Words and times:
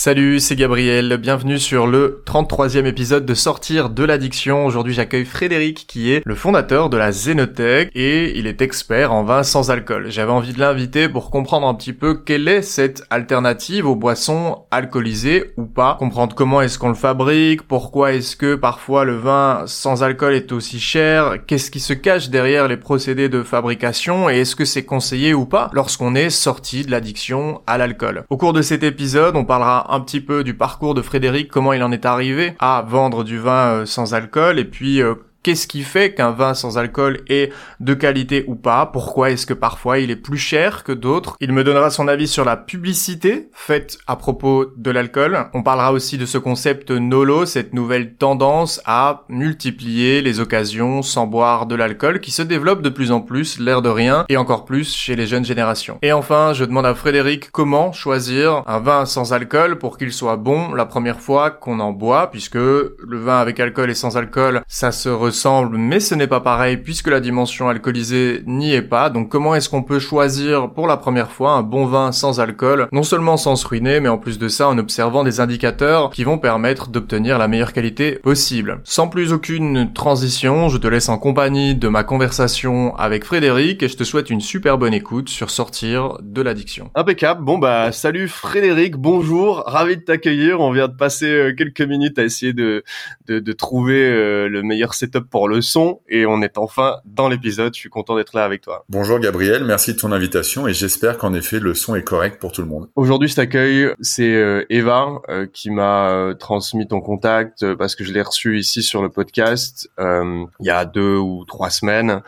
Salut, 0.00 0.38
c'est 0.38 0.54
Gabriel, 0.54 1.16
bienvenue 1.16 1.58
sur 1.58 1.88
le 1.88 2.22
33e 2.24 2.86
épisode 2.86 3.26
de 3.26 3.34
Sortir 3.34 3.90
de 3.90 4.04
l'addiction. 4.04 4.64
Aujourd'hui 4.64 4.94
j'accueille 4.94 5.24
Frédéric 5.24 5.88
qui 5.88 6.12
est 6.12 6.22
le 6.24 6.36
fondateur 6.36 6.88
de 6.88 6.96
la 6.96 7.10
Zénothèque 7.10 7.90
et 7.96 8.38
il 8.38 8.46
est 8.46 8.62
expert 8.62 9.12
en 9.12 9.24
vin 9.24 9.42
sans 9.42 9.72
alcool. 9.72 10.06
J'avais 10.08 10.30
envie 10.30 10.52
de 10.52 10.60
l'inviter 10.60 11.08
pour 11.08 11.32
comprendre 11.32 11.66
un 11.66 11.74
petit 11.74 11.92
peu 11.92 12.14
quelle 12.14 12.46
est 12.46 12.62
cette 12.62 13.02
alternative 13.10 13.88
aux 13.88 13.96
boissons 13.96 14.66
alcoolisées 14.70 15.50
ou 15.56 15.64
pas, 15.64 15.96
comprendre 15.98 16.36
comment 16.36 16.62
est-ce 16.62 16.78
qu'on 16.78 16.90
le 16.90 16.94
fabrique, 16.94 17.62
pourquoi 17.62 18.12
est-ce 18.12 18.36
que 18.36 18.54
parfois 18.54 19.04
le 19.04 19.16
vin 19.16 19.64
sans 19.66 20.04
alcool 20.04 20.34
est 20.34 20.52
aussi 20.52 20.78
cher, 20.78 21.44
qu'est-ce 21.44 21.72
qui 21.72 21.80
se 21.80 21.92
cache 21.92 22.30
derrière 22.30 22.68
les 22.68 22.76
procédés 22.76 23.28
de 23.28 23.42
fabrication 23.42 24.30
et 24.30 24.42
est-ce 24.42 24.54
que 24.54 24.64
c'est 24.64 24.84
conseillé 24.84 25.34
ou 25.34 25.44
pas 25.44 25.70
lorsqu'on 25.72 26.14
est 26.14 26.30
sorti 26.30 26.84
de 26.84 26.92
l'addiction 26.92 27.62
à 27.66 27.78
l'alcool. 27.78 28.22
Au 28.30 28.36
cours 28.36 28.52
de 28.52 28.62
cet 28.62 28.84
épisode 28.84 29.34
on 29.34 29.44
parlera 29.44 29.87
un 29.88 30.00
petit 30.00 30.20
peu 30.20 30.44
du 30.44 30.54
parcours 30.54 30.94
de 30.94 31.02
Frédéric, 31.02 31.48
comment 31.50 31.72
il 31.72 31.82
en 31.82 31.92
est 31.92 32.06
arrivé 32.06 32.54
à 32.58 32.84
vendre 32.86 33.24
du 33.24 33.38
vin 33.38 33.72
euh, 33.72 33.86
sans 33.86 34.14
alcool 34.14 34.58
et 34.58 34.64
puis 34.64 35.02
euh, 35.02 35.14
Qu'est-ce 35.48 35.66
qui 35.66 35.82
fait 35.82 36.12
qu'un 36.12 36.32
vin 36.32 36.52
sans 36.52 36.76
alcool 36.76 37.22
est 37.30 37.50
de 37.80 37.94
qualité 37.94 38.44
ou 38.48 38.54
pas? 38.54 38.84
Pourquoi 38.84 39.30
est-ce 39.30 39.46
que 39.46 39.54
parfois 39.54 39.98
il 39.98 40.10
est 40.10 40.16
plus 40.16 40.36
cher 40.36 40.84
que 40.84 40.92
d'autres? 40.92 41.38
Il 41.40 41.54
me 41.54 41.64
donnera 41.64 41.88
son 41.88 42.06
avis 42.06 42.28
sur 42.28 42.44
la 42.44 42.58
publicité 42.58 43.48
faite 43.54 43.96
à 44.06 44.16
propos 44.16 44.66
de 44.76 44.90
l'alcool. 44.90 45.46
On 45.54 45.62
parlera 45.62 45.94
aussi 45.94 46.18
de 46.18 46.26
ce 46.26 46.36
concept 46.36 46.90
NOLO, 46.90 47.46
cette 47.46 47.72
nouvelle 47.72 48.12
tendance 48.16 48.82
à 48.84 49.24
multiplier 49.30 50.20
les 50.20 50.38
occasions 50.38 51.00
sans 51.00 51.26
boire 51.26 51.64
de 51.64 51.74
l'alcool 51.74 52.20
qui 52.20 52.30
se 52.30 52.42
développe 52.42 52.82
de 52.82 52.90
plus 52.90 53.10
en 53.10 53.22
plus, 53.22 53.58
l'air 53.58 53.80
de 53.80 53.88
rien, 53.88 54.26
et 54.28 54.36
encore 54.36 54.66
plus 54.66 54.94
chez 54.94 55.16
les 55.16 55.26
jeunes 55.26 55.46
générations. 55.46 55.96
Et 56.02 56.12
enfin, 56.12 56.52
je 56.52 56.66
demande 56.66 56.84
à 56.84 56.94
Frédéric 56.94 57.50
comment 57.52 57.90
choisir 57.92 58.64
un 58.66 58.80
vin 58.80 59.06
sans 59.06 59.32
alcool 59.32 59.78
pour 59.78 59.96
qu'il 59.96 60.12
soit 60.12 60.36
bon 60.36 60.74
la 60.74 60.84
première 60.84 61.20
fois 61.20 61.50
qu'on 61.50 61.80
en 61.80 61.92
boit, 61.92 62.30
puisque 62.30 62.56
le 62.56 62.92
vin 63.18 63.38
avec 63.38 63.58
alcool 63.60 63.88
et 63.88 63.94
sans 63.94 64.18
alcool, 64.18 64.60
ça 64.68 64.92
se 64.92 65.08
ressemble, 65.38 65.78
mais 65.78 66.00
ce 66.00 66.16
n'est 66.16 66.26
pas 66.26 66.40
pareil 66.40 66.78
puisque 66.78 67.06
la 67.06 67.20
dimension 67.20 67.68
alcoolisée 67.68 68.42
n'y 68.46 68.74
est 68.74 68.82
pas. 68.82 69.08
Donc 69.08 69.28
comment 69.28 69.54
est-ce 69.54 69.68
qu'on 69.68 69.84
peut 69.84 70.00
choisir 70.00 70.72
pour 70.72 70.88
la 70.88 70.96
première 70.96 71.30
fois 71.30 71.52
un 71.52 71.62
bon 71.62 71.86
vin 71.86 72.10
sans 72.10 72.40
alcool, 72.40 72.88
non 72.90 73.04
seulement 73.04 73.36
sans 73.36 73.54
se 73.54 73.64
ruiner, 73.64 74.00
mais 74.00 74.08
en 74.08 74.18
plus 74.18 74.40
de 74.40 74.48
ça 74.48 74.68
en 74.68 74.78
observant 74.78 75.22
des 75.22 75.38
indicateurs 75.38 76.10
qui 76.10 76.24
vont 76.24 76.38
permettre 76.38 76.88
d'obtenir 76.88 77.38
la 77.38 77.46
meilleure 77.46 77.72
qualité 77.72 78.16
possible. 78.16 78.80
Sans 78.82 79.06
plus 79.06 79.32
aucune 79.32 79.92
transition, 79.92 80.68
je 80.68 80.76
te 80.76 80.88
laisse 80.88 81.08
en 81.08 81.18
compagnie 81.18 81.76
de 81.76 81.86
ma 81.86 82.02
conversation 82.02 82.96
avec 82.96 83.24
Frédéric 83.24 83.84
et 83.84 83.88
je 83.88 83.96
te 83.96 84.02
souhaite 84.02 84.30
une 84.30 84.40
super 84.40 84.76
bonne 84.76 84.94
écoute 84.94 85.28
sur 85.28 85.50
sortir 85.50 86.18
de 86.20 86.42
l'addiction. 86.42 86.90
Impeccable. 86.96 87.44
Bon 87.44 87.58
bah 87.58 87.92
salut 87.92 88.26
Frédéric, 88.26 88.96
bonjour, 88.96 89.62
ravi 89.66 89.98
de 89.98 90.02
t'accueillir. 90.02 90.58
On 90.58 90.72
vient 90.72 90.88
de 90.88 90.96
passer 90.96 91.26
euh, 91.26 91.54
quelques 91.56 91.82
minutes 91.82 92.18
à 92.18 92.24
essayer 92.24 92.52
de 92.52 92.82
de, 93.28 93.38
de 93.38 93.52
trouver 93.52 94.02
euh, 94.02 94.48
le 94.48 94.64
meilleur 94.64 94.94
setup 94.94 95.17
pour 95.20 95.48
le 95.48 95.60
son 95.60 96.00
et 96.08 96.26
on 96.26 96.42
est 96.42 96.58
enfin 96.58 96.96
dans 97.04 97.28
l'épisode. 97.28 97.74
Je 97.74 97.80
suis 97.80 97.90
content 97.90 98.16
d'être 98.16 98.34
là 98.34 98.44
avec 98.44 98.62
toi. 98.62 98.84
Bonjour 98.88 99.18
Gabriel, 99.18 99.64
merci 99.64 99.94
de 99.94 99.98
ton 99.98 100.12
invitation 100.12 100.66
et 100.66 100.72
j'espère 100.72 101.18
qu'en 101.18 101.34
effet 101.34 101.60
le 101.60 101.74
son 101.74 101.94
est 101.94 102.02
correct 102.02 102.40
pour 102.40 102.52
tout 102.52 102.62
le 102.62 102.68
monde. 102.68 102.88
Aujourd'hui, 102.96 103.28
je 103.28 103.36
t'accueille, 103.36 103.88
c'est 104.00 104.34
euh, 104.34 104.64
Eva 104.70 105.20
euh, 105.28 105.46
qui 105.52 105.70
m'a 105.70 106.10
euh, 106.10 106.34
transmis 106.34 106.86
ton 106.86 107.00
contact 107.00 107.74
parce 107.74 107.96
que 107.96 108.04
je 108.04 108.12
l'ai 108.12 108.22
reçu 108.22 108.58
ici 108.58 108.82
sur 108.82 109.02
le 109.02 109.08
podcast 109.08 109.90
il 109.98 110.46
y 110.66 110.70
a 110.70 110.84
deux 110.84 111.16
ou 111.16 111.44
trois 111.46 111.70
semaines 111.70 112.22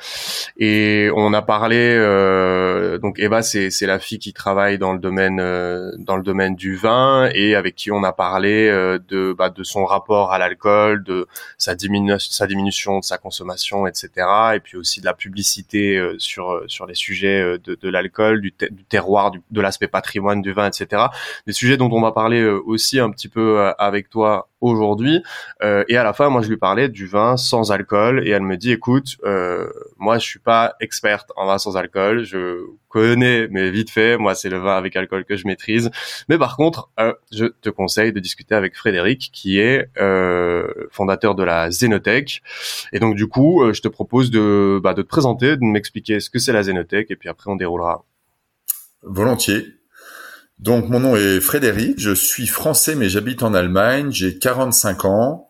et 0.58 1.10
on 1.14 1.32
a 1.32 1.42
parlé 1.42 1.97
donc 3.00 3.18
Eva 3.18 3.42
c'est 3.42 3.70
la 3.82 3.98
fille 3.98 4.18
qui 4.18 4.32
travaille 4.32 4.78
dans 4.78 4.92
le 4.92 4.98
domaine 4.98 5.36
dans 5.98 6.16
le 6.16 6.22
domaine 6.22 6.54
du 6.54 6.76
vin 6.76 7.28
et 7.34 7.54
avec 7.54 7.74
qui 7.74 7.90
on 7.90 8.02
a 8.04 8.12
parlé 8.12 8.68
de 9.08 9.32
bah, 9.32 9.50
de 9.50 9.62
son 9.62 9.84
rapport 9.84 10.32
à 10.32 10.38
l'alcool, 10.38 11.02
de 11.04 11.26
sa 11.58 11.74
diminution 11.74 12.18
sa 12.18 12.46
diminution 12.46 12.98
de 12.98 13.04
sa 13.04 13.18
consommation, 13.18 13.86
etc. 13.86 14.26
Et 14.54 14.60
puis 14.60 14.76
aussi 14.76 15.00
de 15.00 15.06
la 15.06 15.14
publicité 15.14 15.97
euh, 15.97 16.16
sur 16.19 16.53
euh, 16.53 16.64
sur 16.69 16.86
les 16.86 16.94
sujets 16.94 17.41
euh, 17.41 17.59
de, 17.59 17.75
de 17.75 17.88
l'alcool, 17.88 18.41
du, 18.41 18.53
terroir, 18.88 19.32
de 19.32 19.60
l'aspect 19.60 19.88
patrimoine 19.88 20.42
du 20.42 20.53
vin, 20.53 20.69
etc. 20.69 21.04
Des 21.47 21.53
sujets 21.53 21.76
dont 21.76 21.91
on 21.91 22.00
va 22.00 22.12
parler 22.12 22.44
aussi 22.44 22.98
un 22.98 23.10
petit 23.10 23.28
peu 23.28 23.72
avec 23.78 24.10
toi 24.10 24.50
aujourd'hui. 24.60 25.22
Euh, 25.62 25.84
et 25.88 25.97
à 25.97 26.04
la 26.04 26.12
fin, 26.12 26.28
moi, 26.28 26.43
je 26.43 26.48
lui 26.48 26.56
parlais 26.56 26.88
du 26.88 27.06
vin 27.06 27.37
sans 27.37 27.72
alcool, 27.72 28.26
et 28.26 28.31
elle 28.31 28.43
me 28.43 28.56
dit, 28.56 28.72
écoute, 28.72 29.16
euh, 29.25 29.69
moi, 29.98 30.19
je 30.19 30.25
suis 30.25 30.38
pas 30.38 30.75
experte 30.81 31.32
en 31.37 31.47
vin 31.47 31.59
sans 31.59 31.76
alcool, 31.76 32.25
je 32.25 32.66
connais, 32.88 33.48
mais 33.48 33.71
vite 33.71 33.91
fait, 33.91 34.19
moi, 34.19 34.34
c'est 34.34 34.48
le 34.50 34.59
vin 34.59 34.76
avec 34.76 34.97
alcool 34.97 35.25
que 35.25 35.37
je 35.37 35.47
maîtrise. 35.47 35.91
Mais 36.28 36.38
par 36.38 36.56
contre, 36.56 36.91
euh, 36.98 37.15
je 37.32 37.47
te 37.47 37.71
conseille 37.71 38.12
de 38.12 38.21
discuter 38.21 38.54
avec 38.54 38.76
Frédéric, 38.76 39.31
qui 39.32 39.59
est 39.60 39.88
euh, 39.98 40.66
fondateur 40.91 41.34
de 41.34 41.44
la 41.44 41.71
Zénothèque. 41.71 42.42
Et 42.92 42.98
donc, 42.98 43.16
du 43.16 43.28
coup, 43.28 43.62
euh, 43.62 43.72
je 43.72 43.81
te 43.81 43.88
propose 43.88 44.31
de, 44.31 44.81
bah, 44.82 44.92
de 44.92 45.03
te 45.03 45.09
présenter, 45.09 45.56
de 45.56 45.65
m'expliquer 45.65 46.21
ce 46.21 46.28
que 46.31 46.38
c'est 46.38 46.53
la 46.53 46.65
Zénothèque, 46.65 47.10
et 47.10 47.16
puis 47.16 47.28
après, 47.28 47.50
on 47.50 47.56
déroulera. 47.56 48.04
Volontiers. 49.03 49.79
Donc 50.60 50.91
mon 50.91 51.00
nom 51.00 51.16
est 51.16 51.41
Frédéric, 51.41 51.98
je 51.98 52.10
suis 52.10 52.47
français 52.47 52.94
mais 52.94 53.09
j'habite 53.09 53.43
en 53.43 53.54
Allemagne, 53.54 54.10
j'ai 54.12 54.38
45 54.38 55.06
ans 55.06 55.48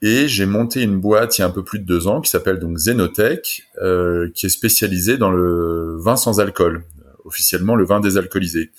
et 0.00 0.26
j'ai 0.26 0.46
monté 0.46 0.80
une 0.80 0.98
boîte 0.98 1.36
il 1.36 1.42
y 1.42 1.44
a 1.44 1.48
un 1.48 1.50
peu 1.50 1.62
plus 1.62 1.80
de 1.80 1.84
deux 1.84 2.06
ans 2.06 2.22
qui 2.22 2.30
s'appelle 2.30 2.58
donc 2.58 2.78
Zenotech, 2.78 3.68
euh, 3.82 4.30
qui 4.34 4.46
est 4.46 4.48
spécialisée 4.48 5.18
dans 5.18 5.30
le 5.30 5.98
vin 6.00 6.16
sans 6.16 6.40
alcool, 6.40 6.84
officiellement 7.26 7.76
le 7.76 7.84
vin 7.84 8.00
désalcoolisé. 8.00 8.70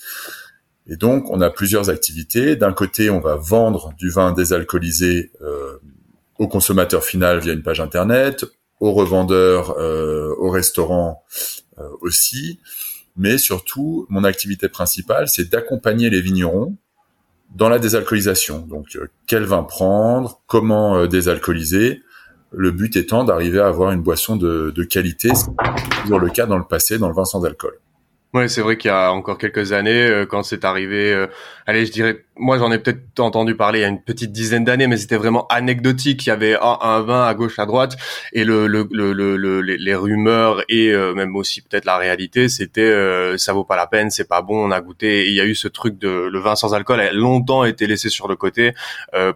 Et 0.88 0.96
donc 0.96 1.30
on 1.30 1.40
a 1.40 1.52
plusieurs 1.52 1.92
activités. 1.92 2.56
D'un 2.56 2.74
côté 2.74 3.12
on 3.12 3.20
va 3.20 3.36
vendre 3.36 3.94
du 3.96 4.10
vin 4.10 4.32
désalcoolisé 4.32 5.32
euh, 5.44 5.78
au 6.40 6.48
consommateur 6.48 7.04
final 7.04 7.38
via 7.42 7.54
une 7.54 7.62
page 7.62 7.80
internet, 7.80 8.44
aux 8.80 8.94
revendeurs, 8.94 9.78
euh, 9.78 10.34
aux 10.40 10.50
restaurants 10.50 11.24
euh, 11.78 11.88
aussi 12.02 12.60
mais 13.20 13.38
surtout, 13.38 14.08
mon 14.10 14.24
activité 14.24 14.70
principale, 14.70 15.28
c'est 15.28 15.52
d'accompagner 15.52 16.10
les 16.10 16.22
vignerons 16.22 16.76
dans 17.54 17.68
la 17.68 17.78
désalcoolisation. 17.78 18.60
Donc, 18.60 18.96
euh, 18.96 19.08
quel 19.28 19.44
vin 19.44 19.64
prendre, 19.64 20.42
comment 20.48 20.96
euh, 20.96 21.08
désalcooliser. 21.08 22.02
Le 22.52 22.72
but 22.72 22.96
étant 22.96 23.26
d'arriver 23.26 23.60
à 23.60 23.68
avoir 23.68 23.92
une 23.92 24.02
boisson 24.02 24.38
de, 24.38 24.72
de 24.74 24.84
qualité. 24.84 25.30
C'est 25.36 26.02
toujours 26.02 26.20
le 26.20 26.30
cas 26.30 26.46
dans 26.46 26.58
le 26.58 26.64
passé 26.64 26.98
dans 26.98 27.10
le 27.10 27.14
vin 27.14 27.26
sans 27.26 27.44
alcool. 27.44 27.78
Oui, 28.34 28.50
c'est 28.50 28.62
vrai 28.62 28.78
qu'il 28.78 28.90
y 28.90 28.94
a 28.94 29.12
encore 29.12 29.38
quelques 29.38 29.74
années, 29.74 30.08
euh, 30.08 30.26
quand 30.26 30.44
c'est 30.44 30.64
arrivé, 30.64 31.28
allez, 31.66 31.86
je 31.86 31.92
dirais, 31.92 32.26
moi 32.40 32.58
j'en 32.58 32.72
ai 32.72 32.80
peut-être 32.80 33.20
entendu 33.20 33.56
parler 33.56 33.80
il 33.80 33.82
y 33.82 33.86
a 33.86 33.90
une 33.90 34.02
petite 34.02 34.32
dizaine 34.32 34.64
d'années, 34.64 34.88
mais 34.88 34.98
c'était 34.98 35.18
vraiment 35.18 35.48
anecdotique. 35.48 36.26
Il 36.26 36.30
y 36.30 36.32
avait 36.32 36.58
un 36.60 37.02
vin 37.02 37.26
à 37.26 37.34
gauche, 37.34 37.60
à 37.60 37.66
droite, 37.66 37.98
et 38.34 38.44
le, 38.44 38.68
le, 38.68 38.88
le, 38.92 39.14
le 39.14 39.62
les, 39.62 39.96
rumeurs 39.96 40.64
et 40.70 40.92
euh, 40.92 41.14
même 41.14 41.36
aussi 41.36 41.62
peut-être 41.62 41.86
la 41.86 41.98
réalité, 41.98 42.50
c'était 42.50 42.90
ça 43.38 43.54
vaut 43.54 43.64
pas 43.64 43.76
la 43.76 43.88
peine, 43.88 44.10
c'est 44.10 44.28
pas 44.28 44.42
bon, 44.42 44.68
on 44.68 44.72
a 44.72 44.82
goûté. 44.82 45.28
Il 45.28 45.34
y 45.34 45.42
a 45.42 45.46
eu 45.46 45.56
ce 45.56 45.68
truc 45.68 45.98
de 45.98 46.10
le 46.32 46.40
vin 46.40 46.56
sans 46.56 46.74
alcool 46.74 47.00
a 47.00 47.12
longtemps 47.12 47.66
été 47.66 47.88
laissé 47.88 48.10
sur 48.10 48.28
le 48.28 48.36
côté 48.36 48.74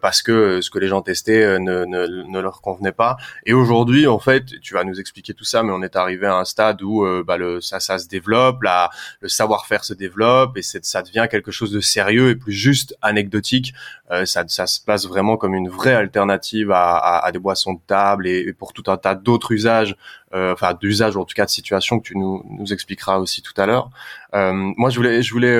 parce 0.01 0.21
que 0.21 0.61
ce 0.61 0.69
que 0.69 0.79
les 0.79 0.87
gens 0.87 1.01
testaient 1.01 1.59
ne, 1.59 1.85
ne, 1.85 2.07
ne 2.07 2.39
leur 2.39 2.61
convenait 2.61 2.91
pas. 2.91 3.17
Et 3.45 3.53
aujourd'hui, 3.53 4.07
en 4.07 4.19
fait, 4.19 4.45
tu 4.61 4.73
vas 4.73 4.83
nous 4.83 4.99
expliquer 4.99 5.33
tout 5.33 5.43
ça, 5.43 5.63
mais 5.63 5.71
on 5.71 5.81
est 5.81 5.95
arrivé 5.95 6.27
à 6.27 6.37
un 6.37 6.45
stade 6.45 6.81
où 6.81 7.05
bah, 7.23 7.37
le 7.37 7.61
ça 7.61 7.79
ça 7.79 7.97
se 7.97 8.07
développe, 8.07 8.63
là 8.63 8.89
le 9.19 9.29
savoir-faire 9.29 9.83
se 9.83 9.93
développe 9.93 10.57
et 10.57 10.61
ça 10.61 11.01
devient 11.01 11.27
quelque 11.29 11.51
chose 11.51 11.71
de 11.71 11.79
sérieux 11.79 12.29
et 12.29 12.35
plus 12.35 12.53
juste 12.53 12.92
anecdotique. 13.01 13.73
Euh, 14.11 14.25
ça, 14.25 14.45
se 14.47 14.79
passe 14.79 15.07
vraiment 15.07 15.37
comme 15.37 15.53
une 15.53 15.69
vraie 15.69 15.93
alternative 15.93 16.71
à, 16.71 17.29
des 17.31 17.39
boissons 17.39 17.73
de 17.73 17.79
table 17.87 18.27
et, 18.27 18.53
pour 18.53 18.73
tout 18.73 18.83
un 18.87 18.97
tas 18.97 19.15
d'autres 19.15 19.51
usages, 19.51 19.95
euh, 20.33 20.53
enfin 20.53 20.73
d'usages 20.73 21.15
ou 21.15 21.21
en 21.21 21.25
tout 21.25 21.35
cas 21.35 21.45
de 21.45 21.49
situations 21.49 21.99
que 21.99 22.07
tu 22.07 22.17
nous, 22.17 22.43
nous 22.49 22.73
expliqueras 22.73 23.17
aussi 23.17 23.41
tout 23.41 23.53
à 23.57 23.65
l'heure. 23.65 23.89
Euh, 24.35 24.53
moi, 24.53 24.89
je 24.89 24.97
voulais, 24.97 25.21
je 25.21 25.33
voulais 25.33 25.55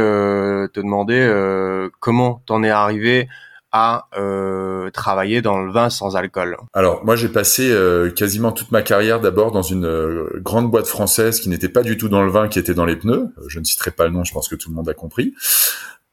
te 0.69 0.79
demander 0.79 1.89
comment 1.99 2.41
t'en 2.45 2.63
es 2.63 2.69
arrivé 2.69 3.27
à 3.73 4.08
euh, 4.16 4.91
travailler 4.91 5.41
dans 5.41 5.58
le 5.58 5.72
vin 5.72 5.90
sans 5.90 6.16
alcool? 6.16 6.58
Alors 6.73 7.03
moi 7.03 7.16
j'ai 7.16 7.28
passé 7.28 7.69
euh, 7.72 8.11
quasiment 8.11 8.52
toute 8.52 8.72
ma 8.72 8.84
carrière 8.84 9.19
d'abord 9.19 9.52
dans 9.52 9.63
une 9.63 9.85
euh, 9.85 10.29
grande 10.41 10.69
boîte 10.69 10.85
française 10.85 11.40
qui 11.40 11.49
n'était 11.49 11.69
pas 11.69 11.81
du 11.81 11.97
tout 11.97 12.08
dans 12.08 12.22
le 12.22 12.29
vin, 12.29 12.47
qui 12.47 12.59
était 12.59 12.75
dans 12.75 12.85
les 12.85 12.96
pneus. 12.96 13.34
Je 13.47 13.59
ne 13.59 13.66
citerai 13.66 13.90
pas 13.90 14.05
le 14.05 14.11
nom, 14.11 14.23
je 14.23 14.31
pense 14.31 14.47
que 14.47 14.55
tout 14.55 14.69
le 14.69 14.75
monde 14.75 14.87
a 14.87 14.93
compris. 14.93 15.34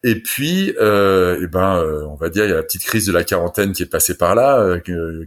Et 0.03 0.21
puis, 0.21 0.75
euh, 0.81 1.41
eh 1.43 1.47
ben, 1.47 1.85
on 2.09 2.15
va 2.15 2.31
dire, 2.31 2.45
il 2.45 2.51
y 2.51 2.53
a 2.53 2.57
la 2.57 2.63
petite 2.63 2.85
crise 2.85 3.07
de 3.07 3.13
la 3.13 3.23
quarantaine 3.23 3.73
qui 3.73 3.83
est 3.83 3.87
passée 3.87 4.17
par 4.17 4.35
là, 4.35 4.79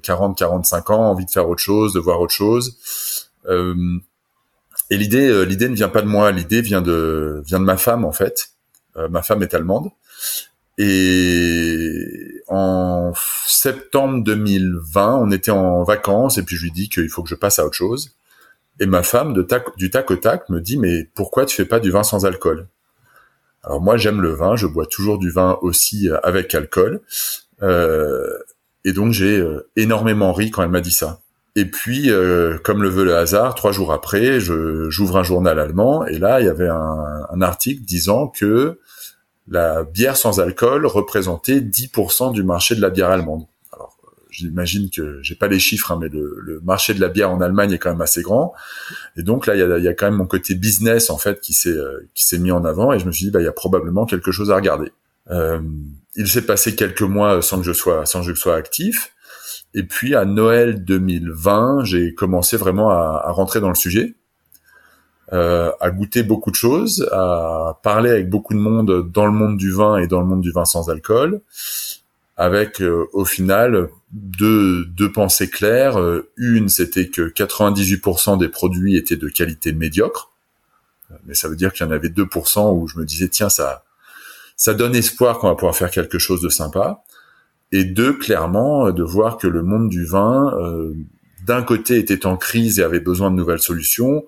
40, 0.02 0.38
45 0.38 0.90
ans, 0.90 1.12
envie 1.12 1.26
de 1.26 1.32
faire 1.32 1.48
autre 1.48 1.62
chose, 1.62 1.94
de 1.94 2.00
voir 2.00 2.20
autre 2.20 2.34
chose. 2.34 2.78
et 3.48 4.98
l'idée, 4.98 5.46
l'idée 5.46 5.70
ne 5.70 5.76
vient 5.76 5.90
pas 5.90 6.02
de 6.02 6.08
moi, 6.08 6.32
l'idée 6.32 6.62
vient 6.62 6.82
de, 6.82 7.44
vient 7.46 7.60
de 7.60 7.66
ma 7.66 7.78
femme 7.78 8.04
en 8.04 8.12
fait. 8.12 8.50
ma 9.10 9.22
femme 9.22 9.44
est 9.44 9.54
allemande 9.54 9.92
et 10.78 12.42
en 12.48 13.14
septembre 13.46 14.24
2020, 14.24 15.18
on 15.18 15.32
était 15.32 15.52
en 15.52 15.84
vacances 15.84 16.38
et 16.38 16.44
puis 16.44 16.56
je 16.56 16.64
lui 16.64 16.72
dis 16.72 16.90
qu'il 16.90 17.10
faut 17.10 17.22
que 17.22 17.30
je 17.30 17.36
passe 17.36 17.60
à 17.60 17.66
autre 17.66 17.76
chose. 17.76 18.16
Et 18.80 18.88
ma 18.88 19.04
femme, 19.04 19.34
du 19.34 19.90
tac 19.92 20.12
au 20.12 20.16
tac, 20.16 20.50
me 20.50 20.60
dit 20.60 20.78
mais 20.78 21.08
pourquoi 21.14 21.46
tu 21.46 21.56
fais 21.56 21.66
pas 21.66 21.80
du 21.80 21.92
vin 21.92 22.04
sans 22.04 22.26
alcool? 22.26 22.68
Alors 23.64 23.82
moi 23.82 23.98
j'aime 23.98 24.22
le 24.22 24.34
vin, 24.34 24.56
je 24.56 24.68
bois 24.68 24.86
toujours 24.86 25.18
du 25.18 25.30
vin 25.30 25.58
aussi 25.62 26.10
avec 26.24 26.54
alcool. 26.54 27.02
et 27.62 28.92
donc 28.94 29.14
j'ai 29.14 29.46
énormément 29.76 30.34
ri 30.34 30.52
quand 30.52 30.64
elle 30.64 30.70
m'a 30.70 30.82
dit 30.82 30.92
ça. 30.92 31.22
Et 31.56 31.66
puis, 31.66 32.10
comme 32.64 32.82
le 32.82 32.90
veut 32.90 33.06
le 33.06 33.16
hasard, 33.16 33.56
trois 33.56 33.72
jours 33.72 33.94
après, 33.94 34.40
j'ouvre 34.40 35.18
un 35.18 35.24
journal 35.24 35.60
allemand 35.60 36.06
et 36.06 36.18
là, 36.18 36.42
il 36.42 36.48
y 36.48 36.50
avait 36.50 36.68
un, 36.68 37.26
un 37.30 37.42
article 37.42 37.84
disant 37.84 38.28
que 38.28 38.80
la 39.48 39.84
bière 39.84 40.18
sans 40.18 40.40
alcool 40.40 40.86
représentait 40.86 41.60
10% 41.60 42.34
du 42.34 42.44
marché 42.44 42.76
de 42.76 42.82
la 42.82 42.90
bière 42.90 43.10
allemande. 43.10 43.46
J'imagine 44.34 44.90
que 44.90 45.20
j'ai 45.22 45.36
pas 45.36 45.48
les 45.48 45.60
chiffres, 45.60 45.92
hein, 45.92 46.00
mais 46.02 46.10
le, 46.10 46.60
marché 46.64 46.94
de 46.94 47.00
la 47.00 47.10
bière 47.10 47.32
en 47.32 47.40
Allemagne 47.40 47.72
est 47.72 47.78
quand 47.78 47.92
même 47.92 48.02
assez 48.02 48.22
grand. 48.22 48.54
Et 49.16 49.24
donc 49.24 49.48
là, 49.48 49.56
il 49.56 49.60
y 49.60 49.64
a, 49.64 49.78
y 49.78 49.88
a, 49.88 49.94
quand 49.94 50.08
même 50.08 50.18
mon 50.18 50.26
côté 50.26 50.56
business 50.56 51.10
en 51.10 51.18
fait 51.18 51.40
qui 51.40 51.54
s'est 51.54 51.70
euh, 51.70 52.10
qui 52.14 52.26
s'est 52.26 52.40
mis 52.40 52.52
en 52.52 52.66
avant. 52.66 52.94
Et 52.94 53.00
je 53.00 53.06
me 53.06 53.12
suis 53.12 53.26
dit, 53.26 53.32
bah, 53.32 53.42
il 53.42 53.46
y 53.46 53.48
a 53.48 53.54
probablement 53.54 54.06
quelque 54.06 54.32
chose 54.32 54.52
à 54.52 54.56
regarder. 54.56 54.92
Euh, 55.32 55.62
il 56.16 56.28
s'est 56.28 56.42
passé 56.42 56.76
quelques 56.76 57.02
mois 57.02 57.42
sans 57.42 57.60
que 57.60 57.66
je 57.66 57.74
sois 57.74 58.06
sans 58.06 58.22
que 58.22 58.28
je 58.28 58.34
sois 58.34 58.56
actif. 58.56 59.14
Et 59.76 59.84
puis 59.84 60.16
à 60.16 60.26
Noël 60.26 60.84
2020, 60.84 61.86
j'ai 61.86 62.14
commencé 62.14 62.58
vraiment 62.58 62.90
à, 62.90 63.24
à 63.26 63.32
rentrer 63.32 63.60
dans 63.60 63.70
le 63.70 63.76
sujet 63.76 64.16
euh, 65.34 65.72
à 65.80 65.90
goûter 65.90 66.22
beaucoup 66.22 66.52
de 66.52 66.56
choses, 66.56 67.10
à 67.12 67.80
parler 67.82 68.12
avec 68.12 68.30
beaucoup 68.30 68.54
de 68.54 68.60
monde 68.60 69.10
dans 69.10 69.26
le 69.26 69.32
monde 69.32 69.58
du 69.58 69.72
vin 69.72 69.98
et 69.98 70.06
dans 70.06 70.20
le 70.20 70.28
monde 70.28 70.42
du 70.42 70.52
vin 70.52 70.66
sans 70.66 70.90
alcool, 70.90 71.42
avec 72.38 72.82
euh, 72.82 73.06
au 73.14 73.26
final 73.26 73.88
deux, 74.14 74.86
deux 74.86 75.12
pensées 75.12 75.50
claires. 75.50 76.00
Euh, 76.00 76.32
une, 76.38 76.70
c'était 76.70 77.10
que 77.10 77.24
98% 77.24 78.38
des 78.40 78.50
produits 78.50 78.96
étaient 78.96 79.18
de 79.18 79.28
qualité 79.28 79.74
médiocre, 79.74 80.32
mais 81.26 81.34
ça 81.34 81.50
veut 81.50 81.56
dire 81.56 81.74
qu'il 81.74 81.86
y 81.86 81.90
en 81.90 81.92
avait 81.92 82.10
2% 82.10 82.78
où 82.78 82.88
je 82.88 82.98
me 82.98 83.06
disais 83.06 83.28
tiens 83.28 83.50
ça 83.50 83.84
ça 84.56 84.74
donne 84.74 84.96
espoir 84.96 85.40
qu'on 85.40 85.48
va 85.48 85.56
pouvoir 85.56 85.76
faire 85.76 85.90
quelque 85.90 86.20
chose 86.20 86.42
de 86.42 86.50
sympa. 86.50 87.04
Et 87.72 87.86
deux, 87.86 88.14
clairement, 88.14 88.92
de 88.92 89.04
voir 89.04 89.38
que 89.38 89.48
le 89.48 89.64
monde 89.64 89.90
du 89.90 90.06
vin, 90.06 90.54
d'un 91.46 91.64
côté, 91.64 91.98
était 91.98 92.28
en 92.28 92.38
crise 92.38 92.80
et 92.80 92.84
avait 92.84 93.00
besoin 93.00 93.32
de 93.32 93.36
nouvelles 93.36 93.60
solutions, 93.60 94.24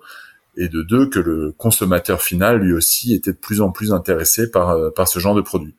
et 0.56 0.68
de 0.68 0.82
deux 0.82 1.08
que 1.08 1.18
le 1.18 1.52
consommateur 1.52 2.22
final 2.22 2.60
lui 2.60 2.72
aussi 2.72 3.14
était 3.14 3.32
de 3.32 3.36
plus 3.36 3.60
en 3.60 3.70
plus 3.70 3.92
intéressé 3.92 4.50
par 4.50 4.70
euh, 4.70 4.90
par 4.90 5.06
ce 5.06 5.18
genre 5.18 5.34
de 5.34 5.42
produit. 5.42 5.74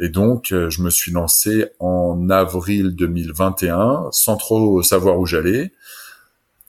Et 0.00 0.08
donc 0.08 0.50
euh, 0.50 0.70
je 0.70 0.82
me 0.82 0.90
suis 0.90 1.12
lancé 1.12 1.66
en 1.78 2.30
avril 2.30 2.96
2021 2.96 4.08
sans 4.10 4.36
trop 4.36 4.82
savoir 4.82 5.18
où 5.18 5.26
j'allais. 5.26 5.72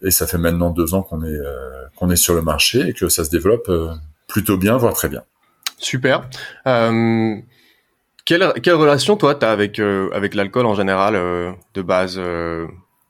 Et 0.03 0.11
ça 0.11 0.27
fait 0.27 0.37
maintenant 0.37 0.69
deux 0.69 0.93
ans 0.93 1.01
qu'on 1.01 1.23
est 1.23 1.27
euh, 1.27 1.85
qu'on 1.95 2.09
est 2.09 2.15
sur 2.15 2.33
le 2.33 2.41
marché 2.41 2.89
et 2.89 2.93
que 2.93 3.07
ça 3.07 3.23
se 3.23 3.29
développe 3.29 3.71
plutôt 4.27 4.57
bien, 4.57 4.77
voire 4.77 4.93
très 4.93 5.07
bien. 5.09 5.23
Super. 5.77 6.29
Euh, 6.67 7.35
quelle, 8.25 8.53
quelle 8.61 8.75
relation 8.75 9.15
toi 9.15 9.33
tu 9.35 9.45
as 9.45 9.51
avec 9.51 9.79
avec 9.79 10.35
l'alcool 10.35 10.65
en 10.65 10.75
général 10.75 11.13
de 11.73 11.81
base 11.81 12.19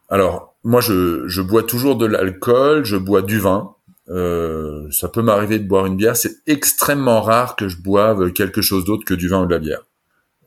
Alors 0.10 0.56
moi 0.64 0.82
je 0.82 1.28
je 1.28 1.42
bois 1.42 1.64
toujours 1.64 1.96
de 1.96 2.06
l'alcool, 2.06 2.86
je 2.86 2.96
bois 2.96 3.24
du 3.24 3.40
vin. 3.40 3.76
Euh, 4.12 4.90
ça 4.92 5.08
peut 5.08 5.22
m'arriver 5.22 5.60
de 5.60 5.68
boire 5.68 5.86
une 5.86 5.96
bière. 5.96 6.16
C'est 6.16 6.36
extrêmement 6.48 7.22
rare 7.22 7.56
que 7.56 7.68
je 7.70 7.78
boive 7.78 8.32
quelque 8.34 8.62
chose 8.62 8.84
d'autre 8.84 9.06
que 9.06 9.14
du 9.14 9.28
vin 9.28 9.44
ou 9.44 9.46
de 9.46 9.54
la 9.54 9.60
bière. 9.60 9.86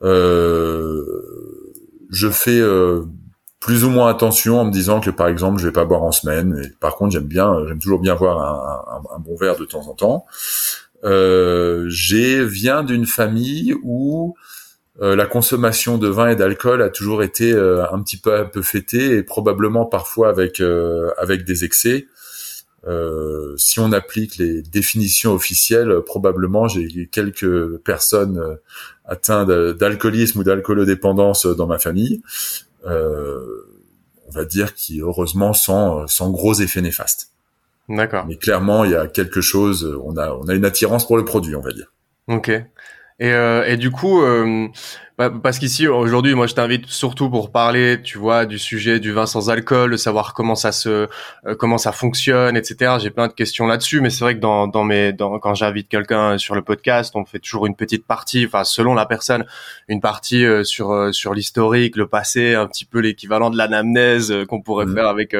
Euh, 0.05 1.03
je 2.11 2.29
fais 2.29 2.59
euh, 2.59 3.01
plus 3.59 3.83
ou 3.83 3.89
moins 3.89 4.09
attention 4.09 4.59
en 4.59 4.65
me 4.65 4.71
disant 4.71 5.01
que 5.01 5.09
par 5.09 5.27
exemple 5.27 5.59
je 5.59 5.65
vais 5.65 5.73
pas 5.73 5.85
boire 5.85 6.03
en 6.03 6.11
semaine. 6.11 6.61
Et 6.63 6.69
par 6.79 6.95
contre 6.95 7.13
j'aime 7.13 7.27
bien, 7.27 7.65
j'aime 7.67 7.79
toujours 7.79 7.99
bien 7.99 8.15
boire 8.15 9.03
un, 9.13 9.19
bon 9.19 9.35
verre 9.35 9.57
de 9.57 9.65
temps 9.65 9.87
en 9.87 9.93
temps. 9.93 10.25
Euh, 11.03 11.85
j'ai 11.87 12.45
viens 12.45 12.83
d'une 12.83 13.05
famille 13.05 13.75
où 13.83 14.35
la 15.01 15.25
consommation 15.25 15.97
de 15.97 16.07
vin 16.07 16.29
et 16.29 16.37
d'alcool 16.37 16.81
a 16.81 16.89
toujours 16.89 17.21
été 17.21 17.51
un 17.51 18.01
petit 18.01 18.15
peu 18.15 18.47
peu 18.47 18.61
fêtée 18.61 19.17
et 19.17 19.23
probablement 19.23 19.85
parfois 19.85 20.29
avec 20.29 20.61
avec 21.17 21.43
des 21.43 21.65
excès. 21.65 22.07
Euh, 22.87 23.55
si 23.57 23.79
on 23.79 23.91
applique 23.91 24.37
les 24.37 24.61
définitions 24.61 25.33
officielles, 25.33 26.01
probablement 26.05 26.67
j'ai 26.67 27.07
quelques 27.07 27.77
personnes 27.79 28.57
euh, 29.07 29.11
atteintes 29.11 29.49
d'alcoolisme 29.77 30.39
ou 30.39 30.43
d'alcoolodépendance 30.43 31.45
dans 31.45 31.67
ma 31.67 31.79
famille. 31.79 32.21
Euh, 32.85 33.41
on 34.27 34.31
va 34.31 34.45
dire 34.45 34.73
qui 34.73 35.01
heureusement 35.01 35.53
sans 35.53 36.07
sans 36.07 36.31
gros 36.31 36.53
effets 36.55 36.81
néfastes. 36.81 37.31
D'accord. 37.89 38.25
Mais 38.27 38.35
clairement, 38.35 38.83
il 38.83 38.91
y 38.91 38.95
a 38.95 39.07
quelque 39.07 39.41
chose. 39.41 39.97
On 40.03 40.17
a 40.17 40.31
on 40.31 40.47
a 40.47 40.53
une 40.53 40.65
attirance 40.65 41.05
pour 41.05 41.17
le 41.17 41.25
produit, 41.25 41.55
on 41.55 41.61
va 41.61 41.71
dire. 41.71 41.91
Ok. 42.27 42.49
Et, 43.19 43.31
euh, 43.31 43.63
et 43.65 43.77
du 43.77 43.91
coup, 43.91 44.21
euh, 44.21 44.67
parce 45.17 45.59
qu'ici 45.59 45.87
aujourd'hui, 45.87 46.35
moi, 46.35 46.45
je 46.45 46.55
t'invite 46.55 46.87
surtout 46.87 47.29
pour 47.29 47.49
parler, 47.49 48.01
tu 48.03 48.17
vois, 48.17 48.45
du 48.45 48.59
sujet 48.59 48.99
du 48.99 49.13
vin 49.13 49.25
sans 49.25 49.49
alcool, 49.49 49.91
de 49.91 49.97
savoir 49.97 50.33
comment 50.33 50.55
ça 50.55 50.73
se, 50.73 50.89
euh, 50.89 51.55
comment 51.57 51.77
ça 51.77 51.93
fonctionne, 51.93 52.57
etc. 52.57 52.95
J'ai 52.99 53.11
plein 53.11 53.27
de 53.27 53.33
questions 53.33 53.65
là-dessus, 53.65 54.01
mais 54.01 54.09
c'est 54.09 54.25
vrai 54.25 54.35
que 54.35 54.41
dans, 54.41 54.67
dans 54.67 54.83
mes, 54.83 55.13
dans, 55.13 55.39
quand 55.39 55.55
j'invite 55.55 55.87
quelqu'un 55.87 56.37
sur 56.37 56.53
le 56.53 56.61
podcast, 56.63 57.15
on 57.15 57.23
fait 57.23 57.39
toujours 57.39 57.65
une 57.65 57.77
petite 57.77 58.05
partie, 58.05 58.45
enfin 58.45 58.65
selon 58.65 58.93
la 58.93 59.05
personne, 59.05 59.45
une 59.87 60.01
partie 60.01 60.43
euh, 60.43 60.65
sur 60.65 60.91
euh, 60.91 61.13
sur 61.13 61.33
l'historique, 61.33 61.95
le 61.95 62.07
passé, 62.07 62.55
un 62.55 62.67
petit 62.67 62.83
peu 62.83 62.99
l'équivalent 62.99 63.49
de 63.49 63.57
l'anamnèse 63.57 64.33
qu'on 64.49 64.61
pourrait 64.61 64.85
mmh. 64.85 64.95
faire 64.95 65.07
avec 65.07 65.35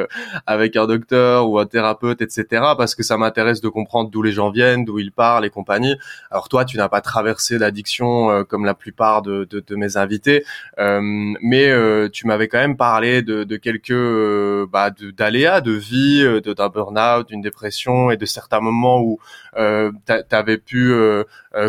avec 0.45 0.78
un 0.78 0.88
docteur 0.88 1.50
ou 1.50 1.60
un 1.60 1.66
thérapeute, 1.66 2.21
etc. 2.21 2.45
Parce 2.78 2.95
que 2.95 3.04
ça 3.04 3.18
m'intéresse 3.18 3.60
de 3.60 3.68
comprendre 3.68 4.10
d'où 4.10 4.21
les 4.21 4.31
gens 4.31 4.51
viennent, 4.51 4.86
d'où 4.86 5.00
ils 5.00 5.12
parlent 5.12 5.45
et 5.45 5.50
compagnie. 5.50 5.98
Alors 6.31 6.48
toi, 6.48 6.63
tu 6.63 6.78
n'as 6.78 6.88
pas 6.88 7.01
traversé 7.01 7.57
l'addiction 7.57 8.45
comme 8.45 8.63
la 8.63 8.74
plupart 8.74 9.21
de, 9.21 9.44
de 9.44 9.65
de 9.68 9.76
mes 9.76 9.98
invités. 9.98 10.44
Euh, 10.80 11.00
mais 11.42 11.70
euh, 11.70 12.10
tu 12.12 12.28
m'avais 12.28 12.48
quand 12.48 12.58
même 12.58 12.78
parlé 12.78 13.22
de, 13.22 13.44
de 13.44 13.58
quelques 13.58 13.92
euh, 13.92 14.66
bah, 14.72 14.92
d'aléas 15.18 15.62
de, 15.62 15.72
vie, 15.72 16.22
de 16.22 16.54
d'un 16.54 16.70
burn-out, 16.70 17.28
d'une 17.28 17.42
dépression 17.42 18.12
et 18.12 18.18
de 18.18 18.26
certains 18.26 18.60
moments 18.60 19.02
où 19.02 19.20
euh, 19.58 19.92
tu 20.08 20.36
avais 20.36 20.58
pu 20.58 20.94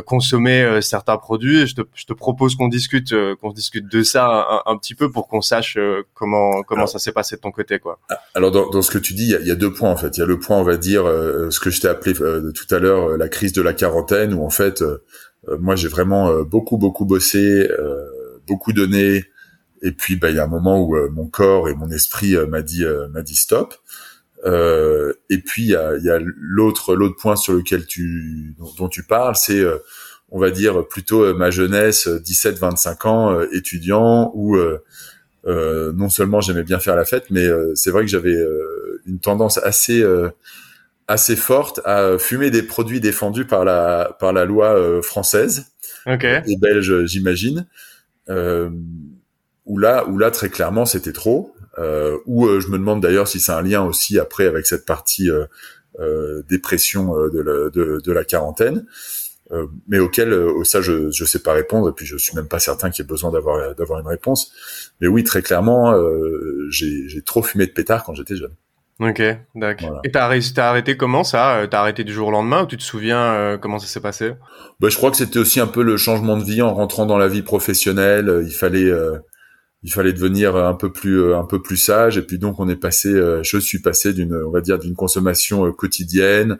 consommer 0.05 0.81
certains 0.83 1.17
produits. 1.17 1.67
je, 1.67 1.77
te, 1.77 1.83
je 1.95 2.07
te 2.07 2.13
propose 2.13 2.57
qu'on 2.57 2.69
discute 2.69 3.15
qu'on 3.41 3.53
discute 3.53 3.91
de 3.91 4.03
ça 4.03 4.63
un, 4.67 4.77
petit 4.77 4.95
peu 4.95 5.11
pour 5.11 5.29
qu'on 5.29 5.41
sache 5.41 5.79
comment 6.15 6.63
comment 6.63 6.87
ça 6.87 6.99
s'est 6.99 7.13
passé 7.13 7.37
de 7.37 7.41
ton 7.41 7.53
côté 7.53 7.79
quoi. 7.79 7.99
Ah, 8.11 8.21
alors 8.35 8.51
dans, 8.51 8.69
dans 8.69 8.83
ce 8.83 8.91
que 8.91 8.99
tu 8.99 9.15
dis, 9.15 9.25
il 9.25 9.31
y 9.31 9.35
a, 9.37 9.41
y 9.41 9.51
a, 9.51 9.55
deux 9.55 9.73
points 9.73 9.91
en 9.91 9.97
fait. 9.97 10.17
Il 10.17 10.21
y 10.21 10.23
a 10.23 10.27
le 10.27 10.39
point 10.39 10.57
on 10.57 10.65
va 10.65 10.77
dire 10.77 11.05
ce 11.05 11.61
que 11.61 11.71
je 11.71 11.81
t'ai 11.81 11.89
appelé 11.89 12.15
tout 12.15 12.75
à 12.75 12.79
l'heure 12.79 13.17
la 13.17 13.29
crise 13.29 13.53
de 13.53 13.63
la 13.63 13.73
quarantaine 13.73 14.35
où 14.35 14.45
en 14.45 14.51
fait 14.51 14.83
euh, 14.83 15.03
moi, 15.59 15.77
j'ai 15.77 15.89
vraiment 15.89 16.29
euh, 16.29 16.45
beaucoup, 16.45 16.79
beaucoup 16.79 17.05
bossé, 17.05 17.69
euh, 17.71 18.07
beaucoup 18.47 18.73
donné. 18.73 19.25
Et 19.83 19.93
puis, 19.93 20.17
bah, 20.17 20.31
il 20.31 20.37
y 20.37 20.39
a 20.39 20.45
un 20.45 20.49
moment 20.49 20.81
où 20.83 20.97
mon 21.11 21.27
corps 21.27 21.69
et 21.69 21.75
mon 21.75 21.91
esprit 21.91 22.35
m'a 22.49 22.63
dit, 22.63 22.85
m'a 23.13 23.23
dit 23.23 23.37
stop. 23.37 23.75
et 24.45 25.39
puis, 25.45 25.63
il 25.63 25.69
y 25.69 25.77
a, 25.77 25.97
y 25.99 26.11
a 26.11 26.19
l'autre, 26.21 26.95
l'autre 26.95 27.17
point 27.17 27.37
sur 27.37 27.53
lequel 27.53 27.87
tu, 27.87 28.55
dont, 28.79 28.89
tu 28.89 29.03
parles, 29.03 29.37
c'est 29.37 29.63
on 30.31 30.41
va 30.41 30.51
dire 30.51 30.89
plutôt 30.89 31.35
ma 31.35 31.51
jeunesse, 31.51 32.09
17-25 32.09 33.07
ans, 33.07 33.41
étudiant, 33.53 34.33
où 34.35 34.57
euh, 34.57 35.93
non 35.93 36.09
seulement 36.09 36.41
j'aimais 36.41 36.65
bien 36.65 36.81
faire 36.81 36.97
la 36.97 37.05
fête, 37.05 37.27
mais 37.31 37.47
c'est 37.75 37.91
vrai 37.91 38.03
que 38.03 38.11
j'avais 38.11 38.37
une 39.07 39.21
tendance 39.21 39.59
assez 39.59 40.03
assez 41.09 41.37
forte 41.37 41.81
à 41.85 42.19
fumer 42.19 42.51
des 42.51 42.63
produits 42.63 43.01
défendus 43.01 43.45
par 43.45 43.65
la 43.65 44.17
par 44.19 44.33
la 44.33 44.45
loi 44.45 44.75
euh, 44.77 45.03
française 45.03 45.67
et 46.47 46.57
belge, 46.57 47.05
j'imagine. 47.05 47.67
Euh, 48.29 48.71
où 49.67 49.79
là, 49.79 50.07
où 50.09 50.19
là 50.19 50.31
très 50.31 50.49
clairement 50.49 50.87
c'était 50.87 51.13
trop. 51.13 51.55
Euh, 51.79 52.17
où 52.25 52.47
euh, 52.47 52.61
je 52.61 52.69
me 52.69 52.79
demande 52.79 53.03
d'ailleurs 53.03 53.29
si 53.29 53.39
c'est 53.39 53.53
un 53.53 53.61
lien 53.61 53.83
aussi 53.83 54.19
après 54.19 54.47
avec 54.47 54.67
cette 54.67 54.87
partie 54.87 55.29
euh, 55.31 56.43
dépression 56.49 57.15
de 57.29 57.41
la, 57.41 57.71
de, 57.71 58.01
de, 58.03 58.13
la 58.13 58.25
quarantaine. 58.25 58.87
mais 59.87 59.99
auquel 59.99 60.35
ça 60.65 60.81
je 60.81 61.11
je 61.11 61.25
sais 61.25 61.39
pas 61.39 61.53
répondre 61.53 61.89
et 61.91 61.93
puis 61.93 62.07
je 62.07 62.17
suis 62.17 62.35
même 62.35 62.49
pas 62.49 62.59
certain 62.59 62.91
qu'il 62.91 63.05
y 63.05 63.07
ait 63.07 63.09
besoin 63.09 63.31
d'avoir 63.31 63.75
d'avoir 63.75 64.01
une 64.01 64.07
réponse. 64.07 64.53
Mais 65.01 65.07
oui 65.07 65.25
très 65.25 65.43
clairement 65.43 65.95
j'ai 66.71 67.09
j'ai 67.09 67.23
trop 67.23 67.43
fumé 67.43 67.67
de 67.67 67.73
pétard 67.73 68.05
quand 68.05 68.15
j'étais 68.15 68.37
jeune. 68.37 68.55
Ok, 68.99 69.23
d'accord. 69.55 70.01
Et 70.05 70.11
t'as 70.11 70.25
arrêté, 70.25 70.59
arrêté 70.59 70.97
comment 70.97 71.23
ça 71.23 71.59
euh, 71.59 71.67
T'as 71.67 71.81
arrêté 71.81 72.03
du 72.03 72.15
jour 72.15 72.29
au 72.29 72.31
lendemain 72.31 72.63
ou 72.63 72.67
tu 72.67 72.79
te 72.79 72.83
souviens 72.83 73.21
euh, 73.21 73.59
comment 73.59 73.79
ça 73.79 73.87
s'est 73.87 74.01
passé? 74.01 74.33
Bah, 74.81 74.89
je 74.89 74.97
crois 74.97 75.11
que 75.11 75.19
c'était 75.19 75.39
aussi 75.39 75.61
un 75.61 75.67
peu 75.67 75.83
le 75.83 75.99
changement 75.99 76.39
de 76.39 76.45
vie 76.45 76.63
en 76.63 76.73
rentrant 76.73 77.05
dans 77.05 77.19
la 77.19 77.29
vie 77.29 77.43
professionnelle. 77.43 78.43
Il 78.47 78.55
fallait, 78.55 78.89
euh, 78.89 79.19
il 79.83 79.93
fallait 79.93 80.15
devenir 80.15 80.57
un 80.57 80.73
peu 80.73 80.91
plus, 80.91 81.35
un 81.35 81.45
peu 81.45 81.61
plus 81.61 81.77
sage. 81.77 82.17
Et 82.17 82.23
puis 82.23 82.39
donc 82.39 82.59
on 82.59 82.71
est 82.71 82.77
passé, 82.77 83.11
je 83.43 83.59
suis 83.59 83.81
passé 83.81 84.15
d'une, 84.15 84.35
on 84.35 84.51
va 84.51 84.63
dire, 84.63 84.79
d'une 84.79 84.95
consommation 84.95 85.71
quotidienne 85.73 86.57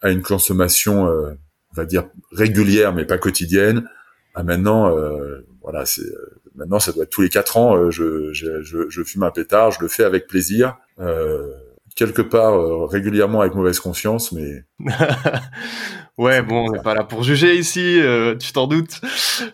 à 0.00 0.10
une 0.10 0.22
consommation, 0.22 1.02
on 1.04 1.74
va 1.74 1.84
dire 1.84 2.04
régulière 2.32 2.94
mais 2.94 3.04
pas 3.04 3.18
quotidienne. 3.18 3.84
À 4.34 4.42
maintenant, 4.42 4.90
voilà, 5.68 5.86
c'est 5.86 6.02
maintenant 6.54 6.78
ça 6.78 6.92
doit 6.92 7.04
être 7.04 7.10
tous 7.10 7.22
les 7.22 7.28
quatre 7.28 7.56
ans. 7.56 7.90
je, 7.90 8.32
je, 8.32 8.62
je, 8.62 8.88
je 8.88 9.02
fume 9.02 9.22
un 9.22 9.30
pétard, 9.30 9.70
je 9.70 9.80
le 9.80 9.88
fais 9.88 10.04
avec 10.04 10.26
plaisir. 10.26 10.76
Euh, 10.98 11.52
quelque 11.94 12.22
part 12.22 12.88
régulièrement 12.88 13.40
avec 13.40 13.54
mauvaise 13.54 13.80
conscience, 13.80 14.32
mais 14.32 14.64
Ouais, 16.18 16.42
bon, 16.42 16.66
on 16.68 16.72
n'est 16.72 16.82
pas 16.82 16.94
là 16.94 17.04
pour 17.04 17.22
juger 17.22 17.56
ici, 17.56 18.00
euh, 18.00 18.34
tu 18.36 18.52
t'en 18.52 18.66
doutes. 18.66 19.00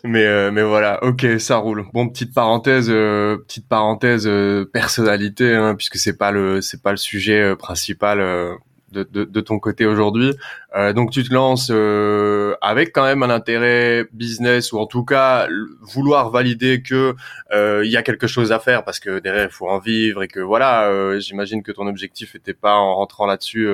Mais 0.03 0.25
euh, 0.25 0.51
mais 0.51 0.63
voilà, 0.63 1.05
ok, 1.05 1.27
ça 1.39 1.59
roule. 1.59 1.85
Bon, 1.93 2.09
petite 2.09 2.33
parenthèse, 2.33 2.89
euh, 2.89 3.37
petite 3.47 3.69
parenthèse 3.69 4.29
personnalité, 4.73 5.55
hein, 5.55 5.75
puisque 5.75 5.97
c'est 5.97 6.17
pas 6.17 6.31
le 6.31 6.63
c'est 6.63 6.83
pas 6.83 6.91
le 6.91 6.97
sujet 6.97 7.55
principal 7.57 8.57
de, 8.95 9.25
de, 9.25 9.41
ton 9.41 9.59
côté 9.59 9.87
aujourd'hui. 9.87 10.33
Euh, 10.75 10.93
donc 10.93 11.11
tu 11.11 11.25
te 11.25 11.33
lances 11.33 11.69
euh, 11.71 12.55
avec 12.63 12.93
quand 12.93 13.05
même 13.05 13.23
un 13.23 13.31
intérêt 13.31 14.07
business 14.13 14.73
ou 14.73 14.79
en 14.79 14.87
tout 14.87 15.05
cas 15.05 15.49
vouloir 15.83 16.31
valider 16.31 16.83
que 16.83 17.15
euh, 17.53 17.83
il 17.85 17.91
y 17.91 17.97
a 17.97 18.03
quelque 18.03 18.27
chose 18.27 18.53
à 18.53 18.59
faire 18.59 18.85
parce 18.85 19.01
que 19.01 19.19
derrière 19.19 19.45
il 19.45 19.53
faut 19.53 19.69
en 19.69 19.79
vivre 19.79 20.23
et 20.23 20.29
que 20.29 20.41
voilà. 20.41 20.89
Euh, 20.89 21.21
j'imagine 21.21 21.63
que 21.63 21.73
ton 21.73 21.87
objectif 21.87 22.35
n'était 22.35 22.55
pas 22.55 22.75
en 22.75 22.95
rentrant 22.95 23.27
là-dessus 23.27 23.69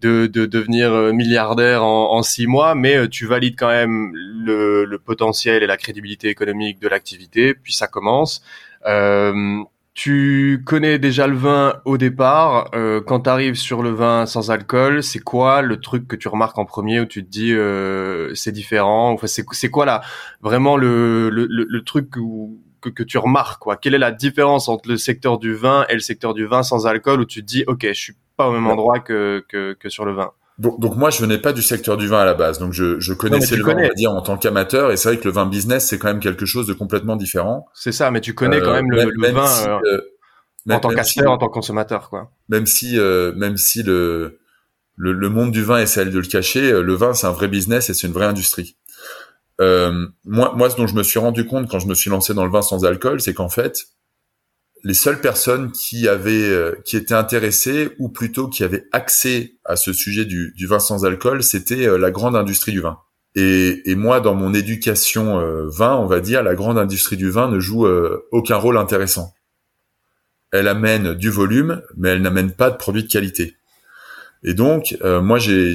de, 0.00 0.26
de 0.26 0.46
devenir 0.46 0.90
milliardaire 1.12 1.84
en, 1.84 2.12
en, 2.12 2.22
six 2.22 2.46
mois, 2.46 2.74
mais 2.74 3.08
tu 3.08 3.26
valides 3.26 3.56
quand 3.58 3.68
même 3.68 4.12
le, 4.14 4.84
le 4.84 4.98
potentiel 4.98 5.62
et 5.62 5.66
la 5.66 5.76
crédibilité 5.76 6.28
économique 6.28 6.80
de 6.80 6.88
l'activité. 6.88 7.54
Puis 7.54 7.72
ça 7.72 7.86
commence. 7.86 8.42
Euh, 8.86 9.62
tu 9.96 10.62
connais 10.66 10.98
déjà 10.98 11.26
le 11.26 11.34
vin 11.34 11.80
au 11.86 11.96
départ. 11.96 12.70
Euh, 12.74 13.00
quand 13.00 13.20
tu 13.20 13.30
arrives 13.30 13.54
sur 13.54 13.82
le 13.82 13.90
vin 13.90 14.26
sans 14.26 14.50
alcool, 14.50 15.02
c'est 15.02 15.20
quoi 15.20 15.62
le 15.62 15.80
truc 15.80 16.06
que 16.06 16.16
tu 16.16 16.28
remarques 16.28 16.58
en 16.58 16.66
premier 16.66 17.00
où 17.00 17.06
tu 17.06 17.24
te 17.24 17.30
dis 17.30 17.54
euh, 17.54 18.32
c'est 18.34 18.52
différent? 18.52 19.12
Enfin, 19.12 19.26
c'est, 19.26 19.70
quoi 19.70 19.86
là 19.86 20.02
vraiment 20.42 20.76
le, 20.76 21.30
le, 21.30 21.46
le, 21.46 21.82
truc 21.82 22.10
que, 22.10 22.90
que, 22.90 23.02
tu 23.02 23.16
remarques 23.16 23.58
quoi? 23.62 23.76
Quelle 23.76 23.94
est 23.94 23.98
la 23.98 24.12
différence 24.12 24.68
entre 24.68 24.86
le 24.86 24.98
secteur 24.98 25.38
du 25.38 25.54
vin 25.54 25.86
et 25.88 25.94
le 25.94 26.00
secteur 26.00 26.34
du 26.34 26.44
vin 26.44 26.62
sans 26.62 26.86
alcool 26.86 27.22
où 27.22 27.24
tu 27.24 27.40
te 27.40 27.46
dis 27.46 27.64
ok 27.66 27.86
je 27.86 27.92
suis 27.94 28.16
pas 28.36 28.50
au 28.50 28.52
même 28.52 28.66
endroit 28.66 29.00
que, 29.00 29.46
que, 29.48 29.72
que 29.72 29.88
sur 29.88 30.04
le 30.04 30.12
vin? 30.12 30.30
Donc, 30.58 30.80
donc, 30.80 30.96
moi, 30.96 31.10
je 31.10 31.20
venais 31.20 31.36
pas 31.36 31.52
du 31.52 31.60
secteur 31.60 31.98
du 31.98 32.08
vin 32.08 32.20
à 32.20 32.24
la 32.24 32.32
base, 32.32 32.58
donc 32.58 32.72
je, 32.72 32.98
je 32.98 33.12
connaissais 33.12 33.56
le 33.56 33.64
vin, 33.64 33.74
on 33.76 33.82
va 33.82 33.94
dire, 33.94 34.10
en 34.10 34.22
tant 34.22 34.38
qu'amateur, 34.38 34.90
et 34.90 34.96
c'est 34.96 35.10
vrai 35.10 35.18
que 35.18 35.24
le 35.24 35.30
vin 35.30 35.44
business, 35.44 35.86
c'est 35.86 35.98
quand 35.98 36.08
même 36.08 36.20
quelque 36.20 36.46
chose 36.46 36.66
de 36.66 36.72
complètement 36.72 37.16
différent. 37.16 37.66
C'est 37.74 37.92
ça, 37.92 38.10
mais 38.10 38.22
tu 38.22 38.34
connais 38.34 38.60
quand 38.60 38.72
même 38.72 38.90
le, 38.90 39.00
euh, 39.02 39.32
vin 39.32 39.46
euh, 39.68 39.78
euh, 39.84 40.74
en 40.74 40.80
tant 40.80 40.88
qu'acheteur, 40.88 41.30
en 41.30 41.36
tant 41.36 41.48
que 41.48 41.52
consommateur, 41.52 42.08
quoi. 42.08 42.30
Même 42.48 42.64
si, 42.64 42.98
même 42.98 43.58
si 43.58 43.82
le, 43.82 44.38
le, 44.96 45.12
le 45.12 45.28
monde 45.28 45.52
du 45.52 45.62
vin 45.62 45.78
essaie 45.78 46.06
de 46.06 46.18
le 46.18 46.26
cacher, 46.26 46.72
le 46.72 46.94
vin, 46.94 47.12
c'est 47.12 47.26
un 47.26 47.32
vrai 47.32 47.48
business 47.48 47.90
et 47.90 47.94
c'est 47.94 48.06
une 48.06 48.14
vraie 48.14 48.26
industrie. 48.26 48.76
moi, 49.58 50.08
moi, 50.24 50.70
ce 50.70 50.76
dont 50.76 50.86
je 50.86 50.94
me 50.94 51.02
suis 51.02 51.18
rendu 51.18 51.44
compte 51.44 51.68
quand 51.70 51.80
je 51.80 51.86
me 51.86 51.94
suis 51.94 52.08
lancé 52.08 52.32
dans 52.32 52.46
le 52.46 52.50
vin 52.50 52.62
sans 52.62 52.86
alcool, 52.86 53.20
c'est 53.20 53.34
qu'en 53.34 53.50
fait, 53.50 53.88
les 54.84 54.94
seules 54.94 55.20
personnes 55.20 55.72
qui 55.72 56.08
avaient, 56.08 56.48
euh, 56.48 56.74
qui 56.84 56.96
étaient 56.96 57.14
intéressées 57.14 57.90
ou 57.98 58.08
plutôt 58.08 58.48
qui 58.48 58.62
avaient 58.62 58.84
accès 58.92 59.54
à 59.64 59.76
ce 59.76 59.92
sujet 59.92 60.24
du, 60.24 60.54
vin 60.66 60.78
sans 60.78 61.04
alcool, 61.04 61.42
c'était 61.42 61.86
euh, 61.86 61.98
la 61.98 62.10
grande 62.10 62.36
industrie 62.36 62.72
du 62.72 62.80
vin. 62.80 62.98
Et, 63.34 63.82
et, 63.90 63.96
moi, 63.96 64.20
dans 64.20 64.34
mon 64.34 64.54
éducation 64.54 65.40
euh, 65.40 65.66
vin, 65.68 65.96
on 65.96 66.06
va 66.06 66.20
dire, 66.20 66.42
la 66.42 66.54
grande 66.54 66.78
industrie 66.78 67.16
du 67.16 67.30
vin 67.30 67.50
ne 67.50 67.58
joue 67.58 67.86
aucun 68.30 68.56
rôle 68.56 68.78
intéressant. 68.78 69.34
Elle 70.52 70.68
amène 70.68 71.14
du 71.14 71.28
volume, 71.28 71.82
mais 71.96 72.10
elle 72.10 72.22
n'amène 72.22 72.52
pas 72.52 72.70
de 72.70 72.76
produits 72.76 73.02
de 73.02 73.08
qualité. 73.08 73.56
Et 74.42 74.54
donc, 74.54 74.96
moi, 75.02 75.38
j'ai 75.38 75.74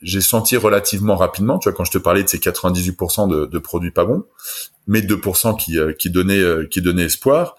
j'ai 0.00 0.20
senti 0.20 0.56
relativement 0.56 1.16
rapidement, 1.16 1.58
tu 1.58 1.68
vois, 1.68 1.76
quand 1.76 1.84
je 1.84 1.90
te 1.90 1.98
parlais 1.98 2.22
de 2.22 2.28
ces 2.28 2.38
98% 2.38 3.28
de, 3.28 3.46
de, 3.46 3.58
produits 3.58 3.90
pas 3.90 4.04
bons, 4.04 4.24
mais 4.86 5.00
2% 5.00 5.56
qui, 5.56 5.78
euh, 5.78 5.92
qui 5.92 6.10
donnaient 6.10 6.38
euh, 6.40 6.66
qui 6.66 6.80
donnaient 6.80 7.04
espoir, 7.04 7.56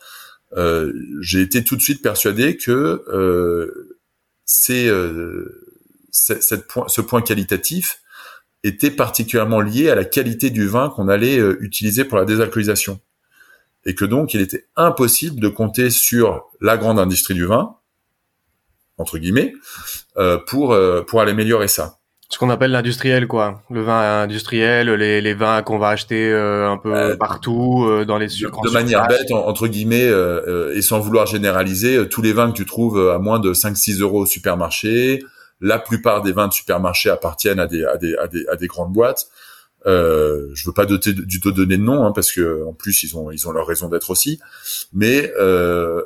euh, 0.57 0.93
j'ai 1.21 1.41
été 1.41 1.63
tout 1.63 1.75
de 1.75 1.81
suite 1.81 2.01
persuadé 2.01 2.57
que 2.57 3.03
euh, 3.07 3.97
c'est 4.45 4.87
euh, 4.87 5.77
cette 6.11 6.67
point, 6.67 6.87
ce 6.87 7.01
point 7.01 7.21
qualitatif 7.21 8.01
était 8.63 8.91
particulièrement 8.91 9.61
lié 9.61 9.89
à 9.89 9.95
la 9.95 10.05
qualité 10.05 10.49
du 10.49 10.67
vin 10.67 10.89
qu'on 10.89 11.07
allait 11.07 11.37
utiliser 11.37 12.03
pour 12.03 12.17
la 12.17 12.25
désalcoolisation, 12.25 12.99
et 13.85 13.95
que 13.95 14.05
donc 14.05 14.33
il 14.33 14.41
était 14.41 14.67
impossible 14.75 15.39
de 15.39 15.47
compter 15.47 15.89
sur 15.91 16.45
la 16.59 16.77
grande 16.77 16.99
industrie 16.99 17.35
du 17.35 17.45
vin 17.45 17.75
entre 18.97 19.17
guillemets 19.17 19.53
pour 20.47 20.77
pour 21.07 21.21
aller 21.21 21.31
améliorer 21.31 21.69
ça 21.69 21.98
ce 22.29 22.37
qu'on 22.37 22.49
appelle 22.51 22.71
l'industriel, 22.71 23.27
quoi. 23.27 23.63
Le 23.71 23.81
vin 23.81 24.21
industriel, 24.21 24.89
les, 24.91 25.19
les 25.19 25.33
vins 25.33 25.63
qu'on 25.63 25.79
va 25.79 25.89
acheter 25.89 26.31
euh, 26.31 26.69
un 26.69 26.77
peu 26.77 26.95
euh, 26.95 27.17
partout 27.17 27.85
euh, 27.87 28.05
dans 28.05 28.19
les 28.19 28.29
sucres. 28.29 28.61
De, 28.61 28.69
manière 28.69 29.07
bête, 29.07 29.31
entre 29.31 29.67
guillemets, 29.67 30.11
et 30.73 30.81
sans 30.81 30.99
vouloir 30.99 31.25
généraliser, 31.25 32.07
tous 32.07 32.21
les 32.21 32.33
vins 32.33 32.51
que 32.51 32.57
tu 32.57 32.65
trouves 32.65 33.09
à 33.09 33.17
moins 33.17 33.39
de 33.39 33.53
5-6 33.53 34.01
euros 34.01 34.21
au 34.21 34.25
supermarché, 34.25 35.23
la 35.59 35.79
plupart 35.79 36.21
des 36.21 36.31
vins 36.31 36.47
de 36.47 36.53
supermarché 36.53 37.09
appartiennent 37.09 37.59
à 37.59 37.67
des, 37.67 37.83
à 37.83 37.97
des, 37.97 38.15
à 38.15 38.27
des, 38.27 38.45
à 38.47 38.55
des 38.55 38.67
grandes 38.67 38.93
boîtes. 38.93 39.27
Euh, 39.85 40.49
je 40.53 40.67
veux 40.67 40.73
pas 40.73 40.85
doter, 40.85 41.13
du 41.13 41.39
tout 41.39 41.51
donner 41.51 41.77
de 41.77 41.83
nom, 41.83 42.05
hein, 42.05 42.11
parce 42.11 42.31
que 42.31 42.65
en 42.65 42.73
plus 42.73 43.03
ils 43.03 43.15
ont 43.15 43.31
ils 43.31 43.47
ont 43.47 43.51
leur 43.51 43.65
raison 43.65 43.87
d'être 43.87 44.09
aussi. 44.09 44.39
Mais 44.93 45.31
euh, 45.39 46.01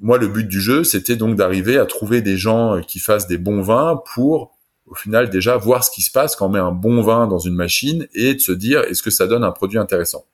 moi, 0.00 0.18
le 0.18 0.26
but 0.28 0.48
du 0.48 0.60
jeu, 0.60 0.82
c'était 0.82 1.16
donc 1.16 1.36
d'arriver 1.36 1.78
à 1.78 1.86
trouver 1.86 2.22
des 2.22 2.36
gens 2.36 2.80
qui 2.80 2.98
fassent 2.98 3.28
des 3.28 3.38
bons 3.38 3.62
vins 3.62 4.02
pour 4.14 4.52
au 4.92 4.94
final 4.94 5.30
déjà 5.30 5.56
voir 5.56 5.84
ce 5.84 5.90
qui 5.90 6.02
se 6.02 6.10
passe 6.10 6.36
quand 6.36 6.46
on 6.46 6.50
met 6.50 6.58
un 6.58 6.70
bon 6.70 7.00
vin 7.00 7.26
dans 7.26 7.38
une 7.38 7.54
machine 7.54 8.06
et 8.12 8.34
de 8.34 8.40
se 8.40 8.52
dire 8.52 8.82
est-ce 8.82 9.02
que 9.02 9.10
ça 9.10 9.26
donne 9.26 9.42
un 9.42 9.50
produit 9.50 9.78
intéressant. 9.78 10.26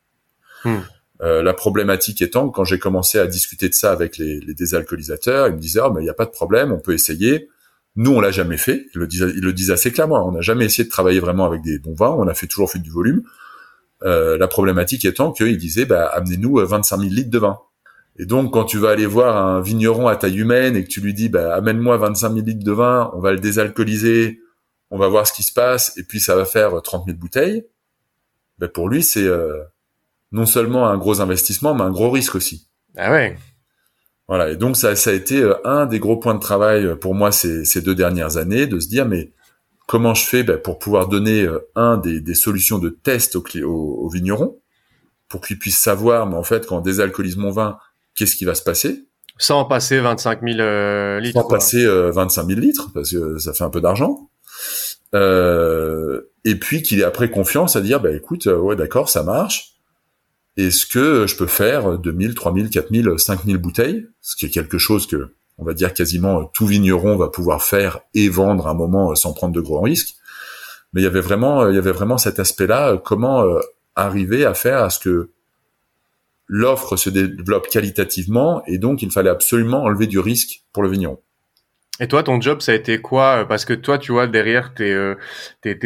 Hmm. 0.65 0.79
Euh, 1.23 1.45
la 1.45 1.55
problématique 1.55 2.23
étant 2.23 2.49
quand 2.49 2.65
j'ai 2.65 2.81
commencé 2.81 3.21
à 3.21 3.29
discuter 3.29 3.69
de 3.69 3.75
ça 3.75 3.93
avec 3.93 4.19
les, 4.19 4.41
les 4.41 4.55
désalcoolisateurs, 4.55 5.47
ils 5.47 5.55
me 5.55 5.61
disaient 5.61 5.81
oh, 5.85 5.93
mais 5.93 6.01
il 6.01 6.05
n'y 6.05 6.11
a 6.11 6.15
pas 6.15 6.25
de 6.25 6.31
problème, 6.31 6.73
on 6.73 6.81
peut 6.81 6.93
essayer. 6.93 7.49
Nous 7.95 8.11
on 8.11 8.21
l'a 8.21 8.33
jamais 8.33 8.57
fait, 8.57 8.87
ils 8.95 8.99
le 8.99 9.07
disent, 9.07 9.33
ils 9.33 9.45
le 9.45 9.53
disent 9.53 9.71
assez 9.71 9.93
clairement. 9.93 10.27
On 10.27 10.33
n'a 10.33 10.41
jamais 10.41 10.65
essayé 10.65 10.83
de 10.83 10.91
travailler 10.91 11.21
vraiment 11.21 11.47
avec 11.47 11.63
des 11.63 11.79
bons 11.79 11.95
vins, 11.95 12.17
on 12.19 12.27
a 12.27 12.35
fait 12.35 12.49
toujours 12.49 12.69
fait 12.69 12.81
du 12.81 12.91
volume. 12.91 13.23
Euh, 14.03 14.37
la 14.39 14.49
problématique 14.49 15.05
étant 15.05 15.31
qu'ils 15.31 15.57
disaient 15.57 15.85
bah 15.85 16.07
amenez-nous 16.07 16.67
25 16.67 16.97
euh, 16.97 17.01
000 17.03 17.15
litres 17.15 17.31
de 17.31 17.39
vin. 17.39 17.59
Et 18.19 18.27
donc, 18.27 18.53
quand 18.53 18.65
tu 18.65 18.79
vas 18.79 18.91
aller 18.91 19.07
voir 19.07 19.37
un 19.37 19.61
vigneron 19.61 20.09
à 20.09 20.17
taille 20.17 20.39
humaine 20.39 20.75
et 20.75 20.83
que 20.83 20.89
tu 20.89 21.01
lui 21.01 21.15
dis, 21.15 21.29
bah, 21.29 21.55
amène-moi 21.55 21.97
25 21.99 22.33
000 22.33 22.47
litres 22.47 22.65
de 22.65 22.73
vin, 22.73 23.13
on 23.15 23.21
va 23.21 23.31
le 23.31 23.39
désalcooliser, 23.39 24.41
on 24.91 24.99
va 24.99 25.09
voir 25.09 25.27
ce 25.27 25.33
qui 25.33 25.43
se 25.43 25.53
passe, 25.53 25.97
et 25.97 26.03
puis 26.03 26.21
ça 26.21 26.35
va 26.35 26.45
faire 26.45 26.81
30 26.83 27.07
000 27.07 27.19
bouteilles, 27.19 27.67
bah, 28.59 28.69
pour 28.69 28.89
lui, 28.89 29.03
c'est 29.03 29.25
euh, 29.25 29.63
non 30.33 30.47
seulement 30.47 30.89
un 30.89 30.99
gros 30.99 31.21
investissement, 31.21 31.75
mais 31.75 31.83
un 31.83 31.91
gros 31.91 32.11
risque 32.11 32.35
aussi. 32.35 32.69
Ah 32.97 33.13
ouais. 33.13 33.37
Voilà. 34.27 34.51
Et 34.51 34.57
donc, 34.57 34.77
ça, 34.77 34.97
ça 34.97 35.11
a 35.11 35.13
été 35.13 35.41
euh, 35.41 35.55
un 35.67 35.87
des 35.87 35.99
gros 35.99 36.17
points 36.17 36.35
de 36.35 36.41
travail 36.41 36.99
pour 36.99 37.15
moi 37.15 37.33
ces, 37.33 37.65
ces 37.65 37.81
deux 37.81 37.95
dernières 37.95 38.37
années, 38.37 38.67
de 38.67 38.81
se 38.81 38.89
dire, 38.89 39.07
mais 39.07 39.33
comment 39.87 40.15
je 40.15 40.25
fais 40.25 40.43
bah, 40.43 40.59
pour 40.59 40.79
pouvoir 40.79 41.09
donner 41.09 41.43
euh, 41.43 41.71
un 41.75 41.97
des, 41.97 42.21
des 42.21 42.35
solutions 42.35 42.79
de 42.79 42.91
test 42.91 43.37
aux, 43.37 43.45
aux, 43.65 44.09
vignerons, 44.09 44.59
pour 45.29 45.41
qu'ils 45.41 45.59
puissent 45.59 45.79
savoir, 45.79 46.27
mais 46.27 46.37
en 46.37 46.43
fait, 46.43 46.67
quand 46.67 46.79
on 46.79 46.81
désalcoolise 46.81 47.37
mon 47.37 47.51
vin, 47.51 47.79
qu'est-ce 48.15 48.37
qui 48.37 48.45
va 48.45 48.55
se 48.55 48.63
passer? 48.63 49.05
Sans 49.41 49.65
passer 49.67 50.01
25 50.01 50.41
000 50.43 50.59
euh, 50.59 51.21
litres. 51.21 51.41
Sans 51.41 51.49
passer 51.49 51.87
25 51.87 52.47
000 52.49 52.61
litres, 52.61 52.91
parce 52.93 53.13
que 53.13 53.39
ça 53.39 53.53
fait 53.53 53.63
un 53.63 53.71
peu 53.71 53.81
d'argent. 53.81 54.29
Euh, 55.15 56.23
et 56.45 56.57
puis 56.57 56.83
qu'il 56.83 57.01
ait 57.01 57.05
après 57.05 57.31
confiance 57.31 57.77
à 57.77 57.81
dire, 57.81 58.01
bah 58.01 58.13
écoute, 58.13 58.47
euh, 58.47 58.59
ouais 58.59 58.77
d'accord, 58.77 59.09
ça 59.09 59.23
marche. 59.23 59.75
Est-ce 60.57 60.87
que 60.87 61.27
je 61.27 61.37
peux 61.37 61.47
faire 61.47 61.99
2000, 61.99 62.35
3000, 62.35 62.71
4000, 62.71 63.15
5000 63.17 63.57
bouteilles? 63.59 64.07
Ce 64.21 64.37
qui 64.37 64.47
est 64.47 64.51
quelque 64.51 64.79
chose 64.79 65.07
que, 65.07 65.35
on 65.57 65.65
va 65.65 65.73
dire, 65.73 65.95
quasiment 65.95 66.45
tout 66.45 66.67
vigneron 66.67 67.17
va 67.17 67.29
pouvoir 67.29 67.63
faire 67.63 68.01
et 68.15 68.29
vendre 68.29 68.67
à 68.67 68.71
un 68.71 68.75
moment 68.75 69.15
sans 69.15 69.33
prendre 69.33 69.55
de 69.55 69.61
gros 69.61 69.81
risques. 69.81 70.17
Mais 70.93 71.01
il 71.03 71.05
y 71.05 71.07
avait 71.07 71.21
vraiment, 71.21 71.69
il 71.69 71.75
y 71.75 71.79
avait 71.79 71.93
vraiment 71.93 72.19
cet 72.19 72.41
aspect-là, 72.41 72.97
comment 72.97 73.45
arriver 73.95 74.45
à 74.45 74.55
faire 74.55 74.79
à 74.83 74.91
ce 74.91 74.99
que 74.99 75.31
l'offre 76.47 76.97
se 76.97 77.11
développe 77.11 77.69
qualitativement 77.69 78.63
et 78.67 78.79
donc 78.79 79.03
il 79.03 79.11
fallait 79.11 79.31
absolument 79.31 79.83
enlever 79.83 80.07
du 80.07 80.19
risque 80.19 80.63
pour 80.73 80.83
le 80.83 80.89
vigneron. 80.89 81.21
Et 82.01 82.07
toi, 82.07 82.23
ton 82.23 82.41
job, 82.41 82.61
ça 82.61 82.73
a 82.73 82.75
été 82.77 83.01
quoi? 83.01 83.45
Parce 83.49 83.65
que 83.65 83.75
toi, 83.75 83.99
tu 83.99 84.13
vois, 84.13 84.27
derrière, 84.29 84.73
tu 84.75 84.87
es, 84.87 84.93
euh, 84.93 85.17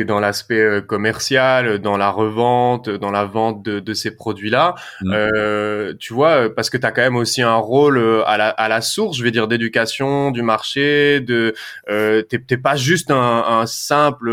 dans 0.04 0.20
l'aspect 0.20 0.60
euh, 0.60 0.80
commercial, 0.82 1.78
dans 1.78 1.96
la 1.96 2.10
revente, 2.10 2.90
dans 2.90 3.10
la 3.10 3.24
vente 3.24 3.64
de, 3.64 3.80
de 3.80 3.94
ces 3.94 4.14
produits-là. 4.14 4.74
Mm. 5.00 5.12
Euh, 5.14 5.94
tu 5.98 6.12
vois, 6.12 6.54
parce 6.54 6.68
que 6.68 6.76
tu 6.76 6.86
as 6.86 6.92
quand 6.92 7.02
même 7.02 7.16
aussi 7.16 7.40
un 7.42 7.56
rôle 7.56 7.96
euh, 7.96 8.22
à 8.26 8.36
la, 8.36 8.50
à 8.50 8.68
la 8.68 8.80
source, 8.82 9.16
je 9.16 9.24
vais 9.24 9.30
dire, 9.30 9.48
d'éducation 9.48 10.30
du 10.30 10.42
marché. 10.42 11.20
De, 11.20 11.54
euh, 11.88 12.22
t'es 12.22 12.56
pas 12.58 12.76
juste 12.76 13.10
un, 13.10 13.44
un 13.48 13.66
simple 13.66 14.30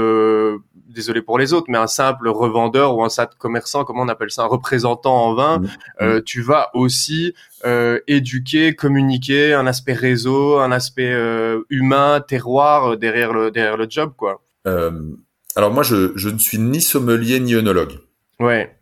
désolé 1.00 1.22
pour 1.22 1.40
les 1.40 1.54
autres, 1.54 1.68
mais 1.70 1.78
un 1.78 1.88
simple 1.88 2.28
revendeur 2.28 2.96
ou 2.96 3.04
un 3.04 3.10
simple 3.10 3.34
commerçant, 3.38 3.86
comment 3.86 4.04
on 4.04 4.10
appelle 4.10 4.32
ça, 4.32 4.44
un 4.44 4.48
représentant 4.48 5.16
en 5.28 5.34
vin, 5.34 5.60
mmh. 5.60 5.68
euh, 6.02 6.22
tu 6.24 6.42
vas 6.42 6.70
aussi 6.74 7.34
euh, 7.66 8.00
éduquer, 8.08 8.76
communiquer, 8.76 9.54
un 9.54 9.66
aspect 9.66 9.94
réseau, 9.94 10.60
un 10.60 10.72
aspect 10.72 11.12
euh, 11.12 11.62
humain, 11.70 12.22
terroir 12.26 12.98
derrière 12.98 13.32
le 13.34 13.50
derrière 13.50 13.78
le 13.78 13.88
job, 13.90 14.12
quoi. 14.18 14.42
alors 14.66 15.72
moi, 15.72 15.84
je, 15.84 16.12
je 16.16 16.30
ne 16.30 16.38
suis 16.38 16.60
ni 16.60 16.82
sommelier 16.82 17.40
ni 17.40 17.56
œnologue. 17.56 17.94
Ouais. 18.40 18.76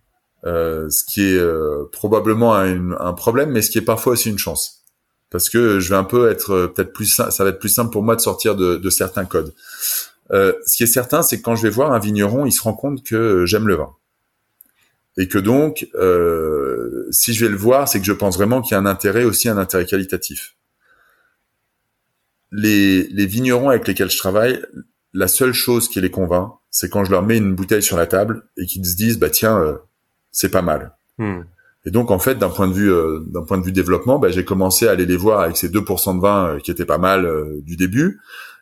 ce 0.43 1.03
qui 1.05 1.21
est 1.21 1.39
probablement 1.91 2.55
un, 2.55 2.91
un, 2.91 3.13
problème, 3.13 3.51
mais 3.51 3.61
ce 3.61 3.69
qui 3.69 3.77
est 3.77 3.89
parfois 3.93 4.13
aussi 4.13 4.29
une 4.29 4.39
chance. 4.39 4.83
parce 5.31 5.49
que 5.49 5.79
je 5.79 5.89
vais 5.89 5.95
un 5.95 6.03
peu 6.03 6.31
être 6.31 6.67
peut-être 6.73 6.93
plus 6.93 7.07
ça 7.07 7.43
va 7.43 7.49
être 7.49 7.59
plus 7.59 7.73
simple 7.79 7.91
pour 7.91 8.03
moi 8.03 8.15
de 8.15 8.21
sortir 8.21 8.55
de, 8.55 8.77
de 8.77 8.89
certains 8.89 9.25
codes. 9.25 9.53
Euh, 10.31 10.53
ce 10.65 10.77
qui 10.77 10.83
est 10.83 10.87
certain, 10.87 11.21
c'est 11.21 11.37
que 11.37 11.43
quand 11.43 11.55
je 11.55 11.63
vais 11.63 11.69
voir 11.69 11.91
un 11.91 11.99
vigneron, 11.99 12.45
il 12.45 12.51
se 12.51 12.61
rend 12.61 12.73
compte 12.73 13.03
que 13.03 13.45
j'aime 13.45 13.67
le 13.67 13.75
vin. 13.75 13.91
Et 15.17 15.27
que 15.27 15.37
donc, 15.37 15.87
euh, 15.95 17.07
si 17.11 17.33
je 17.33 17.45
vais 17.45 17.51
le 17.51 17.57
voir, 17.57 17.87
c'est 17.87 17.99
que 17.99 18.05
je 18.05 18.13
pense 18.13 18.37
vraiment 18.37 18.61
qu'il 18.61 18.73
y 18.73 18.75
a 18.75 18.79
un 18.79 18.85
intérêt 18.85 19.23
aussi, 19.23 19.49
un 19.49 19.57
intérêt 19.57 19.85
qualitatif. 19.85 20.55
Les, 22.51 23.07
les 23.07 23.25
vignerons 23.25 23.69
avec 23.69 23.87
lesquels 23.87 24.11
je 24.11 24.17
travaille, 24.17 24.61
la 25.13 25.27
seule 25.27 25.53
chose 25.53 25.89
qui 25.89 25.99
les 25.99 26.11
convainc, 26.11 26.51
c'est 26.69 26.89
quand 26.89 27.03
je 27.03 27.11
leur 27.11 27.23
mets 27.23 27.37
une 27.37 27.55
bouteille 27.55 27.81
sur 27.81 27.97
la 27.97 28.05
table 28.05 28.43
et 28.57 28.67
qu'ils 28.67 28.85
se 28.85 28.95
disent, 28.95 29.17
bah 29.17 29.31
tiens, 29.31 29.59
euh, 29.59 29.77
c'est 30.31 30.49
pas 30.49 30.61
mal. 30.61 30.95
Hmm. 31.17 31.41
Et 31.85 31.91
donc 31.91 32.11
en 32.11 32.19
fait, 32.19 32.35
d'un 32.35 32.49
point 32.49 32.67
de 32.67 32.73
vue 32.73 32.91
euh, 32.91 33.21
d'un 33.27 33.43
point 33.43 33.57
de 33.57 33.63
vue 33.63 33.71
développement, 33.71 34.19
bah, 34.19 34.29
j'ai 34.29 34.45
commencé 34.45 34.87
à 34.87 34.91
aller 34.91 35.07
les 35.07 35.17
voir 35.17 35.41
avec 35.41 35.57
ces 35.57 35.69
2% 35.69 36.17
de 36.17 36.21
vin 36.21 36.47
euh, 36.47 36.59
qui 36.59 36.69
étaient 36.69 36.85
pas 36.85 36.99
mal 36.99 37.27
du 37.63 37.77
début. 37.77 38.19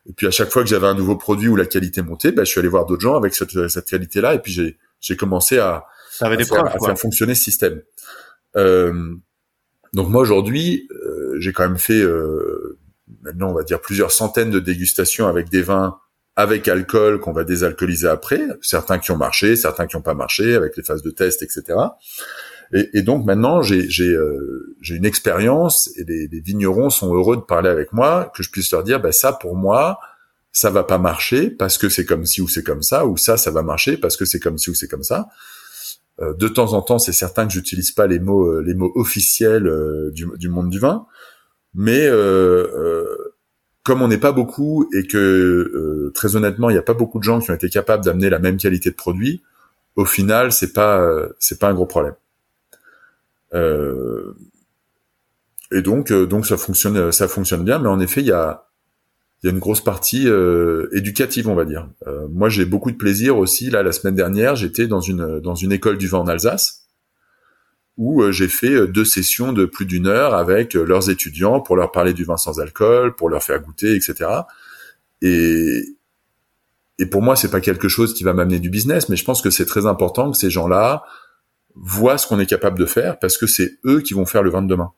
Et 0.08 0.14
puis 0.14 0.28
à 0.28 0.32
chaque 0.32 0.52
fois 0.52 0.64
que 0.64 0.70
j'avais 0.70 0.88
un 0.88 0.94
nouveau 0.94 1.16
produit 1.16 1.48
où 1.48 1.56
la 1.56 1.66
qualité 1.66 2.02
montait, 2.02 2.32
bah, 2.32 2.44
je 2.44 2.52
suis 2.52 2.60
allé 2.60 2.70
voir 2.70 2.86
d'autres 2.86 3.02
gens 3.02 3.16
avec 3.16 3.34
cette, 3.34 3.68
cette 3.70 3.86
qualité-là. 3.86 4.36
Et 4.36 4.40
puis 4.40 4.52
j'ai 4.52 4.78
j'ai 5.02 5.16
commencé 5.16 5.58
à, 5.60 5.86
à, 6.22 6.36
des 6.36 6.46
faire, 6.46 6.66
à 6.66 6.80
faire 6.80 6.98
fonctionner 6.98 7.36
ce 7.36 7.44
système. 7.44 7.82
Euh, 8.56 9.14
donc 9.94 10.10
moi 10.10 10.22
aujourd'hui, 10.22 10.88
euh, 10.92 11.36
j'ai 11.40 11.54
quand 11.54 11.68
même 11.68 11.78
fait 11.78 12.02
euh, 12.02 12.78
maintenant 13.22 13.50
on 13.50 13.54
va 13.54 13.64
dire 13.64 13.82
plusieurs 13.82 14.12
centaines 14.12 14.50
de 14.50 14.60
dégustations 14.60 15.28
avec 15.28 15.50
des 15.50 15.62
vins 15.62 16.00
avec 16.36 16.68
alcool 16.68 17.20
qu'on 17.20 17.32
va 17.32 17.46
désalcooliser 17.46 18.08
après, 18.08 18.42
certains 18.62 19.00
qui 19.00 19.12
ont 19.12 19.18
marché, 19.18 19.56
certains 19.56 19.88
qui 19.88 19.96
n'ont 19.96 20.02
pas 20.02 20.14
marché, 20.14 20.56
avec 20.56 20.76
les 20.76 20.84
phases 20.84 21.02
de 21.02 21.10
test, 21.10 21.42
etc. 21.42 21.78
Et, 22.76 22.90
et 23.00 23.02
donc 23.02 23.26
maintenant, 23.26 23.62
j'ai 23.62 23.88
euh, 24.04 24.76
une 24.88 25.06
expérience 25.06 25.90
et 25.98 26.04
les, 26.04 26.28
les, 26.28 26.40
vignerons 26.42 26.90
sont 26.90 27.16
heureux 27.16 27.38
de 27.38 27.42
parler 27.42 27.70
avec 27.70 27.94
moi, 27.94 28.32
que 28.36 28.44
je 28.44 28.52
puisse 28.52 28.72
leur 28.72 28.84
dire, 28.84 29.00
bah 29.00 29.14
ça 29.14 29.32
pour 29.32 29.56
moi, 29.56 29.98
ça 30.52 30.70
va 30.70 30.84
pas 30.84 30.98
marcher 30.98 31.50
parce 31.50 31.78
que 31.78 31.90
c'est 31.90 32.06
comme 32.06 32.26
ci 32.26 32.42
ou 32.42 32.48
c'est 32.48 32.64
comme 32.64 32.84
ça, 32.84 33.06
ou 33.06 33.18
ça 33.18 33.38
ça 33.38 33.50
va 33.50 33.64
marcher 33.64 33.98
parce 33.98 34.18
que 34.18 34.26
c'est 34.26 34.40
comme 34.40 34.58
ci 34.58 34.70
ou 34.70 34.74
c'est 34.74 34.90
comme 34.90 35.04
ça. 35.04 35.28
Euh, 36.22 36.34
de 36.34 36.48
temps 36.48 36.74
en 36.74 36.82
temps, 36.82 37.00
c'est 37.00 37.14
certain 37.14 37.48
que 37.48 37.54
j'utilise 37.54 37.92
pas 37.92 38.08
les 38.08 38.20
mots 38.20 38.48
euh, 38.48 38.62
les 38.62 38.74
mots 38.74 38.92
officiels 38.96 39.68
euh, 39.68 40.12
du, 40.12 40.28
du, 40.38 40.50
monde 40.50 40.70
du 40.70 40.80
vin, 40.80 41.06
mais 41.74 42.10
comme 43.84 44.02
on 44.02 44.08
n'est 44.08 44.18
pas 44.18 44.32
beaucoup 44.32 44.90
et 44.94 45.06
que 45.08 46.12
très 46.16 46.36
honnêtement, 46.36 46.70
il 46.70 46.74
n'y 46.74 46.80
a 46.80 46.84
pas 46.84 46.94
beaucoup 46.94 47.20
de 47.20 47.24
gens 47.24 47.40
qui 47.40 47.52
ont 47.52 47.56
été 47.56 47.70
capables 47.70 48.04
d'amener 48.04 48.30
la 48.30 48.40
même 48.40 48.58
qualité 48.58 48.90
de 48.90 48.96
produit, 48.96 49.44
au 49.96 50.06
final, 50.06 50.52
c'est 50.52 50.74
pas 50.74 51.08
c'est 51.40 51.60
pas 51.60 51.70
un 51.70 51.74
gros 51.74 51.86
problème. 51.86 52.16
Euh, 53.56 54.34
et 55.72 55.82
donc, 55.82 56.12
euh, 56.12 56.26
donc 56.26 56.46
ça 56.46 56.58
fonctionne, 56.58 57.12
ça 57.12 57.28
fonctionne 57.28 57.64
bien. 57.64 57.80
Mais 57.80 57.90
en 57.90 58.00
effet, 58.00 58.22
il 58.22 58.28
y 58.28 58.32
a, 58.32 58.68
y 59.44 59.48
a 59.48 59.52
une 59.52 59.60
grosse 59.60 59.82
partie 59.82 60.28
euh, 60.28 60.88
éducative, 60.92 61.48
on 61.48 61.56
va 61.56 61.66
dire. 61.66 61.88
moi, 62.30 62.50
j'ai 62.50 62.66
beaucoup 62.66 62.92
de 62.92 62.98
plaisir 62.98 63.38
aussi. 63.38 63.70
Là, 63.70 63.84
la 63.84 63.92
semaine 63.92 64.16
dernière, 64.16 64.56
j'étais 64.56 64.88
dans 64.88 65.02
une 65.02 65.40
dans 65.40 65.56
une 65.56 65.72
école 65.72 65.98
du 65.98 66.08
vin 66.08 66.20
en 66.20 66.28
Alsace 66.28 66.82
où 67.98 68.30
j'ai 68.30 68.50
fait 68.50 68.88
deux 68.88 69.06
sessions 69.06 69.54
de 69.54 69.64
plus 69.64 69.86
d'une 69.86 70.08
heure 70.08 70.34
avec 70.34 70.74
leurs 70.74 71.10
étudiants 71.10 71.62
pour 71.62 71.78
leur 71.78 71.94
parler 71.94 72.12
du 72.12 72.26
vin 72.26 72.36
sans 72.36 72.60
alcool, 72.60 73.16
pour 73.16 73.30
leur 73.30 73.42
faire 73.42 73.62
goûter, 73.62 73.96
etc. 73.96 74.30
Et 75.22 75.96
et 76.98 77.06
pour 77.06 77.22
moi, 77.22 77.36
c'est 77.36 77.52
pas 77.52 77.62
quelque 77.62 77.88
chose 77.88 78.14
qui 78.14 78.24
va 78.24 78.34
m'amener 78.34 78.60
du 78.60 78.70
business, 78.70 79.10
mais 79.10 79.16
je 79.16 79.26
pense 79.26 79.42
que 79.42 79.50
c'est 79.50 79.66
très 79.66 79.86
important 79.86 80.32
que 80.32 80.38
ces 80.38 80.50
gens-là 80.50 81.04
voient 81.76 82.18
ce 82.18 82.28
qu'on 82.28 82.40
est 82.40 82.46
capable 82.46 82.80
de 82.80 82.86
faire 82.86 83.20
parce 83.20 83.38
que 83.38 83.48
c'est 83.48 83.78
eux 83.86 84.02
qui 84.02 84.14
vont 84.14 84.26
faire 84.26 84.44
le 84.44 84.50
vin 84.50 84.62
de 84.62 84.68
demain. 84.68 84.92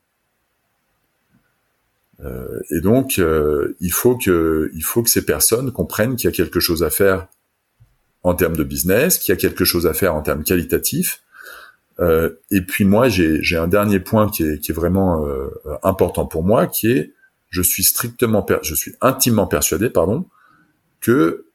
Euh, 2.23 2.59
et 2.71 2.81
donc, 2.81 3.19
euh, 3.19 3.75
il 3.79 3.91
faut 3.91 4.17
que, 4.17 4.71
il 4.73 4.83
faut 4.83 5.03
que 5.03 5.09
ces 5.09 5.25
personnes 5.25 5.71
comprennent 5.71 6.15
qu'il 6.15 6.29
y 6.29 6.33
a 6.33 6.35
quelque 6.35 6.59
chose 6.59 6.83
à 6.83 6.89
faire 6.89 7.27
en 8.23 8.33
termes 8.33 8.55
de 8.55 8.63
business, 8.63 9.19
qu'il 9.19 9.33
y 9.33 9.37
a 9.37 9.39
quelque 9.39 9.65
chose 9.65 9.87
à 9.87 9.93
faire 9.93 10.15
en 10.15 10.21
termes 10.21 10.43
qualitatifs. 10.43 11.21
Euh, 11.99 12.31
et 12.51 12.61
puis 12.61 12.85
moi, 12.85 13.09
j'ai 13.09 13.57
un 13.57 13.67
dernier 13.67 13.99
point 13.99 14.29
qui 14.29 14.43
est, 14.43 14.59
qui 14.59 14.71
est 14.71 14.75
vraiment 14.75 15.25
euh, 15.25 15.49
important 15.83 16.25
pour 16.25 16.43
moi, 16.43 16.67
qui 16.67 16.91
est, 16.91 17.13
je 17.49 17.61
suis 17.61 17.83
strictement, 17.83 18.45
je 18.61 18.75
suis 18.75 18.93
intimement 19.01 19.47
persuadé, 19.47 19.89
pardon, 19.89 20.25
que 20.99 21.45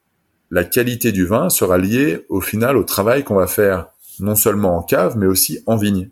la 0.51 0.63
qualité 0.63 1.11
du 1.11 1.25
vin 1.25 1.49
sera 1.49 1.77
liée 1.77 2.25
au 2.29 2.41
final 2.41 2.77
au 2.77 2.83
travail 2.83 3.23
qu'on 3.23 3.35
va 3.35 3.47
faire 3.47 3.87
non 4.19 4.35
seulement 4.35 4.77
en 4.77 4.83
cave, 4.83 5.17
mais 5.17 5.25
aussi 5.25 5.59
en 5.65 5.75
vigne. 5.75 6.09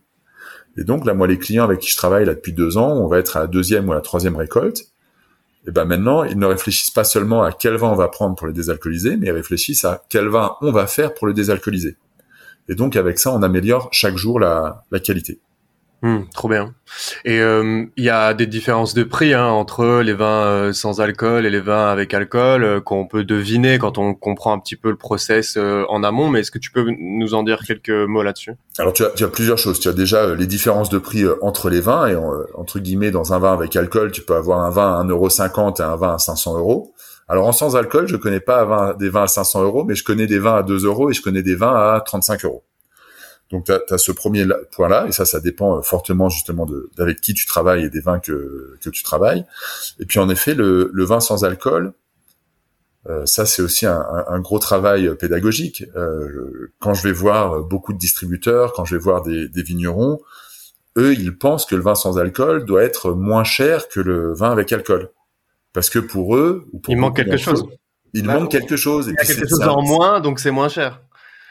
Et 0.78 0.84
donc 0.84 1.06
là, 1.06 1.14
moi, 1.14 1.28
les 1.28 1.38
clients 1.38 1.64
avec 1.64 1.80
qui 1.80 1.92
je 1.92 1.98
travaille 1.98 2.26
là 2.26 2.34
depuis 2.34 2.54
deux 2.54 2.78
ans, 2.78 2.94
on 2.94 3.08
va 3.08 3.20
être 3.20 3.38
à 3.38 3.42
la 3.42 3.48
deuxième 3.48 3.90
ou 3.90 3.92
à 3.92 3.96
la 3.96 4.02
troisième 4.02 4.36
récolte. 4.36 4.86
Et 5.68 5.72
ben 5.72 5.86
maintenant, 5.86 6.24
ils 6.24 6.40
ne 6.40 6.46
réfléchissent 6.46 6.92
pas 6.92 7.04
seulement 7.04 7.44
à 7.44 7.52
quel 7.52 7.76
vin 7.76 7.90
on 7.90 7.96
va 7.96 8.08
prendre 8.08 8.36
pour 8.36 8.48
le 8.48 8.54
désalcooliser, 8.54 9.18
mais 9.18 9.28
ils 9.28 9.32
réfléchissent 9.32 9.86
à 9.86 10.04
quel 10.10 10.28
vin 10.28 10.56
on 10.62 10.72
va 10.72 10.88
faire 10.88 11.14
pour 11.14 11.28
le 11.28 11.34
désalcooliser. 11.34 11.98
Et 12.68 12.76
donc 12.76 12.96
avec 12.96 13.20
ça, 13.20 13.32
on 13.32 13.44
améliore 13.44 13.90
chaque 13.92 14.18
jour 14.18 14.40
la, 14.40 14.86
la 14.92 15.00
qualité. 15.00 15.40
Hmm, 16.04 16.22
trop 16.34 16.50
bien. 16.50 16.74
Et 17.26 17.40
euh, 17.40 17.86
il 17.96 18.04
y 18.04 18.10
a 18.10 18.34
des 18.34 18.48
différences 18.48 18.96
de 18.96 19.04
prix 19.04 19.36
hein, 19.36 19.46
entre 19.46 20.02
les 20.02 20.14
vins 20.14 20.46
euh, 20.46 20.74
sans 20.74 21.00
alcool 21.00 21.46
et 21.46 21.52
les 21.52 21.60
vins 21.60 21.90
avec 21.90 22.12
alcool 22.16 22.64
euh, 22.64 22.82
qu'on 22.82 23.06
peut 23.06 23.24
deviner 23.24 23.78
quand 23.78 24.00
on 24.00 24.16
comprend 24.16 24.52
un 24.52 24.58
petit 24.58 24.76
peu 24.76 24.90
le 24.90 24.96
process 24.96 25.58
en 25.58 26.04
amont. 26.04 26.30
Mais 26.30 26.40
est-ce 26.40 26.50
que 26.50 26.58
tu 26.58 26.72
peux 26.72 26.88
nous 26.98 27.36
en 27.36 27.44
dire 27.44 27.60
quelques 27.68 27.92
mots 27.92 28.24
là-dessus? 28.24 28.54
Alors 28.80 28.94
tu 28.94 29.04
as, 29.04 29.28
plusieurs 29.28 29.60
choses. 29.60 29.80
Tu 29.80 29.90
as 29.90 29.94
déjà 29.94 30.34
les 30.34 30.48
différences 30.48 30.90
de 30.90 30.98
prix 30.98 31.24
entre 31.42 31.70
les 31.70 31.82
vins 31.82 32.08
et 32.08 32.16
entre 32.56 32.80
guillemets 32.80 33.12
dans 33.12 33.34
un 33.34 33.40
vin 33.40 33.54
avec 33.54 33.76
alcool, 33.76 34.12
tu 34.12 34.24
peux 34.24 34.36
avoir 34.36 34.62
un 34.62 34.72
vin 34.72 35.00
à 35.00 35.04
1,50€ 35.04 35.82
et 35.82 35.86
un 35.86 35.96
vin 35.96 36.16
à 36.16 36.18
500 36.18 36.58
euros. 36.58 36.96
Alors 37.28 37.46
en 37.46 37.52
sans 37.52 37.76
alcool, 37.76 38.08
je 38.08 38.16
connais 38.16 38.40
pas 38.40 38.96
des 38.98 39.10
vins 39.10 39.24
à 39.24 39.28
500 39.28 39.64
euros, 39.64 39.84
mais 39.84 39.94
je 39.94 40.04
connais 40.04 40.26
des 40.26 40.40
vins 40.40 40.56
à 40.56 40.64
2 40.64 40.86
euros 40.86 41.12
et 41.12 41.14
je 41.14 41.22
connais 41.22 41.44
des 41.44 41.56
vins 41.56 41.76
à 41.76 42.02
35 42.02 42.44
euros. 42.46 42.64
Donc 43.52 43.66
tu 43.66 43.72
as, 43.72 43.98
ce 43.98 44.12
premier 44.12 44.46
point-là, 44.72 45.08
et 45.08 45.12
ça, 45.12 45.26
ça 45.26 45.40
dépend 45.40 45.78
euh, 45.78 45.82
fortement 45.82 46.30
justement 46.30 46.66
de 46.66 46.90
d'avec 46.98 47.20
qui 47.20 47.34
tu 47.34 47.46
travailles 47.46 47.86
et 47.86 47.90
des 47.90 48.00
vins 48.00 48.20
que, 48.20 48.78
que 48.82 48.90
tu 48.90 49.04
travailles. 49.04 49.46
Et 50.00 50.06
puis 50.06 50.20
en 50.20 50.30
effet, 50.30 50.54
le, 50.54 50.90
le 50.94 51.04
vin 51.04 51.20
sans 51.20 51.44
alcool, 51.44 51.94
euh, 53.10 53.26
ça 53.26 53.46
c'est 53.46 53.62
aussi 53.62 53.86
un, 53.86 54.06
un, 54.28 54.40
gros 54.40 54.60
travail 54.60 55.16
pédagogique. 55.18 55.84
Euh, 55.96 56.72
quand 56.80 56.94
je 56.94 57.04
vais 57.04 57.12
voir 57.12 57.62
beaucoup 57.62 57.94
de 57.94 57.98
distributeurs, 57.98 58.74
quand 58.74 58.86
je 58.86 58.96
vais 58.96 59.02
voir 59.02 59.22
des, 59.22 59.50
des, 59.50 59.64
vignerons, 59.64 60.22
eux, 60.98 61.14
ils 61.14 61.38
pensent 61.38 61.66
que 61.66 61.76
le 61.76 61.82
vin 61.82 61.96
sans 61.96 62.18
alcool 62.18 62.66
doit 62.66 62.84
être 62.84 63.12
moins 63.12 63.44
cher 63.44 63.90
que 63.90 64.00
le 64.00 64.34
vin 64.34 64.52
avec 64.52 64.72
alcool. 64.72 65.10
Parce 65.74 65.90
que 65.90 66.00
pour 66.00 66.36
eux, 66.36 66.68
il 66.88 66.98
manque 66.98 67.16
quelque 67.16 67.38
chose. 67.38 67.66
Il 68.14 68.26
manque 68.26 68.52
quelque 68.52 68.76
chose. 68.76 69.08
Il 69.08 69.14
y 69.14 69.18
a 69.18 69.26
quelque 69.26 69.48
chose 69.48 69.62
en 69.62 69.82
moins, 69.82 70.20
donc 70.20 70.40
c'est 70.40 70.52
moins 70.52 70.70
cher. 70.70 71.02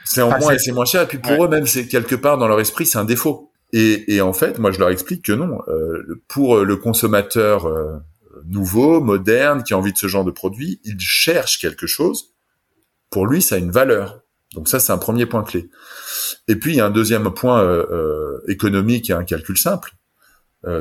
C'est 0.04 0.22
en 0.22 0.38
moins 0.38 0.52
et 0.52 0.58
c'est 0.58 0.72
moins 0.72 0.84
cher. 0.84 1.02
Et 1.02 1.06
puis 1.06 1.18
pour 1.18 1.44
eux 1.44 1.48
même, 1.48 1.66
c'est 1.66 1.86
quelque 1.86 2.14
part 2.14 2.38
dans 2.38 2.48
leur 2.48 2.60
esprit, 2.60 2.86
c'est 2.86 2.98
un 2.98 3.04
défaut. 3.04 3.50
Et, 3.72 4.14
et, 4.14 4.20
en 4.20 4.32
fait, 4.32 4.58
moi, 4.58 4.72
je 4.72 4.78
leur 4.78 4.90
explique 4.90 5.24
que 5.24 5.32
non. 5.32 5.60
Euh, 5.68 6.22
pour 6.28 6.58
le 6.58 6.76
consommateur 6.76 7.66
euh, 7.66 7.98
nouveau, 8.46 9.00
moderne, 9.00 9.62
qui 9.62 9.74
a 9.74 9.78
envie 9.78 9.92
de 9.92 9.98
ce 9.98 10.08
genre 10.08 10.24
de 10.24 10.30
produit, 10.30 10.80
il 10.84 10.98
cherche 10.98 11.60
quelque 11.60 11.86
chose. 11.86 12.32
Pour 13.10 13.26
lui, 13.26 13.42
ça 13.42 13.56
a 13.56 13.58
une 13.58 13.70
valeur. 13.70 14.22
Donc 14.54 14.68
ça, 14.68 14.80
c'est 14.80 14.92
un 14.92 14.98
premier 14.98 15.26
point 15.26 15.44
clé. 15.44 15.70
Et 16.48 16.56
puis, 16.56 16.72
il 16.72 16.76
y 16.76 16.80
a 16.80 16.86
un 16.86 16.90
deuxième 16.90 17.30
point 17.32 17.62
euh, 17.62 17.86
euh 17.90 18.40
économique 18.48 19.10
et 19.10 19.12
un 19.12 19.22
calcul 19.22 19.56
simple. 19.56 19.92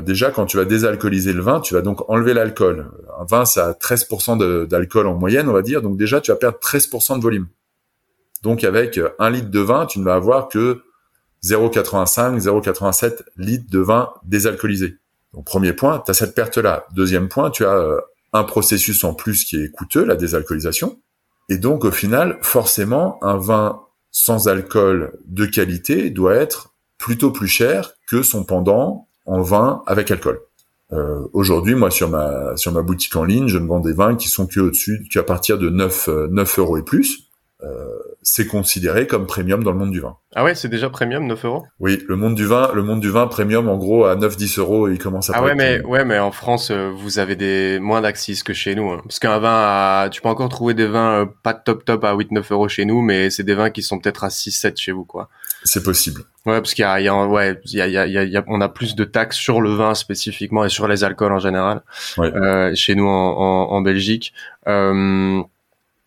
déjà, 0.01 0.31
quand 0.31 0.45
tu 0.45 0.57
vas 0.57 0.65
désalcooliser 0.65 1.33
le 1.33 1.41
vin, 1.41 1.59
tu 1.59 1.75
vas 1.75 1.81
donc 1.81 2.09
enlever 2.09 2.33
l'alcool. 2.33 2.89
Un 3.19 3.25
vin, 3.25 3.45
ça 3.45 3.67
a 3.67 3.71
13% 3.73 4.65
d'alcool 4.65 5.05
en 5.05 5.13
moyenne, 5.13 5.47
on 5.47 5.53
va 5.53 5.61
dire. 5.61 5.81
Donc 5.83 5.97
déjà, 5.97 6.19
tu 6.19 6.31
vas 6.31 6.37
perdre 6.37 6.57
13% 6.57 7.17
de 7.17 7.21
volume. 7.21 7.47
Donc 8.41 8.63
avec 8.63 8.99
un 9.19 9.29
litre 9.29 9.49
de 9.49 9.59
vin, 9.59 9.85
tu 9.85 9.99
ne 9.99 10.05
vas 10.05 10.15
avoir 10.15 10.47
que 10.47 10.81
0,85, 11.43 12.41
0,87 12.41 13.23
litres 13.37 13.69
de 13.69 13.79
vin 13.79 14.09
désalcoolisé. 14.23 14.97
Donc 15.33 15.45
premier 15.45 15.73
point, 15.73 16.01
tu 16.05 16.11
as 16.11 16.13
cette 16.13 16.35
perte-là. 16.35 16.85
Deuxième 16.93 17.29
point, 17.29 17.49
tu 17.49 17.65
as 17.65 17.75
euh, 17.75 17.99
un 18.33 18.43
processus 18.43 19.03
en 19.03 19.13
plus 19.13 19.45
qui 19.45 19.63
est 19.63 19.69
coûteux, 19.69 20.03
la 20.03 20.15
désalcoolisation. 20.15 20.99
Et 21.49 21.57
donc 21.57 21.85
au 21.85 21.91
final, 21.91 22.37
forcément, 22.41 23.23
un 23.23 23.37
vin 23.37 23.81
sans 24.11 24.47
alcool 24.47 25.13
de 25.25 25.45
qualité 25.45 26.09
doit 26.09 26.35
être 26.35 26.73
plutôt 26.97 27.31
plus 27.31 27.47
cher 27.47 27.93
que 28.07 28.23
son 28.23 28.43
pendant 28.43 29.07
en 29.25 29.41
vin 29.41 29.83
avec 29.85 30.11
alcool. 30.11 30.39
Euh, 30.91 31.27
Aujourd'hui, 31.33 31.75
moi 31.75 31.91
sur 31.91 32.09
ma 32.09 32.57
sur 32.57 32.71
ma 32.71 32.81
boutique 32.81 33.15
en 33.15 33.23
ligne, 33.23 33.47
je 33.47 33.59
ne 33.59 33.67
vends 33.67 33.79
des 33.79 33.93
vins 33.93 34.15
qui 34.15 34.27
sont 34.27 34.47
que 34.47 34.59
au-dessus, 34.59 35.07
qu'à 35.11 35.23
partir 35.23 35.57
de 35.57 35.69
9 35.69 36.09
9 36.31 36.59
euros 36.59 36.77
et 36.77 36.83
plus. 36.83 37.28
Euh, 37.61 37.89
c'est 38.21 38.47
considéré 38.47 39.05
comme 39.05 39.25
premium 39.25 39.63
dans 39.65 39.71
le 39.73 39.77
monde 39.77 39.91
du 39.91 39.99
vin. 39.99 40.15
Ah 40.33 40.45
ouais, 40.45 40.55
c'est 40.55 40.69
déjà 40.69 40.89
premium 40.89 41.27
9 41.27 41.43
euros? 41.43 41.65
Oui, 41.81 41.99
le 42.07 42.15
monde 42.15 42.35
du 42.35 42.45
vin, 42.45 42.71
le 42.73 42.83
monde 42.83 43.01
du 43.01 43.09
vin 43.09 43.27
premium 43.27 43.67
en 43.67 43.75
gros 43.77 44.05
à 44.05 44.15
9-10 44.15 44.59
euros, 44.61 44.87
il 44.87 44.97
commence 44.97 45.29
à. 45.29 45.33
Ah 45.35 45.43
ouais, 45.43 45.55
mais 45.55 45.81
ouais, 45.81 46.05
mais 46.05 46.19
en 46.19 46.31
France, 46.31 46.71
euh, 46.71 46.89
vous 46.95 47.19
avez 47.19 47.35
des 47.35 47.79
moins 47.81 47.99
d'axis 47.99 48.43
que 48.43 48.53
chez 48.53 48.75
nous. 48.75 48.89
Hein. 48.91 49.01
Parce 49.03 49.19
qu'un 49.19 49.37
vin, 49.39 49.49
à... 49.51 50.07
tu 50.09 50.21
peux 50.21 50.29
encore 50.29 50.47
trouver 50.47 50.73
des 50.73 50.87
vins 50.87 51.23
euh, 51.23 51.25
pas 51.43 51.53
top 51.53 51.83
top 51.83 52.05
à 52.05 52.15
8-9 52.15 52.53
euros 52.53 52.69
chez 52.69 52.85
nous, 52.85 53.01
mais 53.01 53.29
c'est 53.29 53.43
des 53.43 53.55
vins 53.55 53.71
qui 53.71 53.81
sont 53.83 53.99
peut-être 53.99 54.23
à 54.23 54.29
6-7 54.29 54.77
chez 54.79 54.93
vous, 54.93 55.03
quoi. 55.03 55.27
C'est 55.65 55.83
possible. 55.83 56.21
Ouais, 56.45 56.61
parce 56.61 56.73
qu'il 56.73 56.83
y 56.83 56.85
a, 56.85 57.01
il 57.01 57.03
y 57.03 57.09
a 57.09 57.25
ouais, 57.27 57.59
il 57.65 57.73
y 57.77 57.81
a, 57.81 57.87
il 57.87 57.91
y 57.91 57.97
a, 57.97 58.05
il 58.23 58.31
y 58.31 58.37
a, 58.37 58.43
on 58.47 58.61
a 58.61 58.69
plus 58.69 58.95
de 58.95 59.03
taxes 59.03 59.35
sur 59.35 59.59
le 59.59 59.71
vin 59.71 59.93
spécifiquement 59.95 60.63
et 60.63 60.69
sur 60.69 60.87
les 60.87 61.03
alcools 61.03 61.33
en 61.33 61.39
général 61.39 61.81
Ouais. 62.17 62.33
euh, 62.33 62.73
chez 62.73 62.95
nous 62.95 63.05
en, 63.07 63.09
en, 63.37 63.71
en 63.73 63.81
Belgique. 63.81 64.33
Euh, 64.67 65.41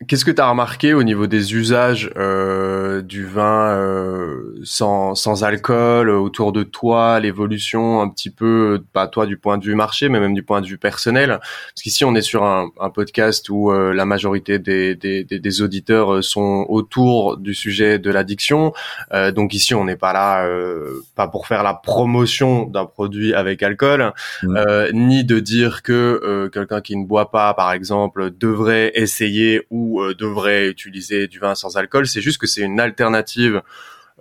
Qu'est-ce 0.07 0.25
que 0.25 0.31
tu 0.31 0.41
as 0.41 0.49
remarqué 0.49 0.93
au 0.93 1.03
niveau 1.03 1.27
des 1.27 1.53
usages 1.53 2.11
euh, 2.17 3.01
du 3.01 3.25
vin 3.25 3.69
euh, 3.71 4.59
sans, 4.63 5.15
sans 5.15 5.43
alcool 5.43 6.09
euh, 6.09 6.17
autour 6.17 6.51
de 6.51 6.63
toi, 6.63 7.19
l'évolution 7.19 8.01
un 8.01 8.09
petit 8.09 8.29
peu, 8.29 8.83
pas 8.93 9.07
toi 9.07 9.25
du 9.25 9.37
point 9.37 9.57
de 9.57 9.63
vue 9.65 9.75
marché, 9.75 10.09
mais 10.09 10.19
même 10.19 10.33
du 10.33 10.43
point 10.43 10.61
de 10.61 10.67
vue 10.67 10.77
personnel? 10.77 11.39
Parce 11.39 11.81
qu'ici, 11.83 12.05
on 12.05 12.15
est 12.15 12.21
sur 12.21 12.43
un, 12.43 12.69
un 12.79 12.89
podcast 12.89 13.49
où 13.49 13.71
euh, 13.71 13.93
la 13.93 14.05
majorité 14.05 14.59
des, 14.59 14.95
des, 14.95 15.23
des, 15.23 15.39
des 15.39 15.61
auditeurs 15.61 16.15
euh, 16.15 16.21
sont 16.21 16.65
autour 16.69 17.37
du 17.37 17.53
sujet 17.53 17.99
de 17.99 18.11
l'addiction. 18.11 18.73
Euh, 19.13 19.31
donc 19.31 19.53
ici, 19.53 19.73
on 19.75 19.85
n'est 19.85 19.95
pas 19.95 20.13
là, 20.13 20.45
euh, 20.45 21.01
pas 21.15 21.27
pour 21.27 21.47
faire 21.47 21.63
la 21.63 21.73
promotion 21.73 22.65
d'un 22.65 22.85
produit 22.85 23.33
avec 23.33 23.61
alcool, 23.63 24.11
Mm. 24.43 24.57
euh, 24.57 24.91
ni 24.93 25.23
de 25.23 25.39
dire 25.39 25.81
que 25.83 26.21
euh, 26.23 26.49
quelqu'un 26.49 26.81
qui 26.81 26.95
ne 26.97 27.05
boit 27.05 27.31
pas, 27.31 27.53
par 27.53 27.71
exemple, 27.71 28.31
devrait 28.31 28.91
essayer 28.95 29.61
ou 29.69 29.92
euh, 30.01 30.13
devrait 30.15 30.69
utiliser 30.69 31.27
du 31.27 31.39
vin 31.39 31.55
sans 31.55 31.77
alcool. 31.77 32.07
C'est 32.07 32.21
juste 32.21 32.39
que 32.39 32.47
c'est 32.47 32.61
une 32.61 32.79
alternative. 32.79 33.61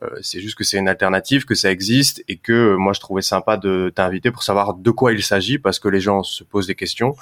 euh, 0.03 0.09
c'est 0.23 0.41
juste 0.41 0.57
que 0.57 0.65
c'est 0.65 0.79
une 0.79 0.89
alternative, 0.89 1.45
que 1.45 1.55
ça 1.55 1.71
existe 1.71 2.25
et 2.29 2.37
que 2.37 2.53
euh, 2.53 2.77
moi 2.77 2.93
je 2.93 3.01
trouvais 3.01 3.23
sympa 3.23 3.57
de 3.57 3.93
t'inviter 3.95 4.31
pour 4.31 4.43
savoir 4.43 4.75
de 4.75 4.91
quoi 4.91 5.13
il 5.13 5.23
s'agit 5.23 5.59
parce 5.59 5.79
que 5.79 5.89
les 5.89 6.01
gens 6.01 6.23
se 6.23 6.45
posent 6.45 6.67
des 6.67 6.75
questions. 6.75 7.15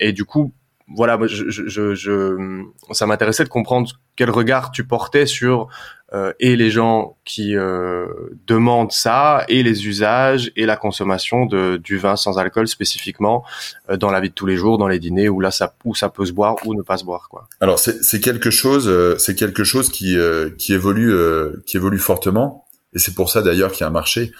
Et 0.00 0.12
du 0.12 0.24
coup, 0.24 0.52
voilà, 0.88 1.18
je, 1.26 1.48
je, 1.48 1.94
je, 1.94 2.62
ça 2.92 3.06
m'intéressait 3.06 3.44
de 3.44 3.48
comprendre 3.48 3.90
quel 4.16 4.30
regard 4.30 4.70
tu 4.70 4.84
portais 4.84 5.26
sur 5.26 5.68
euh, 6.12 6.32
et 6.38 6.56
les 6.56 6.70
gens 6.70 7.16
qui 7.24 7.56
euh, 7.56 8.06
demandent 8.46 8.92
ça, 8.92 9.44
et 9.48 9.62
les 9.62 9.86
usages 9.86 10.52
et 10.56 10.66
la 10.66 10.76
consommation 10.76 11.46
de, 11.46 11.78
du 11.78 11.96
vin 11.96 12.16
sans 12.16 12.38
alcool 12.38 12.68
spécifiquement 12.68 13.44
euh, 13.90 13.96
dans 13.96 14.10
la 14.10 14.20
vie 14.20 14.28
de 14.28 14.34
tous 14.34 14.46
les 14.46 14.56
jours, 14.56 14.78
dans 14.78 14.86
les 14.86 14.98
dîners 14.98 15.28
où 15.28 15.40
là 15.40 15.50
ça 15.50 15.74
où 15.84 15.94
ça 15.94 16.10
peut 16.10 16.26
se 16.26 16.32
boire 16.32 16.56
ou 16.66 16.74
ne 16.74 16.82
pas 16.82 16.98
se 16.98 17.04
boire 17.04 17.28
quoi. 17.30 17.48
Alors 17.60 17.78
c'est 17.78 18.20
quelque 18.20 18.50
chose, 18.50 18.86
euh, 18.86 19.16
c'est 19.18 19.34
quelque 19.34 19.64
chose 19.64 19.88
qui 19.88 20.16
euh, 20.16 20.50
qui 20.58 20.74
évolue 20.74 21.12
euh, 21.12 21.62
qui 21.66 21.78
évolue 21.78 21.98
fortement. 21.98 22.66
Et 22.92 23.00
c'est 23.00 23.14
pour 23.14 23.28
ça 23.28 23.42
d'ailleurs 23.42 23.72
qu'il 23.72 23.80
y 23.80 23.84
a 23.84 23.88
un 23.88 23.90
marché. 23.90 24.30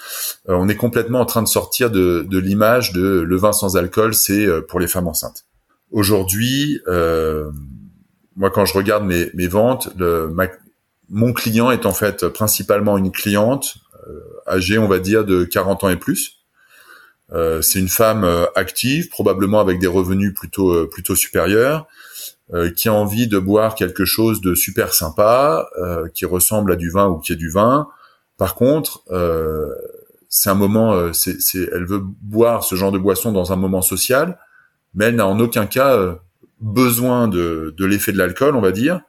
On 0.46 0.68
est 0.68 0.76
complètement 0.76 1.18
en 1.18 1.26
train 1.26 1.42
de 1.42 1.48
sortir 1.48 1.90
de, 1.90 2.24
de 2.28 2.38
l'image 2.38 2.92
de 2.92 3.20
le 3.20 3.36
vin 3.36 3.52
sans 3.52 3.76
alcool, 3.76 4.14
c'est 4.14 4.46
pour 4.68 4.78
les 4.78 4.86
femmes 4.86 5.08
enceintes. 5.08 5.44
Aujourd'hui, 5.94 6.80
euh, 6.88 7.52
moi 8.34 8.50
quand 8.50 8.64
je 8.64 8.74
regarde 8.74 9.04
mes, 9.04 9.30
mes 9.34 9.46
ventes, 9.46 9.90
le, 9.96 10.28
ma- 10.28 10.48
mon 11.08 11.32
client 11.32 11.70
est 11.70 11.86
en 11.86 11.92
fait 11.92 12.26
principalement 12.26 12.98
une 12.98 13.12
cliente 13.12 13.76
euh, 14.08 14.20
âgée, 14.48 14.76
on 14.76 14.88
va 14.88 14.98
dire, 14.98 15.24
de 15.24 15.44
40 15.44 15.84
ans 15.84 15.88
et 15.90 15.96
plus. 15.96 16.40
Euh, 17.32 17.62
c'est 17.62 17.78
une 17.78 17.88
femme 17.88 18.24
euh, 18.24 18.46
active, 18.56 19.08
probablement 19.08 19.60
avec 19.60 19.78
des 19.78 19.86
revenus 19.86 20.34
plutôt 20.34 20.72
euh, 20.72 20.90
plutôt 20.90 21.14
supérieurs, 21.14 21.86
euh, 22.52 22.72
qui 22.72 22.88
a 22.88 22.92
envie 22.92 23.28
de 23.28 23.38
boire 23.38 23.76
quelque 23.76 24.04
chose 24.04 24.40
de 24.40 24.56
super 24.56 24.94
sympa, 24.94 25.68
qui 26.12 26.24
ressemble 26.24 26.72
à 26.72 26.76
du 26.76 26.90
vin 26.90 27.06
ou 27.06 27.18
qui 27.18 27.34
est 27.34 27.36
du 27.36 27.50
vin. 27.50 27.86
Par 28.36 28.56
contre, 28.56 29.04
c'est 30.28 30.50
un 30.50 30.54
moment, 30.56 31.12
c'est, 31.12 31.38
elle 31.72 31.86
veut 31.86 32.02
boire 32.02 32.64
ce 32.64 32.74
genre 32.74 32.90
de 32.90 32.98
boisson 32.98 33.30
dans 33.30 33.52
un 33.52 33.56
moment 33.56 33.80
social, 33.80 34.40
mais 34.94 35.06
elle 35.06 35.16
n'a 35.16 35.26
en 35.26 35.38
aucun 35.40 35.66
cas 35.66 35.96
euh, 35.96 36.14
besoin 36.60 37.28
de, 37.28 37.74
de 37.76 37.84
l'effet 37.84 38.12
de 38.12 38.18
l'alcool, 38.18 38.56
on 38.56 38.60
va 38.60 38.72
dire. 38.72 39.00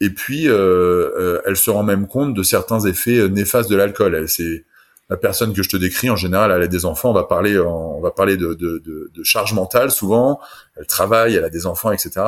Et 0.00 0.10
puis, 0.10 0.48
euh, 0.48 1.10
euh, 1.16 1.40
elle 1.46 1.56
se 1.56 1.70
rend 1.70 1.84
même 1.84 2.06
compte 2.06 2.34
de 2.34 2.42
certains 2.42 2.80
effets 2.80 3.28
néfastes 3.28 3.70
de 3.70 3.76
l'alcool. 3.76 4.14
Elle, 4.14 4.28
c'est 4.28 4.64
la 5.10 5.16
personne 5.16 5.52
que 5.52 5.62
je 5.62 5.68
te 5.68 5.76
décris 5.76 6.08
en 6.10 6.16
général, 6.16 6.50
elle 6.50 6.62
a 6.62 6.66
des 6.66 6.86
enfants. 6.86 7.10
On 7.10 7.14
va 7.14 7.24
parler, 7.24 7.58
on 7.58 8.00
va 8.00 8.10
parler 8.10 8.36
de, 8.36 8.54
de, 8.54 8.78
de, 8.78 9.10
de 9.14 9.22
charge 9.22 9.52
mentale 9.52 9.90
souvent. 9.90 10.40
Elle 10.76 10.86
travaille, 10.86 11.34
elle 11.34 11.44
a 11.44 11.50
des 11.50 11.66
enfants, 11.66 11.92
etc. 11.92 12.22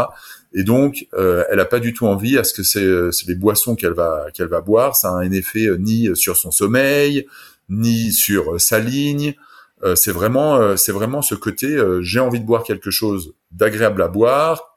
Et 0.53 0.64
donc, 0.64 1.09
elle 1.16 1.59
a 1.59 1.64
pas 1.64 1.81
du 1.81 1.94
tout 1.94 2.07
envie 2.07 2.37
à 2.37 2.44
ce 2.44 2.53
que 2.53 2.62
c'est, 2.62 2.87
c'est 3.11 3.27
les 3.27 3.35
boissons 3.35 3.75
qu'elle 3.75 3.94
va 3.94 4.27
qu'elle 4.35 4.49
va 4.49 4.61
boire. 4.61 4.97
Ça 4.97 5.09
a 5.09 5.12
un 5.12 5.33
effet 5.33 5.68
ni 5.79 6.14
sur 6.14 6.37
son 6.37 6.51
sommeil, 6.51 7.27
ni 7.70 8.12
sur 8.12 8.61
sa 8.61 8.81
ligne. 8.81 9.35
Euh, 9.83 9.95
c'est 9.97 10.13
vraiment, 10.13 10.57
euh, 10.57 10.77
c'est 10.77 10.93
vraiment 10.93 11.23
ce 11.23 11.35
côté. 11.35 11.67
euh, 11.67 12.01
j'ai 12.03 12.21
envie 12.21 12.41
de 12.41 12.47
boire 12.47 12.63
quelque 12.63 12.91
chose 12.91 13.35
d'agréable 13.51 14.03
à 14.03 14.09
boire, 14.09 14.71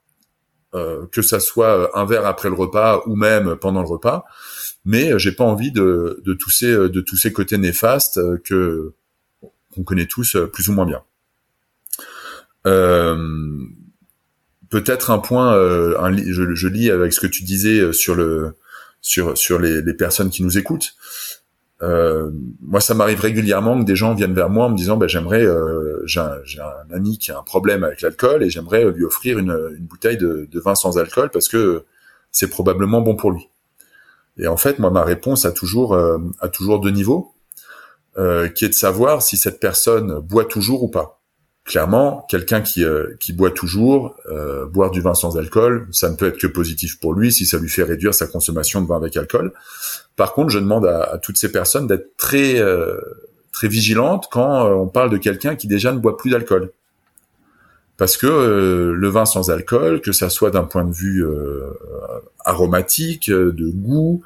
que 1.10 1.22
ça 1.22 1.40
soit 1.40 1.98
un 1.98 2.04
verre 2.04 2.26
après 2.26 2.50
le 2.50 2.54
repas 2.54 3.02
ou 3.06 3.16
même 3.16 3.56
pendant 3.56 3.80
le 3.80 3.88
repas. 3.88 4.26
Mais 4.84 5.18
j'ai 5.18 5.32
pas 5.32 5.44
envie 5.44 5.72
de, 5.72 6.20
de 6.24 6.34
tous 6.34 6.50
ces 6.50 6.70
de 6.70 7.00
tous 7.00 7.16
ces 7.16 7.32
côtés 7.32 7.56
néfastes 7.56 8.20
que 8.42 8.92
qu'on 9.74 9.82
connaît 9.82 10.06
tous 10.06 10.36
plus 10.52 10.68
ou 10.68 10.74
moins 10.74 10.84
bien. 10.84 11.02
Peut-être 14.68 15.10
un 15.10 15.18
point, 15.18 15.54
je, 15.54 16.68
lis 16.68 16.90
avec 16.90 17.14
ce 17.14 17.20
que 17.20 17.26
tu 17.26 17.44
disais 17.44 17.94
sur 17.94 18.14
le 18.14 18.54
sur 19.00 19.38
sur 19.38 19.58
les 19.58 19.94
personnes 19.94 20.28
qui 20.28 20.42
nous 20.42 20.58
écoutent. 20.58 20.94
Euh, 21.82 22.30
moi, 22.60 22.80
ça 22.80 22.94
m'arrive 22.94 23.20
régulièrement 23.20 23.78
que 23.78 23.84
des 23.84 23.94
gens 23.94 24.14
viennent 24.14 24.34
vers 24.34 24.50
moi 24.50 24.66
en 24.66 24.70
me 24.70 24.76
disant, 24.76 24.96
bah, 24.96 25.06
j'aimerais, 25.06 25.44
euh, 25.44 26.02
j'ai 26.04 26.20
un, 26.20 26.94
ami 26.94 27.18
qui 27.18 27.30
a 27.30 27.38
un 27.38 27.42
problème 27.42 27.84
avec 27.84 28.00
l'alcool 28.00 28.42
et 28.42 28.50
j'aimerais 28.50 28.84
euh, 28.84 28.90
lui 28.90 29.04
offrir 29.04 29.38
une, 29.38 29.76
bouteille 29.80 30.16
de, 30.16 30.48
vin 30.54 30.74
sans 30.74 30.98
alcool 30.98 31.30
parce 31.30 31.48
que 31.48 31.84
c'est 32.32 32.50
probablement 32.50 33.00
bon 33.00 33.14
pour 33.14 33.30
lui. 33.30 33.48
Et 34.38 34.48
en 34.48 34.56
fait, 34.56 34.78
moi, 34.78 34.90
ma 34.90 35.04
réponse 35.04 35.44
a 35.44 35.52
toujours 35.52 35.96
a 35.96 36.48
toujours 36.48 36.78
deux 36.78 36.90
niveaux, 36.90 37.34
qui 38.14 38.64
est 38.64 38.68
de 38.68 38.74
savoir 38.74 39.20
si 39.20 39.36
cette 39.36 39.58
personne 39.58 40.20
boit 40.20 40.44
toujours 40.44 40.84
ou 40.84 40.88
pas. 40.88 41.17
Clairement, 41.68 42.24
quelqu'un 42.30 42.62
qui 42.62 42.82
euh, 42.82 43.14
qui 43.20 43.34
boit 43.34 43.50
toujours, 43.50 44.16
euh, 44.30 44.64
boire 44.64 44.90
du 44.90 45.02
vin 45.02 45.12
sans 45.12 45.36
alcool, 45.36 45.86
ça 45.92 46.08
ne 46.08 46.16
peut 46.16 46.28
être 46.28 46.38
que 46.38 46.46
positif 46.46 46.98
pour 46.98 47.12
lui 47.12 47.30
si 47.30 47.44
ça 47.44 47.58
lui 47.58 47.68
fait 47.68 47.82
réduire 47.82 48.14
sa 48.14 48.26
consommation 48.26 48.80
de 48.80 48.86
vin 48.86 48.96
avec 48.96 49.18
alcool. 49.18 49.52
Par 50.16 50.32
contre, 50.32 50.48
je 50.48 50.60
demande 50.60 50.86
à, 50.86 51.18
toutes 51.22 51.36
ces 51.36 51.52
personnes 51.52 51.86
d'être 51.86 52.16
très 52.16 52.58
euh, 52.58 52.96
très 53.52 53.68
vigilantes 53.68 54.28
quand 54.32 54.64
euh, 54.64 54.70
on 54.76 54.88
parle 54.88 55.10
de 55.10 55.18
quelqu'un 55.18 55.56
qui 55.56 55.66
déjà 55.66 55.92
ne 55.92 55.98
boit 55.98 56.16
plus 56.16 56.30
d'alcool. 56.30 56.72
Parce 57.98 58.16
que 58.16 58.94
le 58.96 59.08
vin 59.08 59.26
sans 59.26 59.50
alcool, 59.50 60.00
que 60.00 60.12
ça 60.12 60.30
soit 60.30 60.52
d'un 60.52 60.62
point 60.62 60.84
de 60.84 60.92
vue 60.92 61.26
aromatique, 62.44 63.28
de 63.28 63.70
goût, 63.74 64.22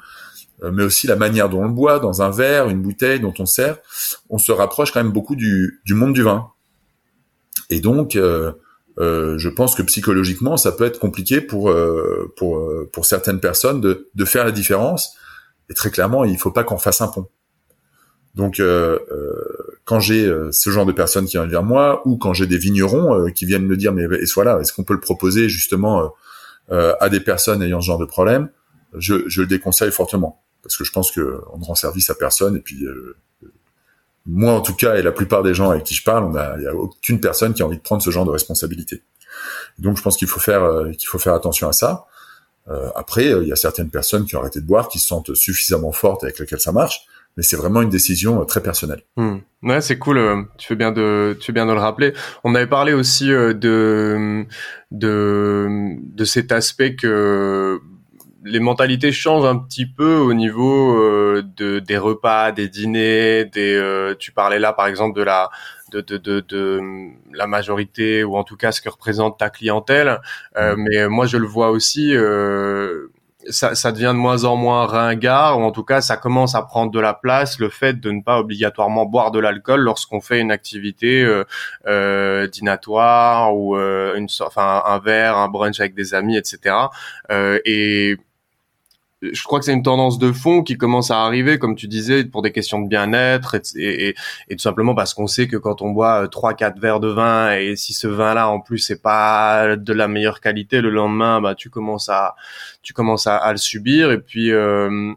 mais 0.61 0.83
aussi 0.83 1.07
la 1.07 1.15
manière 1.15 1.49
dont 1.49 1.61
on 1.61 1.67
le 1.67 1.73
boit, 1.73 1.97
dans 1.97 2.21
un 2.21 2.29
verre, 2.29 2.69
une 2.69 2.83
bouteille 2.83 3.19
dont 3.19 3.33
on 3.39 3.47
sert, 3.47 3.79
on 4.29 4.37
se 4.37 4.51
rapproche 4.51 4.91
quand 4.91 5.03
même 5.03 5.11
beaucoup 5.11 5.35
du, 5.35 5.81
du 5.85 5.95
monde 5.95 6.13
du 6.13 6.21
vin. 6.21 6.53
Et 7.69 7.79
donc, 7.79 8.15
euh, 8.15 8.53
euh, 8.99 9.37
je 9.37 9.49
pense 9.49 9.75
que 9.75 9.81
psychologiquement, 9.83 10.57
ça 10.57 10.71
peut 10.71 10.85
être 10.85 10.99
compliqué 10.99 11.41
pour 11.41 11.69
euh, 11.69 12.31
pour 12.37 12.69
pour 12.91 13.05
certaines 13.05 13.39
personnes 13.39 13.81
de 13.81 14.09
de 14.13 14.25
faire 14.25 14.45
la 14.45 14.51
différence. 14.51 15.15
Et 15.69 15.73
très 15.73 15.89
clairement, 15.91 16.25
il 16.25 16.37
faut 16.37 16.51
pas 16.51 16.63
qu'on 16.63 16.77
fasse 16.77 17.01
un 17.01 17.07
pont. 17.07 17.27
Donc, 18.35 18.59
euh, 18.59 18.97
euh, 19.11 19.77
quand 19.85 19.99
j'ai 19.99 20.25
euh, 20.25 20.51
ce 20.51 20.69
genre 20.71 20.85
de 20.85 20.91
personnes 20.91 21.25
qui 21.25 21.37
viennent 21.37 21.49
vers 21.49 21.63
moi, 21.63 22.01
ou 22.05 22.17
quand 22.17 22.33
j'ai 22.33 22.47
des 22.47 22.57
vignerons 22.57 23.31
qui 23.31 23.45
viennent 23.45 23.65
me 23.65 23.77
dire, 23.77 23.93
mais 23.93 24.03
et 24.03 24.25
voilà, 24.33 24.59
est-ce 24.59 24.73
qu'on 24.73 24.83
peut 24.83 24.95
le 24.95 24.99
proposer 24.99 25.49
justement 25.49 26.13
à 26.69 27.09
des 27.09 27.19
personnes 27.19 27.61
ayant 27.61 27.81
ce 27.81 27.87
genre 27.87 27.99
de 27.99 28.05
problème? 28.05 28.49
Je, 28.97 29.27
je 29.27 29.41
le 29.41 29.47
déconseille 29.47 29.91
fortement 29.91 30.43
parce 30.61 30.77
que 30.77 30.83
je 30.83 30.91
pense 30.91 31.11
que 31.11 31.41
on 31.51 31.59
ne 31.59 31.63
rend 31.63 31.75
service 31.75 32.09
à 32.09 32.15
personne. 32.15 32.55
Et 32.55 32.59
puis, 32.59 32.85
moi 34.25 34.53
en 34.53 34.61
tout 34.61 34.75
cas, 34.75 34.95
et 34.95 35.01
la 35.01 35.11
plupart 35.11 35.43
des 35.43 35.53
gens 35.53 35.69
avec 35.71 35.83
qui 35.83 35.95
je 35.95 36.03
parle, 36.03 36.25
on 36.25 36.57
il 36.57 36.63
y 36.63 36.67
a 36.67 36.73
aucune 36.75 37.19
personne 37.19 37.53
qui 37.53 37.61
a 37.61 37.65
envie 37.65 37.77
de 37.77 37.81
prendre 37.81 38.01
ce 38.01 38.09
genre 38.09 38.25
de 38.25 38.31
responsabilité. 38.31 39.03
Donc, 39.79 39.97
je 39.97 40.01
pense 40.01 40.17
qu'il 40.17 40.27
faut 40.27 40.39
faire 40.39 40.63
euh, 40.63 40.91
qu'il 40.91 41.07
faut 41.07 41.19
faire 41.19 41.33
attention 41.33 41.67
à 41.67 41.73
ça. 41.73 42.05
Euh, 42.69 42.89
après, 42.95 43.27
euh, 43.27 43.43
il 43.43 43.49
y 43.49 43.51
a 43.51 43.55
certaines 43.55 43.89
personnes 43.89 44.25
qui 44.25 44.35
ont 44.35 44.39
arrêté 44.39 44.61
de 44.61 44.65
boire, 44.65 44.87
qui 44.87 44.99
se 44.99 45.07
sentent 45.07 45.33
suffisamment 45.35 45.91
fortes 45.91 46.23
avec 46.23 46.39
lesquelles 46.39 46.61
ça 46.61 46.71
marche, 46.71 47.01
mais 47.35 47.43
c'est 47.43 47.57
vraiment 47.57 47.81
une 47.81 47.89
décision 47.89 48.41
euh, 48.41 48.45
très 48.45 48.61
personnelle. 48.61 49.01
Hmm. 49.17 49.37
Ouais, 49.63 49.81
c'est 49.81 49.97
cool. 49.97 50.47
Tu 50.57 50.67
fais 50.67 50.75
bien 50.75 50.91
de, 50.91 51.35
tu 51.39 51.47
fais 51.47 51.51
bien 51.51 51.65
de 51.65 51.73
le 51.73 51.79
rappeler. 51.79 52.13
On 52.43 52.55
avait 52.55 52.67
parlé 52.67 52.93
aussi 52.93 53.27
de, 53.27 54.45
de, 54.91 55.67
de 55.99 56.25
cet 56.25 56.51
aspect 56.51 56.95
que 56.95 57.81
les 58.43 58.59
mentalités 58.59 59.11
changent 59.11 59.45
un 59.45 59.57
petit 59.57 59.85
peu 59.85 60.15
au 60.17 60.33
niveau 60.33 60.97
euh, 60.97 61.43
de 61.57 61.79
des 61.79 61.97
repas, 61.97 62.51
des 62.51 62.67
dîners, 62.67 63.45
des. 63.45 63.75
euh, 63.75 64.15
tu 64.19 64.31
parlais 64.31 64.59
là, 64.59 64.73
par 64.73 64.87
exemple, 64.87 65.17
de 65.17 65.23
la 65.23 65.49
de, 65.91 66.01
de, 66.01 66.17
de, 66.17 66.39
de 66.41 66.81
la 67.33 67.47
majorité 67.47 68.23
ou 68.23 68.35
en 68.37 68.43
tout 68.43 68.57
cas 68.57 68.71
ce 68.71 68.81
que 68.81 68.89
représente 68.89 69.37
ta 69.39 69.49
clientèle. 69.49 70.19
Euh, 70.57 70.75
mais 70.77 71.07
moi, 71.07 71.25
je 71.25 71.37
le 71.37 71.45
vois 71.47 71.69
aussi. 71.71 72.15
Euh, 72.15 73.07
ça, 73.49 73.75
ça 73.75 73.91
devient 73.91 74.13
de 74.13 74.19
moins 74.19 74.45
en 74.45 74.55
moins 74.55 74.85
ringard, 74.85 75.59
ou 75.59 75.63
en 75.63 75.71
tout 75.71 75.83
cas, 75.83 75.99
ça 75.99 76.15
commence 76.15 76.55
à 76.55 76.61
prendre 76.61 76.91
de 76.91 76.99
la 76.99 77.13
place 77.13 77.59
le 77.59 77.67
fait 77.69 77.99
de 77.99 78.09
ne 78.11 78.21
pas 78.21 78.39
obligatoirement 78.39 79.05
boire 79.05 79.31
de 79.31 79.39
l'alcool 79.39 79.81
lorsqu'on 79.81 80.21
fait 80.21 80.39
une 80.39 80.51
activité 80.51 81.21
euh, 81.23 81.43
euh, 81.85 82.47
dînatoire 82.47 83.53
ou 83.55 83.75
euh, 83.75 84.15
une, 84.15 84.27
enfin 84.39 84.81
un 84.85 84.99
verre, 84.99 85.37
un 85.37 85.49
brunch 85.49 85.79
avec 85.81 85.93
des 85.93 86.13
amis, 86.13 86.37
etc. 86.37 86.75
Euh, 87.31 87.59
et 87.65 88.15
je 89.31 89.43
crois 89.43 89.59
que 89.59 89.65
c'est 89.65 89.73
une 89.73 89.83
tendance 89.83 90.19
de 90.19 90.31
fond 90.31 90.63
qui 90.63 90.77
commence 90.77 91.11
à 91.11 91.21
arriver, 91.23 91.59
comme 91.59 91.75
tu 91.75 91.87
disais, 91.87 92.25
pour 92.25 92.41
des 92.41 92.51
questions 92.51 92.81
de 92.81 92.87
bien-être 92.87 93.55
et, 93.75 94.15
tout 94.49 94.57
simplement 94.57 94.95
parce 94.95 95.13
qu'on 95.13 95.27
sait 95.27 95.47
que 95.47 95.57
quand 95.57 95.81
on 95.81 95.91
boit 95.91 96.27
trois, 96.27 96.53
quatre 96.53 96.79
verres 96.79 96.99
de 96.99 97.07
vin 97.07 97.55
et 97.55 97.75
si 97.75 97.93
ce 97.93 98.07
vin-là 98.07 98.49
en 98.49 98.59
plus 98.59 98.79
c'est 98.79 99.01
pas 99.01 99.75
de 99.75 99.93
la 99.93 100.07
meilleure 100.07 100.41
qualité, 100.41 100.81
le 100.81 100.89
lendemain, 100.89 101.41
bah 101.41 101.55
tu 101.55 101.69
commences 101.69 102.09
à, 102.09 102.35
tu 102.81 102.93
commences 102.93 103.27
à, 103.27 103.37
à 103.37 103.51
le 103.51 103.57
subir. 103.57 104.11
Et 104.11 104.19
puis 104.19 104.51
euh, 104.51 105.13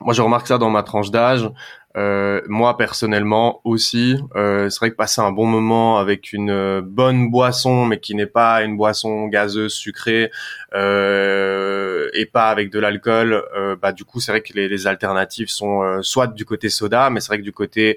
moi, 0.00 0.12
je 0.12 0.22
remarque 0.22 0.46
ça 0.46 0.58
dans 0.58 0.70
ma 0.70 0.82
tranche 0.82 1.10
d'âge. 1.10 1.48
Euh, 1.96 2.42
moi 2.46 2.76
personnellement 2.76 3.60
aussi, 3.64 4.18
euh, 4.36 4.68
c'est 4.68 4.78
vrai 4.80 4.90
que 4.90 4.96
passer 4.96 5.22
un 5.22 5.32
bon 5.32 5.46
moment 5.46 5.98
avec 5.98 6.32
une 6.32 6.50
euh, 6.50 6.82
bonne 6.84 7.30
boisson, 7.30 7.86
mais 7.86 8.00
qui 8.00 8.14
n'est 8.14 8.26
pas 8.26 8.62
une 8.62 8.76
boisson 8.76 9.28
gazeuse 9.28 9.72
sucrée 9.72 10.30
euh, 10.74 12.10
et 12.12 12.26
pas 12.26 12.50
avec 12.50 12.70
de 12.70 12.78
l'alcool, 12.78 13.42
euh, 13.56 13.76
bah 13.76 13.92
du 13.92 14.04
coup 14.04 14.20
c'est 14.20 14.30
vrai 14.30 14.42
que 14.42 14.52
les, 14.52 14.68
les 14.68 14.86
alternatives 14.86 15.48
sont 15.48 15.82
euh, 15.82 16.02
soit 16.02 16.26
du 16.26 16.44
côté 16.44 16.68
soda, 16.68 17.08
mais 17.08 17.20
c'est 17.20 17.28
vrai 17.28 17.38
que 17.38 17.44
du 17.44 17.52
côté 17.52 17.96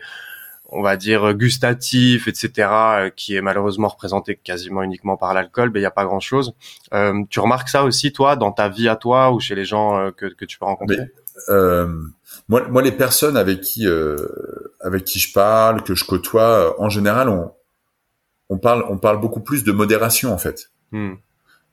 on 0.72 0.84
va 0.84 0.98
dire 0.98 1.34
gustatif, 1.34 2.28
etc., 2.28 3.10
qui 3.16 3.36
est 3.36 3.42
malheureusement 3.42 3.88
représenté 3.88 4.36
quasiment 4.36 4.84
uniquement 4.84 5.18
par 5.18 5.34
l'alcool, 5.34 5.72
ben 5.72 5.80
il 5.80 5.84
y 5.84 5.88
a 5.88 5.92
pas 5.92 6.06
grand 6.06 6.20
chose. 6.20 6.54
tu 7.30 7.40
remarques 7.40 7.70
ça 7.70 7.84
aussi 7.84 8.14
toi 8.14 8.36
dans 8.36 8.52
ta 8.52 8.70
vie 8.70 8.88
à 8.88 8.96
toi 8.96 9.32
ou 9.32 9.40
chez 9.40 9.56
les 9.56 9.66
gens 9.66 10.12
que, 10.16 10.28
que 10.28 10.46
tu 10.46 10.60
peux 10.60 10.66
rencontrer? 10.66 11.12
Moi, 12.48 12.68
moi, 12.70 12.82
les 12.82 12.92
personnes 12.92 13.38
avec 13.38 13.62
qui 13.62 13.88
euh, 13.88 14.18
avec 14.80 15.04
qui 15.04 15.20
je 15.20 15.34
parle, 15.34 15.84
que 15.84 15.96
je 15.96 16.06
côtoie, 16.06 16.42
euh, 16.42 16.72
en 16.78 16.90
général, 16.90 17.30
on 17.30 17.52
on 18.50 18.58
parle 18.58 18.86
on 18.90 18.98
parle 18.98 19.20
beaucoup 19.20 19.42
plus 19.42 19.64
de 19.64 19.72
modération 19.72 20.34
en 20.34 20.38
fait. 20.38 20.72
Hmm. 20.92 21.14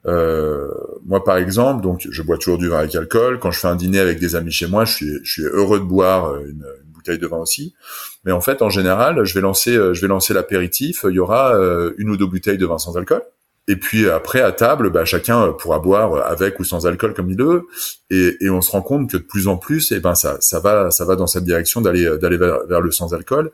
Euh, 0.05 0.71
moi, 1.05 1.23
par 1.23 1.37
exemple, 1.37 1.81
donc 1.81 2.07
je 2.09 2.21
bois 2.21 2.37
toujours 2.37 2.57
du 2.57 2.69
vin 2.69 2.79
avec 2.79 2.95
alcool. 2.95 3.39
Quand 3.39 3.51
je 3.51 3.59
fais 3.59 3.67
un 3.67 3.75
dîner 3.75 3.99
avec 3.99 4.19
des 4.19 4.35
amis 4.35 4.51
chez 4.51 4.67
moi, 4.67 4.85
je 4.85 4.93
suis 4.93 5.19
je 5.23 5.31
suis 5.31 5.43
heureux 5.43 5.79
de 5.79 5.85
boire 5.85 6.35
une, 6.37 6.65
une 6.85 6.91
bouteille 6.91 7.17
de 7.17 7.27
vin 7.27 7.37
aussi. 7.37 7.73
Mais 8.23 8.31
en 8.31 8.41
fait, 8.41 8.61
en 8.61 8.69
général, 8.69 9.23
je 9.25 9.33
vais 9.33 9.41
lancer 9.41 9.73
je 9.73 10.01
vais 10.01 10.07
lancer 10.07 10.33
l'apéritif. 10.33 11.05
Il 11.09 11.15
y 11.15 11.19
aura 11.19 11.53
une 11.97 12.09
ou 12.09 12.17
deux 12.17 12.27
bouteilles 12.27 12.57
de 12.57 12.65
vin 12.65 12.77
sans 12.77 12.95
alcool. 12.97 13.23
Et 13.67 13.75
puis 13.75 14.09
après 14.09 14.41
à 14.41 14.51
table, 14.51 14.89
bah, 14.89 15.03
chacun 15.03 15.51
pourra 15.51 15.79
boire 15.79 16.25
avec 16.25 16.59
ou 16.59 16.63
sans 16.63 16.85
alcool 16.87 17.13
comme 17.13 17.29
il 17.29 17.37
veut. 17.37 17.63
Et, 18.09 18.37
et 18.39 18.49
on 18.49 18.61
se 18.61 18.71
rend 18.71 18.81
compte 18.81 19.09
que 19.11 19.17
de 19.17 19.23
plus 19.23 19.47
en 19.47 19.57
plus, 19.57 19.91
et 19.91 19.95
eh 19.95 19.99
ben 19.99 20.15
ça, 20.15 20.37
ça 20.39 20.59
va, 20.59 20.89
ça 20.89 21.03
va 21.03 21.15
dans 21.15 21.27
cette 21.27 21.43
direction 21.43 21.81
d'aller 21.81 22.17
d'aller 22.17 22.37
vers, 22.37 22.81
le 22.81 22.91
sans 22.91 23.13
alcool. 23.13 23.51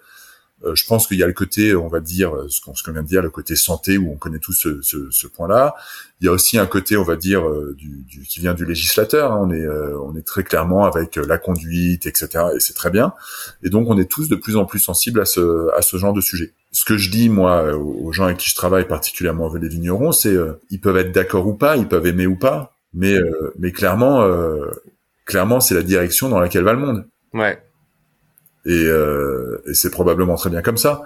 Euh, 0.66 0.76
je 0.76 0.86
pense 0.86 1.08
qu'il 1.08 1.18
y 1.18 1.24
a 1.24 1.28
le 1.28 1.34
côté, 1.34 1.76
on 1.76 1.88
va 1.88 2.00
dire, 2.00 2.34
ce 2.50 2.62
qu'on 2.62 2.74
vient 2.92 3.04
de 3.04 3.08
dire, 3.08 3.22
le 3.22 3.30
côté 3.30 3.56
santé 3.56 3.98
où 3.98 4.12
on 4.12 4.16
connaît 4.16 4.40
tous 4.40 4.54
ce, 4.54 4.82
ce, 4.82 5.10
ce 5.10 5.28
point-là. 5.28 5.76
Il 6.22 6.26
y 6.26 6.30
a 6.30 6.32
aussi 6.32 6.58
un 6.58 6.66
côté, 6.66 6.98
on 6.98 7.04
va 7.04 7.16
dire, 7.16 7.48
euh, 7.48 7.76
du, 7.78 8.04
du 8.08 8.22
qui 8.22 8.40
vient 8.40 8.54
du 8.54 8.66
législateur. 8.66 9.32
Hein. 9.32 9.42
On 9.44 9.52
est, 9.52 9.62
euh, 9.62 9.98
on 10.00 10.16
est 10.16 10.26
très 10.26 10.44
clairement 10.44 10.86
avec 10.86 11.16
la 11.16 11.38
conduite, 11.38 12.06
etc. 12.06 12.28
Et 12.56 12.60
c'est 12.60 12.74
très 12.74 12.90
bien. 12.90 13.14
Et 13.64 13.70
donc 13.70 13.90
on 13.90 13.98
est 13.98 14.10
tous 14.10 14.30
de 14.30 14.36
plus 14.36 14.56
en 14.56 14.66
plus 14.66 14.80
sensibles 14.80 15.20
à 15.20 15.26
ce, 15.26 15.70
à 15.76 15.82
ce 15.82 15.98
genre 15.98 16.14
de 16.14 16.22
sujet 16.22 16.54
ce 16.74 16.86
que 16.86 16.98
je 16.98 17.10
dis 17.10 17.30
moi 17.30 17.74
aux 17.76 18.12
gens 18.12 18.26
avec 18.26 18.38
qui 18.38 18.50
je 18.50 18.56
travaille, 18.56 18.88
particulièrement 18.88 19.54
les 19.54 19.70
vignerons, 19.70 20.12
c'est 20.12 20.34
euh, 20.34 20.60
ils 20.70 20.82
peuvent 20.82 20.98
être 20.98 21.12
d'accord 21.12 21.48
ou 21.48 21.54
pas, 21.54 21.78
ils 21.78 21.88
peuvent 21.88 22.06
aimer 22.08 22.28
ou 22.28 22.36
pas, 22.36 22.76
mais 22.94 23.14
euh, 23.14 23.54
mais 23.60 23.72
clairement 23.72 24.22
euh, 24.24 24.72
clairement 25.26 25.60
c'est 25.60 25.76
la 25.76 25.84
direction 25.84 26.30
dans 26.30 26.40
laquelle 26.40 26.64
va 26.64 26.74
le 26.74 26.80
monde. 26.80 27.06
Ouais. 27.34 27.62
Et, 28.66 28.86
et 28.86 29.74
c'est 29.74 29.90
probablement 29.90 30.36
très 30.36 30.50
bien 30.50 30.62
comme 30.62 30.78
ça. 30.78 31.04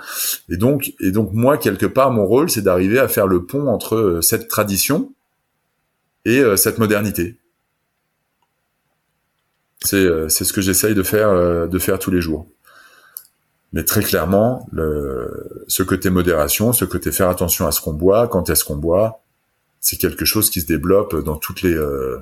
Et 0.48 0.58
donc 0.58 0.94
et 1.00 1.12
donc 1.12 1.32
moi 1.34 1.58
quelque 1.58 1.88
part 1.88 2.12
mon 2.12 2.26
rôle 2.26 2.52
c'est 2.52 2.62
d'arriver 2.62 3.00
à 3.00 3.08
faire 3.08 3.26
le 3.26 3.46
pont 3.46 3.68
entre 3.68 4.20
cette 4.22 4.48
tradition 4.48 5.12
et 6.26 6.44
cette 6.56 6.78
modernité. 6.78 7.38
C'est 9.84 10.08
c'est 10.30 10.44
ce 10.44 10.54
que 10.54 10.62
j'essaye 10.62 10.94
de 10.94 11.02
faire 11.02 11.68
de 11.68 11.80
faire 11.80 11.98
tous 11.98 12.12
les 12.12 12.22
jours. 12.22 12.48
Mais 13.74 13.84
très 13.84 14.02
clairement, 14.02 14.68
le, 14.72 15.64
ce 15.68 15.84
côté 15.84 16.10
modération, 16.10 16.74
ce 16.74 16.86
côté 16.86 17.12
faire 17.12 17.30
attention 17.30 17.68
à 17.68 17.72
ce 17.72 17.82
qu'on 17.82 17.94
boit, 17.94 18.28
quand 18.28 18.50
est-ce 18.50 18.64
qu'on 18.64 18.78
boit, 18.78 19.22
c'est 19.80 19.98
quelque 19.98 20.26
chose 20.26 20.50
qui 20.50 20.62
se 20.62 20.66
développe 20.66 21.16
dans 21.24 21.36
toutes 21.36 21.62
les 21.62 21.74
euh, 21.74 22.18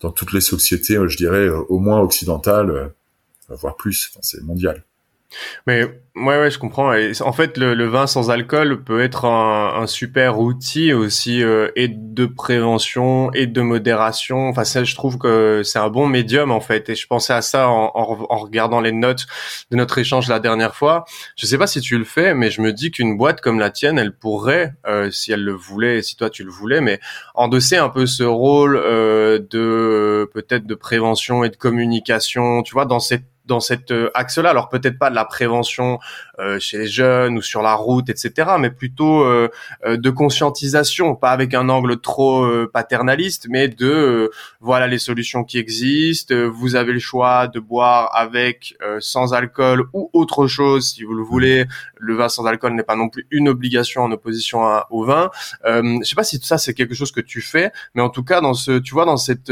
dans 0.00 0.10
toutes 0.10 0.32
les 0.32 0.40
sociétés, 0.40 0.98
je 1.06 1.16
dirais 1.16 1.48
au 1.48 1.78
moins 1.78 2.00
occidentales, 2.00 2.92
voire 3.48 3.76
plus. 3.76 4.12
C'est 4.22 4.42
mondial. 4.42 4.84
Mais 5.66 5.84
ouais, 5.84 6.38
ouais, 6.40 6.50
je 6.50 6.58
comprends. 6.58 6.92
En 7.20 7.32
fait, 7.32 7.58
le, 7.58 7.74
le, 7.74 7.86
vin 7.86 8.06
sans 8.06 8.30
alcool 8.30 8.84
peut 8.84 9.02
être 9.02 9.24
un, 9.24 9.82
un 9.82 9.86
super 9.86 10.38
outil 10.38 10.92
aussi 10.92 11.42
euh, 11.42 11.68
et 11.74 11.88
de 11.88 12.26
prévention 12.26 13.32
et 13.32 13.46
de 13.46 13.60
modération. 13.60 14.48
Enfin, 14.48 14.64
ça, 14.64 14.84
je 14.84 14.94
trouve 14.94 15.18
que 15.18 15.62
c'est 15.64 15.78
un 15.78 15.88
bon 15.88 16.06
médium 16.06 16.50
en 16.50 16.60
fait. 16.60 16.88
Et 16.88 16.94
je 16.94 17.06
pensais 17.06 17.32
à 17.32 17.42
ça 17.42 17.68
en, 17.68 17.90
en, 17.94 18.26
en, 18.30 18.36
regardant 18.38 18.80
les 18.80 18.92
notes 18.92 19.26
de 19.70 19.76
notre 19.76 19.98
échange 19.98 20.28
la 20.28 20.38
dernière 20.38 20.74
fois. 20.74 21.04
Je 21.36 21.46
sais 21.46 21.58
pas 21.58 21.66
si 21.66 21.80
tu 21.80 21.98
le 21.98 22.04
fais, 22.04 22.34
mais 22.34 22.50
je 22.50 22.60
me 22.60 22.72
dis 22.72 22.90
qu'une 22.90 23.16
boîte 23.16 23.40
comme 23.40 23.58
la 23.58 23.70
tienne, 23.70 23.98
elle 23.98 24.16
pourrait, 24.16 24.74
euh, 24.86 25.10
si 25.10 25.32
elle 25.32 25.44
le 25.44 25.52
voulait, 25.52 26.02
si 26.02 26.16
toi 26.16 26.30
tu 26.30 26.44
le 26.44 26.50
voulais, 26.50 26.80
mais 26.80 27.00
endosser 27.34 27.76
un 27.76 27.88
peu 27.88 28.06
ce 28.06 28.22
rôle 28.22 28.76
euh, 28.76 29.38
de 29.38 30.30
peut-être 30.32 30.66
de 30.66 30.74
prévention 30.74 31.44
et 31.44 31.50
de 31.50 31.56
communication. 31.56 32.62
Tu 32.62 32.72
vois, 32.72 32.86
dans 32.86 33.00
cette 33.00 33.24
dans 33.46 33.60
cet 33.60 33.90
euh, 33.90 34.10
axe-là. 34.14 34.50
Alors 34.50 34.68
peut-être 34.68 34.98
pas 34.98 35.10
de 35.10 35.14
la 35.14 35.24
prévention 35.24 35.98
euh, 36.38 36.58
chez 36.58 36.78
les 36.78 36.86
jeunes 36.86 37.38
ou 37.38 37.42
sur 37.42 37.62
la 37.62 37.74
route, 37.74 38.08
etc., 38.08 38.50
mais 38.58 38.70
plutôt 38.70 39.24
euh, 39.24 39.48
de 39.86 40.10
conscientisation, 40.10 41.14
pas 41.14 41.30
avec 41.30 41.54
un 41.54 41.68
angle 41.68 42.00
trop 42.00 42.46
paternaliste, 42.72 43.46
mais 43.48 43.68
de 43.68 44.30
voilà 44.60 44.86
les 44.86 44.98
solutions 44.98 45.44
qui 45.44 45.58
existent. 45.58 46.34
Vous 46.34 46.74
avez 46.76 46.92
le 46.92 46.98
choix 46.98 47.48
de 47.48 47.60
boire 47.60 48.10
avec, 48.14 48.76
sans 49.00 49.34
alcool 49.34 49.84
ou 49.92 50.10
autre 50.12 50.46
chose 50.46 50.92
si 50.92 51.04
vous 51.04 51.14
le 51.14 51.22
voulez. 51.22 51.66
Le 51.96 52.14
vin 52.14 52.28
sans 52.28 52.44
alcool 52.46 52.74
n'est 52.74 52.82
pas 52.82 52.96
non 52.96 53.08
plus 53.08 53.26
une 53.30 53.48
obligation 53.48 54.02
en 54.02 54.12
opposition 54.12 54.60
au 54.90 55.04
vin. 55.04 55.30
je 55.64 56.00
sais 56.02 56.14
pas 56.14 56.24
si 56.24 56.38
ça 56.42 56.58
c'est 56.58 56.74
quelque 56.74 56.94
chose 56.94 57.12
que 57.12 57.20
tu 57.20 57.40
fais, 57.40 57.72
mais 57.94 58.02
en 58.02 58.10
tout 58.10 58.24
cas 58.24 58.40
dans 58.40 58.54
ce, 58.54 58.78
tu 58.78 58.94
vois, 58.94 59.04
dans 59.04 59.16
cette 59.16 59.50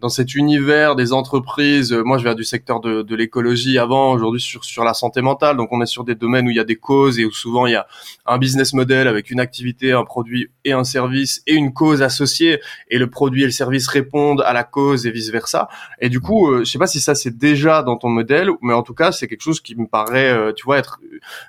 dans 0.00 0.08
cet 0.08 0.34
univers 0.34 0.96
des 0.96 1.12
entreprises, 1.12 1.92
moi 1.92 2.18
je 2.18 2.24
viens 2.24 2.34
du 2.34 2.44
secteur 2.44 2.80
de 2.80 2.98
de, 3.02 3.16
l'écologie 3.16 3.78
avant, 3.78 4.12
aujourd'hui 4.12 4.40
sur, 4.40 4.64
sur 4.64 4.84
la 4.84 4.94
santé 4.94 5.20
mentale. 5.20 5.56
Donc 5.56 5.68
on 5.72 5.80
est 5.82 5.86
sur 5.86 6.04
des 6.04 6.14
domaines 6.14 6.46
où 6.46 6.50
il 6.50 6.56
y 6.56 6.60
a 6.60 6.64
des 6.64 6.76
causes 6.76 7.18
et 7.18 7.24
où 7.24 7.32
souvent 7.32 7.66
il 7.66 7.72
y 7.72 7.76
a 7.76 7.86
un 8.26 8.38
business 8.38 8.72
model 8.72 9.08
avec 9.08 9.30
une 9.30 9.40
activité, 9.40 9.92
un 9.92 10.04
produit 10.04 10.50
et 10.64 10.72
un 10.72 10.84
service 10.84 11.42
et 11.46 11.54
une 11.54 11.72
cause 11.72 12.02
associée 12.02 12.60
et 12.90 12.98
le 12.98 13.08
produit 13.08 13.42
et 13.42 13.46
le 13.46 13.52
service 13.52 13.88
répondent 13.88 14.42
à 14.42 14.52
la 14.52 14.64
cause 14.64 15.06
et 15.06 15.10
vice 15.10 15.30
versa. 15.30 15.68
Et 16.00 16.08
du 16.08 16.20
coup, 16.20 16.50
euh, 16.50 16.60
je 16.60 16.64
sais 16.64 16.78
pas 16.78 16.86
si 16.86 17.00
ça 17.00 17.14
c'est 17.14 17.36
déjà 17.36 17.82
dans 17.82 17.96
ton 17.96 18.08
modèle, 18.08 18.50
mais 18.62 18.74
en 18.74 18.82
tout 18.82 18.94
cas 18.94 19.12
c'est 19.12 19.28
quelque 19.28 19.42
chose 19.42 19.60
qui 19.60 19.76
me 19.76 19.86
paraît, 19.86 20.30
euh, 20.30 20.52
tu 20.52 20.64
vois, 20.64 20.78
être 20.78 21.00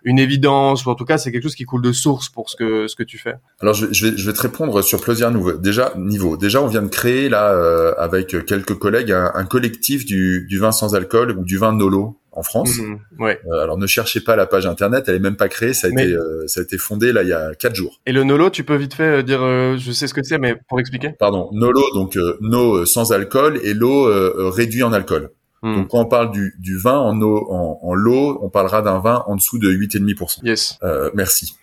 une 0.03 0.19
évidence 0.19 0.85
ou 0.85 0.89
en 0.89 0.95
tout 0.95 1.05
cas 1.05 1.17
c'est 1.17 1.31
quelque 1.31 1.43
chose 1.43 1.55
qui 1.55 1.65
coule 1.65 1.81
de 1.81 1.91
source 1.91 2.29
pour 2.29 2.49
ce 2.49 2.55
que 2.55 2.87
ce 2.87 2.95
que 2.95 3.03
tu 3.03 3.17
fais. 3.17 3.35
Alors 3.61 3.73
je 3.73 3.85
vais, 3.85 4.17
je 4.17 4.25
vais 4.25 4.33
te 4.33 4.41
répondre 4.41 4.81
sur 4.81 5.01
plusieurs 5.01 5.31
niveaux. 5.31 5.53
Déjà 5.53 5.93
niveau. 5.95 6.37
Déjà 6.37 6.61
on 6.61 6.67
vient 6.67 6.81
de 6.81 6.87
créer 6.87 7.29
là 7.29 7.51
euh, 7.51 7.93
avec 7.97 8.35
quelques 8.45 8.75
collègues 8.75 9.11
un, 9.11 9.31
un 9.33 9.45
collectif 9.45 10.05
du, 10.05 10.45
du 10.47 10.59
vin 10.59 10.71
sans 10.71 10.95
alcool 10.95 11.43
du 11.43 11.57
vin 11.57 11.73
Nolo 11.73 12.19
en 12.31 12.43
France. 12.43 12.77
Mhm, 12.77 12.99
ouais. 13.19 13.39
Euh, 13.51 13.63
alors 13.63 13.77
ne 13.77 13.87
cherchez 13.87 14.21
pas 14.21 14.35
la 14.35 14.45
page 14.45 14.65
internet, 14.65 15.05
elle 15.07 15.15
est 15.15 15.19
même 15.19 15.35
pas 15.35 15.49
créée, 15.49 15.73
ça 15.73 15.87
a 15.87 15.89
été 15.89 16.13
euh, 16.13 16.47
ça 16.47 16.61
a 16.61 16.63
été 16.63 16.77
fondé 16.77 17.11
là 17.11 17.23
il 17.23 17.29
y 17.29 17.33
a 17.33 17.53
quatre 17.55 17.75
jours. 17.75 17.99
Et 18.05 18.11
le 18.11 18.23
Nolo, 18.23 18.49
tu 18.49 18.63
peux 18.63 18.75
vite 18.75 18.93
fait 18.93 19.19
euh, 19.19 19.21
dire, 19.23 19.41
je 19.77 19.91
sais 19.91 20.07
ce 20.07 20.13
que 20.13 20.23
c'est, 20.23 20.37
mais 20.37 20.55
pour 20.67 20.79
expliquer. 20.79 21.09
Pardon, 21.19 21.49
Nolo 21.51 21.83
donc 21.93 22.17
no 22.41 22.85
sans 22.85 23.11
alcool 23.11 23.59
et 23.63 23.73
l'eau 23.73 24.07
réduit 24.51 24.83
en 24.83 24.93
alcool. 24.93 25.31
Hmm. 25.61 25.75
Donc 25.75 25.89
quand 25.89 25.99
on 25.99 26.05
parle 26.05 26.31
du, 26.31 26.55
du 26.59 26.77
vin 26.77 26.97
en 26.97 27.19
eau 27.21 27.45
en, 27.51 27.79
en 27.83 27.93
l'eau, 27.93 28.39
on 28.41 28.49
parlera 28.49 28.81
d'un 28.81 28.99
vin 28.99 29.23
en 29.27 29.35
dessous 29.35 29.59
de 29.59 29.69
8,5%. 29.69 30.39
Yes. 30.43 30.79
merci. 31.13 31.55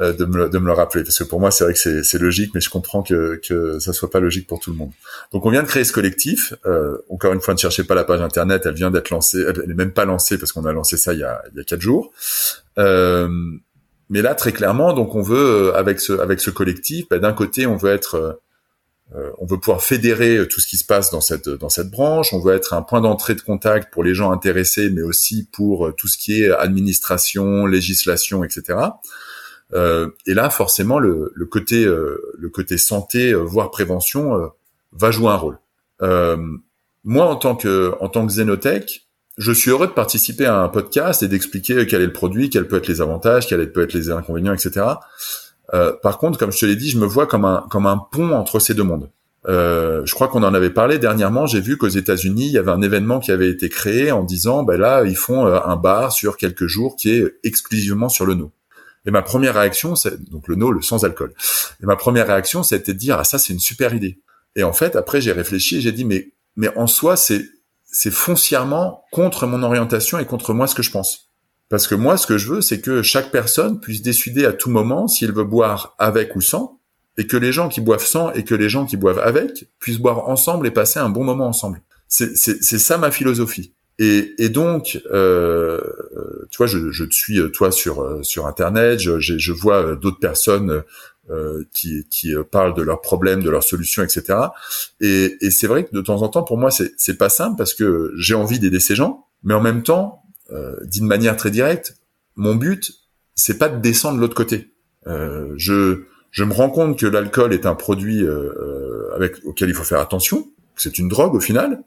Euh, 0.00 0.12
de, 0.12 0.26
me, 0.26 0.48
de 0.48 0.58
me 0.58 0.66
le 0.66 0.72
rappeler 0.72 1.02
parce 1.02 1.18
que 1.18 1.24
pour 1.24 1.40
moi 1.40 1.50
c'est 1.50 1.64
vrai 1.64 1.72
que 1.72 2.02
c'est 2.04 2.18
logique 2.18 2.52
mais 2.54 2.60
je 2.60 2.70
comprends 2.70 3.02
que 3.02 3.40
que 3.44 3.80
ça 3.80 3.92
soit 3.92 4.08
pas 4.08 4.20
logique 4.20 4.46
pour 4.46 4.60
tout 4.60 4.70
le 4.70 4.76
monde. 4.76 4.92
Donc 5.32 5.44
on 5.44 5.50
vient 5.50 5.64
de 5.64 5.66
créer 5.66 5.82
ce 5.82 5.92
collectif. 5.92 6.54
Euh, 6.66 6.98
encore 7.10 7.32
une 7.32 7.40
fois 7.40 7.52
ne 7.52 7.58
cherchez 7.58 7.82
pas 7.82 7.96
la 7.96 8.04
page 8.04 8.20
internet, 8.20 8.62
elle 8.64 8.74
vient 8.74 8.92
d'être 8.92 9.10
lancée, 9.10 9.44
elle 9.48 9.66
n'est 9.66 9.74
même 9.74 9.90
pas 9.90 10.04
lancée 10.04 10.38
parce 10.38 10.52
qu'on 10.52 10.64
a 10.66 10.72
lancé 10.72 10.96
ça 10.96 11.14
il 11.14 11.18
y 11.18 11.24
a 11.24 11.42
il 11.50 11.58
y 11.58 11.60
a 11.60 11.64
quatre 11.64 11.80
jours. 11.80 12.12
Euh, 12.78 13.28
mais 14.08 14.22
là 14.22 14.36
très 14.36 14.52
clairement 14.52 14.92
donc 14.92 15.16
on 15.16 15.22
veut 15.22 15.70
euh, 15.70 15.74
avec 15.74 15.98
ce 15.98 16.12
avec 16.12 16.38
ce 16.38 16.50
collectif 16.50 17.08
bah, 17.10 17.18
d'un 17.18 17.32
côté 17.32 17.66
on 17.66 17.74
veut 17.74 17.90
être 17.90 18.40
euh, 19.16 19.30
on 19.38 19.46
veut 19.46 19.58
pouvoir 19.58 19.82
fédérer 19.82 20.46
tout 20.46 20.60
ce 20.60 20.68
qui 20.68 20.76
se 20.76 20.84
passe 20.84 21.10
dans 21.10 21.22
cette 21.22 21.48
dans 21.48 21.70
cette 21.70 21.90
branche. 21.90 22.32
On 22.32 22.38
veut 22.38 22.54
être 22.54 22.72
un 22.72 22.82
point 22.82 23.00
d'entrée 23.00 23.34
de 23.34 23.40
contact 23.40 23.92
pour 23.92 24.04
les 24.04 24.14
gens 24.14 24.30
intéressés, 24.30 24.90
mais 24.90 25.02
aussi 25.02 25.48
pour 25.50 25.92
tout 25.96 26.06
ce 26.06 26.18
qui 26.18 26.44
est 26.44 26.52
administration, 26.52 27.66
législation, 27.66 28.44
etc. 28.44 28.76
Euh, 29.74 30.08
et 30.26 30.34
là, 30.34 30.50
forcément, 30.50 30.98
le, 30.98 31.30
le 31.34 31.46
côté 31.46 31.84
euh, 31.84 32.20
le 32.38 32.48
côté 32.48 32.78
santé, 32.78 33.32
euh, 33.32 33.38
voire 33.38 33.70
prévention, 33.70 34.50
va 34.92 35.10
jouer 35.10 35.28
un 35.28 35.36
rôle. 35.36 35.58
moi, 37.04 37.26
en 37.26 37.36
tant 37.36 37.54
que 37.56 37.94
en 38.00 38.08
tant 38.08 38.26
que 38.26 38.32
Zénotech, 38.32 39.06
je 39.36 39.52
suis 39.52 39.70
heureux 39.70 39.86
de 39.86 39.92
participer 39.92 40.46
à 40.46 40.60
un 40.62 40.68
podcast 40.68 41.22
et 41.22 41.28
d'expliquer 41.28 41.86
quel 41.86 42.02
est 42.02 42.06
le 42.06 42.12
produit, 42.12 42.50
quels 42.50 42.66
peuvent 42.66 42.80
être 42.80 42.88
les 42.88 43.00
avantages, 43.00 43.46
quels 43.46 43.70
peuvent 43.72 43.84
être 43.84 43.92
les 43.94 44.10
inconvénients, 44.10 44.54
etc. 44.54 44.86
par 46.02 46.18
contre, 46.18 46.38
comme 46.38 46.50
je 46.52 46.58
te 46.60 46.66
l'ai 46.66 46.76
dit, 46.76 46.90
je 46.90 46.98
me 46.98 47.06
vois 47.06 47.26
comme 47.26 47.44
un 47.44 47.66
comme 47.70 47.86
un 47.86 47.98
pont 47.98 48.32
entre 48.32 48.58
ces 48.58 48.74
deux 48.74 48.84
mondes. 48.84 49.10
euh, 49.48 50.02
je 50.04 50.14
crois 50.14 50.28
qu'on 50.28 50.42
en 50.42 50.52
avait 50.54 50.70
parlé 50.70 50.98
dernièrement. 50.98 51.46
J'ai 51.46 51.60
vu 51.60 51.76
qu'aux 51.78 51.88
États-Unis, 51.88 52.46
il 52.46 52.52
y 52.52 52.58
avait 52.58 52.70
un 52.70 52.82
événement 52.82 53.20
qui 53.20 53.32
avait 53.32 53.48
été 53.50 53.68
créé 53.68 54.10
en 54.12 54.24
disant, 54.24 54.62
ben 54.62 54.78
là, 54.78 55.04
ils 55.04 55.16
font 55.16 55.46
euh, 55.46 55.58
un 55.64 55.76
bar 55.76 56.12
sur 56.12 56.36
quelques 56.36 56.66
jours 56.66 56.96
qui 56.96 57.10
est 57.10 57.34
exclusivement 57.44 58.08
sur 58.08 58.26
le 58.26 58.34
no. 58.34 58.50
Et 59.08 59.10
ma 59.10 59.22
première 59.22 59.54
réaction, 59.54 59.96
c'est 59.96 60.22
donc 60.30 60.48
le 60.48 60.54
no, 60.54 60.70
le 60.70 60.82
sans 60.82 61.06
alcool. 61.06 61.32
Et 61.82 61.86
ma 61.86 61.96
première 61.96 62.26
réaction, 62.26 62.62
c'était 62.62 62.92
de 62.92 62.98
dire, 62.98 63.16
ah 63.18 63.24
ça, 63.24 63.38
c'est 63.38 63.54
une 63.54 63.58
super 63.58 63.94
idée. 63.94 64.20
Et 64.54 64.64
en 64.64 64.74
fait, 64.74 64.96
après, 64.96 65.22
j'ai 65.22 65.32
réfléchi 65.32 65.78
et 65.78 65.80
j'ai 65.80 65.92
dit, 65.92 66.04
mais 66.04 66.34
mais 66.56 66.68
en 66.76 66.86
soi, 66.86 67.16
c'est 67.16 67.42
c'est 67.90 68.10
foncièrement 68.10 69.04
contre 69.10 69.46
mon 69.46 69.62
orientation 69.62 70.18
et 70.18 70.26
contre 70.26 70.52
moi 70.52 70.66
ce 70.66 70.74
que 70.74 70.82
je 70.82 70.90
pense. 70.90 71.30
Parce 71.70 71.86
que 71.86 71.94
moi, 71.94 72.18
ce 72.18 72.26
que 72.26 72.36
je 72.36 72.52
veux, 72.52 72.60
c'est 72.60 72.82
que 72.82 73.00
chaque 73.00 73.30
personne 73.30 73.80
puisse 73.80 74.02
décider 74.02 74.44
à 74.44 74.52
tout 74.52 74.68
moment 74.68 75.08
s'il 75.08 75.32
veut 75.32 75.44
boire 75.44 75.94
avec 75.98 76.36
ou 76.36 76.42
sans, 76.42 76.78
et 77.16 77.26
que 77.26 77.38
les 77.38 77.50
gens 77.50 77.70
qui 77.70 77.80
boivent 77.80 78.04
sans 78.04 78.30
et 78.32 78.44
que 78.44 78.54
les 78.54 78.68
gens 78.68 78.84
qui 78.84 78.98
boivent 78.98 79.20
avec 79.20 79.70
puissent 79.78 79.98
boire 79.98 80.28
ensemble 80.28 80.66
et 80.66 80.70
passer 80.70 80.98
un 80.98 81.08
bon 81.08 81.24
moment 81.24 81.46
ensemble. 81.46 81.80
C'est 82.08 82.58
ça 82.60 82.98
ma 82.98 83.10
philosophie. 83.10 83.72
Et, 83.98 84.34
et 84.38 84.48
donc, 84.48 85.00
euh, 85.12 85.80
tu 86.50 86.58
vois, 86.58 86.66
je, 86.66 86.90
je, 86.90 87.04
te 87.04 87.14
suis 87.14 87.40
toi 87.52 87.72
sur 87.72 88.20
sur 88.22 88.46
internet, 88.46 89.00
je, 89.00 89.18
je 89.18 89.52
vois 89.52 89.96
d'autres 89.96 90.20
personnes 90.20 90.84
euh, 91.30 91.64
qui, 91.74 92.06
qui 92.08 92.32
parlent 92.50 92.74
de 92.74 92.82
leurs 92.82 93.00
problèmes, 93.00 93.42
de 93.42 93.50
leurs 93.50 93.64
solutions, 93.64 94.02
etc. 94.02 94.38
Et, 95.00 95.36
et 95.40 95.50
c'est 95.50 95.66
vrai 95.66 95.84
que 95.84 95.94
de 95.94 96.00
temps 96.00 96.22
en 96.22 96.28
temps, 96.28 96.44
pour 96.44 96.58
moi, 96.58 96.70
c'est 96.70 96.92
c'est 96.96 97.18
pas 97.18 97.28
simple 97.28 97.56
parce 97.58 97.74
que 97.74 98.12
j'ai 98.16 98.34
envie 98.34 98.60
d'aider 98.60 98.80
ces 98.80 98.94
gens, 98.94 99.26
mais 99.42 99.54
en 99.54 99.60
même 99.60 99.82
temps, 99.82 100.22
euh, 100.52 100.76
d'une 100.84 101.06
manière 101.06 101.36
très 101.36 101.50
directe, 101.50 101.96
mon 102.36 102.54
but, 102.54 102.92
c'est 103.34 103.58
pas 103.58 103.68
de 103.68 103.80
descendre 103.80 104.16
de 104.16 104.20
l'autre 104.20 104.34
côté. 104.34 104.72
Euh, 105.06 105.52
je 105.56 106.04
je 106.30 106.44
me 106.44 106.52
rends 106.52 106.70
compte 106.70 106.98
que 106.98 107.06
l'alcool 107.06 107.52
est 107.52 107.66
un 107.66 107.74
produit 107.74 108.22
euh, 108.22 108.52
euh, 108.60 109.14
avec 109.14 109.44
auquel 109.44 109.68
il 109.68 109.74
faut 109.74 109.84
faire 109.84 110.00
attention, 110.00 110.42
que 110.74 110.82
c'est 110.82 110.98
une 110.98 111.08
drogue 111.08 111.34
au 111.34 111.40
final. 111.40 111.82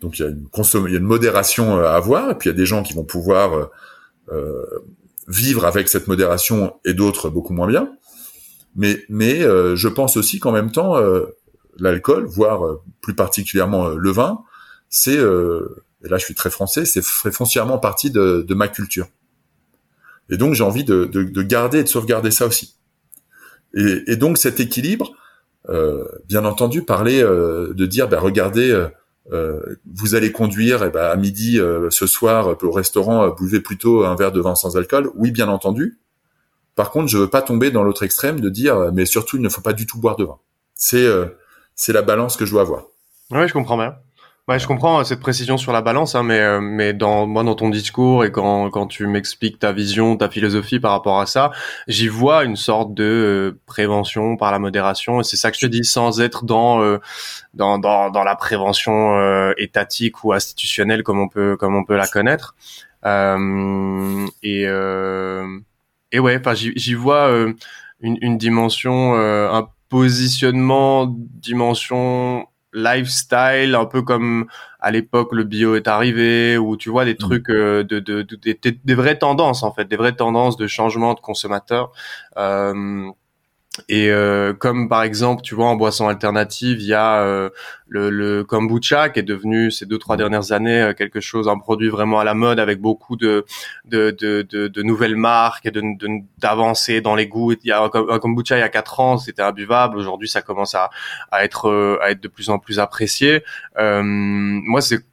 Donc 0.00 0.18
il 0.18 0.22
y 0.22 0.24
a 0.24 0.28
une 0.28 0.48
il 0.86 0.92
y 0.92 0.94
a 0.94 0.98
une 0.98 1.04
modération 1.04 1.78
à 1.78 1.90
avoir, 1.90 2.30
et 2.30 2.34
puis 2.36 2.48
il 2.48 2.52
y 2.52 2.54
a 2.54 2.56
des 2.56 2.66
gens 2.66 2.82
qui 2.82 2.94
vont 2.94 3.04
pouvoir 3.04 3.70
euh, 4.30 4.64
vivre 5.26 5.64
avec 5.64 5.88
cette 5.88 6.08
modération 6.08 6.74
et 6.84 6.94
d'autres 6.94 7.30
beaucoup 7.30 7.52
moins 7.52 7.66
bien. 7.66 7.92
Mais 8.76 9.04
mais 9.08 9.40
je 9.40 9.88
pense 9.88 10.16
aussi 10.16 10.38
qu'en 10.38 10.52
même 10.52 10.70
temps 10.70 10.96
l'alcool, 11.78 12.26
voire 12.26 12.78
plus 13.00 13.14
particulièrement 13.14 13.88
le 13.88 14.10
vin, 14.10 14.40
c'est 14.88 15.16
et 15.16 16.08
là 16.08 16.18
je 16.18 16.24
suis 16.24 16.34
très 16.34 16.50
français, 16.50 16.84
c'est 16.84 17.02
foncièrement 17.02 17.78
partie 17.78 18.10
de, 18.10 18.44
de, 18.46 18.54
ma 18.54 18.68
culture. 18.68 19.08
Et 20.30 20.36
donc 20.36 20.54
j'ai 20.54 20.62
envie 20.62 20.84
de, 20.84 21.06
de, 21.06 21.24
de, 21.24 21.42
garder 21.42 21.78
et 21.78 21.82
de 21.82 21.88
sauvegarder 21.88 22.30
ça 22.30 22.46
aussi. 22.46 22.76
Et, 23.74 24.04
et 24.06 24.16
donc 24.16 24.38
cet 24.38 24.60
équilibre, 24.60 25.12
euh, 25.68 26.04
bien 26.26 26.44
entendu, 26.44 26.82
parler 26.82 27.22
euh, 27.22 27.74
de 27.74 27.86
dire, 27.86 28.08
ben 28.08 28.18
regardez, 28.18 28.70
euh, 28.70 28.86
euh 28.86 28.88
vous 29.30 30.14
allez 30.14 30.32
conduire, 30.32 30.84
et 30.84 30.90
ben 30.90 31.04
à 31.04 31.16
midi 31.16 31.58
euh, 31.58 31.90
ce 31.90 32.06
soir 32.06 32.56
au 32.62 32.70
restaurant, 32.70 33.28
buvez 33.30 33.60
plutôt 33.60 34.04
un 34.04 34.14
verre 34.16 34.32
de 34.32 34.40
vin 34.40 34.54
sans 34.54 34.76
alcool. 34.76 35.10
Oui, 35.14 35.30
bien 35.30 35.48
entendu. 35.48 35.98
Par 36.74 36.90
contre, 36.90 37.08
je 37.08 37.18
veux 37.18 37.28
pas 37.28 37.42
tomber 37.42 37.70
dans 37.70 37.82
l'autre 37.82 38.04
extrême 38.04 38.40
de 38.40 38.48
dire, 38.48 38.90
mais 38.92 39.04
surtout 39.04 39.36
il 39.36 39.42
ne 39.42 39.48
faut 39.48 39.60
pas 39.60 39.72
du 39.72 39.86
tout 39.86 39.98
boire 39.98 40.16
de 40.16 40.24
vin. 40.24 40.38
C'est 40.74 41.06
c'est 41.74 41.92
la 41.92 42.02
balance 42.02 42.36
que 42.36 42.46
je 42.46 42.52
dois 42.52 42.62
avoir. 42.62 42.84
Oui, 43.30 43.46
je 43.46 43.52
comprends 43.52 43.76
bien. 43.76 43.96
Ouais, 44.48 44.58
je 44.58 44.66
comprends 44.66 45.04
cette 45.04 45.20
précision 45.20 45.58
sur 45.58 45.72
la 45.72 45.82
balance, 45.82 46.14
hein, 46.14 46.22
mais 46.22 46.40
euh, 46.40 46.58
mais 46.58 46.94
dans 46.94 47.26
moi 47.26 47.44
dans 47.44 47.54
ton 47.54 47.68
discours 47.68 48.24
et 48.24 48.32
quand 48.32 48.70
quand 48.70 48.86
tu 48.86 49.06
m'expliques 49.06 49.58
ta 49.58 49.72
vision, 49.72 50.16
ta 50.16 50.30
philosophie 50.30 50.80
par 50.80 50.92
rapport 50.92 51.20
à 51.20 51.26
ça, 51.26 51.50
j'y 51.86 52.08
vois 52.08 52.44
une 52.44 52.56
sorte 52.56 52.94
de 52.94 53.04
euh, 53.04 53.60
prévention 53.66 54.38
par 54.38 54.50
la 54.50 54.58
modération. 54.58 55.20
Et 55.20 55.24
c'est 55.24 55.36
ça 55.36 55.50
que 55.50 55.58
je 55.58 55.66
te 55.66 55.70
dis, 55.70 55.84
sans 55.84 56.22
être 56.22 56.46
dans 56.46 56.80
euh, 56.82 56.96
dans, 57.52 57.78
dans 57.78 58.08
dans 58.08 58.24
la 58.24 58.36
prévention 58.36 59.52
étatique 59.58 60.24
ou 60.24 60.32
institutionnelle 60.32 61.02
comme 61.02 61.20
on 61.20 61.28
peut 61.28 61.58
comme 61.58 61.76
on 61.76 61.84
peut 61.84 61.96
la 61.96 62.06
connaître. 62.06 62.54
et 63.04 64.62
et 66.10 66.18
ouais, 66.20 66.38
enfin 66.38 66.54
j'y 66.54 66.94
vois 66.94 67.28
une 68.00 68.16
une 68.22 68.38
dimension, 68.38 69.14
un 69.14 69.68
positionnement, 69.90 71.06
dimension 71.06 72.47
lifestyle, 72.72 73.74
un 73.74 73.86
peu 73.86 74.02
comme 74.02 74.46
à 74.80 74.90
l'époque 74.90 75.32
le 75.32 75.44
bio 75.44 75.74
est 75.74 75.88
arrivé, 75.88 76.58
où 76.58 76.76
tu 76.76 76.90
vois 76.90 77.04
des 77.04 77.14
mm. 77.14 77.18
trucs 77.18 77.50
euh, 77.50 77.82
de, 77.84 77.98
de, 77.98 78.22
de, 78.22 78.36
des 78.62 78.94
vraies 78.94 79.18
tendances 79.18 79.62
en 79.62 79.72
fait, 79.72 79.86
des 79.86 79.96
vraies 79.96 80.14
tendances 80.14 80.56
de 80.56 80.66
changement 80.66 81.14
de 81.14 81.20
consommateurs. 81.20 81.92
Euh, 82.36 83.10
et 83.88 84.10
euh, 84.10 84.52
comme 84.52 84.88
par 84.88 85.02
exemple, 85.02 85.42
tu 85.42 85.54
vois, 85.54 85.66
en 85.66 85.76
boisson 85.76 86.08
alternative, 86.08 86.80
il 86.80 86.86
y 86.86 86.94
a 86.94 87.22
euh, 87.22 87.50
le, 87.86 88.10
le, 88.10 88.44
kombucha 88.44 89.08
qui 89.08 89.20
est 89.20 89.22
devenu 89.24 89.70
ces 89.70 89.86
deux 89.86 89.98
trois 89.98 90.16
dernières 90.16 90.52
années 90.52 90.82
euh, 90.82 90.94
quelque 90.94 91.20
chose, 91.20 91.48
un 91.48 91.58
produit 91.58 91.88
vraiment 91.88 92.20
à 92.20 92.24
la 92.24 92.34
mode 92.34 92.58
avec 92.60 92.80
beaucoup 92.80 93.16
de 93.16 93.44
de, 93.84 94.10
de, 94.10 94.42
de, 94.42 94.68
de 94.68 94.82
nouvelles 94.82 95.16
marques 95.16 95.66
et 95.66 95.72
d'avancées 96.38 97.00
dans 97.00 97.14
les 97.14 97.26
goûts. 97.26 97.52
Il 97.52 97.68
y 97.68 97.72
a 97.72 97.82
un 97.82 98.18
kombucha 98.18 98.56
il 98.56 98.60
y 98.60 98.62
a 98.62 98.68
quatre 98.68 99.00
ans, 99.00 99.18
c'était 99.18 99.42
imbuvable. 99.42 99.96
Aujourd'hui, 99.96 100.28
ça 100.28 100.42
commence 100.42 100.74
à, 100.74 100.90
à 101.30 101.44
être 101.44 101.98
à 102.02 102.10
être 102.10 102.20
de 102.20 102.28
plus 102.28 102.50
en 102.50 102.58
plus 102.58 102.78
apprécié. 102.78 103.42
moi, 103.76 104.80
c'est 104.80 105.04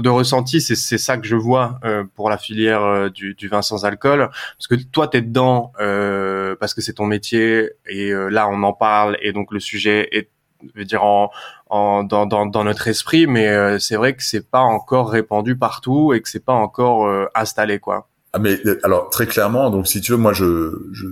de 0.00 0.08
ressenti, 0.08 0.60
c'est 0.60 0.98
ça 0.98 1.16
que 1.16 1.26
je 1.26 1.36
vois 1.36 1.78
euh, 1.84 2.04
pour 2.14 2.28
la 2.28 2.38
filière 2.38 2.82
euh, 2.82 3.08
du, 3.08 3.34
du, 3.34 3.48
vin 3.48 3.62
sans 3.62 3.84
alcool, 3.84 4.28
parce 4.58 4.66
que 4.66 4.74
toi 4.74 5.08
t'es 5.08 5.20
dedans 5.20 5.72
euh, 5.80 6.43
parce 6.58 6.74
que 6.74 6.80
c'est 6.80 6.94
ton 6.94 7.06
métier 7.06 7.70
et 7.86 8.12
là 8.30 8.48
on 8.48 8.62
en 8.62 8.72
parle 8.72 9.16
et 9.20 9.32
donc 9.32 9.52
le 9.52 9.60
sujet 9.60 10.08
est, 10.12 10.30
je 10.62 10.78
veux 10.78 10.84
dire 10.84 11.04
en, 11.04 11.30
en 11.68 12.04
dans, 12.04 12.26
dans, 12.26 12.46
dans, 12.46 12.64
notre 12.64 12.88
esprit, 12.88 13.26
mais 13.26 13.78
c'est 13.78 13.96
vrai 13.96 14.14
que 14.14 14.22
c'est 14.22 14.48
pas 14.48 14.60
encore 14.60 15.10
répandu 15.10 15.56
partout 15.56 16.12
et 16.14 16.20
que 16.20 16.28
c'est 16.28 16.44
pas 16.44 16.52
encore 16.52 17.28
installé 17.34 17.78
quoi. 17.78 18.08
Ah 18.32 18.40
mais 18.40 18.58
alors 18.82 19.10
très 19.10 19.26
clairement, 19.26 19.70
donc 19.70 19.86
si 19.86 20.00
tu 20.00 20.10
veux, 20.10 20.18
moi 20.18 20.32
je, 20.32 20.72
je 20.92 21.06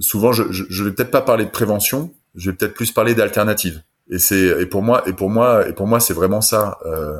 souvent 0.00 0.32
je, 0.32 0.44
je, 0.50 0.84
vais 0.84 0.92
peut-être 0.92 1.10
pas 1.10 1.20
parler 1.20 1.44
de 1.44 1.50
prévention, 1.50 2.12
je 2.36 2.50
vais 2.50 2.56
peut-être 2.56 2.74
plus 2.74 2.92
parler 2.92 3.14
d'alternative. 3.14 3.82
Et 4.08 4.20
c'est 4.20 4.62
et 4.62 4.66
pour 4.66 4.82
moi 4.82 5.02
et 5.06 5.12
pour 5.12 5.30
moi 5.30 5.66
et 5.68 5.72
pour 5.72 5.88
moi 5.88 5.98
c'est 5.98 6.14
vraiment 6.14 6.40
ça. 6.40 6.78
Euh, 6.86 7.18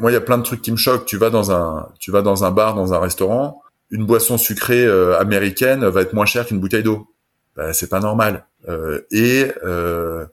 moi, 0.00 0.10
il 0.10 0.14
y 0.14 0.16
a 0.16 0.20
plein 0.20 0.38
de 0.38 0.42
trucs 0.42 0.62
qui 0.62 0.72
me 0.72 0.76
choquent. 0.76 1.06
Tu 1.06 1.16
vas 1.16 1.30
dans 1.30 1.50
un, 1.50 1.88
tu 1.98 2.10
vas 2.10 2.22
dans 2.22 2.44
un 2.44 2.50
bar, 2.50 2.74
dans 2.74 2.94
un 2.94 2.98
restaurant, 2.98 3.62
une 3.90 4.04
boisson 4.04 4.38
sucrée 4.38 4.84
euh, 4.84 5.18
américaine 5.18 5.84
va 5.86 6.02
être 6.02 6.12
moins 6.12 6.26
chère 6.26 6.46
qu'une 6.46 6.60
bouteille 6.60 6.82
d'eau. 6.82 7.08
Ben, 7.56 7.72
c'est 7.72 7.88
pas 7.88 8.00
normal. 8.00 8.46
Euh, 8.68 9.00
et 9.10 9.50
euh, 9.64 10.26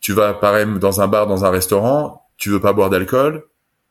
tu 0.00 0.12
vas 0.12 0.34
pareil 0.34 0.66
dans 0.80 1.00
un 1.00 1.08
bar, 1.08 1.26
dans 1.26 1.44
un 1.44 1.50
restaurant, 1.50 2.26
tu 2.36 2.50
veux 2.50 2.60
pas 2.60 2.72
boire 2.72 2.90
d'alcool, 2.90 3.44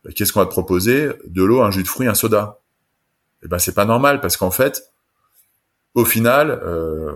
ben, 0.04 0.12
qu'est-ce 0.12 0.32
qu'on 0.32 0.40
va 0.40 0.46
te 0.46 0.50
proposer? 0.50 1.10
De 1.26 1.44
l'eau, 1.44 1.62
un 1.62 1.70
jus 1.70 1.82
de 1.82 1.88
fruits, 1.88 2.08
un 2.08 2.14
soda. 2.14 2.60
Et 3.42 3.46
eh 3.46 3.48
ben 3.48 3.58
c'est 3.58 3.74
pas 3.74 3.84
normal 3.84 4.20
parce 4.20 4.36
qu'en 4.36 4.50
fait, 4.50 4.90
au 5.94 6.04
final, 6.04 6.60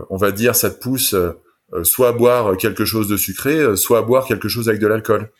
on 0.09 0.17
va 0.17 0.31
dire 0.31 0.55
ça 0.55 0.69
te 0.69 0.79
pousse 0.79 1.15
soit 1.81 2.09
à 2.09 2.11
boire 2.11 2.55
quelque 2.57 2.85
chose 2.85 3.07
de 3.07 3.17
sucré, 3.17 3.75
soit 3.75 3.97
à 3.97 4.01
boire 4.03 4.25
quelque 4.25 4.47
chose 4.47 4.69
avec 4.69 4.79
de 4.79 4.87
l'alcool. 4.87 5.31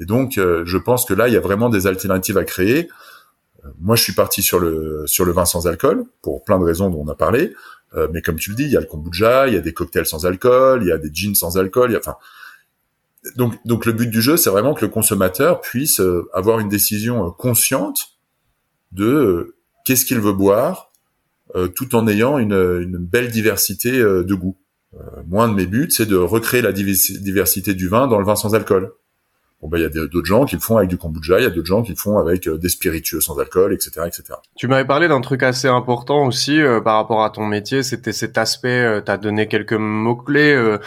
Et 0.00 0.06
donc, 0.06 0.38
euh, 0.38 0.62
je 0.64 0.78
pense 0.78 1.04
que 1.04 1.14
là, 1.14 1.28
il 1.28 1.34
y 1.34 1.36
a 1.36 1.40
vraiment 1.40 1.68
des 1.68 1.86
alternatives 1.86 2.38
à 2.38 2.44
créer. 2.44 2.88
Euh, 3.64 3.68
moi, 3.78 3.96
je 3.96 4.02
suis 4.02 4.12
parti 4.12 4.42
sur 4.42 4.58
le 4.58 5.04
sur 5.06 5.24
le 5.24 5.32
vin 5.32 5.44
sans 5.44 5.66
alcool 5.66 6.04
pour 6.22 6.44
plein 6.44 6.58
de 6.58 6.64
raisons 6.64 6.90
dont 6.90 7.02
on 7.06 7.08
a 7.08 7.14
parlé. 7.14 7.54
Euh, 7.94 8.08
mais 8.12 8.22
comme 8.22 8.36
tu 8.36 8.50
le 8.50 8.56
dis, 8.56 8.64
il 8.64 8.70
y 8.70 8.76
a 8.76 8.80
le 8.80 8.86
kombucha, 8.86 9.48
il 9.48 9.54
y 9.54 9.56
a 9.56 9.60
des 9.60 9.72
cocktails 9.72 10.06
sans 10.06 10.26
alcool, 10.26 10.82
il 10.82 10.88
y 10.88 10.92
a 10.92 10.98
des 10.98 11.10
jeans 11.12 11.34
sans 11.34 11.58
alcool. 11.58 11.92
Y 11.92 11.96
a, 11.96 11.98
enfin, 11.98 12.16
donc 13.36 13.54
donc 13.64 13.86
le 13.86 13.92
but 13.92 14.08
du 14.08 14.22
jeu, 14.22 14.36
c'est 14.36 14.50
vraiment 14.50 14.74
que 14.74 14.84
le 14.84 14.90
consommateur 14.90 15.60
puisse 15.60 16.00
avoir 16.32 16.60
une 16.60 16.68
décision 16.68 17.30
consciente 17.32 18.18
de 18.92 19.56
qu'est-ce 19.84 20.04
qu'il 20.04 20.20
veut 20.20 20.32
boire, 20.32 20.90
tout 21.74 21.94
en 21.94 22.06
ayant 22.06 22.38
une, 22.38 22.54
une 22.54 22.96
belle 22.96 23.30
diversité 23.30 23.92
de 23.92 24.34
goûts. 24.34 24.56
moi, 25.26 25.44
un 25.44 25.48
de 25.48 25.54
mes 25.54 25.66
buts, 25.66 25.90
c'est 25.90 26.06
de 26.06 26.16
recréer 26.16 26.62
la 26.62 26.72
diversité 26.72 27.74
du 27.74 27.88
vin 27.88 28.06
dans 28.06 28.18
le 28.18 28.24
vin 28.24 28.36
sans 28.36 28.54
alcool. 28.54 28.92
Bon 29.62 29.68
ben 29.68 29.76
il 29.76 29.82
y 29.82 29.84
a 29.84 29.90
d'autres 29.90 30.24
gens 30.24 30.46
qui 30.46 30.56
le 30.56 30.60
font 30.62 30.78
avec 30.78 30.88
du 30.88 30.96
kombucha, 30.96 31.38
il 31.38 31.42
y 31.42 31.46
a 31.46 31.50
d'autres 31.50 31.66
gens 31.66 31.82
qui 31.82 31.90
le 31.90 31.96
font 31.96 32.18
avec 32.18 32.48
euh, 32.48 32.56
des 32.56 32.70
spiritueux 32.70 33.20
sans 33.20 33.38
alcool, 33.38 33.74
etc., 33.74 34.06
etc. 34.06 34.22
Tu 34.56 34.68
m'avais 34.68 34.86
parlé 34.86 35.06
d'un 35.06 35.20
truc 35.20 35.42
assez 35.42 35.68
important 35.68 36.24
aussi 36.26 36.58
euh, 36.58 36.80
par 36.80 36.96
rapport 36.96 37.22
à 37.24 37.28
ton 37.28 37.44
métier, 37.44 37.82
c'était 37.82 38.12
cet 38.12 38.38
aspect. 38.38 38.68
Euh, 38.70 39.02
tu 39.02 39.10
as 39.10 39.18
donné 39.18 39.48
quelques 39.48 39.74
mots 39.74 40.16
clés, 40.16 40.78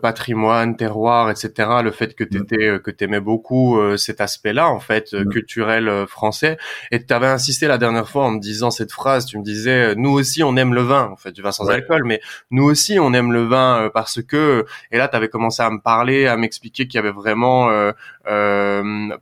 patrimoine, 0.00 0.76
terroir, 0.76 1.28
etc. 1.28 1.68
Le 1.82 1.90
fait 1.90 2.14
que 2.14 2.22
mm. 2.22 2.28
t'étais, 2.28 2.80
que 2.84 2.90
t'aimais 2.92 3.20
beaucoup 3.20 3.78
cet 3.96 4.20
aspect-là 4.20 4.68
en 4.68 4.78
fait 4.78 5.12
mm. 5.12 5.28
culturel 5.28 6.06
français. 6.06 6.56
Et 6.92 7.04
tu 7.04 7.12
avais 7.12 7.26
insisté 7.26 7.66
la 7.66 7.78
dernière 7.78 8.08
fois 8.08 8.24
en 8.26 8.30
me 8.30 8.40
disant 8.40 8.70
cette 8.70 8.92
phrase. 8.92 9.26
Tu 9.26 9.38
me 9.38 9.42
disais, 9.42 9.96
nous 9.96 10.10
aussi 10.10 10.44
on 10.44 10.56
aime 10.56 10.74
le 10.74 10.82
vin, 10.82 11.08
en 11.12 11.16
fait 11.16 11.32
du 11.32 11.42
vin 11.42 11.52
sans 11.52 11.68
alcool, 11.68 12.04
mais 12.04 12.20
nous 12.52 12.64
aussi 12.64 13.00
on 13.00 13.12
aime 13.12 13.32
le 13.32 13.42
vin 13.42 13.90
parce 13.92 14.22
que. 14.22 14.64
Et 14.92 14.98
là 14.98 15.08
tu 15.08 15.16
avais 15.16 15.28
commencé 15.28 15.62
à 15.62 15.70
me 15.70 15.80
parler, 15.80 16.26
à 16.28 16.36
m'expliquer 16.36 16.86
qu'il 16.86 16.98
y 16.98 17.00
avait 17.00 17.10
vraiment 17.10 17.70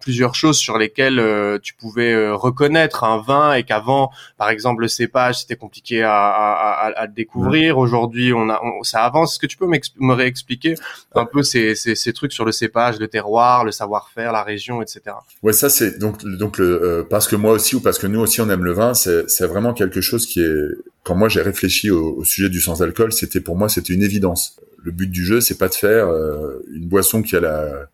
plusieurs 0.01 0.34
choses 0.34 0.59
sur 0.59 0.78
lesquelles 0.78 1.22
tu 1.62 1.74
pouvais 1.74 2.30
reconnaître 2.30 3.05
un 3.05 3.20
vin 3.22 3.55
et 3.55 3.62
qu'avant, 3.62 4.11
par 4.36 4.51
exemple, 4.51 4.82
le 4.82 4.88
cépage 4.88 5.40
c'était 5.40 5.57
compliqué 5.57 6.03
à, 6.03 6.14
à, 6.14 6.92
à, 6.96 7.07
découvrir. 7.07 7.78
Aujourd'hui, 7.78 8.32
on 8.32 8.51
a 8.51 8.61
ça 8.82 9.05
avance. 9.05 9.32
Est-ce 9.32 9.38
que 9.38 9.46
tu 9.46 9.57
peux 9.57 9.66
me 9.66 10.14
réexpliquer 10.14 10.74
un 11.14 11.24
peu 11.24 11.42
ces, 11.42 11.74
ces, 11.74 11.94
ces, 11.94 12.12
trucs 12.12 12.32
sur 12.32 12.44
le 12.44 12.53
cépage, 12.53 12.99
le 12.99 13.09
terroir, 13.09 13.64
le 13.64 13.72
savoir-faire, 13.72 14.32
la 14.32 14.42
région, 14.42 14.82
etc. 14.82 15.16
Ouais, 15.42 15.53
ça 15.53 15.68
c'est 15.68 15.99
donc 15.99 16.24
donc 16.24 16.59
le 16.59 17.07
parce 17.09 17.28
que 17.28 17.36
moi 17.36 17.53
aussi 17.53 17.76
ou 17.76 17.80
parce 17.80 17.99
que 17.99 18.07
nous 18.07 18.20
aussi 18.20 18.40
on 18.40 18.51
aime 18.51 18.64
le 18.64 18.72
vin, 18.72 18.94
c'est 18.94 19.46
vraiment 19.46 19.72
quelque 19.72 20.01
chose 20.01 20.26
qui 20.26 20.40
est 20.40 20.59
quand 21.03 21.14
moi 21.14 21.28
j'ai 21.28 21.42
réfléchi 21.42 21.90
au, 21.90 22.24
sujet 22.24 22.49
du 22.49 22.61
sans 22.61 22.82
alcool, 22.82 23.12
c'était 23.12 23.40
pour 23.40 23.57
moi 23.57 23.68
c'était 23.68 23.92
une 23.92 24.03
évidence. 24.03 24.59
Le 24.82 24.92
but 24.92 25.11
du 25.11 25.24
jeu, 25.24 25.40
c'est 25.40 25.59
pas 25.59 25.68
de 25.68 25.74
faire 25.74 26.09
euh, 26.09 26.64
une 26.72 26.86
boisson 26.86 27.22
qui 27.22 27.34
a 27.36 27.40
la 27.40 27.88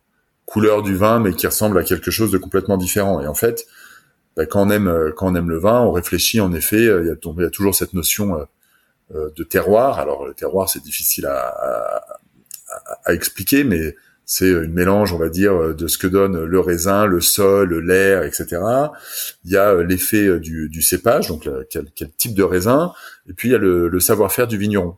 couleur 0.47 0.82
du 0.82 0.95
vin, 0.95 1.20
mais 1.20 1.32
qui 1.32 1.47
ressemble 1.47 1.78
à 1.78 1.84
quelque 1.84 2.11
chose 2.11 2.30
de 2.30 2.38
complètement 2.38 2.76
différent. 2.76 3.20
Et 3.20 3.26
en 3.26 3.34
fait, 3.34 3.66
bah, 4.36 4.47
quand 4.47 4.66
on 4.66 4.70
aime 4.70 4.88
euh, 4.88 5.12
quand 5.16 5.30
on 5.30 5.34
aime 5.34 5.51
le 5.51 5.59
vin, 5.59 5.80
on 5.80 5.92
réfléchit 5.92 6.40
en 6.40 6.53
effet. 6.53 6.86
Euh, 6.86 7.03
il 7.03 7.09
y 7.09 7.45
a, 7.45 7.51
toujours 7.51 7.74
cette 7.74 7.95
notion 7.95 8.47
de 9.11 9.45
terroir. 9.45 9.99
Alors 9.99 10.26
le 10.26 10.34
terroir, 10.34 10.68
c'est 10.68 10.82
difficile 10.82 11.26
à, 11.26 12.03
expliquer, 13.07 13.62
mais 13.62 13.95
c'est 14.24 14.49
une 14.49 14.72
mélange, 14.72 15.12
on 15.12 15.18
va 15.18 15.28
dire, 15.28 15.74
de 15.74 15.86
ce 15.86 15.99
que 15.99 16.07
donne 16.07 16.45
le 16.45 16.61
raisin, 16.61 17.07
le 17.07 17.20
sol, 17.20 17.78
l'air, 17.86 18.24
etc. 18.24 18.61
Il 19.45 19.53
y 19.53 19.57
a 19.57 19.74
l'effet 19.82 20.40
du, 20.40 20.82
cépage, 20.82 21.28
donc 21.28 21.49
quel, 21.70 21.86
quel, 21.95 22.11
type 22.11 22.34
de 22.34 22.42
raisin, 22.42 22.92
et 23.28 23.34
puis 23.34 23.51
il 23.51 23.53
y 23.53 23.55
a 23.55 23.59
le, 23.59 23.88
le 23.88 24.01
savoir-faire 24.01 24.49
du 24.49 24.59
vigneron. 24.59 24.97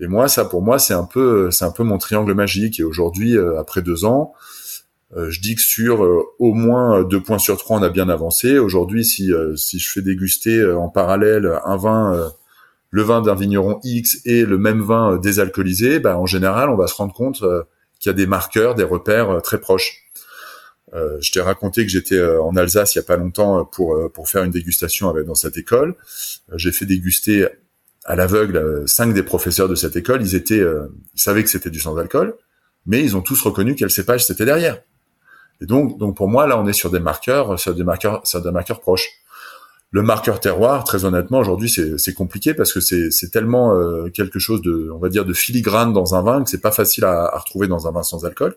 Et 0.00 0.06
moi, 0.06 0.28
ça, 0.28 0.44
pour 0.44 0.62
moi, 0.62 0.78
c'est 0.78 0.94
un 0.94 1.04
peu, 1.04 1.50
c'est 1.50 1.64
un 1.64 1.70
peu 1.70 1.82
mon 1.82 1.98
triangle 1.98 2.34
magique. 2.34 2.80
Et 2.80 2.84
aujourd'hui, 2.84 3.36
euh, 3.36 3.58
après 3.58 3.82
deux 3.82 4.04
ans, 4.04 4.34
euh, 5.16 5.30
je 5.30 5.40
dis 5.40 5.54
que 5.54 5.62
sur 5.62 6.04
euh, 6.04 6.22
au 6.38 6.52
moins 6.52 7.02
deux 7.04 7.22
points 7.22 7.38
sur 7.38 7.56
trois, 7.56 7.78
on 7.78 7.82
a 7.82 7.88
bien 7.88 8.08
avancé. 8.08 8.58
Aujourd'hui, 8.58 9.04
si 9.04 9.32
si 9.56 9.78
je 9.78 9.90
fais 9.90 10.02
déguster 10.02 10.64
en 10.64 10.88
parallèle 10.88 11.50
un 11.64 11.76
vin 11.76 12.30
le 12.90 13.02
vin 13.02 13.20
d'un 13.20 13.34
vigneron 13.34 13.80
X 13.82 14.18
et 14.24 14.44
le 14.44 14.58
même 14.58 14.80
vin 14.80 15.18
désalcoolisé, 15.18 15.98
ben, 16.00 16.14
en 16.16 16.26
général, 16.26 16.70
on 16.70 16.76
va 16.76 16.86
se 16.86 16.94
rendre 16.94 17.12
compte 17.12 17.42
qu'il 17.98 18.10
y 18.10 18.14
a 18.14 18.16
des 18.16 18.26
marqueurs, 18.26 18.74
des 18.74 18.84
repères 18.84 19.30
euh, 19.30 19.40
très 19.40 19.60
proches. 19.60 20.04
Euh, 20.94 21.18
je 21.20 21.32
t'ai 21.32 21.40
raconté 21.40 21.84
que 21.84 21.90
j'étais 21.90 22.16
euh, 22.16 22.40
en 22.42 22.54
Alsace 22.56 22.94
il 22.94 22.98
y 22.98 23.00
a 23.00 23.04
pas 23.04 23.16
longtemps 23.16 23.64
pour 23.64 24.10
pour 24.12 24.28
faire 24.28 24.44
une 24.44 24.52
dégustation 24.52 25.08
avec 25.08 25.26
dans 25.26 25.34
cette 25.34 25.56
école. 25.56 25.96
J'ai 26.54 26.72
fait 26.72 26.86
déguster 26.86 27.48
à 28.06 28.16
l'aveugle 28.16 28.88
cinq 28.88 29.12
des 29.12 29.22
professeurs 29.22 29.68
de 29.68 29.74
cette 29.74 29.96
école. 29.96 30.22
Ils 30.22 30.34
étaient, 30.34 30.62
ils 30.62 31.20
savaient 31.20 31.44
que 31.44 31.50
c'était 31.50 31.70
du 31.70 31.80
sans 31.80 31.96
alcool, 31.96 32.34
mais 32.86 33.02
ils 33.02 33.16
ont 33.16 33.20
tous 33.20 33.40
reconnu 33.42 33.74
quel 33.74 33.90
cépage 33.90 34.24
c'était 34.24 34.44
derrière. 34.44 34.80
Et 35.60 35.66
donc, 35.66 35.98
donc 35.98 36.16
pour 36.16 36.28
moi 36.28 36.46
là, 36.46 36.58
on 36.58 36.66
est 36.66 36.72
sur 36.72 36.90
des 36.90 37.00
marqueurs, 37.00 37.58
sur 37.58 37.74
des 37.74 37.84
marqueurs, 37.84 38.26
sur 38.26 38.42
des 38.42 38.50
marqueurs 38.50 38.80
proches. 38.80 39.10
Le 39.92 40.02
marqueur 40.02 40.40
terroir, 40.40 40.84
très 40.84 41.04
honnêtement, 41.04 41.38
aujourd'hui, 41.38 41.70
c'est 41.70 42.14
compliqué 42.14 42.54
parce 42.54 42.72
que 42.72 42.80
c'est 42.80 43.30
tellement 43.30 43.72
euh, 43.72 44.08
quelque 44.10 44.38
chose 44.38 44.60
de, 44.60 44.90
on 44.92 44.98
va 44.98 45.08
dire, 45.08 45.24
de 45.24 45.32
filigrane 45.32 45.92
dans 45.92 46.14
un 46.14 46.22
vin 46.22 46.42
que 46.42 46.50
c'est 46.50 46.60
pas 46.60 46.72
facile 46.72 47.04
à, 47.04 47.24
à, 47.24 47.38
retrouver 47.38 47.68
dans 47.68 47.86
un 47.86 47.92
vin 47.92 48.02
sans 48.02 48.24
alcool. 48.24 48.56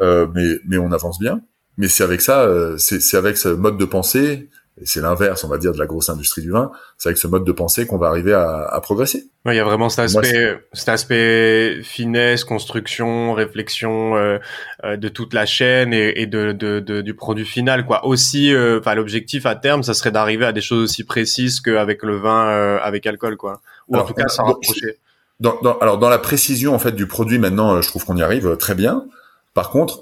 Euh, 0.00 0.26
mais, 0.34 0.60
mais 0.68 0.78
on 0.78 0.92
avance 0.92 1.18
bien. 1.18 1.40
Mais 1.78 1.88
c'est 1.88 2.04
avec 2.04 2.20
ça, 2.20 2.42
euh, 2.42 2.76
c'est 2.76 3.16
avec 3.16 3.38
ce 3.38 3.48
mode 3.48 3.78
de 3.78 3.84
pensée 3.86 4.50
et 4.80 4.86
c'est 4.86 5.02
l'inverse, 5.02 5.44
on 5.44 5.48
va 5.48 5.58
dire, 5.58 5.72
de 5.72 5.78
la 5.78 5.84
grosse 5.84 6.08
industrie 6.08 6.40
du 6.40 6.50
vin. 6.50 6.72
C'est 6.96 7.10
avec 7.10 7.18
ce 7.18 7.26
mode 7.26 7.44
de 7.44 7.52
pensée 7.52 7.86
qu'on 7.86 7.98
va 7.98 8.08
arriver 8.08 8.32
à, 8.32 8.64
à 8.64 8.80
progresser. 8.80 9.24
il 9.44 9.54
y 9.54 9.58
a 9.58 9.64
vraiment 9.64 9.90
cet 9.90 10.06
aspect, 10.06 10.58
cet 10.72 10.88
aspect 10.88 11.82
finesse, 11.82 12.44
construction, 12.44 13.34
réflexion 13.34 14.16
euh, 14.16 14.38
euh, 14.84 14.96
de 14.96 15.08
toute 15.08 15.34
la 15.34 15.44
chaîne 15.44 15.92
et, 15.92 16.22
et 16.22 16.26
de, 16.26 16.52
de, 16.52 16.80
de, 16.80 17.02
du 17.02 17.12
produit 17.14 17.44
final, 17.44 17.84
quoi. 17.84 18.06
Aussi, 18.06 18.54
euh, 18.54 18.80
l'objectif 18.96 19.44
à 19.44 19.56
terme, 19.56 19.82
ça 19.82 19.92
serait 19.92 20.10
d'arriver 20.10 20.46
à 20.46 20.52
des 20.52 20.62
choses 20.62 20.84
aussi 20.84 21.04
précises 21.04 21.60
qu'avec 21.60 22.02
le 22.02 22.16
vin 22.16 22.78
avec 22.78 23.06
alcool, 23.06 23.36
quoi. 23.36 23.60
Ou 23.88 23.96
en 23.98 24.04
tout 24.04 24.14
cas, 24.14 24.28
s'en 24.28 24.44
rapprocher. 24.44 24.96
Dans, 25.38 25.58
dans, 25.60 25.76
alors, 25.78 25.98
dans 25.98 26.08
la 26.08 26.18
précision 26.18 26.74
en 26.74 26.78
fait 26.78 26.92
du 26.92 27.06
produit, 27.06 27.38
maintenant, 27.38 27.82
je 27.82 27.88
trouve 27.88 28.04
qu'on 28.04 28.16
y 28.16 28.22
arrive 28.22 28.56
très 28.56 28.74
bien. 28.74 29.04
Par 29.52 29.68
contre, 29.68 30.00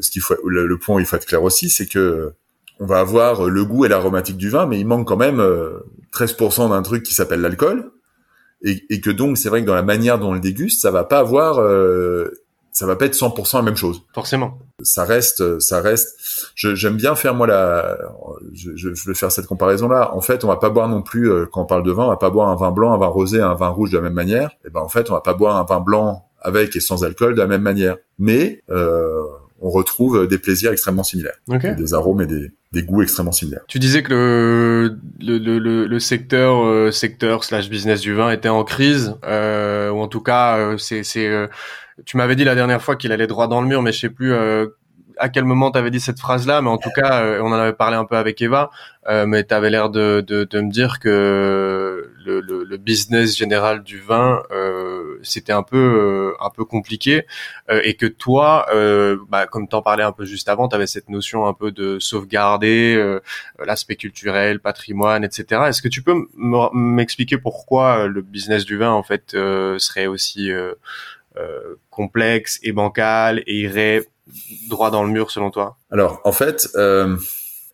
ce 0.00 0.10
qu'il 0.10 0.22
faut, 0.22 0.36
le, 0.46 0.68
le 0.68 0.78
point 0.78 0.96
où 0.96 1.00
il 1.00 1.06
faut 1.06 1.16
être 1.16 1.26
clair 1.26 1.42
aussi, 1.42 1.68
c'est 1.68 1.86
que 1.86 2.34
on 2.82 2.86
va 2.86 2.98
avoir 2.98 3.48
le 3.48 3.64
goût 3.64 3.84
et 3.84 3.88
l'aromatique 3.88 4.36
du 4.36 4.50
vin, 4.50 4.66
mais 4.66 4.80
il 4.80 4.86
manque 4.86 5.06
quand 5.06 5.16
même 5.16 5.40
13% 6.12 6.64
euh, 6.64 6.68
d'un 6.68 6.82
truc 6.82 7.04
qui 7.04 7.14
s'appelle 7.14 7.40
l'alcool, 7.40 7.92
et, 8.64 9.00
que 9.00 9.10
donc 9.10 9.38
c'est 9.38 9.48
vrai 9.48 9.62
que 9.62 9.66
dans 9.66 9.74
la 9.74 9.84
manière 9.84 10.18
dont 10.18 10.30
on 10.30 10.34
le 10.34 10.40
déguste, 10.40 10.82
ça 10.82 10.90
va 10.90 11.04
pas 11.04 11.20
avoir, 11.20 11.60
euh, 11.60 12.28
ça 12.72 12.86
va 12.86 12.96
pas 12.96 13.06
être 13.06 13.14
100% 13.14 13.56
la 13.56 13.62
même 13.62 13.76
chose. 13.76 14.02
Forcément. 14.14 14.58
Ça 14.82 15.04
reste, 15.04 15.60
ça 15.60 15.80
reste. 15.80 16.16
J'aime 16.56 16.96
bien 16.96 17.14
faire 17.14 17.34
moi 17.34 17.46
la, 17.46 17.98
je, 18.52 18.70
je, 18.74 18.88
vais 18.88 19.14
faire 19.14 19.30
cette 19.30 19.46
comparaison 19.46 19.88
là. 19.88 20.12
En 20.14 20.20
fait, 20.20 20.44
on 20.44 20.48
va 20.48 20.56
pas 20.56 20.70
boire 20.70 20.88
non 20.88 21.02
plus 21.02 21.30
euh, 21.30 21.46
quand 21.50 21.62
on 21.62 21.66
parle 21.66 21.84
de 21.84 21.92
vin, 21.92 22.04
on 22.04 22.08
va 22.08 22.16
pas 22.16 22.30
boire 22.30 22.48
un 22.48 22.56
vin 22.56 22.72
blanc, 22.72 22.92
un 22.92 22.98
vin 22.98 23.06
rosé, 23.06 23.40
un 23.40 23.54
vin 23.54 23.68
rouge 23.68 23.90
de 23.90 23.96
la 23.96 24.02
même 24.02 24.14
manière. 24.14 24.50
Et 24.64 24.70
ben 24.70 24.80
en 24.80 24.88
fait, 24.88 25.08
on 25.10 25.14
va 25.14 25.20
pas 25.20 25.34
boire 25.34 25.56
un 25.56 25.64
vin 25.64 25.80
blanc 25.80 26.28
avec 26.40 26.74
et 26.74 26.80
sans 26.80 27.04
alcool 27.04 27.34
de 27.34 27.40
la 27.40 27.46
même 27.46 27.62
manière. 27.62 27.96
Mais 28.18 28.62
euh, 28.70 29.22
on 29.62 29.70
retrouve 29.70 30.26
des 30.26 30.38
plaisirs 30.38 30.72
extrêmement 30.72 31.04
similaires, 31.04 31.36
des 31.48 31.94
arômes 31.94 32.20
et 32.20 32.26
des, 32.26 32.50
des, 32.72 32.82
goûts 32.82 33.02
extrêmement 33.02 33.32
similaires. 33.32 33.62
Tu 33.68 33.78
disais 33.78 34.02
que 34.02 34.12
le, 35.20 35.38
le, 35.38 35.58
le, 35.58 35.86
le 35.86 35.98
secteur 36.00 36.64
euh, 36.64 36.90
secteur 36.90 37.44
slash 37.44 37.70
business 37.70 38.00
du 38.00 38.12
vin 38.12 38.30
était 38.30 38.48
en 38.48 38.64
crise, 38.64 39.14
euh, 39.24 39.90
ou 39.90 40.00
en 40.00 40.08
tout 40.08 40.20
cas, 40.20 40.58
euh, 40.58 40.78
c'est 40.78 41.04
c'est 41.04 41.28
euh, 41.28 41.46
tu 42.04 42.16
m'avais 42.16 42.34
dit 42.34 42.44
la 42.44 42.56
dernière 42.56 42.82
fois 42.82 42.96
qu'il 42.96 43.12
allait 43.12 43.28
droit 43.28 43.46
dans 43.46 43.60
le 43.60 43.68
mur, 43.68 43.82
mais 43.82 43.92
je 43.92 44.00
sais 44.00 44.10
plus 44.10 44.34
à 45.18 45.28
quel 45.28 45.44
moment 45.44 45.70
tu 45.70 45.78
avais 45.78 45.90
dit 45.90 46.00
cette 46.00 46.18
phrase-là, 46.18 46.62
mais 46.62 46.70
en 46.70 46.78
tout 46.78 46.90
cas, 46.90 47.22
on 47.40 47.52
en 47.52 47.52
avait 47.52 47.74
parlé 47.74 47.96
un 47.96 48.04
peu 48.04 48.16
avec 48.16 48.40
Eva, 48.40 48.70
mais 49.08 49.44
tu 49.44 49.54
avais 49.54 49.70
l'air 49.70 49.90
de, 49.90 50.24
de, 50.26 50.44
de, 50.44 50.60
me 50.60 50.70
dire 50.70 50.98
que 50.98 52.10
le, 52.24 52.40
le, 52.40 52.64
le 52.64 52.76
business 52.76 53.36
général 53.36 53.82
du 53.82 54.00
vin 54.00 54.42
c'était 55.22 55.52
un 55.52 55.62
peu 55.62 55.76
euh, 55.76 56.44
un 56.44 56.50
peu 56.50 56.64
compliqué 56.64 57.26
euh, 57.70 57.80
et 57.84 57.94
que 57.94 58.06
toi, 58.06 58.66
euh, 58.74 59.16
bah, 59.28 59.46
comme 59.46 59.68
t'en 59.68 59.82
parlais 59.82 60.02
un 60.02 60.12
peu 60.12 60.24
juste 60.24 60.48
avant, 60.48 60.68
tu 60.68 60.74
avais 60.74 60.86
cette 60.86 61.08
notion 61.08 61.46
un 61.46 61.54
peu 61.54 61.70
de 61.70 61.98
sauvegarder 61.98 62.72
l'aspect 63.58 63.96
culturel, 63.96 64.60
patrimoine, 64.60 65.24
etc. 65.24 65.62
Est-ce 65.68 65.82
que 65.82 65.88
tu 65.88 66.02
peux 66.02 66.26
m'expliquer 66.72 67.38
pourquoi 67.38 68.06
le 68.06 68.22
business 68.22 68.64
du 68.64 68.76
vin 68.76 68.90
en 68.90 69.02
fait 69.02 69.36
serait 69.78 70.06
aussi 70.06 70.50
complexe 71.90 72.58
et 72.62 72.72
bancal 72.72 73.42
et 73.46 73.60
irait 73.60 74.06
droit 74.68 74.90
dans 74.90 75.04
le 75.04 75.10
mur 75.10 75.30
selon 75.30 75.50
toi? 75.50 75.76
Alors 75.90 76.20
en 76.24 76.32
fait, 76.32 76.68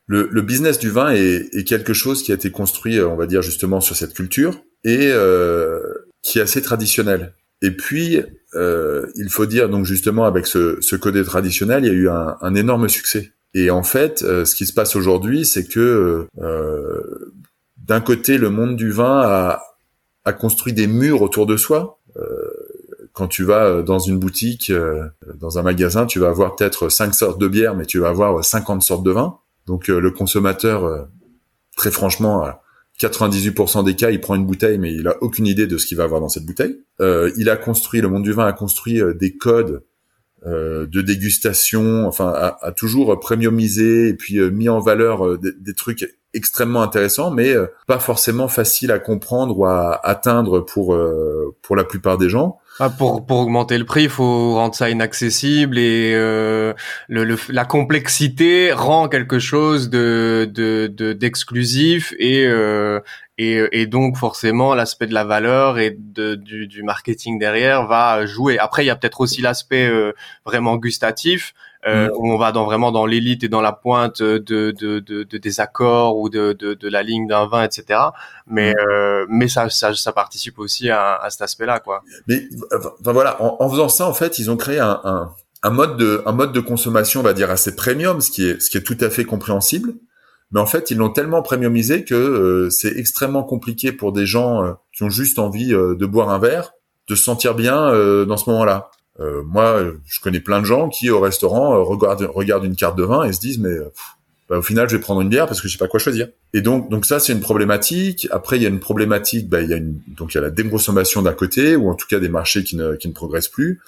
le, 0.09 0.28
le, 0.32 0.42
business 0.42 0.78
du 0.78 0.90
vin 0.90 1.11
est, 1.11 1.54
est, 1.54 1.64
quelque 1.64 1.92
chose 1.92 2.22
qui 2.22 2.32
a 2.32 2.34
été 2.34 2.50
construit, 2.50 3.00
on 3.00 3.14
va 3.14 3.26
dire 3.26 3.42
justement 3.42 3.80
sur 3.80 3.94
cette 3.94 4.14
culture 4.14 4.61
et 4.82 5.11
euh, 5.12 5.80
qui 6.22 6.38
est 6.38 6.42
assez 6.42 6.62
traditionnel. 6.62 7.34
Et 7.62 7.70
puis, 7.70 8.20
euh, 8.54 9.06
il 9.16 9.28
faut 9.28 9.46
dire 9.46 9.68
donc 9.68 9.84
justement 9.84 10.24
avec 10.24 10.46
ce, 10.46 10.78
ce 10.80 10.96
côté 10.96 11.22
traditionnel, 11.22 11.84
il 11.84 11.88
y 11.88 11.90
a 11.90 11.94
eu 11.94 12.09
un, 12.09 12.36
un 12.40 12.54
énorme 12.54 12.88
succès. 12.88 13.32
Et 13.54 13.70
en 13.70 13.82
fait, 13.82 14.22
euh, 14.22 14.44
ce 14.44 14.54
qui 14.54 14.66
se 14.66 14.72
passe 14.72 14.96
aujourd'hui, 14.96 15.44
c'est 15.44 15.64
que 15.64 16.26
euh, 16.40 17.32
d'un 17.76 18.00
côté, 18.00 18.38
le 18.38 18.50
monde 18.50 18.76
du 18.76 18.90
vin 18.90 19.20
a, 19.20 19.62
a, 20.24 20.32
construit 20.32 20.72
des 20.72 20.86
murs 20.86 21.22
autour 21.22 21.46
de 21.46 21.56
soi. 21.56 21.98
Euh, 22.16 22.22
quand 23.12 23.28
tu 23.28 23.44
vas 23.44 23.82
dans 23.82 23.98
une 23.98 24.18
boutique, 24.18 24.70
euh, 24.70 25.09
dans 25.34 25.59
un 25.59 25.62
magasin, 25.62 26.06
tu 26.06 26.18
vas 26.18 26.28
avoir 26.28 26.54
peut-être 26.54 26.88
cinq 26.88 27.14
sortes 27.14 27.40
de 27.40 27.48
bières, 27.48 27.74
mais 27.74 27.86
tu 27.86 27.98
vas 27.98 28.11
avoir 28.11 28.44
50 28.44 28.82
sortes 28.82 29.02
de 29.02 29.11
vins. 29.11 29.38
Donc 29.69 29.87
le 29.87 30.11
consommateur, 30.11 31.09
très 31.77 31.93
franchement, 31.93 32.45
98% 33.01 33.85
des 33.85 33.95
cas, 33.95 34.11
il 34.11 34.21
prend 34.21 34.35
une 34.35 34.47
bouteille, 34.47 34.79
mais 34.79 34.93
il 34.93 35.07
a 35.07 35.16
aucune 35.23 35.47
idée 35.47 35.66
de 35.66 35.79
ce 35.79 35.87
qu'il 35.87 35.97
va 35.97 36.05
avoir 36.05 36.21
dans 36.21 36.29
cette 36.29 36.45
bouteille. 36.45 36.81
Euh, 37.01 37.31
il 37.37 37.49
a 37.49 37.57
construit, 37.57 38.01
le 38.01 38.09
monde 38.09 38.25
du 38.25 38.33
vin 38.33 38.47
a 38.47 38.53
construit 38.53 39.01
euh, 39.01 39.14
des 39.14 39.37
codes 39.37 39.83
euh, 40.47 40.87
de 40.87 41.01
dégustation, 41.01 42.07
enfin, 42.07 42.33
a, 42.33 42.71
toujours 42.71 43.19
premiumisé 43.19 44.09
et 44.09 44.14
puis 44.14 44.39
euh, 44.39 44.51
mis 44.51 44.69
en 44.69 44.79
valeur 44.79 45.27
euh, 45.27 45.37
des, 45.37 45.75
trucs 45.75 46.14
extrêmement 46.33 46.81
intéressants, 46.81 47.33
mais 47.33 47.57
pas 47.89 47.99
forcément 47.99 48.47
facile 48.47 48.93
à 48.93 49.01
comprendre 49.01 49.59
ou 49.59 49.66
à 49.66 49.99
atteindre 50.07 50.61
pour 50.61 50.97
pour 51.62 51.75
la 51.75 51.85
plupart 51.85 52.19
des 52.19 52.29
gens. 52.29 52.59
Ah, 52.81 52.91
pour, 52.91 53.26
pour 53.26 53.39
augmenter 53.39 53.76
le 53.76 53.85
prix, 53.85 54.05
il 54.05 54.09
faut 54.09 54.55
rendre 54.55 54.74
ça 54.74 54.89
inaccessible 54.89 55.79
et 55.79 56.12
euh, 56.14 56.74
le, 57.09 57.37
la 57.49 57.64
complexité 57.64 58.72
rend 58.72 59.09
quelque 59.09 59.41
chose 59.41 59.91
de 59.91 60.49
d'exclusif 61.14 62.12
de, 62.12 62.16
et, 62.20 62.47
euh, 62.47 63.01
et 63.37 63.61
et 63.72 63.87
donc 63.87 64.16
forcément 64.16 64.76
l'aspect 64.76 65.09
de 65.09 65.14
la 65.14 65.24
valeur 65.24 65.81
et 65.81 65.97
de, 65.99 66.37
du, 66.37 66.68
du 66.68 66.85
marketing 66.85 67.41
derrière 67.41 67.87
va 67.89 68.26
jouer. 68.26 68.61
Après, 68.61 68.85
il 68.85 68.87
y 68.87 68.91
a 68.91 68.97
peut-être 68.97 69.20
aussi 69.20 69.43
l'aspect 69.43 69.89
euh, 69.89 70.12
vraiment 70.47 70.76
gustatif 70.76 71.55
euh, 71.87 72.09
mm. 72.09 72.12
où 72.16 72.33
on 72.33 72.39
va 72.39 72.53
dans 72.53 72.64
vraiment 72.64 72.91
dans 72.91 73.07
l'élite 73.07 73.45
et 73.45 73.49
dans 73.49 73.61
la 73.61 73.72
pointe 73.72 74.22
de, 74.22 74.39
de, 74.39 74.70
de, 74.72 75.22
de 75.22 75.39
des 75.39 75.61
accords 75.61 76.18
ou 76.18 76.29
de, 76.29 76.53
de, 76.53 76.74
de 76.74 76.89
la 76.89 77.03
ligne 77.03 77.26
d'un 77.26 77.47
vin, 77.47 77.62
etc. 77.62 78.01
Mais 78.47 78.72
mm. 78.72 78.89
euh, 78.89 79.26
mais 79.29 79.49
ça, 79.49 79.68
ça, 79.70 79.95
ça 79.95 80.12
participe 80.12 80.59
aussi 80.59 80.91
à, 80.91 81.16
à 81.16 81.31
cet 81.31 81.43
aspect-là, 81.43 81.81
quoi. 81.81 82.03
Mais 82.26 82.49
enfin 83.01 83.12
voilà, 83.12 83.43
en, 83.43 83.57
en, 83.61 83.70
faisant 83.70 83.89
ça, 83.89 84.07
en 84.07 84.14
fait, 84.14 84.39
ils 84.39 84.51
ont 84.51 84.57
créé 84.57 84.79
un, 84.79 85.01
un, 85.05 85.35
un 85.62 85.70
mode 85.70 85.97
de 85.97 86.22
un 86.26 86.33
mode 86.33 86.53
de 86.53 86.61
consommation, 86.61 87.20
on 87.20 87.24
va 87.24 87.33
dire 87.33 87.51
assez 87.51 87.74
premium, 87.74 88.20
ce 88.20 88.31
qui 88.31 88.49
est 88.49 88.61
ce 88.61 88.70
qui 88.70 88.79
est 88.79 88.83
tout 88.83 88.99
à 89.01 89.11
fait 89.11 89.24
compréhensible. 89.24 89.95
Mais 90.51 90.61
en 90.61 90.66
fait, 90.66 90.91
ils 90.91 90.97
l'ont 90.97 91.11
tellement 91.11 91.43
premiumisé 91.43 92.05
que 92.05 92.14
euh, 92.14 92.70
c'est 92.70 92.97
extrêmement 92.97 93.43
compliqué 93.43 93.93
pour 93.93 94.12
des 94.12 94.24
gens 94.24 94.64
euh, 94.64 94.72
qui 94.97 95.03
ont 95.03 95.11
juste 95.11 95.39
envie 95.39 95.74
euh, 95.74 95.95
de 95.95 96.07
boire 96.07 96.31
un 96.31 96.39
verre 96.39 96.72
de 97.09 97.14
se 97.14 97.24
sentir 97.24 97.55
bien 97.55 97.91
dans 98.26 98.37
ce 98.37 98.51
moment-là. 98.51 98.91
Moi, 99.19 99.83
je 100.07 100.21
connais 100.21 100.41
plein 100.41 100.61
de 100.61 100.66
gens 100.66 100.89
qui 100.89 101.11
au 101.11 101.21
restaurant 101.21 101.83
regardent 101.85 102.29
regardent 102.33 102.64
une 102.64 102.77
carte 102.77 102.97
de 102.97 103.03
vin 103.03 103.25
et 103.25 103.33
se 103.33 103.41
disent 103.41 103.59
mais 103.59 103.77
bah, 104.49 104.59
au 104.59 104.62
final, 104.62 104.89
je 104.89 104.97
vais 104.97 105.03
prendre 105.03 105.21
une 105.21 105.29
bière 105.29 105.47
parce 105.47 105.61
que 105.61 105.69
je 105.69 105.73
sais 105.73 105.79
pas 105.79 105.89
quoi 105.89 106.01
choisir. 106.01 106.29
Et 106.55 106.62
donc, 106.62 106.91
donc 106.91 107.05
ça, 107.05 107.21
c'est 107.21 107.33
une 107.33 107.41
problématique. 107.41 108.27
Après, 108.31 108.57
il 108.57 108.62
y 108.62 108.66
a 108.66 108.69
une 108.69 108.81
problématique. 108.81 109.49
Bah, 109.49 109.61
il 109.61 109.69
y 109.69 109.75
a 109.75 109.77
une, 109.77 110.01
donc 110.09 110.33
il 110.33 110.37
y 110.37 110.39
a 110.39 110.41
la 110.41 110.51
déconsommation 110.51 111.23
d'un 111.23 111.35
côté, 111.35 111.77
ou 111.77 111.91
en 111.91 111.95
tout 111.95 112.07
cas 112.07 112.19
des 112.19 112.31
marchés 112.31 112.64
qui 112.64 112.77
ne, 112.77 112.95
qui 112.95 113.09
ne 113.09 113.12
progressent 113.12 113.49
plus. 113.49 113.81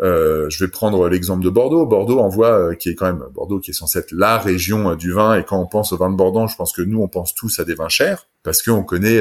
Euh, 0.00 0.48
je 0.48 0.64
vais 0.64 0.70
prendre 0.70 1.08
l'exemple 1.08 1.44
de 1.44 1.50
Bordeaux. 1.50 1.84
Bordeaux 1.84 2.20
envoie, 2.20 2.70
euh, 2.70 2.74
qui 2.74 2.88
est 2.88 2.94
quand 2.94 3.06
même 3.06 3.22
Bordeaux, 3.34 3.60
qui 3.60 3.70
est 3.70 3.74
censé 3.74 3.98
être 3.98 4.12
la 4.12 4.38
région 4.38 4.90
euh, 4.90 4.96
du 4.96 5.12
vin. 5.12 5.38
Et 5.38 5.44
quand 5.44 5.60
on 5.60 5.66
pense 5.66 5.92
au 5.92 5.98
vin 5.98 6.10
de 6.10 6.16
Bordeaux, 6.16 6.48
je 6.48 6.56
pense 6.56 6.72
que 6.72 6.82
nous, 6.82 7.02
on 7.02 7.08
pense 7.08 7.34
tous 7.34 7.60
à 7.60 7.64
des 7.64 7.74
vins 7.74 7.90
chers 7.90 8.26
parce 8.42 8.62
qu'on 8.62 8.82
connaît 8.82 9.20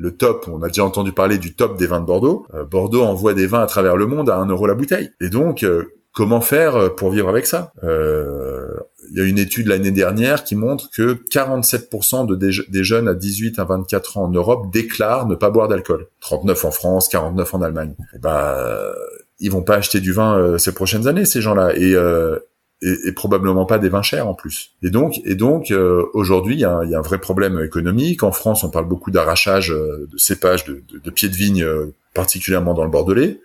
le 0.00 0.16
top. 0.16 0.46
On 0.50 0.62
a 0.62 0.68
déjà 0.68 0.84
entendu 0.84 1.12
parler 1.12 1.38
du 1.38 1.54
top 1.54 1.78
des 1.78 1.86
vins 1.86 2.00
de 2.00 2.06
Bordeaux. 2.06 2.46
Bordeaux 2.70 3.02
envoie 3.02 3.34
des 3.34 3.46
vins 3.46 3.62
à 3.62 3.66
travers 3.66 3.96
le 3.96 4.06
monde 4.06 4.30
à 4.30 4.36
un 4.36 4.46
euro 4.46 4.66
la 4.66 4.74
bouteille. 4.74 5.10
Et 5.20 5.28
donc, 5.28 5.64
comment 6.12 6.40
faire 6.40 6.94
pour 6.94 7.10
vivre 7.10 7.28
avec 7.28 7.46
ça? 7.46 7.72
Il 7.82 9.18
y 9.18 9.20
a 9.20 9.24
une 9.24 9.38
étude 9.38 9.66
l'année 9.66 9.90
dernière 9.90 10.44
qui 10.44 10.56
montre 10.56 10.88
que 10.90 11.18
47% 11.30 12.26
de 12.26 12.36
des, 12.36 12.84
jeunes 12.84 13.08
à 13.08 13.14
18 13.14 13.58
à 13.58 13.64
24 13.64 14.18
ans 14.18 14.24
en 14.24 14.30
Europe 14.30 14.72
déclarent 14.72 15.26
ne 15.26 15.34
pas 15.34 15.50
boire 15.50 15.68
d'alcool. 15.68 16.06
39 16.20 16.64
en 16.64 16.70
France, 16.70 17.08
49 17.08 17.54
en 17.54 17.62
Allemagne. 17.62 17.94
Et 18.14 18.18
bah 18.18 18.92
ils 19.40 19.50
vont 19.50 19.62
pas 19.62 19.76
acheter 19.76 20.00
du 20.00 20.12
vin 20.12 20.38
euh, 20.38 20.58
ces 20.58 20.72
prochaines 20.72 21.08
années, 21.08 21.24
ces 21.24 21.40
gens-là, 21.40 21.74
et, 21.74 21.94
euh, 21.94 22.38
et, 22.82 23.08
et, 23.08 23.12
probablement 23.12 23.66
pas 23.66 23.78
des 23.78 23.88
vins 23.88 24.02
chers 24.02 24.26
en 24.26 24.34
plus. 24.34 24.70
Et 24.82 24.90
donc, 24.90 25.20
et 25.24 25.34
donc 25.34 25.70
euh, 25.70 26.04
aujourd'hui, 26.14 26.54
il 26.54 26.58
y, 26.58 26.62
y, 26.62 26.64
a 26.64 26.98
un 26.98 27.02
vrai 27.02 27.18
problème 27.18 27.60
économique. 27.60 28.22
En 28.22 28.32
France, 28.32 28.64
on 28.64 28.70
parle 28.70 28.88
beaucoup 28.88 29.10
d'arrachage 29.10 29.68
de 29.68 30.16
cépages, 30.16 30.64
de, 30.64 30.82
de, 30.92 30.98
de, 30.98 31.10
pieds 31.10 31.28
de 31.28 31.36
vigne, 31.36 31.66
particulièrement 32.14 32.74
dans 32.74 32.84
le 32.84 32.90
Bordelais. 32.90 33.40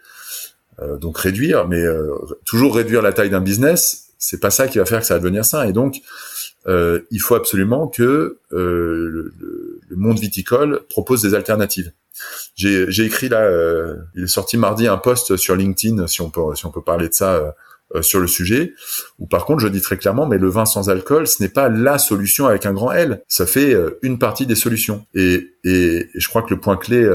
donc 0.99 1.17
réduire, 1.17 1.67
mais 1.67 1.83
toujours 2.45 2.75
réduire 2.75 3.01
la 3.01 3.13
taille 3.13 3.29
d'un 3.29 3.41
business, 3.41 4.07
c'est 4.17 4.39
pas 4.39 4.51
ça 4.51 4.67
qui 4.67 4.77
va 4.77 4.85
faire 4.85 5.01
que 5.01 5.05
ça 5.05 5.15
va 5.15 5.19
devenir 5.19 5.45
sain. 5.45 5.67
Et 5.67 5.73
donc, 5.73 6.01
il 6.67 7.19
faut 7.19 7.35
absolument 7.35 7.87
que 7.87 8.39
le, 8.51 9.33
le 9.87 9.95
monde 9.95 10.19
viticole 10.19 10.81
propose 10.89 11.21
des 11.21 11.33
alternatives. 11.33 11.91
J'ai 12.55 13.05
écrit 13.05 13.29
là, 13.29 13.41
euh, 13.41 13.95
il 14.15 14.23
est 14.23 14.27
sorti 14.27 14.57
mardi 14.57 14.87
un 14.87 14.97
post 14.97 15.35
sur 15.35 15.55
LinkedIn, 15.55 16.07
si 16.07 16.21
on 16.21 16.29
peut 16.29 16.55
si 16.55 16.65
on 16.65 16.71
peut 16.71 16.81
parler 16.81 17.09
de 17.09 17.13
ça 17.13 17.55
euh, 17.93 17.99
euh, 17.99 18.01
sur 18.01 18.19
le 18.19 18.27
sujet. 18.27 18.73
Où 19.19 19.27
par 19.27 19.45
contre, 19.45 19.61
je 19.61 19.67
dis 19.67 19.81
très 19.81 19.97
clairement, 19.97 20.25
mais 20.25 20.37
le 20.37 20.49
vin 20.49 20.65
sans 20.65 20.89
alcool, 20.89 21.27
ce 21.27 21.41
n'est 21.41 21.49
pas 21.49 21.69
la 21.69 21.97
solution 21.97 22.47
avec 22.47 22.65
un 22.65 22.73
grand 22.73 22.91
L. 22.91 23.23
Ça 23.27 23.45
fait 23.45 23.75
une 24.01 24.19
partie 24.19 24.45
des 24.45 24.55
solutions. 24.55 25.05
Et, 25.13 25.51
et, 25.63 26.09
je 26.13 26.27
crois 26.27 26.41
que 26.41 26.53
le 26.53 26.59
point 26.59 26.77
clé 26.77 27.07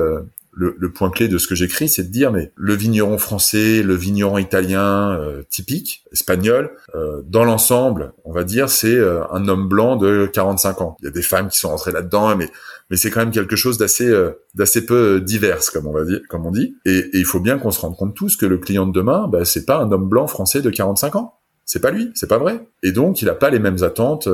le, 0.53 0.75
le, 0.79 0.93
point 0.93 1.11
clé 1.11 1.29
de 1.29 1.39
ce 1.39 1.47
que 1.47 1.55
j'écris, 1.55 1.89
c'est 1.89 2.05
de 2.05 2.09
dire 2.09 2.33
mais 2.33 2.53
le 2.57 2.75
vigneron 2.75 3.19
français, 3.19 3.83
le 3.83 3.95
vigneron 3.95 4.39
italien 4.39 5.13
euh, 5.13 5.43
typique, 5.49 6.05
espagnol, 6.13 6.71
euh, 6.95 7.23
dans 7.25 7.45
l'ensemble, 7.45 8.13
on 8.25 8.33
va 8.33 8.45
dire 8.45 8.69
c'est 8.69 8.95
euh, 8.95 9.23
un 9.31 9.49
homme 9.49 9.69
blanc 9.69 9.97
de 9.97 10.29
45 10.33 10.81
ans. 10.81 10.97
Il 11.01 11.05
y 11.05 11.09
a 11.09 11.13
des 11.13 11.23
femmes 11.23 11.49
qui 11.49 11.59
sont 11.59 11.69
rentrées 11.69 11.93
là-dedans, 11.93 12.37
mais 12.37 12.49
mais 12.91 12.97
c'est 12.97 13.11
quand 13.11 13.21
même 13.21 13.31
quelque 13.31 13.55
chose 13.55 13.79
d'assez 13.79 14.13
d'assez 14.55 14.85
peu 14.85 15.21
divers, 15.21 15.61
comme 15.73 15.87
on 15.87 15.93
va 15.93 16.05
dire, 16.05 16.21
comme 16.29 16.45
on 16.45 16.51
dit. 16.51 16.77
Et, 16.85 16.99
et 16.99 17.19
il 17.19 17.25
faut 17.25 17.39
bien 17.39 17.59
qu'on 17.59 17.71
se 17.71 17.81
rende 17.81 17.97
compte 17.97 18.17
tous 18.17 18.37
que 18.37 18.47
le 18.47 18.59
client 18.59 18.87
de 18.87 18.93
demain, 18.93 19.29
bah, 19.29 19.45
c'est 19.45 19.65
pas 19.65 19.79
un 19.79 19.93
homme 19.93 20.09
blanc 20.09 20.27
français 20.27 20.61
de 20.61 20.71
45 20.71 21.15
ans. 21.15 21.35
C'est 21.65 21.79
pas 21.79 21.93
lui, 21.93 22.11
c'est 22.15 22.27
pas 22.27 22.39
vrai. 22.39 22.67
Et 22.83 22.91
donc 22.91 23.23
il 23.23 23.29
a 23.29 23.35
pas 23.35 23.51
les 23.51 23.61
mêmes 23.61 23.85
attentes, 23.85 24.29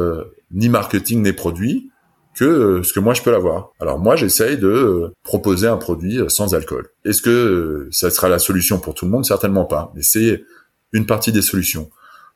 ni 0.52 0.70
marketing 0.70 1.22
ni 1.22 1.34
produits 1.34 1.90
que 2.36 2.44
euh, 2.44 2.82
ce 2.82 2.92
que 2.92 3.00
moi 3.00 3.14
je 3.14 3.22
peux 3.22 3.32
l'avoir. 3.32 3.72
Alors 3.80 3.98
moi 3.98 4.14
j'essaye 4.14 4.58
de 4.58 4.68
euh, 4.68 5.12
proposer 5.24 5.66
un 5.66 5.78
produit 5.78 6.20
euh, 6.20 6.28
sans 6.28 6.54
alcool. 6.54 6.88
Est-ce 7.04 7.22
que 7.22 7.88
ça 7.90 8.10
sera 8.10 8.28
la 8.28 8.38
solution 8.38 8.78
pour 8.78 8.94
tout 8.94 9.06
le 9.06 9.10
monde? 9.10 9.24
Certainement 9.24 9.64
pas, 9.64 9.90
mais 9.96 10.02
c'est 10.02 10.44
une 10.92 11.06
partie 11.06 11.32
des 11.32 11.42
solutions. 11.42 11.90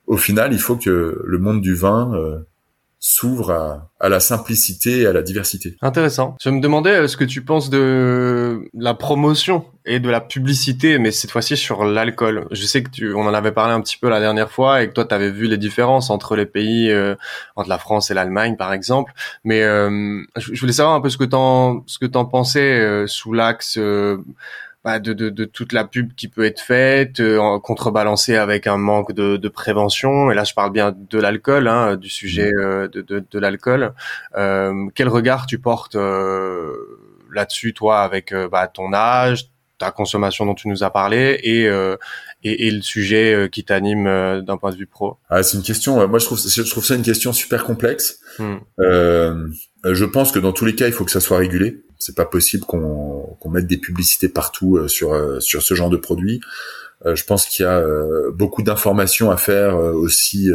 Au 0.07 0.17
final, 0.17 0.53
il 0.53 0.59
faut 0.59 0.77
que 0.77 1.23
le 1.25 1.39
monde 1.39 1.61
du 1.61 1.75
vin 1.75 2.43
s'ouvre 3.03 3.51
à, 3.51 3.91
à, 3.99 4.11
la 4.11 4.21
simplicité 4.21 5.01
et 5.01 5.07
à 5.07 5.13
la 5.15 5.23
diversité. 5.23 5.77
Intéressant. 5.81 6.37
Je 6.39 6.51
me 6.51 6.61
demandais 6.61 6.91
euh, 6.91 7.09
ce 7.09 7.17
que 7.17 7.25
tu 7.25 7.43
penses 7.43 7.71
de 7.71 8.69
la 8.75 8.93
promotion 8.93 9.65
et 9.87 10.01
de 10.01 10.11
la 10.11 10.21
publicité, 10.21 10.99
mais 10.99 11.11
cette 11.11 11.31
fois-ci 11.31 11.57
sur 11.57 11.85
l'alcool? 11.85 12.47
Je 12.51 12.63
sais 12.67 12.83
que 12.83 12.91
tu, 12.91 13.15
on 13.15 13.23
en 13.23 13.33
avait 13.33 13.53
parlé 13.53 13.73
un 13.73 13.81
petit 13.81 13.97
peu 13.97 14.11
la 14.11 14.21
dernière 14.21 14.51
fois 14.51 14.83
et 14.83 14.89
que 14.89 14.93
toi, 14.93 15.07
tu 15.07 15.15
avais 15.15 15.31
vu 15.31 15.47
les 15.47 15.57
différences 15.57 16.11
entre 16.11 16.37
les 16.37 16.45
pays, 16.45 16.91
euh, 16.91 17.15
entre 17.57 17.71
la 17.71 17.79
France 17.79 18.11
et 18.11 18.15
l'Allemagne, 18.15 18.57
par 18.57 18.75
exemple. 18.75 19.15
Mais 19.45 19.63
euh, 19.63 20.21
je 20.37 20.61
voulais 20.61 20.75
savoir 20.75 20.95
un 20.95 21.01
peu 21.01 21.09
ce 21.09 21.17
que 21.17 21.25
t'en, 21.25 21.83
ce 21.87 21.99
que 21.99 22.07
t'en 22.07 22.27
pensais 22.27 23.07
sous 23.07 23.33
l'axe 23.33 23.79
bah, 24.85 24.99
de, 24.99 25.13
de, 25.13 25.29
de, 25.29 25.45
toute 25.45 25.73
la 25.73 25.85
pub 25.85 26.15
qui 26.15 26.29
peut 26.29 26.45
être 26.45 26.61
faite, 26.61 27.21
euh, 27.21 27.59
contrebalancée 27.59 28.37
avec 28.37 28.67
un 28.67 28.79
manque 28.79 29.13
de, 29.13 29.37
de, 29.37 29.49
prévention. 29.49 30.31
Et 30.31 30.35
là, 30.35 30.45
je 30.45 30.55
parle 30.55 30.73
bien 30.73 30.95
de 30.97 31.19
l'alcool, 31.19 31.69
hein, 31.69 31.97
du 31.97 32.09
sujet 32.09 32.51
mmh. 32.51 32.61
euh, 32.61 32.89
de, 32.89 33.03
de, 33.03 33.25
de 33.31 33.39
l'alcool. 33.39 33.93
Euh, 34.37 34.87
quel 34.95 35.09
regard 35.09 35.47
tu 35.47 35.59
portes 35.59 35.97
euh, 35.97 36.73
là-dessus, 37.33 37.75
toi, 37.75 38.01
avec 38.01 38.33
euh, 38.33 38.49
bah, 38.49 38.69
ton 38.69 38.93
âge, 38.93 39.51
ta 39.79 39.91
consommation 39.91 40.47
dont 40.47 40.55
tu 40.55 40.69
nous 40.69 40.83
as 40.83 40.91
parlé 40.91 41.39
et 41.43 41.69
et, 42.43 42.69
et, 42.69 42.71
le 42.71 42.81
sujet 42.81 43.49
qui 43.53 43.65
t'anime 43.65 44.05
d'un 44.43 44.57
point 44.57 44.71
de 44.71 44.77
vue 44.77 44.87
pro? 44.87 45.19
Ah, 45.29 45.43
C'est 45.43 45.59
une 45.59 45.63
question. 45.63 46.07
moi, 46.09 46.19
je 46.19 46.25
trouve, 46.25 46.39
je 46.39 46.71
trouve 46.71 46.85
ça 46.85 46.95
une 46.95 47.03
question 47.03 47.33
super 47.35 47.65
complexe. 47.65 48.19
Mmh. 48.39 48.57
Euh, 49.85 49.95
je 49.95 50.05
pense 50.05 50.33
que 50.33 50.39
dans 50.39 50.53
tous 50.53 50.65
les 50.65 50.75
cas, 50.75 50.87
il 50.87 50.93
faut 50.93 51.05
que 51.05 51.11
ça 51.11 51.21
soit 51.21 51.39
régulé. 51.39 51.83
C'est 52.01 52.17
pas 52.17 52.25
possible 52.25 52.65
qu'on 52.65 53.37
qu'on 53.41 53.51
mette 53.51 53.67
des 53.67 53.77
publicités 53.77 54.31
partout 54.31 54.79
euh, 54.79 54.89
sur 54.89 55.13
euh, 55.13 55.39
sur 55.39 55.63
ce 55.63 55.75
genre 55.75 55.91
de 55.91 55.99
produit. 55.99 56.41
Euh, 57.05 57.15
je 57.15 57.25
pense 57.25 57.47
qu'il 57.47 57.65
y 57.65 57.69
a 57.69 57.83
beaucoup 58.33 58.63
d'informations 58.63 59.31
à 59.31 59.37
faire 59.37 59.77
aussi 59.77 60.51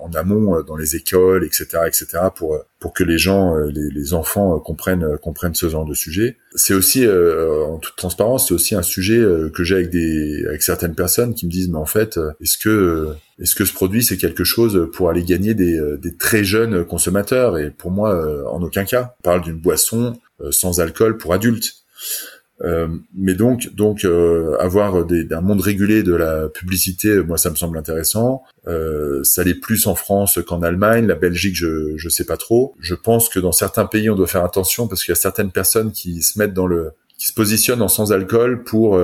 en 0.00 0.10
amont 0.14 0.62
dans 0.62 0.76
les 0.76 0.96
écoles, 0.96 1.44
etc., 1.44 1.66
etc., 1.86 2.06
pour 2.34 2.58
pour 2.80 2.92
que 2.92 3.04
les 3.04 3.18
gens, 3.18 3.54
les, 3.56 3.90
les 3.90 4.14
enfants 4.14 4.58
comprennent 4.58 5.16
comprennent 5.18 5.54
ce 5.54 5.68
genre 5.68 5.84
de 5.84 5.94
sujet. 5.94 6.38
C'est 6.56 6.74
aussi, 6.74 7.06
en 7.06 7.78
toute 7.78 7.94
transparence, 7.94 8.48
c'est 8.48 8.54
aussi 8.54 8.74
un 8.74 8.82
sujet 8.82 9.22
que 9.54 9.62
j'ai 9.62 9.76
avec 9.76 9.90
des 9.90 10.44
avec 10.48 10.62
certaines 10.62 10.94
personnes 10.96 11.34
qui 11.34 11.46
me 11.46 11.50
disent, 11.50 11.68
mais 11.68 11.78
en 11.78 11.86
fait, 11.86 12.18
est-ce 12.40 12.58
que 12.58 13.14
est-ce 13.38 13.54
que 13.54 13.64
ce 13.64 13.72
produit 13.72 14.02
c'est 14.02 14.16
quelque 14.16 14.44
chose 14.44 14.88
pour 14.92 15.08
aller 15.08 15.22
gagner 15.22 15.54
des, 15.54 15.78
des 15.98 16.16
très 16.16 16.42
jeunes 16.42 16.84
consommateurs? 16.84 17.58
Et 17.58 17.70
pour 17.70 17.92
moi, 17.92 18.50
en 18.50 18.60
aucun 18.62 18.84
cas. 18.84 19.14
On 19.20 19.22
parle 19.22 19.42
d'une 19.42 19.60
boisson 19.60 20.14
euh, 20.33 20.33
sans 20.50 20.80
alcool 20.80 21.16
pour 21.18 21.34
adultes. 21.34 21.84
Euh, 22.62 22.86
mais 23.14 23.34
donc, 23.34 23.74
donc 23.74 24.04
euh, 24.04 24.56
avoir 24.60 25.04
des, 25.04 25.26
un 25.32 25.40
monde 25.40 25.60
régulé 25.60 26.02
de 26.04 26.14
la 26.14 26.48
publicité, 26.48 27.22
moi 27.22 27.36
ça 27.36 27.50
me 27.50 27.56
semble 27.56 27.76
intéressant. 27.76 28.44
Euh, 28.68 29.22
ça 29.24 29.42
l'est 29.42 29.54
plus 29.54 29.86
en 29.86 29.94
France 29.94 30.38
qu'en 30.46 30.62
Allemagne, 30.62 31.06
la 31.06 31.16
Belgique, 31.16 31.56
je 31.56 31.96
je 31.96 32.08
sais 32.08 32.24
pas 32.24 32.36
trop. 32.36 32.74
Je 32.80 32.94
pense 32.94 33.28
que 33.28 33.40
dans 33.40 33.52
certains 33.52 33.86
pays, 33.86 34.08
on 34.08 34.14
doit 34.14 34.28
faire 34.28 34.44
attention 34.44 34.86
parce 34.86 35.02
qu'il 35.02 35.10
y 35.10 35.18
a 35.18 35.20
certaines 35.20 35.50
personnes 35.50 35.90
qui 35.90 36.22
se 36.22 36.38
mettent 36.38 36.54
dans 36.54 36.66
le, 36.66 36.92
qui 37.18 37.26
se 37.26 37.34
positionnent 37.34 37.82
en 37.82 37.88
sans 37.88 38.12
alcool 38.12 38.62
pour 38.62 38.98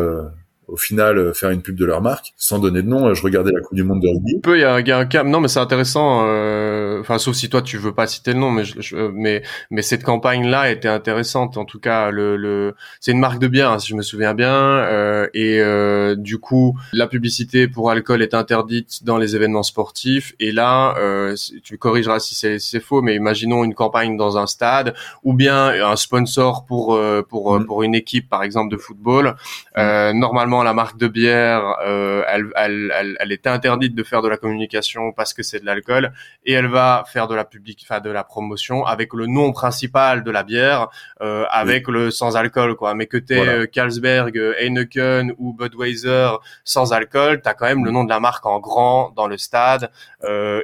au 0.70 0.76
final 0.76 1.18
euh, 1.18 1.32
faire 1.32 1.50
une 1.50 1.62
pub 1.62 1.76
de 1.76 1.84
leur 1.84 2.00
marque 2.00 2.32
sans 2.36 2.58
donner 2.58 2.82
de 2.82 2.88
nom. 2.88 3.08
Euh, 3.08 3.14
je 3.14 3.22
regardais 3.22 3.52
la 3.52 3.60
Coupe 3.60 3.74
du 3.74 3.82
Monde 3.82 4.00
de 4.00 4.08
rugby. 4.08 4.40
Peu, 4.40 4.56
il 4.56 4.60
y 4.60 4.64
a, 4.64 4.80
y 4.80 4.92
a 4.92 4.98
un 4.98 5.06
cas. 5.06 5.24
Non, 5.24 5.40
mais 5.40 5.48
c'est 5.48 5.58
intéressant. 5.58 6.22
Euh, 6.24 7.00
enfin, 7.00 7.18
sauf 7.18 7.34
si 7.34 7.48
toi 7.48 7.62
tu 7.62 7.76
veux 7.78 7.92
pas 7.92 8.06
citer 8.06 8.32
le 8.32 8.38
nom, 8.38 8.50
mais 8.50 8.64
je, 8.64 9.10
mais 9.12 9.42
mais 9.70 9.82
cette 9.82 10.04
campagne 10.04 10.48
là 10.48 10.70
était 10.70 10.88
intéressante. 10.88 11.56
En 11.56 11.64
tout 11.64 11.80
cas, 11.80 12.10
le, 12.10 12.36
le 12.36 12.74
c'est 13.00 13.12
une 13.12 13.18
marque 13.18 13.38
de 13.38 13.48
bière, 13.48 13.70
hein, 13.72 13.78
si 13.78 13.88
je 13.88 13.96
me 13.96 14.02
souviens 14.02 14.34
bien. 14.34 14.54
Euh, 14.54 15.28
et 15.34 15.60
euh, 15.60 16.14
du 16.16 16.38
coup, 16.38 16.78
la 16.92 17.06
publicité 17.06 17.68
pour 17.68 17.90
alcool 17.90 18.22
est 18.22 18.34
interdite 18.34 19.04
dans 19.04 19.18
les 19.18 19.36
événements 19.36 19.62
sportifs. 19.62 20.34
Et 20.40 20.52
là, 20.52 20.94
euh, 20.98 21.34
tu 21.62 21.78
corrigeras 21.78 22.20
si 22.20 22.34
c'est 22.34 22.58
si 22.58 22.80
faux, 22.80 23.02
mais 23.02 23.14
imaginons 23.16 23.64
une 23.64 23.74
campagne 23.74 24.16
dans 24.16 24.38
un 24.38 24.46
stade 24.46 24.94
ou 25.24 25.34
bien 25.34 25.68
un 25.84 25.96
sponsor 25.96 26.64
pour 26.66 26.98
pour 27.28 27.58
mm. 27.58 27.66
pour 27.66 27.82
une 27.82 27.94
équipe, 27.94 28.28
par 28.28 28.42
exemple 28.42 28.70
de 28.72 28.76
football. 28.76 29.36
Mm. 29.76 30.18
normalement 30.18 30.59
la 30.62 30.74
marque 30.74 30.96
de 30.96 31.08
bière, 31.08 31.76
euh, 31.84 32.22
elle, 32.28 32.46
elle, 32.56 32.92
elle, 32.96 33.16
elle, 33.20 33.32
était 33.32 33.48
interdite 33.48 33.94
de 33.94 34.02
faire 34.02 34.22
de 34.22 34.28
la 34.28 34.36
communication 34.36 35.12
parce 35.12 35.34
que 35.34 35.42
c'est 35.42 35.60
de 35.60 35.66
l'alcool, 35.66 36.12
et 36.44 36.52
elle 36.52 36.66
va 36.66 37.04
faire 37.06 37.28
de 37.28 37.34
la 37.34 37.44
public, 37.44 37.84
enfin 37.88 38.00
de 38.00 38.10
la 38.10 38.24
promotion 38.24 38.84
avec 38.84 39.12
le 39.14 39.26
nom 39.26 39.52
principal 39.52 40.24
de 40.24 40.30
la 40.30 40.42
bière, 40.42 40.88
euh, 41.20 41.44
avec 41.50 41.88
le 41.88 42.10
sans 42.10 42.36
alcool, 42.36 42.74
quoi. 42.74 42.94
Mais 42.94 43.06
que 43.06 43.16
t'es 43.16 43.36
voilà. 43.36 43.52
Euh, 43.52 43.66
Carlsberg, 43.66 44.36
Heineken 44.58 45.32
ou 45.38 45.52
Budweiser 45.52 46.30
sans 46.64 46.92
alcool, 46.92 47.40
t'as 47.42 47.54
quand 47.54 47.66
même 47.66 47.84
le 47.84 47.90
nom 47.90 48.04
de 48.04 48.10
la 48.10 48.20
marque 48.20 48.46
en 48.46 48.58
grand 48.60 49.12
dans 49.14 49.26
le 49.26 49.36
stade 49.36 49.90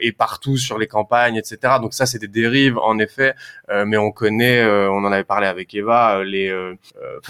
et 0.01 0.12
partout 0.12 0.57
sur 0.57 0.78
les 0.78 0.86
campagnes, 0.86 1.36
etc. 1.36 1.74
Donc 1.80 1.94
ça, 1.94 2.07
c'est 2.07 2.18
des 2.18 2.28
dérives 2.28 2.78
en 2.78 2.99
effet, 2.99 3.34
mais 3.86 3.97
on 3.97 4.11
connaît, 4.11 4.64
on 4.64 4.99
en 4.99 5.12
avait 5.12 5.24
parlé 5.24 5.47
avec 5.47 5.74
Eva, 5.74 6.22
les 6.24 6.53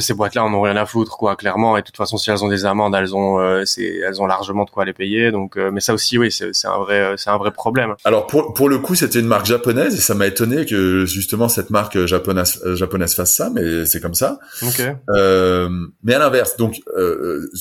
ces 0.06 0.14
boîtes-là, 0.14 0.44
on 0.44 0.54
ont 0.54 0.62
rien 0.62 0.76
à 0.76 0.86
foutre, 0.86 1.16
quoi, 1.16 1.36
clairement. 1.36 1.76
Et 1.76 1.80
de 1.80 1.86
toute 1.86 1.96
façon, 1.96 2.16
si 2.16 2.30
elles 2.30 2.44
ont 2.44 2.48
des 2.48 2.55
les 2.56 2.64
amendes, 2.64 2.94
elles 2.94 3.14
ont, 3.14 3.40
euh, 3.40 3.64
elles 3.78 4.20
ont 4.20 4.26
largement 4.26 4.64
de 4.64 4.70
quoi 4.70 4.84
les 4.84 4.92
payer. 4.92 5.30
Donc, 5.30 5.56
euh, 5.56 5.70
mais 5.72 5.80
ça 5.80 5.94
aussi, 5.94 6.18
oui, 6.18 6.30
c'est, 6.32 6.50
un 6.66 6.78
vrai, 6.78 7.14
c'est 7.16 7.30
un 7.30 7.36
vrai 7.36 7.50
problème. 7.50 7.94
Alors 8.04 8.26
pour 8.26 8.54
pour 8.54 8.68
le 8.68 8.78
coup, 8.78 8.94
c'était 8.94 9.20
une 9.20 9.26
marque 9.26 9.46
japonaise 9.46 9.94
et 9.94 10.00
ça 10.00 10.14
m'a 10.14 10.26
étonné 10.26 10.66
que 10.66 11.04
justement 11.06 11.48
cette 11.48 11.70
marque 11.70 12.06
japonaise 12.06 12.60
japonaise 12.74 13.14
fasse 13.14 13.34
ça, 13.34 13.50
mais 13.54 13.86
c'est 13.86 14.00
comme 14.00 14.14
ça. 14.14 14.38
Ok. 14.62 14.82
mais 16.02 16.14
à 16.14 16.18
l'inverse, 16.18 16.56
donc, 16.56 16.74
tu 16.74 16.82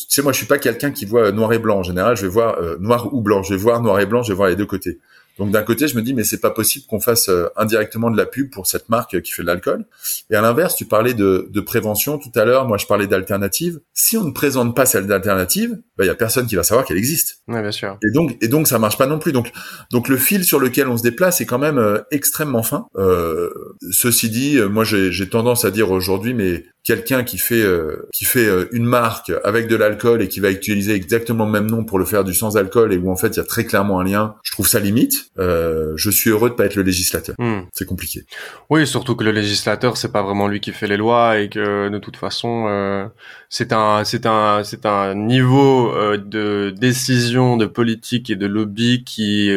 sais, 0.09 0.21
moi, 0.21 0.31
je 0.31 0.37
suis 0.37 0.47
pas 0.47 0.57
quelqu'un 0.57 0.91
qui 0.91 1.05
voit 1.05 1.31
noir 1.31 1.53
et 1.53 1.59
blanc. 1.59 1.79
En 1.79 1.83
général, 1.83 2.15
je 2.15 2.23
vais 2.23 2.31
voir 2.31 2.57
noir 2.79 3.13
ou 3.13 3.21
blanc. 3.21 3.43
Je 3.43 3.53
vais 3.53 3.59
voir 3.59 3.81
noir 3.81 3.99
et 3.99 4.05
blanc. 4.05 4.23
Je 4.23 4.31
vais 4.31 4.37
voir 4.37 4.49
les 4.49 4.55
deux 4.55 4.65
côtés. 4.65 4.99
Donc 5.37 5.51
d'un 5.51 5.63
côté, 5.63 5.87
je 5.87 5.95
me 5.95 6.01
dis 6.01 6.13
mais 6.13 6.23
c'est 6.23 6.39
pas 6.39 6.51
possible 6.51 6.85
qu'on 6.87 6.99
fasse 6.99 7.29
euh, 7.29 7.47
indirectement 7.57 8.09
de 8.09 8.17
la 8.17 8.25
pub 8.25 8.49
pour 8.51 8.67
cette 8.67 8.89
marque 8.89 9.21
qui 9.21 9.31
fait 9.31 9.41
de 9.41 9.47
l'alcool. 9.47 9.85
Et 10.29 10.35
à 10.35 10.41
l'inverse, 10.41 10.75
tu 10.75 10.85
parlais 10.85 11.13
de, 11.13 11.47
de 11.49 11.61
prévention 11.61 12.17
tout 12.17 12.31
à 12.35 12.45
l'heure. 12.45 12.67
Moi, 12.67 12.77
je 12.77 12.85
parlais 12.85 13.07
d'alternative. 13.07 13.79
Si 13.93 14.17
on 14.17 14.23
ne 14.23 14.31
présente 14.31 14.75
pas 14.75 14.85
cette 14.85 15.09
alternative, 15.09 15.77
bah 15.97 16.03
il 16.03 16.07
y 16.07 16.11
a 16.11 16.15
personne 16.15 16.47
qui 16.47 16.55
va 16.55 16.63
savoir 16.63 16.85
qu'elle 16.85 16.97
existe. 16.97 17.39
Ouais, 17.47 17.61
bien 17.61 17.71
sûr. 17.71 17.97
Et 18.03 18.11
donc 18.11 18.37
et 18.41 18.47
donc 18.47 18.67
ça 18.67 18.79
marche 18.79 18.97
pas 18.97 19.07
non 19.07 19.19
plus. 19.19 19.31
Donc 19.31 19.51
donc 19.91 20.07
le 20.07 20.17
fil 20.17 20.43
sur 20.45 20.59
lequel 20.59 20.87
on 20.87 20.97
se 20.97 21.03
déplace 21.03 21.41
est 21.41 21.45
quand 21.45 21.59
même 21.59 21.77
euh, 21.77 21.99
extrêmement 22.11 22.63
fin. 22.63 22.87
Euh, 22.97 23.49
ceci 23.91 24.29
dit, 24.29 24.57
euh, 24.57 24.67
moi 24.67 24.83
j'ai 24.83 25.29
tendance 25.29 25.65
à 25.65 25.71
dire 25.71 25.91
aujourd'hui, 25.91 26.33
mais 26.33 26.65
quelqu'un 26.83 27.23
qui 27.23 27.37
fait 27.37 27.61
euh, 27.61 28.07
qui 28.13 28.25
fait 28.25 28.45
euh, 28.45 28.67
une 28.71 28.85
marque 28.85 29.31
avec 29.43 29.67
de 29.67 29.75
l'alcool 29.75 30.21
et 30.21 30.27
qui 30.27 30.39
va 30.39 30.51
utiliser 30.51 30.93
exactement 30.93 31.45
le 31.45 31.51
même 31.51 31.69
nom 31.69 31.83
pour 31.83 31.99
le 31.99 32.05
faire 32.05 32.23
du 32.23 32.33
sans 32.33 32.57
alcool 32.57 32.93
et 32.93 32.97
où 32.97 33.11
en 33.11 33.15
fait 33.15 33.29
il 33.29 33.37
y 33.37 33.39
a 33.39 33.43
très 33.43 33.65
clairement 33.65 33.99
un 33.99 34.03
lien, 34.03 34.35
je 34.43 34.51
trouve 34.51 34.67
ça 34.67 34.79
limite. 34.79 35.24
Euh, 35.37 35.93
je 35.95 36.09
suis 36.09 36.29
heureux 36.29 36.49
de 36.49 36.55
pas 36.55 36.65
être 36.65 36.75
le 36.75 36.83
législateur. 36.83 37.35
Hmm. 37.39 37.61
C'est 37.73 37.85
compliqué. 37.85 38.25
Oui, 38.69 38.87
surtout 38.87 39.15
que 39.15 39.23
le 39.23 39.31
législateur 39.31 39.97
c'est 39.97 40.11
pas 40.11 40.23
vraiment 40.23 40.47
lui 40.47 40.59
qui 40.59 40.71
fait 40.71 40.87
les 40.87 40.97
lois 40.97 41.39
et 41.39 41.49
que 41.49 41.89
de 41.89 41.99
toute 41.99 42.17
façon 42.17 42.65
euh, 42.67 43.07
c'est 43.49 43.73
un 43.73 44.03
c'est 44.03 44.25
un 44.25 44.63
c'est 44.63 44.85
un 44.85 45.15
niveau 45.15 45.93
de 46.17 46.73
décision 46.77 47.57
de 47.57 47.65
politique 47.65 48.29
et 48.29 48.35
de 48.35 48.45
lobby 48.45 49.03
qui 49.03 49.49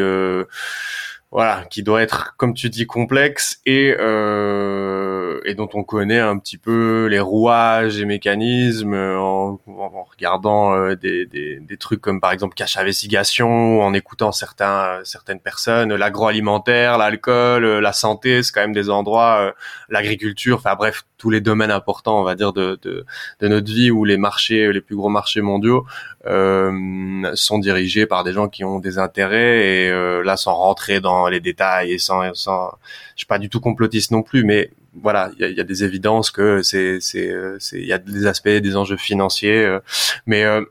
voilà, 1.31 1.65
qui 1.69 1.83
doit 1.83 2.01
être, 2.03 2.35
comme 2.39 2.55
tu 2.55 2.71
dis, 2.71 2.87
complexe 2.87 3.61
et 3.67 3.95
euh, 3.99 5.41
et 5.45 5.55
dont 5.55 5.69
on 5.75 5.85
connaît 5.85 6.19
un 6.19 6.39
petit 6.39 6.57
peu 6.57 7.07
les 7.07 7.21
rouages 7.21 8.01
et 8.01 8.07
mécanismes 8.07 8.95
en, 8.95 9.61
en 9.67 10.05
regardant 10.05 10.75
euh, 10.75 10.97
des, 10.97 11.27
des, 11.27 11.61
des, 11.61 11.77
trucs 11.77 12.01
comme 12.01 12.21
par 12.21 12.33
exemple 12.33 12.55
cache 12.55 12.79
investigation, 12.79 13.83
en 13.83 13.93
écoutant 13.93 14.33
certains 14.33 15.01
certaines 15.05 15.41
personnes, 15.41 15.95
l'agroalimentaire, 15.95 16.97
l'alcool, 16.97 17.65
la 17.79 17.93
santé, 17.93 18.43
c'est 18.43 18.53
quand 18.53 18.63
même 18.63 18.73
des 18.73 18.89
endroits, 18.89 19.39
euh, 19.41 19.53
l'agriculture, 19.91 20.57
enfin 20.57 20.77
bref, 20.77 21.05
tous 21.19 21.31
les 21.31 21.41
domaines 21.41 21.71
importants, 21.71 22.21
on 22.21 22.25
va 22.25 22.37
dire, 22.37 22.53
de, 22.53 22.79
de, 22.83 23.05
de 23.41 23.49
notre 23.49 23.71
vie 23.71 23.91
où 23.91 24.05
les 24.05 24.17
marchés, 24.17 24.73
les 24.73 24.81
plus 24.81 24.97
gros 24.97 25.09
marchés 25.11 25.43
mondiaux 25.43 25.85
euh, 26.27 27.31
sont 27.35 27.59
dirigés 27.59 28.07
par 28.07 28.25
des 28.25 28.33
gens 28.33 28.49
qui 28.49 28.65
ont 28.65 28.81
des 28.81 28.99
intérêts 28.99 29.85
et 29.87 29.91
euh, 29.91 30.23
là 30.23 30.37
sans 30.37 30.55
rentrer 30.55 31.01
dans 31.01 31.18
les 31.27 31.41
détails 31.41 31.93
et 31.93 31.99
sans, 31.99 32.33
sans 32.35 32.71
je 33.15 33.21
suis 33.21 33.27
pas 33.27 33.39
du 33.39 33.49
tout 33.49 33.61
complotiste 33.61 34.11
non 34.11 34.23
plus 34.23 34.45
mais 34.45 34.71
voilà 34.95 35.31
il 35.35 35.41
y 35.41 35.45
a, 35.45 35.49
y 35.49 35.61
a, 35.61 35.65
des 35.65 35.85
évidences 35.85 36.31
que 36.31 36.63
c'est 36.63 37.01
c'est 37.01 37.33
c'est 37.59 37.81
il 37.81 37.87
y 37.87 37.93
a 37.93 37.99
des 37.99 38.27
aspects 38.27 38.49
des 38.49 38.77
enjeux 38.77 38.97
financiers 38.97 39.65
euh, 39.65 39.81
mais 40.27 40.45
euh, 40.45 40.63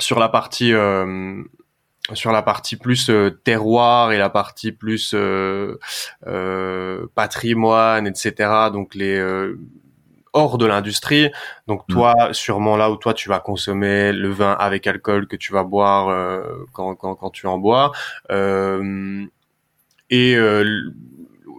sur 0.00 0.18
la 0.18 0.28
partie 0.28 0.72
sur 2.14 2.32
la 2.32 2.42
partie 2.42 2.76
plus 2.76 3.10
terroir 3.44 4.12
et 4.12 4.18
la 4.18 4.30
partie 4.30 4.72
plus 4.72 5.14
patrimoine 7.14 8.06
etc 8.06 8.70
donc 8.72 8.94
les 8.94 9.20
hors 10.32 10.58
de 10.58 10.66
l'industrie. 10.66 11.30
Donc 11.66 11.82
mm. 11.88 11.92
toi, 11.92 12.14
sûrement 12.32 12.76
là 12.76 12.90
où 12.90 12.96
toi 12.96 13.14
tu 13.14 13.28
vas 13.28 13.40
consommer 13.40 14.12
le 14.12 14.30
vin 14.30 14.52
avec 14.52 14.86
alcool 14.86 15.26
que 15.26 15.36
tu 15.36 15.52
vas 15.52 15.64
boire 15.64 16.08
euh, 16.08 16.42
quand, 16.72 16.94
quand, 16.94 17.14
quand, 17.14 17.30
tu 17.30 17.46
en 17.46 17.58
bois. 17.58 17.92
Et 20.12 20.36
euh, 20.36 20.92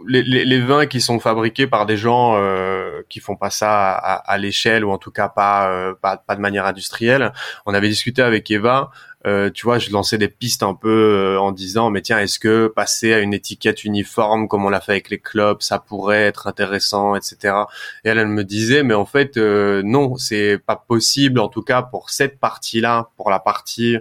les, 0.07 0.21
les, 0.21 0.45
les, 0.45 0.61
vins 0.61 0.85
qui 0.85 1.01
sont 1.01 1.19
fabriqués 1.19 1.65
par 1.65 1.85
des 1.85 1.97
gens 1.97 2.35
euh, 2.35 3.01
qui 3.09 3.19
font 3.19 3.35
pas 3.35 3.49
ça 3.49 3.93
à, 3.93 4.13
à 4.13 4.37
l'échelle 4.37 4.85
ou 4.85 4.91
en 4.91 4.97
tout 4.99 5.11
cas 5.11 5.27
pas, 5.27 5.69
euh, 5.71 5.93
pas, 5.99 6.17
pas 6.17 6.35
de 6.35 6.41
manière 6.41 6.65
industrielle. 6.65 7.33
On 7.65 7.73
avait 7.73 7.89
discuté 7.89 8.21
avec 8.21 8.51
Eva 8.51 8.91
euh, 9.25 9.49
tu 9.49 9.63
vois, 9.65 9.79
je 9.79 9.89
lançais 9.89 10.17
des 10.17 10.27
pistes 10.27 10.63
un 10.63 10.73
peu 10.73 10.89
euh, 10.89 11.39
en 11.39 11.53
disant, 11.53 11.89
mais 11.89 12.01
tiens, 12.01 12.19
est-ce 12.19 12.39
que 12.39 12.67
passer 12.67 13.13
à 13.13 13.19
une 13.19 13.33
étiquette 13.33 13.85
uniforme 13.85 14.47
comme 14.49 14.65
on 14.65 14.69
l'a 14.69 14.81
fait 14.81 14.93
avec 14.93 15.09
les 15.09 15.19
clubs, 15.19 15.61
ça 15.61 15.79
pourrait 15.79 16.23
être 16.23 16.47
intéressant, 16.47 17.15
etc. 17.15 17.55
Et 18.03 18.09
elle, 18.09 18.17
elle 18.17 18.27
me 18.27 18.43
disait, 18.43 18.83
mais 18.83 18.93
en 18.93 19.05
fait, 19.05 19.37
euh, 19.37 19.81
non, 19.83 20.17
c'est 20.17 20.57
pas 20.57 20.75
possible, 20.75 21.39
en 21.39 21.47
tout 21.47 21.61
cas 21.61 21.81
pour 21.81 22.09
cette 22.09 22.39
partie-là, 22.39 23.11
pour 23.15 23.29
la 23.29 23.39
partie 23.39 23.97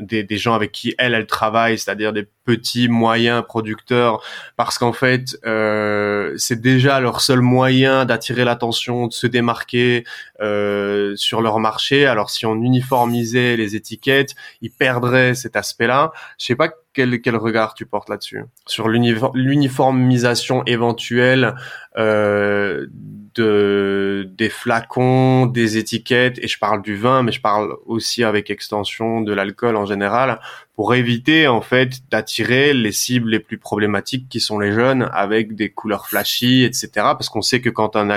des, 0.00 0.24
des, 0.24 0.38
gens 0.38 0.54
avec 0.54 0.72
qui 0.72 0.94
elle, 0.96 1.12
elle 1.12 1.26
travaille, 1.26 1.78
c'est-à-dire 1.78 2.14
des 2.14 2.26
petits, 2.44 2.88
moyens 2.88 3.44
producteurs, 3.46 4.22
parce 4.56 4.78
qu'en 4.78 4.92
fait, 4.92 5.38
euh, 5.44 6.34
c'est 6.36 6.60
déjà 6.60 7.00
leur 7.00 7.20
seul 7.20 7.40
moyen 7.40 8.04
d'attirer 8.04 8.44
l'attention, 8.44 9.06
de 9.06 9.12
se 9.12 9.26
démarquer 9.26 10.04
euh, 10.40 11.14
sur 11.16 11.42
leur 11.42 11.58
marché. 11.58 12.06
Alors 12.06 12.30
si 12.30 12.46
on 12.46 12.54
uniformisait 12.56 13.56
les 13.56 13.76
étiquettes, 13.76 14.34
ils 14.62 14.70
perdraient 14.70 15.34
cet 15.34 15.56
aspect-là. 15.56 16.12
Je 16.38 16.46
sais 16.46 16.56
pas 16.56 16.70
quel, 16.92 17.20
quel 17.20 17.36
regard 17.36 17.74
tu 17.74 17.86
portes 17.86 18.08
là-dessus 18.08 18.44
sur 18.66 18.88
l'uniformisation 18.88 20.64
éventuelle 20.64 21.54
euh, 21.96 22.86
de 23.34 24.28
des 24.36 24.48
flacons, 24.48 25.46
des 25.46 25.76
étiquettes, 25.76 26.38
et 26.40 26.48
je 26.48 26.58
parle 26.58 26.82
du 26.82 26.96
vin, 26.96 27.22
mais 27.22 27.32
je 27.32 27.40
parle 27.40 27.76
aussi 27.86 28.24
avec 28.24 28.50
extension 28.50 29.20
de 29.20 29.32
l'alcool 29.32 29.76
en 29.76 29.86
général, 29.86 30.40
pour 30.80 30.94
éviter 30.94 31.46
en 31.46 31.60
fait 31.60 32.00
d'attirer 32.10 32.72
les 32.72 32.90
cibles 32.90 33.28
les 33.28 33.38
plus 33.38 33.58
problématiques 33.58 34.30
qui 34.30 34.40
sont 34.40 34.58
les 34.58 34.72
jeunes 34.72 35.10
avec 35.12 35.54
des 35.54 35.68
couleurs 35.68 36.06
flashy, 36.06 36.64
etc. 36.64 36.88
Parce 36.94 37.28
qu'on 37.28 37.42
sait 37.42 37.60
que 37.60 37.68
quand 37.68 37.96
un 37.96 38.08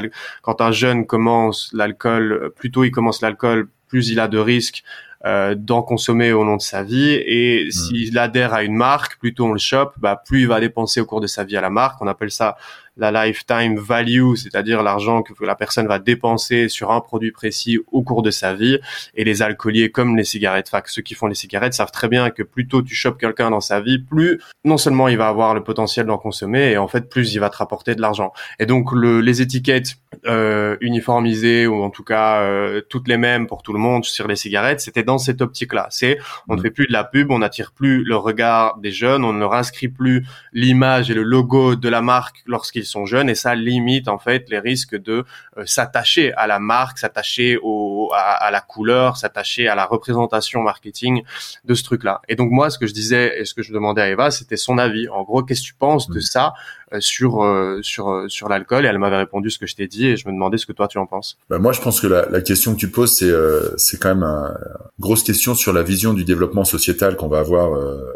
quand 0.42 0.62
un 0.62 0.72
jeune 0.72 1.06
commence 1.06 1.70
l'alcool, 1.74 2.54
plutôt 2.56 2.86
il 2.86 2.92
commence 2.92 3.20
l'alcool, 3.22 3.68
plus 3.90 4.12
il 4.12 4.20
a 4.22 4.30
de 4.30 4.38
risques 4.38 4.86
euh, 5.26 5.56
d'en 5.56 5.82
consommer 5.82 6.32
au 6.32 6.46
long 6.46 6.56
de 6.56 6.62
sa 6.62 6.84
vie 6.84 7.12
et 7.26 7.66
mmh. 7.66 7.72
s'il 7.72 8.18
adhère 8.18 8.54
à 8.54 8.64
une 8.64 8.76
marque, 8.76 9.20
plutôt 9.20 9.48
on 9.48 9.52
le 9.52 9.60
chope, 9.60 9.96
bah 9.98 10.24
plus 10.26 10.44
il 10.44 10.48
va 10.48 10.62
dépenser 10.62 11.02
au 11.02 11.06
cours 11.06 11.20
de 11.20 11.28
sa 11.28 11.44
vie 11.44 11.58
à 11.58 11.62
la 11.62 11.70
marque. 11.70 12.02
On 12.02 12.08
appelle 12.08 12.32
ça 12.32 12.56
la 12.98 13.12
lifetime 13.12 13.78
value, 13.78 14.36
c'est-à-dire 14.36 14.84
l'argent 14.84 15.24
que 15.24 15.34
la 15.44 15.56
personne 15.56 15.88
va 15.88 16.00
dépenser 16.00 16.70
sur 16.70 16.92
un 16.92 17.02
produit 17.02 17.32
précis 17.32 17.80
au 17.92 18.04
cours 18.04 18.22
de 18.22 18.32
sa 18.32 18.54
vie. 18.54 18.80
Et 19.16 19.24
les 19.24 19.42
alcooliers, 19.42 19.90
comme 19.92 20.16
les 20.16 20.24
cigarettes, 20.24 20.70
enfin, 20.72 20.84
ceux 20.86 21.02
qui 21.02 21.16
font 21.16 21.28
les 21.28 21.36
cigarettes 21.36 21.74
savent 21.74 21.92
très 21.92 22.08
bien 22.08 22.30
que 22.30 22.44
plus 22.44 22.68
tôt 22.68 22.82
tu 22.82 22.96
chopes 22.96 23.20
quelqu'un 23.20 23.50
dans 23.50 23.62
sa 23.62 23.82
vie, 23.82 24.00
plus 24.00 24.40
non 24.64 24.78
seulement 24.78 25.08
il 25.08 25.18
va 25.18 25.28
avoir 25.28 25.54
le 25.54 25.64
potentiel 25.64 26.06
d'en 26.06 26.18
consommer, 26.18 26.72
et 26.72 26.78
en 26.78 26.88
fait 26.88 27.10
plus 27.10 27.34
il 27.34 27.40
va 27.40 27.50
te 27.50 27.58
rapporter 27.58 27.96
de 27.96 28.02
l'argent. 28.02 28.32
Et 28.60 28.66
donc 28.66 28.92
le, 28.92 29.22
les 29.22 29.42
étiquettes 29.42 29.96
euh, 30.26 30.78
uniformisées 30.82 31.68
ou 31.68 31.84
en 31.84 31.90
tout 31.90 32.04
cas 32.04 32.42
euh, 32.42 32.82
toutes 32.90 33.08
les 33.08 33.18
mêmes 33.18 33.48
pour 33.48 33.64
tout 33.64 33.74
le 33.74 33.80
monde 33.80 34.06
sur 34.06 34.28
les 34.28 34.36
cigarettes, 34.36 34.82
c'était 34.82 35.04
dans 35.04 35.18
cette 35.18 35.42
optique-là. 35.42 35.88
C'est 35.90 36.20
on 36.48 36.56
ne 36.56 36.60
mmh. 36.60 36.64
fait 36.64 36.72
plus 36.72 36.88
de 36.88 36.94
la 36.94 37.04
pub, 37.04 37.32
on 37.32 37.40
n'attire 37.40 37.72
plus 37.72 38.04
le 38.04 38.16
regard 38.16 38.78
des 38.78 38.92
jeunes, 38.92 39.24
on 39.24 39.34
ne 39.34 39.40
leur 39.40 39.54
inscrit 39.54 39.88
plus 39.88 40.26
l'image 40.52 41.10
et 41.10 41.14
le 41.14 41.24
logo 41.24 41.76
de 41.76 41.90
la 41.90 42.02
marque 42.02 42.44
lorsqu'ils 42.46 42.83
sont 42.86 43.06
jeunes 43.06 43.30
et 43.30 43.36
ça 43.36 43.56
limite 43.56 44.08
en 44.08 44.18
fait 44.18 44.50
les 44.50 44.60
risques 44.60 44.96
de 44.96 45.24
euh, 45.58 45.64
s'attacher 45.66 46.34
à 46.34 46.48
la 46.48 46.60
marque, 46.60 46.98
s'attacher 46.98 47.58
au 47.62 48.12
à, 48.14 48.52
la 48.52 48.62
couleur, 48.62 49.18
s'attacher 49.18 49.68
à 49.68 49.76
la 49.76 49.86
représentation 49.86 50.62
marketing 50.62 51.24
de 51.64 51.74
ce 51.74 51.84
truc-là. 51.84 52.22
Et 52.28 52.36
donc 52.36 52.52
moi, 52.52 52.70
ce 52.70 52.78
que 52.78 52.88
je 52.88 52.94
disais 52.94 53.40
et 53.40 53.46
ce 53.46 53.54
que 53.54 53.62
je 53.62 53.74
demandais 53.74 54.02
à 54.02 54.10
Eva, 54.10 54.32
c'était 54.32 54.58
son 54.58 54.78
avis. 54.78 55.08
En 55.10 55.24
gros, 55.24 55.44
qu'est-ce 55.44 55.62
que 55.62 55.68
tu 55.68 55.74
penses 55.74 56.10
de 56.10 56.20
ça 56.20 56.54
euh, 56.94 57.00
sur 57.00 57.44
euh, 57.44 57.80
sur 57.82 58.26
sur 58.28 58.50
l'alcool? 58.50 58.86
Et 58.86 58.88
elle 58.88 59.00
m'avait 59.00 59.18
répondu 59.18 59.50
ce 59.50 59.58
que 59.58 59.66
je 59.66 59.76
t'ai 59.76 59.88
dit 59.88 60.08
et 60.08 60.18
je 60.18 60.28
me 60.28 60.34
demandais 60.34 60.58
ce 60.58 60.66
que 60.66 60.74
toi 60.74 60.88
tu 60.88 60.98
en 60.98 61.06
penses. 61.06 61.38
Bah 61.50 61.60
moi, 61.60 61.72
je 61.72 61.82
pense 61.82 62.02
que 62.02 62.08
la, 62.08 62.28
la 62.30 62.42
question 62.42 62.74
que 62.74 62.80
tu 62.80 62.90
poses, 62.90 63.18
c'est 63.18 63.32
c'est 63.78 64.00
quand 64.00 64.10
même 64.10 64.24
une 64.24 64.54
grosse 65.00 65.24
question 65.24 65.56
sur 65.56 65.74
la 65.74 65.84
vision 65.84 66.14
du 66.14 66.24
développement 66.24 66.66
sociétal 66.66 67.16
qu'on 67.16 67.28
va 67.30 67.40
avoir 67.40 67.72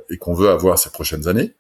et 0.10 0.18
qu'on 0.18 0.34
veut 0.34 0.50
avoir 0.50 0.78
ces 0.78 0.90
prochaines 0.90 1.28
années 1.28 1.54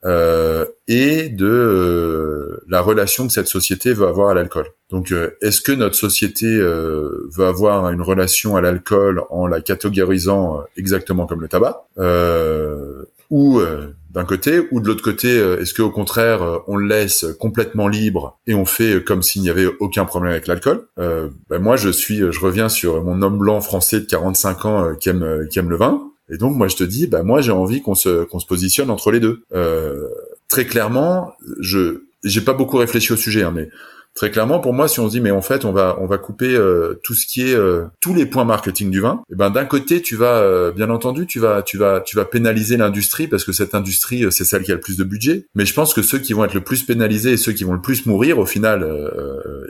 et 0.88 1.30
de 1.30 2.64
la 2.68 2.82
relation 2.82 2.97
que 3.06 3.34
cette 3.34 3.48
société 3.48 3.94
veut 3.94 4.08
avoir 4.08 4.30
à 4.30 4.34
l'alcool. 4.34 4.68
Donc, 4.90 5.12
euh, 5.12 5.32
est-ce 5.42 5.62
que 5.62 5.74
notre 5.74 5.96
société 5.96 6.46
euh, 6.46 7.28
veut 7.36 7.46
avoir 7.46 7.90
une 7.90 8.02
relation 8.02 8.56
à 8.56 8.62
l'alcool 8.62 9.22
en 9.30 9.46
la 9.48 9.60
catégorisant 9.60 10.60
euh, 10.60 10.62
exactement 10.78 11.28
comme 11.28 11.42
le 11.42 11.48
tabac, 11.48 11.84
ou 13.30 13.60
d'un 14.10 14.24
côté, 14.24 14.62
ou 14.72 14.80
de 14.80 14.88
l'autre 14.88 15.04
côté, 15.04 15.28
est-ce 15.30 15.74
que 15.74 15.82
au 15.82 15.92
contraire, 15.92 16.62
on 16.68 16.78
le 16.78 16.88
laisse 16.88 17.26
complètement 17.38 17.90
libre 17.90 18.40
et 18.48 18.56
on 18.56 18.66
fait 18.66 19.04
comme 19.04 19.22
s'il 19.22 19.42
n'y 19.42 19.50
avait 19.50 19.68
aucun 19.82 20.06
problème 20.06 20.32
avec 20.32 20.48
l'alcool? 20.48 20.88
Ben 20.96 21.60
Moi, 21.60 21.76
je 21.76 21.90
suis, 21.90 22.20
je 22.20 22.40
reviens 22.40 22.70
sur 22.70 23.04
mon 23.04 23.22
homme 23.22 23.38
blanc 23.38 23.60
français 23.60 24.00
de 24.00 24.06
45 24.06 24.66
ans 24.66 24.96
qui 24.96 25.10
aime 25.10 25.46
qui 25.52 25.60
aime 25.60 25.70
le 25.70 25.76
vin. 25.76 26.10
Et 26.30 26.38
donc 26.38 26.56
moi 26.56 26.70
je 26.70 26.78
te 26.78 26.86
dis, 26.86 27.08
bah 27.08 27.24
moi 27.24 27.42
j'ai 27.42 27.52
envie 27.52 27.82
qu'on 27.82 27.96
se 27.96 28.24
qu'on 28.24 28.40
se 28.40 28.48
positionne 28.48 28.90
entre 28.90 29.12
les 29.12 29.20
deux. 29.20 29.44
très 30.48 30.66
clairement, 30.66 31.34
je 31.60 32.07
j'ai 32.24 32.42
pas 32.42 32.54
beaucoup 32.54 32.78
réfléchi 32.78 33.14
au 33.14 33.18
sujet, 33.18 33.44
hein, 33.44 33.52
mais 33.54 33.70
Très 34.18 34.32
clairement, 34.32 34.60
pour 34.60 34.74
moi, 34.74 34.88
si 34.88 35.00
on 35.00 35.06
se 35.06 35.12
dit 35.12 35.22
mais 35.22 35.30
en 35.30 35.44
fait 35.44 35.64
on 35.64 35.72
va 35.72 35.96
on 36.02 36.08
va 36.08 36.18
couper 36.18 36.56
euh, 36.56 37.00
tout 37.04 37.14
ce 37.14 37.28
qui 37.28 37.44
est 37.44 37.54
euh, 37.54 37.84
tous 38.00 38.16
les 38.16 38.26
points 38.26 38.46
marketing 38.46 38.90
du 38.90 39.00
vin, 39.00 39.22
et 39.30 39.34
eh 39.34 39.36
ben 39.36 39.52
d'un 39.52 39.66
côté 39.66 40.02
tu 40.02 40.16
vas 40.16 40.40
euh, 40.40 40.72
bien 40.72 40.90
entendu 40.90 41.28
tu 41.28 41.40
vas 41.40 41.62
tu 41.62 41.78
vas 41.78 42.02
tu 42.02 42.16
vas 42.16 42.26
pénaliser 42.26 42.78
l'industrie 42.78 43.28
parce 43.28 43.44
que 43.44 43.52
cette 43.52 43.76
industrie 43.76 44.26
c'est 44.32 44.44
celle 44.44 44.64
qui 44.64 44.72
a 44.72 44.76
le 44.76 44.82
plus 44.82 44.98
de 44.98 45.04
budget. 45.04 45.46
Mais 45.54 45.68
je 45.68 45.74
pense 45.76 45.94
que 45.94 46.02
ceux 46.02 46.18
qui 46.18 46.34
vont 46.34 46.44
être 46.46 46.56
le 46.56 46.64
plus 46.64 46.82
pénalisés 46.82 47.34
et 47.34 47.38
ceux 47.38 47.52
qui 47.52 47.64
vont 47.64 47.74
le 47.74 47.82
plus 47.82 48.08
mourir 48.08 48.40
au 48.40 48.48
final 48.48 48.84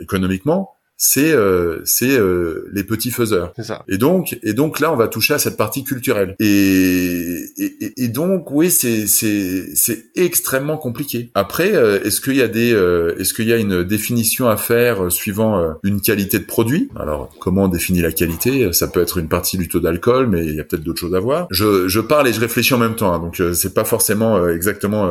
économiquement, 0.00 0.78
c'est 1.00 1.32
euh, 1.32 1.80
c'est 1.84 2.18
euh, 2.18 2.68
les 2.72 2.82
petits 2.82 3.12
faiseurs. 3.12 3.54
Ça. 3.62 3.84
Et 3.88 3.98
donc 3.98 4.36
et 4.42 4.52
donc 4.52 4.80
là 4.80 4.92
on 4.92 4.96
va 4.96 5.06
toucher 5.06 5.32
à 5.32 5.38
cette 5.38 5.56
partie 5.56 5.84
culturelle. 5.84 6.34
Et 6.40 7.37
et, 7.56 8.08
donc 8.08 8.50
oui 8.50 8.70
c'est 8.70 9.06
c'est 9.06 9.74
c'est 9.74 10.06
extrêmement 10.16 10.76
compliqué. 10.76 11.30
Après 11.34 11.74
euh, 11.74 12.02
est-ce 12.04 12.20
qu'il 12.20 12.36
y 12.36 12.42
a 12.42 12.48
des 12.48 12.70
est-ce 13.18 13.34
qu'il 13.34 13.48
y 13.48 13.52
a 13.52 13.56
une 13.56 13.84
définition 13.84 14.48
à 14.48 14.56
faire 14.56 15.10
suivant 15.10 15.74
une 15.82 16.00
qualité 16.00 16.38
de 16.38 16.44
produit? 16.44 16.88
Alors 16.98 17.30
comment 17.40 17.64
on 17.64 17.68
définit 17.68 18.00
la 18.00 18.12
qualité? 18.12 18.72
Ça 18.72 18.88
peut 18.88 19.00
être 19.00 19.18
une 19.18 19.28
partie 19.28 19.58
du 19.58 19.68
taux 19.68 19.80
d'alcool, 19.80 20.26
mais 20.26 20.44
il 20.44 20.54
y 20.54 20.60
a 20.60 20.64
peut-être 20.64 20.84
d'autres 20.84 21.00
choses 21.00 21.14
à 21.14 21.20
voir. 21.20 21.46
Je 21.50 21.88
je 21.88 22.00
parle 22.00 22.28
et 22.28 22.32
je 22.32 22.40
réfléchis 22.40 22.74
en 22.74 22.78
même 22.78 22.96
temps, 22.96 23.12
hein, 23.12 23.18
donc 23.18 23.42
c'est 23.54 23.74
pas 23.74 23.84
forcément 23.84 24.48
exactement 24.48 25.10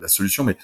la 0.00 0.08
solution, 0.08 0.44
mais 0.44 0.56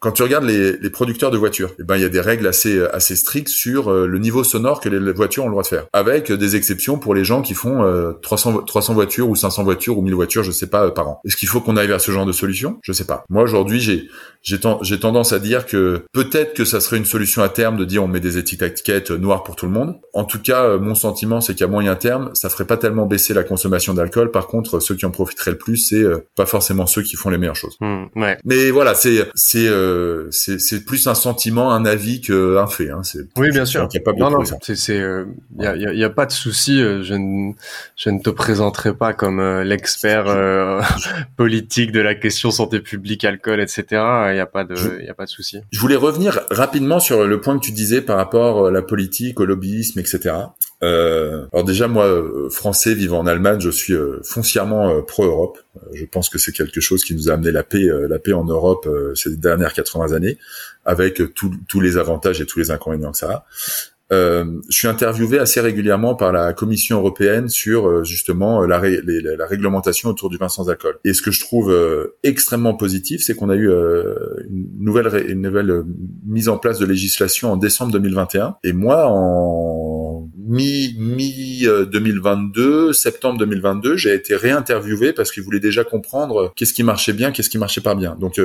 quand 0.00 0.12
tu 0.12 0.22
regardes 0.22 0.44
les, 0.44 0.90
producteurs 0.90 1.30
de 1.30 1.38
voitures, 1.38 1.70
eh 1.78 1.84
ben 1.84 1.96
il 1.96 2.02
y 2.02 2.04
a 2.04 2.10
des 2.10 2.20
règles 2.20 2.46
assez 2.46 2.82
assez 2.92 3.16
strict 3.16 3.48
sur 3.48 3.90
euh, 3.90 4.06
le 4.06 4.18
niveau 4.18 4.44
sonore 4.44 4.80
que 4.80 4.88
les 4.88 5.12
voitures 5.12 5.44
ont 5.44 5.48
le 5.48 5.52
droit 5.52 5.62
de 5.62 5.68
faire, 5.68 5.86
avec 5.92 6.30
des 6.32 6.56
exceptions 6.56 6.98
pour 6.98 7.14
les 7.14 7.24
gens 7.24 7.42
qui 7.42 7.54
font 7.54 8.14
300 8.22 8.58
euh, 8.58 8.60
300 8.62 8.94
voitures 8.94 9.28
ou 9.28 9.36
500 9.36 9.51
voitures 9.60 9.98
ou 9.98 10.02
1000 10.02 10.14
voitures, 10.14 10.42
je 10.42 10.52
sais 10.52 10.68
pas 10.68 10.86
euh, 10.86 10.90
par 10.90 11.08
an. 11.08 11.20
Est-ce 11.24 11.36
qu'il 11.36 11.48
faut 11.48 11.60
qu'on 11.60 11.76
aille 11.76 11.88
vers 11.88 12.00
ce 12.00 12.10
genre 12.10 12.26
de 12.26 12.32
solution? 12.32 12.78
Je 12.82 12.92
sais 12.92 13.04
pas. 13.04 13.24
Moi 13.28 13.42
aujourd'hui, 13.42 13.80
j'ai 13.80 14.08
j'ai 14.42 14.58
tendance 14.98 15.32
à 15.32 15.38
dire 15.38 15.66
que 15.66 16.04
peut-être 16.12 16.54
que 16.54 16.64
ça 16.64 16.80
serait 16.80 16.96
une 16.96 17.04
solution 17.04 17.42
à 17.42 17.48
terme 17.48 17.76
de 17.76 17.84
dire 17.84 18.02
on 18.02 18.08
met 18.08 18.18
des 18.18 18.38
étiquettes 18.38 19.10
noires 19.10 19.44
pour 19.44 19.54
tout 19.54 19.66
le 19.66 19.72
monde. 19.72 20.00
En 20.14 20.24
tout 20.24 20.40
cas, 20.40 20.78
mon 20.78 20.94
sentiment 20.94 21.40
c'est 21.40 21.54
qu'à 21.54 21.68
moyen 21.68 21.94
terme, 21.94 22.30
ça 22.34 22.48
ferait 22.48 22.66
pas 22.66 22.76
tellement 22.76 23.06
baisser 23.06 23.34
la 23.34 23.44
consommation 23.44 23.94
d'alcool. 23.94 24.30
Par 24.30 24.48
contre, 24.48 24.80
ceux 24.80 24.96
qui 24.96 25.06
en 25.06 25.10
profiteraient 25.10 25.52
le 25.52 25.58
plus, 25.58 25.76
c'est 25.76 26.04
pas 26.34 26.46
forcément 26.46 26.86
ceux 26.86 27.02
qui 27.02 27.16
font 27.16 27.30
les 27.30 27.38
meilleures 27.38 27.56
choses. 27.56 27.76
Mmh, 27.80 28.04
ouais. 28.16 28.38
Mais 28.44 28.70
voilà, 28.70 28.94
c'est 28.94 29.28
c'est 29.34 29.68
c'est 30.30 30.58
c'est 30.58 30.84
plus 30.84 31.06
un 31.06 31.14
sentiment, 31.14 31.72
un 31.72 31.84
avis 31.84 32.20
qu'un 32.20 32.66
fait. 32.66 32.90
Hein. 32.90 33.02
Oui, 33.36 33.50
bien 33.50 33.64
sûr. 33.64 33.88
non, 34.16 34.30
non, 34.30 34.44
c'est, 34.44 34.96
il 34.96 35.62
y, 35.62 35.66
a, 35.66 35.76
y, 35.76 36.04
a, 36.04 36.10
pas 36.10 36.26
de 36.26 36.32
souci. 36.32 36.80
Euh, 36.80 37.02
je 37.02 37.14
ne, 37.14 37.52
je 37.96 38.10
ne 38.10 38.20
te 38.20 38.30
présenterai 38.30 38.94
pas 38.94 39.12
comme 39.12 39.40
euh, 39.42 39.64
l'expert 39.64 40.26
euh, 40.28 40.80
politique 41.36 41.92
de 41.92 42.00
la 42.00 42.14
question 42.14 42.50
santé 42.50 42.80
publique, 42.80 43.24
alcool, 43.24 43.60
etc. 43.60 43.84
Il 44.30 44.36
y 44.36 44.40
a 44.40 44.46
pas 44.46 44.64
de, 44.64 44.74
il 45.02 45.10
a 45.10 45.14
pas 45.14 45.24
de 45.24 45.30
souci. 45.30 45.60
Je 45.70 45.80
voulais 45.80 45.96
revenir 45.96 46.40
rapidement 46.50 47.00
sur 47.00 47.26
le 47.26 47.40
point 47.40 47.58
que 47.58 47.64
tu 47.64 47.72
disais 47.72 48.00
par 48.00 48.16
rapport 48.16 48.66
à 48.66 48.70
la 48.70 48.82
politique, 48.82 49.40
au 49.40 49.44
lobbyisme, 49.44 49.98
etc. 49.98 50.34
Euh, 50.82 51.46
alors 51.52 51.64
déjà, 51.64 51.88
moi, 51.88 52.08
français 52.50 52.94
vivant 52.94 53.18
en 53.18 53.26
Allemagne, 53.26 53.60
je 53.60 53.70
suis 53.70 53.94
foncièrement 54.24 55.02
pro-Europe. 55.02 55.58
Je 55.92 56.04
pense 56.04 56.28
que 56.28 56.38
c'est 56.38 56.52
quelque 56.52 56.80
chose 56.80 57.04
qui 57.04 57.14
nous 57.14 57.30
a 57.30 57.34
amené 57.34 57.52
la 57.52 57.62
paix, 57.62 57.86
la 58.08 58.18
paix 58.18 58.32
en 58.32 58.44
Europe 58.44 58.88
ces 59.14 59.36
dernières 59.36 59.72
80 59.72 60.12
années 60.12 60.38
avec 60.84 61.22
tous 61.34 61.80
les 61.80 61.96
avantages 61.96 62.40
et 62.40 62.46
tous 62.46 62.58
les 62.58 62.70
inconvénients 62.70 63.12
que 63.12 63.18
ça 63.18 63.30
a. 63.30 63.46
Euh, 64.12 64.44
je 64.68 64.76
suis 64.76 64.88
interviewé 64.88 65.38
assez 65.38 65.60
régulièrement 65.60 66.14
par 66.14 66.32
la 66.32 66.52
Commission 66.52 66.98
européenne 66.98 67.48
sur 67.48 67.88
euh, 67.88 68.04
justement 68.04 68.62
la, 68.62 68.80
la, 68.80 69.46
réglementation 69.46 70.10
autour 70.10 70.28
du 70.28 70.36
vin 70.36 70.48
sans 70.48 70.68
alcool. 70.68 70.98
Et 71.04 71.14
ce 71.14 71.22
que 71.22 71.30
je 71.30 71.40
trouve 71.40 71.70
euh, 71.70 72.18
extrêmement 72.22 72.74
positif, 72.74 73.22
c'est 73.22 73.34
qu'on 73.34 73.48
a 73.48 73.56
eu 73.56 73.70
euh, 73.70 74.14
une 74.50 74.68
nouvelle 74.80 75.24
une 75.28 75.40
nouvelle 75.40 75.82
mise 76.26 76.48
en 76.48 76.58
place 76.58 76.78
de 76.78 76.84
législation 76.84 77.52
en 77.52 77.56
décembre 77.56 77.92
2021. 77.92 78.56
Et 78.64 78.72
moi, 78.72 79.06
en 79.06 79.81
mi 80.52 80.94
mi 80.98 81.64
2022, 81.64 82.92
septembre 82.92 83.38
2022, 83.38 83.96
j'ai 83.96 84.14
été 84.14 84.36
réinterviewé 84.36 85.12
parce 85.12 85.30
qu'ils 85.30 85.42
voulaient 85.42 85.60
déjà 85.60 85.84
comprendre 85.84 86.52
qu'est-ce 86.56 86.74
qui 86.74 86.82
marchait 86.82 87.12
bien, 87.12 87.32
qu'est-ce 87.32 87.50
qui 87.50 87.58
marchait 87.58 87.80
pas 87.80 87.94
bien. 87.94 88.16
Donc 88.20 88.40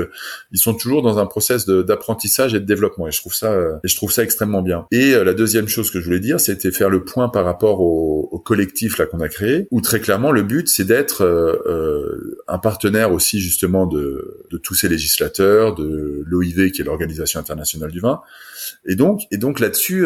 ils 0.51 0.60
sont 0.60 0.74
toujours 0.74 1.01
dans 1.01 1.20
un 1.20 1.26
process 1.26 1.66
d'apprentissage 1.66 2.53
et 2.53 2.60
de 2.60 2.66
développement. 2.66 3.08
Et 3.08 3.12
je 3.12 3.20
trouve 3.20 3.34
ça 3.34 3.53
et 3.84 3.88
je 3.88 3.95
trouve 3.95 4.12
ça 4.12 4.24
extrêmement 4.24 4.62
bien. 4.62 4.86
Et 4.91 5.12
la 5.12 5.34
deuxième 5.34 5.47
deuxième 5.47 5.70
chose 5.70 5.91
que 5.91 6.01
je 6.01 6.05
voulais 6.05 6.20
dire, 6.20 6.41
c'était 6.41 6.72
faire 6.72 6.89
le 6.89 7.05
point 7.05 7.30
par 7.30 7.45
rapport 7.45 7.80
au, 7.80 8.28
au 8.32 8.38
collectif 8.38 8.97
là 8.97 9.05
qu'on 9.05 9.22
a 9.22 9.30
créé, 9.30 9.68
où 9.72 9.80
très 9.80 10.01
clairement 10.01 10.32
le 10.32 10.43
but 10.43 10.68
c'est 10.68 10.84
d'être 10.84 11.22
euh, 11.22 11.55
euh 11.66 12.38
un 12.49 12.60
partenaire 12.60 13.12
aussi 13.12 13.39
justement 13.39 13.88
de, 13.88 14.45
de 14.51 14.58
tous 14.58 14.74
ces 14.74 14.88
législateurs, 14.88 15.76
de 15.76 16.24
l'OIV 16.26 16.72
qui 16.72 16.82
est 16.82 16.86
l'Organisation 16.86 17.39
internationale 17.39 17.91
du 17.91 17.99
vin, 17.99 18.22
et 18.86 18.95
donc 18.95 19.22
et 19.32 19.38
donc 19.38 19.60
là-dessus. 19.60 20.05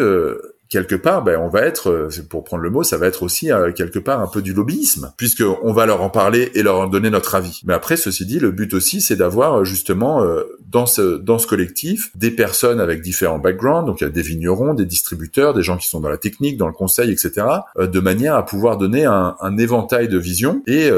Euh, 0.74 0.82
quelque 0.82 0.94
part, 0.94 1.22
ben, 1.22 1.38
on 1.40 1.48
va 1.48 1.62
être, 1.62 1.90
euh, 1.90 2.08
pour 2.28 2.44
prendre 2.44 2.62
le 2.62 2.70
mot, 2.70 2.82
ça 2.82 2.96
va 2.96 3.06
être 3.06 3.22
aussi 3.22 3.52
euh, 3.52 3.72
quelque 3.72 3.98
part 3.98 4.20
un 4.20 4.26
peu 4.26 4.42
du 4.42 4.52
lobbyisme, 4.52 5.12
puisque 5.16 5.44
on 5.62 5.72
va 5.72 5.86
leur 5.86 6.02
en 6.02 6.10
parler 6.10 6.50
et 6.54 6.62
leur 6.62 6.80
en 6.80 6.86
donner 6.86 7.10
notre 7.10 7.34
avis. 7.34 7.60
Mais 7.64 7.74
après, 7.74 7.96
ceci 7.96 8.26
dit, 8.26 8.38
le 8.38 8.50
but 8.50 8.74
aussi, 8.74 9.00
c'est 9.00 9.16
d'avoir 9.16 9.60
euh, 9.60 9.64
justement 9.64 10.24
dans 10.68 10.86
ce 10.86 11.18
dans 11.18 11.38
ce 11.38 11.46
collectif 11.46 12.10
des 12.14 12.30
personnes 12.30 12.80
avec 12.80 13.02
différents 13.02 13.38
backgrounds, 13.38 13.86
donc 13.86 14.00
il 14.00 14.04
y 14.04 14.06
a 14.06 14.10
des 14.10 14.22
vignerons, 14.22 14.74
des 14.74 14.86
distributeurs, 14.86 15.54
des 15.54 15.62
gens 15.62 15.76
qui 15.76 15.86
sont 15.88 16.00
dans 16.00 16.08
la 16.08 16.18
technique, 16.18 16.56
dans 16.56 16.66
le 16.66 16.72
conseil, 16.72 17.10
etc., 17.10 17.46
de 17.78 18.00
manière 18.00 18.34
à 18.34 18.44
pouvoir 18.44 18.78
donner 18.78 19.04
un, 19.04 19.36
un 19.40 19.58
éventail 19.58 20.08
de 20.08 20.18
visions 20.18 20.62
et 20.66 20.90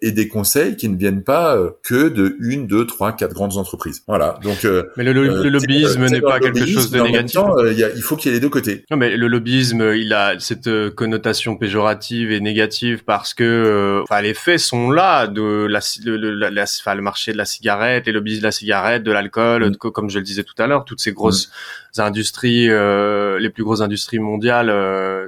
et 0.00 0.12
des 0.12 0.28
conseils 0.28 0.76
qui 0.76 0.88
ne 0.88 0.96
viennent 0.96 1.24
pas 1.24 1.56
euh, 1.56 1.70
que 1.82 2.08
de 2.08 2.36
une, 2.40 2.66
deux, 2.66 2.86
trois, 2.86 3.12
quatre 3.12 3.34
grandes 3.34 3.56
entreprises. 3.56 4.02
Voilà. 4.06 4.38
Donc, 4.42 4.64
euh, 4.64 4.84
mais 4.96 5.04
le, 5.04 5.12
le, 5.12 5.28
euh, 5.28 5.50
lobbyisme 5.50 6.06
n'est 6.06 6.20
pas 6.20 6.40
quelque 6.40 6.66
chose 6.66 6.90
de 6.90 7.00
négatif. 7.00 7.40
il, 7.70 7.78
y 7.78 7.84
a, 7.84 7.90
il 7.94 8.02
faut 8.02 8.16
qu'il 8.16 8.30
y 8.30 8.34
ait 8.34 8.36
les 8.36 8.40
deux 8.40 8.48
côtés. 8.48 8.84
Non, 8.90 8.96
mais 8.96 9.16
le 9.16 9.26
lobbyisme, 9.28 9.92
il 9.94 10.12
a 10.12 10.38
cette 10.38 10.94
connotation 10.94 11.56
péjorative 11.56 12.30
et 12.30 12.40
négative 12.40 13.04
parce 13.04 13.34
que, 13.34 14.00
enfin, 14.02 14.20
les 14.20 14.34
faits 14.34 14.60
sont 14.60 14.90
là 14.90 15.26
de 15.26 15.66
la, 15.68 15.80
le, 16.04 16.16
la, 16.50 16.62
enfin, 16.62 16.94
le 16.94 17.02
marché 17.02 17.32
de 17.32 17.38
la 17.38 17.44
cigarette, 17.44 18.06
les 18.06 18.12
lobbies 18.12 18.38
de 18.38 18.44
la 18.44 18.52
cigarette, 18.52 19.02
de 19.02 19.12
l'alcool, 19.12 19.68
mm. 19.68 19.76
comme 19.76 20.10
je 20.10 20.18
le 20.18 20.24
disais 20.24 20.44
tout 20.44 20.54
à 20.58 20.66
l'heure, 20.66 20.84
toutes 20.84 21.00
ces 21.00 21.12
grosses 21.12 21.50
mm. 21.96 22.00
industries, 22.00 22.68
les 22.68 23.50
plus 23.50 23.64
grosses 23.64 23.80
industries 23.80 24.18
mondiales, 24.18 24.72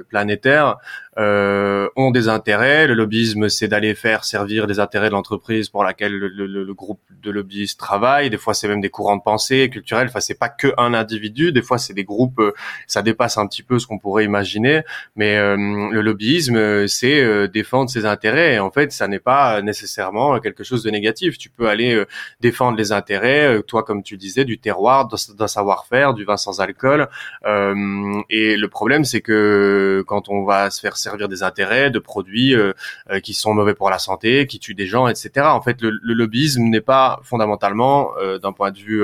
planétaires, 0.09 0.77
euh, 1.17 1.89
ont 1.97 2.11
des 2.11 2.29
intérêts. 2.29 2.87
Le 2.87 2.93
lobbyisme, 2.93 3.49
c'est 3.49 3.67
d'aller 3.67 3.95
faire 3.95 4.23
servir 4.23 4.65
les 4.65 4.79
intérêts 4.79 5.07
de 5.07 5.13
l'entreprise 5.13 5.67
pour 5.67 5.83
laquelle 5.83 6.13
le, 6.13 6.29
le, 6.29 6.47
le, 6.47 6.73
groupe 6.73 7.01
de 7.21 7.31
lobbyistes 7.31 7.77
travaille. 7.77 8.29
Des 8.29 8.37
fois, 8.37 8.53
c'est 8.53 8.67
même 8.67 8.79
des 8.79 8.89
courants 8.89 9.17
de 9.17 9.21
pensée 9.21 9.69
culturels. 9.69 10.07
Enfin, 10.07 10.21
c'est 10.21 10.39
pas 10.39 10.47
que 10.47 10.73
un 10.77 10.93
individu. 10.93 11.51
Des 11.51 11.61
fois, 11.61 11.77
c'est 11.77 11.93
des 11.93 12.05
groupes. 12.05 12.39
Euh, 12.39 12.53
ça 12.87 13.01
dépasse 13.01 13.37
un 13.37 13.45
petit 13.45 13.61
peu 13.63 13.77
ce 13.77 13.87
qu'on 13.87 13.99
pourrait 13.99 14.23
imaginer. 14.23 14.83
Mais 15.17 15.37
euh, 15.37 15.57
le 15.57 16.01
lobbyisme, 16.01 16.87
c'est 16.87 17.21
euh, 17.21 17.47
défendre 17.47 17.89
ses 17.89 18.05
intérêts. 18.05 18.53
Et 18.53 18.59
en 18.59 18.71
fait, 18.71 18.93
ça 18.93 19.09
n'est 19.09 19.19
pas 19.19 19.61
nécessairement 19.61 20.39
quelque 20.39 20.63
chose 20.63 20.83
de 20.83 20.89
négatif. 20.91 21.37
Tu 21.37 21.49
peux 21.49 21.67
aller 21.67 22.03
défendre 22.39 22.77
les 22.77 22.93
intérêts, 22.93 23.61
toi, 23.63 23.83
comme 23.83 24.03
tu 24.03 24.15
disais, 24.15 24.45
du 24.45 24.59
terroir, 24.59 25.09
d'un 25.09 25.47
savoir-faire, 25.47 26.13
du 26.13 26.23
vin 26.23 26.37
sans 26.37 26.61
alcool. 26.61 27.09
et 27.45 28.57
le 28.57 28.67
problème, 28.67 29.03
c'est 29.03 29.21
que 29.21 30.03
quand 30.07 30.29
on 30.29 30.43
va 30.43 30.69
se 30.69 30.79
faire 30.79 30.97
servir 31.01 31.27
des 31.27 31.43
intérêts, 31.43 31.89
de 31.91 31.99
produits 31.99 32.55
euh, 32.55 32.73
euh, 33.09 33.19
qui 33.19 33.33
sont 33.33 33.53
mauvais 33.53 33.73
pour 33.73 33.89
la 33.89 33.99
santé, 33.99 34.47
qui 34.47 34.59
tuent 34.59 34.75
des 34.75 34.87
gens, 34.87 35.07
etc. 35.07 35.47
En 35.47 35.61
fait, 35.61 35.81
le, 35.81 35.91
lobbyisme 36.01 36.63
n'est 36.63 36.81
pas 36.81 37.19
fondamentalement, 37.23 38.11
euh, 38.17 38.37
d'un 38.37 38.53
point 38.53 38.71
de 38.71 38.77
vue 38.77 39.03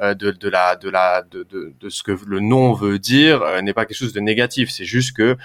de, 0.00 0.14
de, 0.14 0.48
la 0.48 0.76
de 0.76 0.88
la 0.88 1.22
de, 1.22 1.42
de, 1.44 1.72
de, 1.78 1.88
ce 1.88 2.02
que 2.02 2.16
le 2.26 2.40
nom 2.40 2.72
veut 2.72 2.98
dire, 2.98 3.44
n'est 3.62 3.72
pas 3.72 3.84
quelque 3.86 3.96
chose 3.98 4.12
de 4.12 4.20
négatif. 4.20 4.70
C'est 4.70 4.84
juste 4.84 5.16
que 5.16 5.36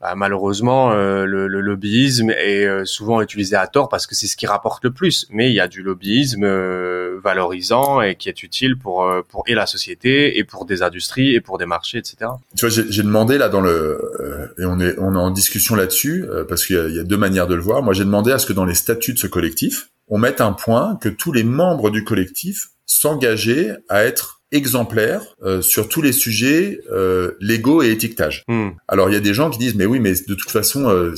bah, 0.00 0.14
malheureusement, 0.14 0.92
euh, 0.92 1.24
le, 1.24 1.48
le, 1.48 1.60
lobbyisme 1.60 2.30
est 2.30 2.64
euh, 2.64 2.84
souvent 2.84 3.20
utilisé 3.20 3.56
à 3.56 3.66
tort 3.66 3.88
parce 3.88 4.06
que 4.06 4.14
c'est 4.14 4.28
ce 4.28 4.36
qui 4.36 4.46
rapporte 4.46 4.84
le 4.84 4.92
plus. 4.92 5.26
Mais 5.30 5.50
il 5.50 5.54
y 5.54 5.60
a 5.60 5.66
du 5.66 5.82
lobbyisme 5.82 6.44
euh, 6.44 7.18
valorisant 7.22 8.00
et 8.00 8.14
qui 8.14 8.28
est 8.28 8.44
utile 8.44 8.78
pour 8.78 9.10
pour 9.28 9.42
et 9.48 9.54
la 9.54 9.66
société 9.66 10.38
et 10.38 10.44
pour 10.44 10.66
des 10.66 10.82
industries 10.82 11.34
et 11.34 11.40
pour 11.40 11.58
des 11.58 11.66
marchés, 11.66 11.98
etc. 11.98 12.30
Tu 12.56 12.68
vois, 12.68 12.84
j'ai 12.88 13.02
demandé 13.02 13.38
là 13.38 13.48
dans 13.48 13.60
le 13.60 14.54
et 14.58 14.64
on 14.64 14.78
est 14.78 14.94
on 14.98 15.14
est 15.14 15.18
en 15.18 15.32
discussion 15.32 15.74
là-dessus 15.74 16.24
parce 16.48 16.64
qu'il 16.64 16.76
y, 16.76 16.94
y, 16.94 17.00
a 17.00 17.04
deux 17.04 17.16
manières 17.16 17.48
de 17.48 17.56
le 17.56 17.60
voir. 17.60 17.82
Moi, 17.82 17.92
j'ai 17.92 18.04
demandé 18.04 18.30
à 18.30 18.38
ce 18.38 18.46
que 18.46 18.52
dans 18.52 18.64
les 18.64 18.74
statuts 18.74 19.14
de 19.14 19.18
ce 19.18 19.26
collectif, 19.26 19.90
on 20.06 20.18
mette 20.18 20.40
un 20.40 20.52
point 20.52 20.96
que 21.00 21.08
tous 21.08 21.32
les 21.32 21.42
membres 21.42 21.90
du 21.90 22.04
collectif 22.04 22.68
s'engageaient 22.86 23.76
à 23.88 24.04
être 24.04 24.37
exemplaire 24.52 25.36
euh, 25.42 25.60
sur 25.60 25.88
tous 25.88 26.02
les 26.02 26.12
sujets 26.12 26.80
euh, 26.90 27.32
légaux 27.40 27.82
et 27.82 27.90
étiquetage. 27.90 28.44
Hmm. 28.48 28.70
Alors 28.86 29.10
il 29.10 29.12
y 29.12 29.16
a 29.16 29.20
des 29.20 29.34
gens 29.34 29.50
qui 29.50 29.58
disent 29.58 29.74
mais 29.74 29.86
oui 29.86 30.00
mais 30.00 30.12
de 30.12 30.34
toute 30.34 30.50
façon 30.50 30.88
euh, 30.88 31.14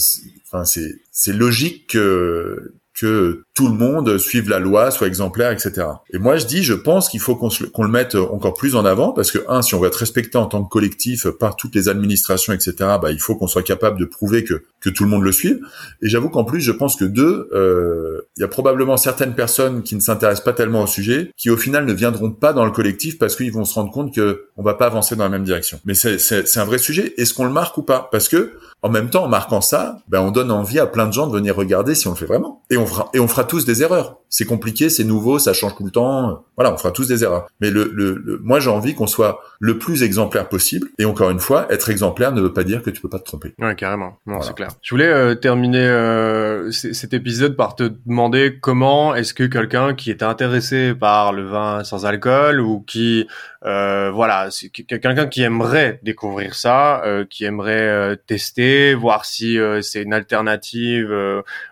enfin 0.46 0.64
c'est 0.64 0.96
c'est 1.12 1.32
logique 1.32 1.88
que 1.88 2.74
que 2.94 3.44
tout 3.60 3.68
le 3.68 3.74
monde 3.74 4.16
suive 4.16 4.48
la 4.48 4.58
loi, 4.58 4.90
soit 4.90 5.06
exemplaire, 5.06 5.50
etc. 5.50 5.86
Et 6.14 6.18
moi, 6.18 6.38
je 6.38 6.46
dis, 6.46 6.62
je 6.62 6.72
pense 6.72 7.10
qu'il 7.10 7.20
faut 7.20 7.36
qu'on 7.36 7.82
le 7.82 7.90
mette 7.90 8.14
encore 8.14 8.54
plus 8.54 8.74
en 8.74 8.86
avant 8.86 9.12
parce 9.12 9.30
que 9.30 9.38
un, 9.48 9.60
si 9.60 9.74
on 9.74 9.80
veut 9.80 9.88
être 9.88 9.96
respecté 9.96 10.38
en 10.38 10.46
tant 10.46 10.64
que 10.64 10.70
collectif 10.70 11.28
par 11.28 11.56
toutes 11.56 11.74
les 11.74 11.90
administrations, 11.90 12.54
etc., 12.54 12.72
bah, 12.78 13.10
il 13.10 13.20
faut 13.20 13.36
qu'on 13.36 13.48
soit 13.48 13.62
capable 13.62 14.00
de 14.00 14.06
prouver 14.06 14.44
que 14.44 14.62
que 14.80 14.90
tout 14.90 15.04
le 15.04 15.10
monde 15.10 15.22
le 15.22 15.32
suive. 15.32 15.60
Et 16.02 16.08
j'avoue 16.08 16.30
qu'en 16.30 16.44
plus, 16.44 16.60
je 16.60 16.72
pense 16.72 16.96
que 16.96 17.04
deux, 17.04 17.48
euh, 17.52 18.22
il 18.36 18.40
y 18.40 18.44
a 18.44 18.48
probablement 18.48 18.96
certaines 18.96 19.34
personnes 19.34 19.82
qui 19.82 19.94
ne 19.94 20.00
s'intéressent 20.00 20.44
pas 20.44 20.52
tellement 20.52 20.82
au 20.82 20.86
sujet, 20.86 21.32
qui 21.36 21.50
au 21.50 21.56
final 21.56 21.84
ne 21.84 21.92
viendront 21.92 22.30
pas 22.30 22.52
dans 22.52 22.64
le 22.64 22.70
collectif 22.70 23.18
parce 23.18 23.36
qu'ils 23.36 23.52
vont 23.52 23.64
se 23.64 23.74
rendre 23.74 23.92
compte 23.92 24.14
que 24.14 24.46
on 24.56 24.62
va 24.62 24.74
pas 24.74 24.86
avancer 24.86 25.16
dans 25.16 25.24
la 25.24 25.30
même 25.30 25.44
direction. 25.44 25.78
Mais 25.84 25.94
c'est 25.94 26.56
un 26.56 26.64
vrai 26.64 26.78
sujet. 26.78 27.14
Est-ce 27.18 27.34
qu'on 27.34 27.44
le 27.44 27.52
marque 27.52 27.76
ou 27.78 27.82
pas? 27.82 28.08
Parce 28.10 28.28
que 28.28 28.52
en 28.82 28.88
même 28.88 29.10
temps, 29.10 29.24
en 29.24 29.28
marquant 29.28 29.60
ça, 29.60 29.98
ben 30.08 30.20
on 30.22 30.30
donne 30.30 30.50
envie 30.50 30.78
à 30.78 30.86
plein 30.86 31.06
de 31.06 31.12
gens 31.12 31.26
de 31.26 31.34
venir 31.34 31.54
regarder 31.54 31.94
si 31.94 32.08
on 32.08 32.12
le 32.12 32.16
fait 32.16 32.24
vraiment. 32.24 32.62
Et 32.70 32.78
on 32.78 32.86
fera 32.86 33.10
et 33.12 33.20
on 33.20 33.28
fera 33.28 33.44
tous 33.50 33.64
des 33.64 33.82
erreurs. 33.82 34.18
C'est 34.28 34.44
compliqué, 34.44 34.88
c'est 34.88 35.02
nouveau, 35.02 35.40
ça 35.40 35.52
change 35.52 35.74
tout 35.74 35.84
le 35.84 35.90
temps. 35.90 36.44
Voilà, 36.56 36.72
on 36.72 36.76
fera 36.76 36.92
tous 36.92 37.08
des 37.08 37.24
erreurs. 37.24 37.48
Mais 37.60 37.70
le, 37.70 37.90
le, 37.92 38.38
moi, 38.44 38.60
j'ai 38.60 38.70
envie 38.70 38.94
qu'on 38.94 39.08
soit 39.08 39.40
le 39.58 39.76
plus 39.76 40.04
exemplaire 40.04 40.48
possible. 40.48 40.88
Et 40.98 41.04
encore 41.04 41.30
une 41.30 41.40
fois, 41.40 41.66
être 41.72 41.90
exemplaire 41.90 42.30
ne 42.32 42.40
veut 42.40 42.52
pas 42.52 42.62
dire 42.62 42.80
que 42.82 42.90
tu 42.90 43.00
peux 43.00 43.08
pas 43.08 43.18
te 43.18 43.24
tromper. 43.24 43.54
Ouais, 43.58 43.74
carrément. 43.74 44.18
Non, 44.26 44.40
c'est 44.40 44.54
clair. 44.54 44.70
Je 44.82 44.94
voulais 44.94 45.08
euh, 45.08 45.34
terminer 45.34 45.84
euh, 45.84 46.70
cet 46.70 47.12
épisode 47.12 47.56
par 47.56 47.74
te 47.74 47.90
demander 48.06 48.58
comment 48.60 49.16
est-ce 49.16 49.34
que 49.34 49.44
quelqu'un 49.44 49.94
qui 49.94 50.10
est 50.10 50.22
intéressé 50.22 50.94
par 50.94 51.32
le 51.32 51.48
vin 51.48 51.82
sans 51.82 52.06
alcool 52.06 52.60
ou 52.60 52.84
qui 52.86 53.26
euh, 53.66 54.10
voilà, 54.10 54.50
c'est 54.50 54.70
quelqu'un 54.70 55.26
qui 55.26 55.42
aimerait 55.42 56.00
découvrir 56.02 56.54
ça, 56.54 57.04
euh, 57.04 57.26
qui 57.28 57.44
aimerait 57.44 57.88
euh, 57.88 58.16
tester, 58.16 58.94
voir 58.94 59.26
si 59.26 59.58
c'est 59.82 60.02
une 60.02 60.14
alternative 60.14 61.14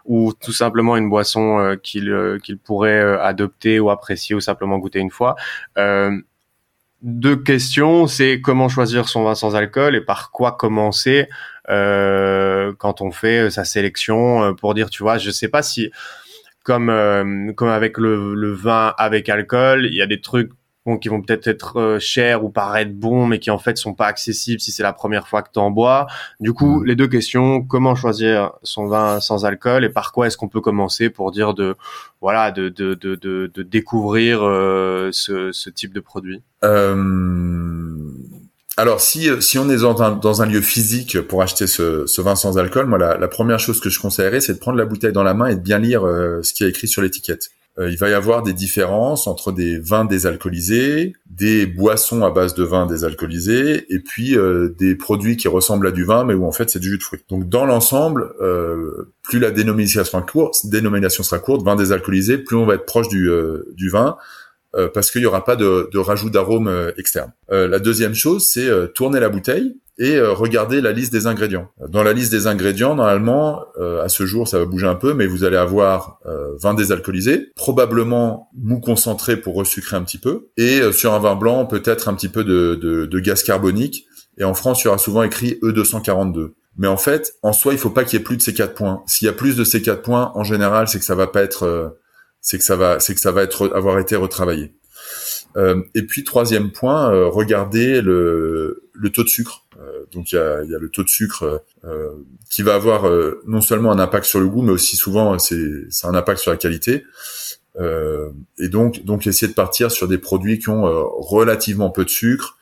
ou 0.05 0.33
tout 0.35 0.53
simplement 0.53 0.97
une 0.97 1.09
boisson 1.09 1.77
qu'il 1.83 2.39
qu'il 2.43 2.59
pourrait 2.59 3.01
adopter 3.21 3.81
ou 3.81 3.91
apprécier 3.91 4.35
ou 4.35 4.41
simplement 4.41 4.79
goûter 4.79 4.99
une 4.99 5.11
fois. 5.11 5.37
deux 7.03 7.37
questions, 7.37 8.07
c'est 8.07 8.41
comment 8.41 8.69
choisir 8.69 9.09
son 9.09 9.25
vin 9.25 9.35
sans 9.35 9.55
alcool 9.55 9.95
et 9.95 10.01
par 10.01 10.31
quoi 10.31 10.53
commencer 10.53 11.29
quand 11.69 13.01
on 13.01 13.11
fait 13.11 13.51
sa 13.51 13.65
sélection 13.65 14.55
pour 14.55 14.75
dire, 14.75 14.91
tu 14.91 15.03
vois, 15.03 15.19
je 15.19 15.31
sais 15.31 15.49
pas 15.49 15.63
si 15.63 15.91
comme 16.65 17.55
comme 17.57 17.69
avec 17.69 17.97
le, 17.99 18.35
le 18.35 18.53
vin 18.53 18.95
avec 18.99 19.29
alcool, 19.29 19.87
il 19.87 19.95
y 19.95 20.03
a 20.03 20.07
des 20.07 20.21
trucs 20.21 20.51
qui 20.97 21.09
vont 21.09 21.21
peut-être 21.21 21.47
être, 21.47 21.79
euh, 21.79 21.99
chers 21.99 22.45
ou 22.45 22.51
paraître 22.51 22.93
bons, 22.93 23.27
mais 23.27 23.39
qui 23.39 23.51
en 23.51 23.59
fait 23.59 23.77
sont 23.77 23.95
pas 23.95 24.07
accessibles 24.07 24.61
si 24.61 24.73
c'est 24.73 24.83
la 24.83 24.93
première 24.93 25.29
fois 25.29 25.43
que 25.43 25.51
tu 25.53 25.59
en 25.59 25.71
bois. 25.71 26.07
Du 26.41 26.53
coup, 26.53 26.81
mm. 26.81 26.85
les 26.87 26.97
deux 26.97 27.09
questions 27.09 27.63
comment 27.63 27.95
choisir 27.95 28.53
son 28.63 28.87
vin 28.87 29.21
sans 29.21 29.45
alcool 29.45 29.85
et 29.85 29.91
par 29.91 30.13
quoi 30.13 30.27
est-ce 30.27 30.37
qu'on 30.37 30.49
peut 30.49 30.61
commencer 30.61 31.11
pour 31.11 31.31
dire 31.31 31.55
de 31.55 31.77
voilà 32.21 32.51
de 32.51 32.69
de 32.69 32.95
de 32.95 33.17
de, 33.17 33.63
découvrir 33.63 34.41
euh, 34.43 35.11
ce, 35.13 35.53
ce 35.53 35.71
type 35.71 35.93
de 35.93 36.01
produit? 36.01 36.43
Euh... 36.65 37.85
Alors, 38.79 39.01
si, 39.01 39.29
si 39.41 39.59
on 39.59 39.69
est 39.71 39.79
dans 39.79 40.01
un, 40.03 40.13
dans 40.13 40.41
un 40.41 40.47
lieu 40.47 40.61
physique 40.61 41.21
pour 41.23 41.43
acheter 41.43 41.67
ce, 41.67 42.07
ce 42.07 42.23
vin 42.23 42.37
sans 42.37 42.59
alcool, 42.59 42.87
moi, 42.87 42.97
la, 42.97 43.19
la, 43.19 43.27
première 43.27 43.59
chose 43.59 43.81
que 43.81 43.91
je 43.91 43.99
conseillerais, 43.99 44.41
c'est 44.41 44.55
de 44.55 44.61
prendre 44.61 44.79
la 44.79 44.85
bouteille 44.85 45.11
dans 45.11 45.25
la 45.25 45.35
main 45.35 45.47
et 45.47 45.57
de 45.57 45.61
bien 45.61 45.81
lire 45.81 46.07
euh, 46.07 46.45
ce 46.45 46.53
qui 46.53 46.63
est 46.63 46.69
écrit 46.69 46.87
sur 46.87 47.03
l'étiquette. 47.03 47.51
Euh, 47.79 47.91
il 47.91 47.97
va 47.97 48.09
y 48.09 48.15
avoir 48.15 48.43
des 48.43 48.53
différences 48.53 49.27
entre 49.27 49.53
des 49.53 49.79
vins 49.79 50.05
désalcoolisés, 50.05 51.15
des 51.31 51.67
boissons 51.67 52.25
à 52.25 52.31
base 52.31 52.55
de 52.55 52.65
vin 52.65 52.87
désalcoolisé, 52.87 53.87
et 53.93 54.01
puis 54.01 54.37
euh, 54.37 54.75
des 54.79 54.97
produits 54.97 55.37
qui 55.37 55.49
ressemblent 55.49 55.87
à 55.87 55.93
du 55.93 56.05
vin, 56.05 56.25
mais 56.25 56.35
où 56.35 56.45
en 56.45 56.53
fait 56.53 56.71
c'est 56.71 56.81
du 56.81 56.91
jus 56.91 56.99
de 56.99 57.03
fruits. 57.03 57.21
Donc 57.29 57.49
dans 57.49 57.67
l'ensemble, 57.67 58.33
euh, 58.41 59.13
plus 59.23 59.39
la 59.39 59.51
dénomination 59.51 60.05
sera 60.05 60.23
courte, 60.23 60.67
dénomination 60.67 61.23
sera 61.23 61.39
courte, 61.39 61.65
vin 61.65 61.77
désalcoolisé, 61.77 62.39
plus 62.39 62.57
on 62.57 62.67
va 62.67 62.75
être 62.75 62.87
proche 62.87 63.09
du, 63.09 63.31
du 63.75 63.91
vin, 63.91 64.17
parce 64.95 65.11
qu'il 65.11 65.23
n'y 65.23 65.27
aura 65.27 65.45
pas 65.45 65.57
de, 65.57 65.89
de 65.93 65.99
rajout 65.99 66.31
d'arôme 66.31 66.71
externe. 66.97 67.33
la 67.51 67.79
deuxième 67.79 68.15
chose, 68.15 68.47
c'est 68.47 68.69
tourner 68.95 69.21
la 69.21 69.29
bouteille 69.29 69.77
et 69.99 70.17
euh, 70.17 70.33
regardez 70.33 70.81
la 70.81 70.93
liste 70.93 71.13
des 71.13 71.27
ingrédients. 71.27 71.69
Dans 71.89 72.05
la 72.05 72.13
liste 72.13 72.31
des 72.31 72.47
ingrédients, 72.47 72.95
normalement, 72.95 73.65
euh, 73.81 74.03
à 74.03 74.09
ce 74.09 74.27
jour, 74.27 74.47
ça 74.47 74.59
va 74.59 74.65
bouger 74.65 74.87
un 74.87 74.95
peu, 74.95 75.13
mais 75.13 75.27
vous 75.27 75.43
allez 75.43 75.57
avoir 75.57 76.21
euh, 76.27 76.57
vin 76.61 76.75
désalcoolisé, 76.75 77.51
probablement 77.57 78.49
mou 78.57 78.81
concentré 78.81 79.37
pour 79.37 79.57
resucrer 79.57 79.97
un 79.97 80.03
petit 80.03 80.19
peu, 80.19 80.49
et 80.57 80.81
sur 80.93 81.15
un 81.15 81.19
vin 81.19 81.35
blanc, 81.35 81.67
peut-être 81.67 82.09
un 82.09 82.15
petit 82.15 82.29
peu 82.29 82.45
de, 82.45 82.79
de, 82.81 83.07
de, 83.07 83.21
gaz 83.21 83.43
carbonique. 83.43 84.07
Et 84.39 84.45
en 84.45 84.55
France, 84.55 84.83
il 84.83 84.85
y 84.85 84.89
aura 84.89 84.99
souvent 84.99 85.25
écrit 85.25 85.59
E242. 85.63 86.53
Mais 86.77 86.87
en 86.87 86.97
fait, 86.97 87.35
en 87.43 87.53
soi, 87.53 87.73
il 87.73 87.79
faut 87.79 87.91
pas 87.91 88.05
qu'il 88.05 88.21
y 88.21 88.23
ait 88.23 88.25
plus 88.25 88.37
de 88.37 88.43
ces 88.43 88.55
quatre 88.55 88.75
points. 88.75 89.03
S'il 89.07 89.27
y 89.27 89.29
a 89.29 89.33
plus 89.33 89.57
de 89.57 89.65
ces 89.65 89.83
quatre 89.83 90.03
points, 90.03 90.31
en 90.37 90.45
général, 90.45 90.87
c'est 90.87 91.01
que 91.01 91.05
ça 91.05 91.17
va 91.17 91.27
pas 91.27 91.43
être, 91.43 91.97
c'est 92.49 92.57
que 92.57 92.65
ça 92.65 92.77
va, 92.77 92.99
c'est 92.99 93.15
que 93.15 93.21
ça 93.21 93.31
va 93.31 93.43
être 93.43 93.71
avoir 93.75 93.99
été 93.99 94.17
retravaillé. 94.17 94.73
et 95.95 96.03
puis 96.09 96.25
troisième 96.25 96.71
point, 96.73 97.11
regardez 97.29 98.01
le, 98.01 98.89
le 98.95 99.11
taux 99.11 99.23
de 99.23 99.29
sucre. 99.29 99.67
Euh, 99.81 100.05
donc 100.13 100.33
il 100.33 100.35
y 100.35 100.39
a, 100.39 100.63
le 100.63 100.89
taux 100.89 101.05
de 101.05 101.09
sucre 101.09 101.63
euh, 101.85 102.11
qui 102.51 102.63
va 102.63 102.75
avoir 102.75 103.07
euh, 103.07 103.41
non 103.47 103.61
seulement 103.61 103.93
un 103.93 103.99
impact 103.99 104.27
sur 104.27 104.41
le 104.41 104.49
goût, 104.49 104.63
mais 104.63 104.73
aussi 104.73 104.97
souvent 104.97 105.39
c'est 105.39 105.87
un 106.05 106.15
impact 106.15 106.41
sur 106.41 106.51
la 106.51 106.57
qualité. 106.57 107.05
et 108.59 108.69
donc 108.69 109.05
donc 109.05 109.27
essayer 109.27 109.49
de 109.49 109.55
partir 109.55 109.91
sur 109.91 110.09
des 110.09 110.19
produits 110.19 110.59
qui 110.59 110.69
ont 110.69 110.83
relativement 111.19 111.91
peu 111.91 112.05
de 112.05 112.11
sucre, 112.11 112.58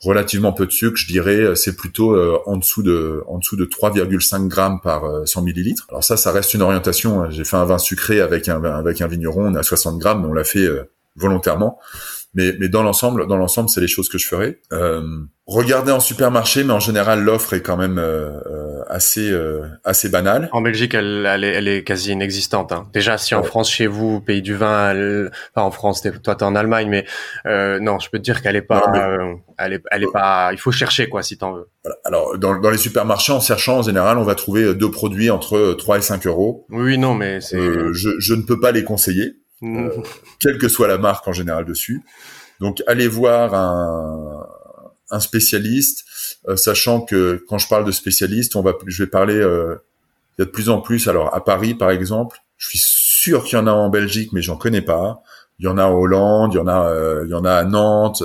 relativement 0.00 0.52
peu 0.52 0.66
de 0.66 0.72
sucre, 0.72 0.96
je 0.96 1.06
dirais, 1.06 1.54
c'est 1.56 1.76
plutôt 1.76 2.16
en 2.46 2.56
dessous 2.56 2.82
de 2.82 3.22
en 3.26 3.38
dessous 3.38 3.56
de 3.56 3.64
3,5 3.64 4.48
grammes 4.48 4.80
par 4.82 5.02
100 5.26 5.42
millilitres. 5.42 5.86
Alors 5.90 6.02
ça, 6.02 6.16
ça 6.16 6.32
reste 6.32 6.54
une 6.54 6.62
orientation. 6.62 7.22
Hein. 7.22 7.30
J'ai 7.30 7.44
fait 7.44 7.56
un 7.56 7.64
vin 7.64 7.78
sucré 7.78 8.20
avec 8.20 8.48
un 8.48 8.62
avec 8.64 9.00
un 9.00 9.06
vigneron, 9.06 9.46
on 9.46 9.54
à 9.54 9.62
60 9.62 9.98
grammes, 9.98 10.22
mais 10.22 10.28
on 10.28 10.32
l'a 10.32 10.44
fait 10.44 10.66
volontairement. 11.16 11.78
Mais, 12.34 12.54
mais 12.60 12.68
dans 12.68 12.82
l'ensemble, 12.82 13.26
dans 13.26 13.36
l'ensemble, 13.36 13.68
c'est 13.68 13.80
les 13.80 13.88
choses 13.88 14.08
que 14.08 14.16
je 14.16 14.28
ferai. 14.28 14.60
Euh, 14.72 15.02
regardez 15.46 15.90
en 15.90 15.98
supermarché, 15.98 16.62
mais 16.62 16.72
en 16.72 16.78
général, 16.78 17.22
l'offre 17.22 17.54
est 17.54 17.60
quand 17.60 17.76
même 17.76 17.98
euh, 17.98 18.30
euh 18.46 18.66
assez 18.88 19.30
euh, 19.30 19.62
assez 19.84 20.08
banale. 20.08 20.48
En 20.52 20.60
Belgique, 20.62 20.94
elle, 20.94 21.26
elle, 21.28 21.44
est, 21.44 21.52
elle 21.52 21.68
est 21.68 21.82
quasi 21.84 22.12
inexistante. 22.12 22.72
Hein. 22.72 22.88
Déjà, 22.92 23.18
si 23.18 23.34
en 23.34 23.42
France, 23.42 23.70
chez 23.70 23.86
vous, 23.86 24.20
pays 24.20 24.42
du 24.42 24.54
vin, 24.54 24.90
elle... 24.90 25.30
enfin 25.54 25.66
en 25.66 25.70
France, 25.70 26.06
toi 26.22 26.34
t'es 26.34 26.44
en 26.44 26.54
Allemagne, 26.54 26.88
mais 26.88 27.04
euh, 27.46 27.78
non, 27.80 27.98
je 27.98 28.10
peux 28.10 28.18
te 28.18 28.22
dire 28.22 28.42
qu'elle 28.42 28.56
est 28.56 28.62
pas, 28.62 28.92
elle 29.58 29.74
est, 29.74 29.82
elle 29.90 30.04
est 30.04 30.12
pas. 30.12 30.50
Il 30.52 30.58
faut 30.58 30.72
chercher 30.72 31.08
quoi, 31.08 31.22
si 31.22 31.36
t'en 31.36 31.52
veux. 31.52 31.68
Voilà. 31.84 31.98
Alors, 32.04 32.38
dans, 32.38 32.60
dans 32.60 32.70
les 32.70 32.78
supermarchés, 32.78 33.32
en 33.32 33.40
cherchant, 33.40 33.78
en 33.78 33.82
général, 33.82 34.18
on 34.18 34.24
va 34.24 34.34
trouver 34.36 34.74
deux 34.74 34.90
produits 34.90 35.30
entre 35.30 35.74
3 35.74 35.98
et 35.98 36.02
5 36.02 36.26
euros. 36.26 36.66
Oui, 36.70 36.96
non, 36.96 37.14
mais 37.14 37.40
c'est. 37.40 37.58
je, 37.58 38.10
je 38.18 38.34
ne 38.34 38.42
peux 38.42 38.60
pas 38.60 38.70
les 38.70 38.84
conseiller. 38.84 39.39
Euh, 39.62 39.90
quelle 40.40 40.58
que 40.58 40.68
soit 40.68 40.88
la 40.88 40.98
marque 40.98 41.26
en 41.28 41.32
général 41.32 41.64
dessus. 41.64 42.02
Donc 42.60 42.82
allez 42.86 43.08
voir 43.08 43.54
un, 43.54 44.46
un 45.10 45.20
spécialiste, 45.20 46.04
euh, 46.48 46.56
sachant 46.56 47.02
que 47.02 47.44
quand 47.48 47.58
je 47.58 47.68
parle 47.68 47.84
de 47.84 47.92
spécialiste, 47.92 48.56
on 48.56 48.62
va, 48.62 48.74
je 48.86 49.02
vais 49.02 49.10
parler, 49.10 49.36
euh, 49.36 49.76
il 50.38 50.42
y 50.42 50.42
a 50.42 50.44
de 50.46 50.50
plus 50.50 50.68
en 50.68 50.80
plus. 50.80 51.08
Alors 51.08 51.34
à 51.34 51.44
Paris 51.44 51.74
par 51.74 51.90
exemple, 51.90 52.38
je 52.56 52.68
suis 52.68 52.80
sûr 52.80 53.44
qu'il 53.44 53.58
y 53.58 53.60
en 53.60 53.66
a 53.66 53.72
en 53.72 53.88
Belgique, 53.88 54.32
mais 54.32 54.42
j'en 54.42 54.56
connais 54.56 54.82
pas. 54.82 55.22
Il 55.58 55.64
y 55.64 55.68
en 55.68 55.76
a 55.76 55.84
en 55.84 55.92
Hollande, 55.92 56.54
il 56.54 56.56
y 56.56 56.60
en 56.60 56.68
a, 56.68 57.22
il 57.22 57.30
y 57.30 57.34
en 57.34 57.44
a 57.44 57.52
à 57.52 57.64
Nantes, 57.64 58.22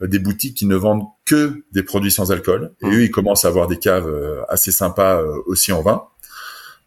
des 0.00 0.18
boutiques 0.18 0.56
qui 0.56 0.66
ne 0.66 0.74
vendent 0.74 1.04
que 1.24 1.62
des 1.70 1.84
produits 1.84 2.10
sans 2.10 2.32
alcool. 2.32 2.72
Et 2.82 2.86
mmh. 2.86 2.92
eux, 2.92 3.02
ils 3.04 3.10
commencent 3.12 3.44
à 3.44 3.48
avoir 3.48 3.68
des 3.68 3.78
caves 3.78 4.12
assez 4.48 4.72
sympas 4.72 5.22
aussi 5.46 5.70
en 5.70 5.80
vin. 5.80 6.08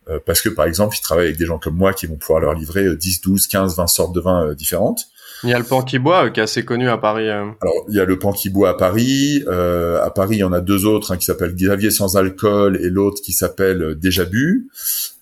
Euh, 0.10 0.20
parce 0.26 0.42
que 0.42 0.50
par 0.50 0.66
exemple, 0.66 0.96
ils 0.98 1.02
travaillent 1.02 1.26
avec 1.26 1.38
des 1.38 1.46
gens 1.46 1.58
comme 1.58 1.76
moi 1.76 1.94
qui 1.94 2.06
vont 2.06 2.16
pouvoir 2.16 2.40
leur 2.40 2.54
livrer 2.54 2.96
10, 2.96 3.22
12, 3.22 3.48
15, 3.48 3.76
20 3.78 3.88
sortes 3.88 4.14
de 4.14 4.22
vins 4.22 4.48
euh, 4.48 4.56
différentes. 4.56 5.08
Il 5.44 5.50
y 5.50 5.54
a 5.54 5.60
le 5.60 5.66
pan 5.66 5.82
qui 5.82 6.00
boit 6.00 6.26
euh, 6.26 6.30
qui 6.30 6.40
est 6.40 6.44
assez 6.44 6.64
connu 6.64 6.90
à 6.90 6.98
Paris. 6.98 7.30
Alors 7.30 7.56
il 7.90 7.96
y 7.96 8.00
a 8.00 8.06
le 8.06 8.18
pan 8.18 8.32
qui 8.32 8.50
boit 8.50 8.70
à 8.70 8.74
Paris. 8.74 9.44
Euh, 9.48 10.02
à 10.02 10.10
Paris, 10.10 10.38
il 10.38 10.40
y 10.40 10.44
en 10.44 10.54
a 10.54 10.62
deux 10.62 10.86
autres, 10.86 11.12
un 11.12 11.18
qui 11.18 11.26
s'appelle 11.26 11.54
Xavier 11.54 11.92
sans 11.92 12.18
alcool 12.18 12.78
et 12.82 12.90
l'autre 12.90 13.22
qui 13.22 13.34
s'appelle 13.34 13.96
Déjà 13.96 14.26
bu. 14.26 14.70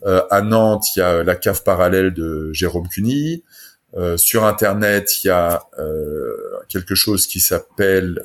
Euh, 0.05 0.21
à 0.29 0.41
Nantes, 0.41 0.86
il 0.95 0.99
y 0.99 1.01
a 1.01 1.23
la 1.23 1.36
cave 1.36 1.63
parallèle 1.63 2.13
de 2.13 2.51
Jérôme 2.53 2.88
Cuny. 2.88 3.43
Euh, 3.95 4.17
sur 4.17 4.43
Internet, 4.45 5.23
il 5.23 5.27
y 5.27 5.29
a 5.29 5.63
quelque 6.69 6.95
chose 6.95 7.27
qui 7.27 7.39
s'appelle 7.39 8.19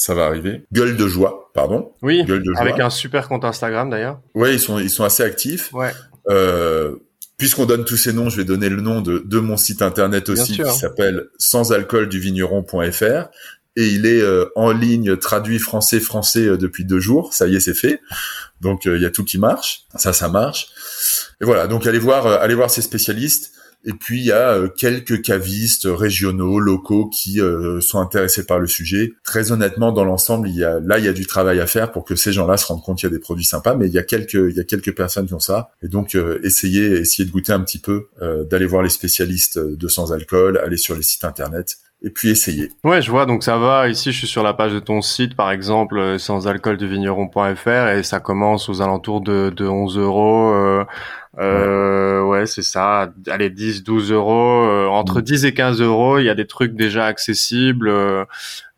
ça 0.00 0.14
va 0.14 0.24
arriver. 0.24 0.64
Gueule 0.72 0.96
de 0.96 1.06
joie, 1.06 1.50
pardon. 1.52 1.92
Oui. 2.00 2.24
Gueule 2.24 2.42
de 2.42 2.52
joie. 2.54 2.62
Avec 2.62 2.80
un 2.80 2.88
super 2.88 3.28
compte 3.28 3.44
Instagram 3.44 3.90
d'ailleurs. 3.90 4.18
Oui, 4.34 4.54
ils 4.54 4.58
sont 4.58 4.78
ils 4.78 4.88
sont 4.88 5.04
assez 5.04 5.22
actifs. 5.22 5.70
Ouais. 5.74 5.92
Euh, 6.30 6.96
Puisqu'on 7.36 7.66
donne 7.66 7.84
tous 7.86 7.96
ces 7.96 8.12
noms, 8.12 8.28
je 8.28 8.36
vais 8.36 8.44
donner 8.44 8.68
le 8.68 8.82
nom 8.82 9.00
de, 9.00 9.22
de 9.24 9.38
mon 9.38 9.56
site 9.56 9.80
internet 9.80 10.28
aussi 10.28 10.58
qui 10.58 10.72
s'appelle 10.72 11.28
sansalcoolduvigneron.fr 11.38 13.28
et 13.76 13.86
il 13.86 14.04
est 14.04 14.20
euh, 14.20 14.46
en 14.56 14.72
ligne 14.72 15.16
traduit 15.16 15.58
français 15.58 16.00
français 16.00 16.46
euh, 16.46 16.56
depuis 16.58 16.84
deux 16.84 17.00
jours. 17.00 17.32
Ça 17.32 17.46
y 17.46 17.56
est, 17.56 17.60
c'est 17.60 17.74
fait. 17.74 18.00
Donc 18.60 18.86
euh, 18.86 18.96
il 18.96 19.02
y 19.02 19.06
a 19.06 19.10
tout 19.10 19.24
qui 19.24 19.38
marche. 19.38 19.84
Ça, 19.96 20.12
ça 20.12 20.28
marche. 20.28 20.68
Et 21.40 21.44
voilà. 21.44 21.66
Donc 21.66 21.86
allez 21.86 21.98
voir, 21.98 22.26
allez 22.26 22.54
voir 22.54 22.70
ces 22.70 22.82
spécialistes. 22.82 23.52
Et 23.84 23.92
puis 23.92 24.20
il 24.20 24.26
y 24.26 24.32
a 24.32 24.52
euh, 24.52 24.68
quelques 24.68 25.22
cavistes 25.22 25.88
régionaux, 25.90 26.60
locaux 26.60 27.08
qui 27.08 27.40
euh, 27.40 27.80
sont 27.80 27.98
intéressés 27.98 28.44
par 28.44 28.58
le 28.58 28.66
sujet. 28.66 29.12
Très 29.24 29.52
honnêtement, 29.52 29.92
dans 29.92 30.04
l'ensemble, 30.04 30.48
il 30.48 30.56
y 30.56 30.64
a 30.64 30.80
là 30.80 30.98
il 30.98 31.04
y 31.04 31.08
a 31.08 31.12
du 31.12 31.26
travail 31.26 31.60
à 31.60 31.66
faire 31.66 31.90
pour 31.90 32.04
que 32.04 32.14
ces 32.14 32.32
gens-là 32.32 32.56
se 32.56 32.66
rendent 32.66 32.82
compte 32.82 32.98
qu'il 32.98 33.08
y 33.08 33.12
a 33.12 33.14
des 33.14 33.20
produits 33.20 33.44
sympas, 33.44 33.74
mais 33.74 33.86
il 33.86 33.92
y 33.92 33.98
a 33.98 34.02
quelques 34.02 34.34
il 34.34 34.54
y 34.56 34.60
a 34.60 34.64
quelques 34.64 34.94
personnes 34.94 35.26
qui 35.26 35.34
ont 35.34 35.40
ça. 35.40 35.70
Et 35.82 35.88
donc 35.88 36.14
euh, 36.14 36.40
essayez 36.44 36.98
essayez 36.98 37.26
de 37.26 37.32
goûter 37.32 37.52
un 37.52 37.60
petit 37.60 37.78
peu, 37.78 38.08
d'aller 38.50 38.66
voir 38.66 38.82
les 38.82 38.90
spécialistes 38.90 39.58
de 39.58 39.88
sans 39.88 40.12
alcool, 40.12 40.58
aller 40.58 40.76
sur 40.76 40.94
les 40.94 41.02
sites 41.02 41.24
internet 41.24 41.78
et 42.02 42.10
puis 42.10 42.30
essayer. 42.30 42.70
Ouais, 42.84 43.02
je 43.02 43.10
vois, 43.10 43.26
donc 43.26 43.42
ça 43.42 43.58
va. 43.58 43.88
Ici, 43.88 44.12
je 44.12 44.18
suis 44.18 44.26
sur 44.26 44.42
la 44.42 44.54
page 44.54 44.72
de 44.72 44.80
ton 44.80 45.02
site, 45.02 45.36
par 45.36 45.50
exemple, 45.50 45.98
euh, 45.98 46.18
sans 46.18 46.48
alcool 46.48 46.76
de 46.76 46.86
vigneron.fr, 46.86 47.88
et 47.88 48.02
ça 48.02 48.20
commence 48.20 48.68
aux 48.68 48.80
alentours 48.80 49.20
de, 49.20 49.50
de 49.50 49.66
11 49.66 49.98
euros. 49.98 50.84
Euh, 51.38 52.00
euh, 52.20 52.22
ouais, 52.22 52.46
c'est 52.46 52.62
ça. 52.62 53.12
Allez, 53.28 53.50
10, 53.50 53.84
12 53.84 54.12
euros. 54.12 54.64
Euh, 54.64 54.86
entre 54.86 55.20
10 55.20 55.44
mm. 55.44 55.46
et 55.46 55.54
15 55.54 55.80
euros, 55.80 56.18
il 56.18 56.24
y 56.24 56.30
a 56.30 56.34
des 56.34 56.46
trucs 56.46 56.74
déjà 56.74 57.06
accessibles. 57.06 57.88
Euh, 57.88 58.24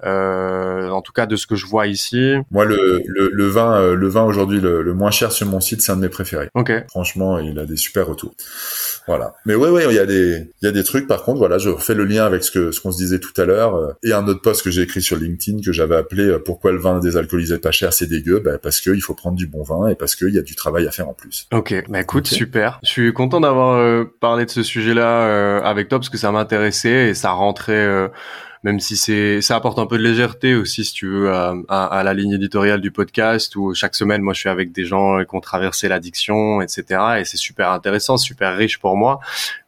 euh, 0.05 0.91
en 0.91 1.01
tout 1.01 1.13
cas, 1.13 1.27
de 1.27 1.37
ce 1.37 1.47
que 1.47 1.55
je 1.55 1.67
vois 1.67 1.87
ici. 1.87 2.35
Moi, 2.51 2.65
le, 2.65 3.03
le, 3.07 3.31
le 3.33 3.47
vin, 3.47 3.95
le 3.95 4.09
vin 4.09 4.25
aujourd'hui, 4.25 4.61
le, 4.61 4.83
le, 4.83 4.95
moins 4.95 5.11
cher 5.11 5.33
sur 5.33 5.47
mon 5.47 5.61
site, 5.61 5.81
c'est 5.81 5.93
un 5.93 5.97
de 5.97 6.03
mes 6.03 6.09
préférés. 6.09 6.49
Ok. 6.55 6.73
Franchement, 6.89 7.39
il 7.39 7.59
a 7.59 7.67
des 7.67 7.77
super 7.77 8.07
retours. 8.07 8.35
Voilà. 9.07 9.35
Mais 9.47 9.55
ouais, 9.55 9.71
ouais, 9.71 9.85
il 9.89 9.95
y 9.95 9.99
a 9.99 10.07
des, 10.07 10.51
il 10.63 10.65
y 10.65 10.69
a 10.69 10.73
des 10.73 10.85
trucs. 10.85 11.07
Par 11.07 11.23
contre, 11.23 11.39
voilà, 11.39 11.59
je 11.59 11.71
refais 11.71 11.95
le 11.95 12.05
lien 12.05 12.25
avec 12.25 12.45
ce 12.45 12.51
que, 12.51 12.71
ce 12.73 12.81
qu'on 12.81 12.93
se 12.93 12.99
disait 12.99 13.19
tout 13.19 13.39
à 13.41 13.45
l'heure 13.45 13.97
et 14.03 14.13
un 14.13 14.27
autre 14.29 14.43
post 14.43 14.63
que 14.63 14.71
j'ai 14.71 14.83
écrit 14.83 15.03
sur 15.03 15.17
LinkedIn 15.17 15.61
que 15.63 15.73
j'avais 15.73 15.97
appelé 15.97 16.37
"Pourquoi 16.45 16.73
le 16.73 16.79
vin 16.79 17.01
désalcoolisé 17.01 17.59
pas 17.59 17.71
cher, 17.73 17.93
c'est 17.93 18.07
dégueu?" 18.07 18.41
Ben, 18.41 18.59
parce 18.63 18.81
que 18.81 18.91
il 18.91 19.01
faut 19.01 19.15
prendre 19.15 19.37
du 19.37 19.47
bon 19.47 19.63
vin 19.63 19.89
et 19.89 19.95
parce 19.95 20.15
qu'il 20.15 20.31
y 20.35 20.39
a 20.39 20.43
du 20.43 20.55
travail 20.55 20.87
à 20.87 20.91
faire 20.91 21.09
en 21.09 21.15
plus. 21.15 21.47
Ok. 21.53 21.75
Bah 21.89 22.01
écoute, 22.01 22.27
super. 22.27 22.81
Je 22.83 22.89
suis 22.89 23.13
content 23.13 23.41
d'avoir 23.41 23.77
euh, 23.77 24.05
parlé 24.21 24.45
de 24.45 24.51
ce 24.51 24.63
sujet-là 24.63 25.27
euh, 25.27 25.61
avec 25.63 25.89
toi 25.89 25.99
parce 25.99 26.09
que 26.09 26.19
ça 26.19 26.33
m'intéressait 26.33 27.11
et 27.11 27.15
ça 27.15 27.31
rentrait 27.31 27.73
euh, 27.73 28.09
même 28.63 28.81
si 28.81 28.97
c'est 28.97 29.41
ça 29.41 29.57
apporte 29.57 29.79
un 29.79 29.87
peu 29.87 29.99
de 29.99 30.03
légèreté 30.03 30.55
aussi 30.55 30.85
si 30.85 30.93
tu 30.95 31.09
veux 31.09 31.33
à, 31.33 31.55
à, 31.69 32.03
la 32.03 32.15
ligne 32.15 32.33
éditoriale 32.33 32.81
du 32.81 32.91
podcast 32.91 33.57
où 33.57 33.75
chaque 33.75 33.95
semaine 33.95 34.23
moi 34.23 34.35
je 34.35 34.41
suis 34.41 34.49
avec 34.49 34.73
des 34.73 34.85
gens 34.85 35.25
qui 35.25 35.35
ont 35.35 35.41
traversé 35.41 35.89
l'addiction 35.89 36.61
etc 36.61 37.01
et 37.21 37.25
c'est 37.25 37.37
super 37.37 37.71
intéressant 37.71 38.17
super 38.17 38.57
riche 38.57 38.79
pour 38.79 38.97
moi. 38.97 39.21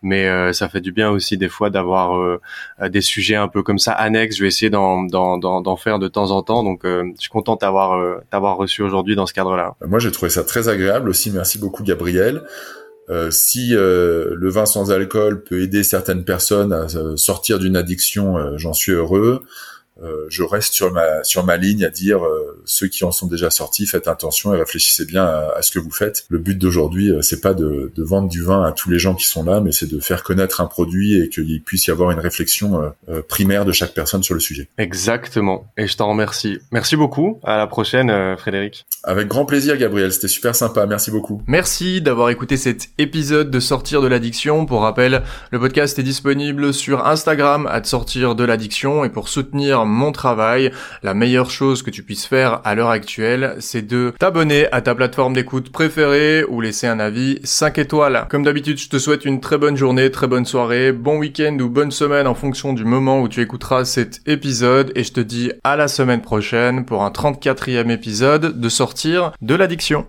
Mais 0.03 0.28
euh, 0.28 0.53
ça 0.53 0.68
fait 0.68 0.80
du 0.80 0.92
bien 0.92 1.11
aussi 1.11 1.36
des 1.36 1.49
fois 1.49 1.70
d'avoir 1.70 2.16
euh, 2.16 2.40
des 2.88 3.01
sujets 3.01 3.36
un 3.36 3.49
peu 3.49 3.62
comme 3.62 3.78
ça 3.78 3.92
annexes. 3.92 4.36
Je 4.36 4.42
vais 4.42 4.49
essayer 4.49 4.70
d'en 4.70 5.05
d'en 5.05 5.76
faire 5.76 5.99
de 5.99 6.09
temps 6.09 6.30
en 6.30 6.42
temps. 6.42 6.62
Donc 6.62 6.84
euh, 6.84 7.05
je 7.16 7.22
suis 7.22 7.30
content 7.30 7.57
d'avoir 7.57 8.20
t'avoir 8.30 8.57
reçu 8.57 8.82
aujourd'hui 8.82 9.16
dans 9.16 9.26
ce 9.26 9.32
cadre 9.32 9.57
là 9.57 9.74
moi 9.86 9.99
j'ai 9.99 10.11
trouvé 10.11 10.30
ça 10.30 10.45
très 10.45 10.68
agréable 10.68 11.09
aussi. 11.09 11.30
Merci 11.30 11.59
beaucoup 11.59 11.82
Gabriel 11.82 12.42
euh, 13.11 13.30
si 13.30 13.74
euh, 13.74 14.34
le 14.34 14.48
vin 14.48 14.64
sans 14.64 14.90
alcool 14.90 15.42
peut 15.44 15.61
aider 15.61 15.82
certaines 15.82 16.24
personnes 16.24 16.72
à 16.72 16.86
euh, 16.96 17.16
sortir 17.16 17.59
d'une 17.59 17.76
addiction, 17.76 18.57
j'en 18.57 18.72
suis 18.72 18.92
heureux. 18.92 19.42
Euh, 20.03 20.26
je 20.28 20.42
reste 20.42 20.74
sur 20.74 20.92
ma 20.92 21.22
sur 21.22 21.45
ma 21.45 21.57
ligne 21.57 21.84
à 21.84 21.90
dire 21.90 22.24
euh, 22.24 22.61
ceux 22.64 22.88
qui 22.88 23.05
en 23.05 23.12
sont 23.12 23.28
déjà 23.28 23.51
sortis, 23.51 23.86
faites 23.86 24.09
attention 24.09 24.53
et 24.53 24.59
réfléchissez 24.59 25.05
bien 25.05 25.24
à, 25.24 25.62
ce 25.62 25.70
que 25.70 25.78
vous 25.78 25.90
faites. 25.90 26.24
Le 26.28 26.38
but 26.38 26.59
d'aujourd'hui, 26.59 27.12
euh, 27.12 27.22
c'est 27.22 27.40
pas 27.40 27.55
de, 27.55 27.92
de, 27.95 28.03
vendre 28.03 28.28
du 28.28 28.42
vin 28.42 28.64
à 28.64 28.72
tous 28.72 28.90
les 28.90 28.99
gens 28.99 29.14
qui 29.14 29.24
sont 29.24 29.45
là, 29.45 29.61
mais 29.61 29.70
c'est 29.72 29.88
de 29.88 30.01
faire 30.01 30.22
connaître 30.24 30.61
un 30.61 30.66
produit 30.66 31.20
et 31.20 31.28
qu'il 31.28 31.62
puisse 31.62 31.86
y 31.86 31.90
avoir 31.90 32.11
une 32.11 32.18
réflexion 32.18 32.92
primaire 33.28 33.64
de 33.64 33.72
chaque 33.72 33.95
personne 33.95 34.22
sur 34.22 34.34
le 34.34 34.40
sujet. 34.40 34.68
Exactement. 34.78 35.66
Et 35.76 35.86
je 35.86 35.97
t'en 35.97 36.09
remercie. 36.09 36.59
Merci 36.70 36.97
beaucoup. 36.97 37.40
À 37.45 37.57
la 37.57 37.66
prochaine, 37.66 38.36
Frédéric. 38.36 38.84
Avec 39.05 39.28
grand 39.28 39.47
plaisir, 39.47 39.76
Gabriel. 39.76 40.12
C'était 40.12 40.28
super 40.28 40.55
sympa. 40.55 40.86
Merci 40.86 41.11
beaucoup. 41.11 41.42
Merci 41.47 42.01
d'avoir 42.01 42.30
écouté 42.30 42.57
cet 42.57 42.88
épisode 42.99 43.51
de 43.51 43.61
Sortir 43.61 44.03
de 44.03 44.07
l'addiction. 44.07 44.66
Pour 44.66 44.82
rappel, 44.82 45.22
le 45.51 45.59
podcast 45.59 45.99
est 45.99 46.03
disponible 46.03 46.74
sur 46.74 47.07
Instagram 47.07 47.66
à 47.70 47.82
Sortir 47.84 48.34
de 48.34 48.45
l'addiction 48.45 49.05
et 49.05 49.09
pour 49.09 49.28
soutenir 49.28 49.84
mon 49.85 50.12
travail, 50.12 50.70
la 51.03 51.14
meilleure 51.14 51.51
chose 51.51 51.82
que 51.82 51.91
tu 51.91 52.03
puisses 52.03 52.26
faire 52.26 52.61
à 52.64 52.74
l'heure 52.74 52.91
actuelle, 52.91 53.57
c'est 53.61 53.87
de 53.87 54.12
t'abonner 54.18 54.66
à 54.72 54.80
ta 54.80 54.95
plateforme 54.95 55.35
d'écoute 55.35 55.70
préférée 55.70 56.45
ou 56.49 56.61
laisser 56.61 56.87
un 56.87 57.01
avis 57.01 57.39
5 57.45 57.78
étoiles. 57.78 58.26
Comme 58.30 58.45
d'habitude, 58.45 58.78
je 58.78 58.89
te 58.89 58.99
souhaite 58.99 59.24
une 59.24 59.41
très 59.41 59.59
bonne 59.59 59.76
journée, 59.76 60.11
très 60.11 60.26
bonne 60.26 60.47
soirée, 60.47 60.93
bon 60.93 61.18
week-end 61.18 61.57
ou 61.61 61.68
bonne 61.68 61.93
semaine 61.93 62.26
en 62.26 62.35
fonction 62.35 62.72
du 62.72 62.85
moment 62.85 63.20
où 63.20 63.28
tu 63.28 63.41
écouteras 63.41 63.85
cet 63.85 64.20
épisode 64.26 64.93
et 64.95 65.05
je 65.05 65.12
te 65.12 65.20
dis 65.20 65.53
à 65.62 65.76
la 65.76 65.89
semaine 65.89 66.22
prochaine 66.22 66.85
pour 66.85 67.05
un 67.05 67.11
34e 67.11 67.91
épisode 67.91 68.61
de 68.61 68.68
Sortir 68.68 69.32
de 69.41 69.55
l'addiction. 69.55 70.03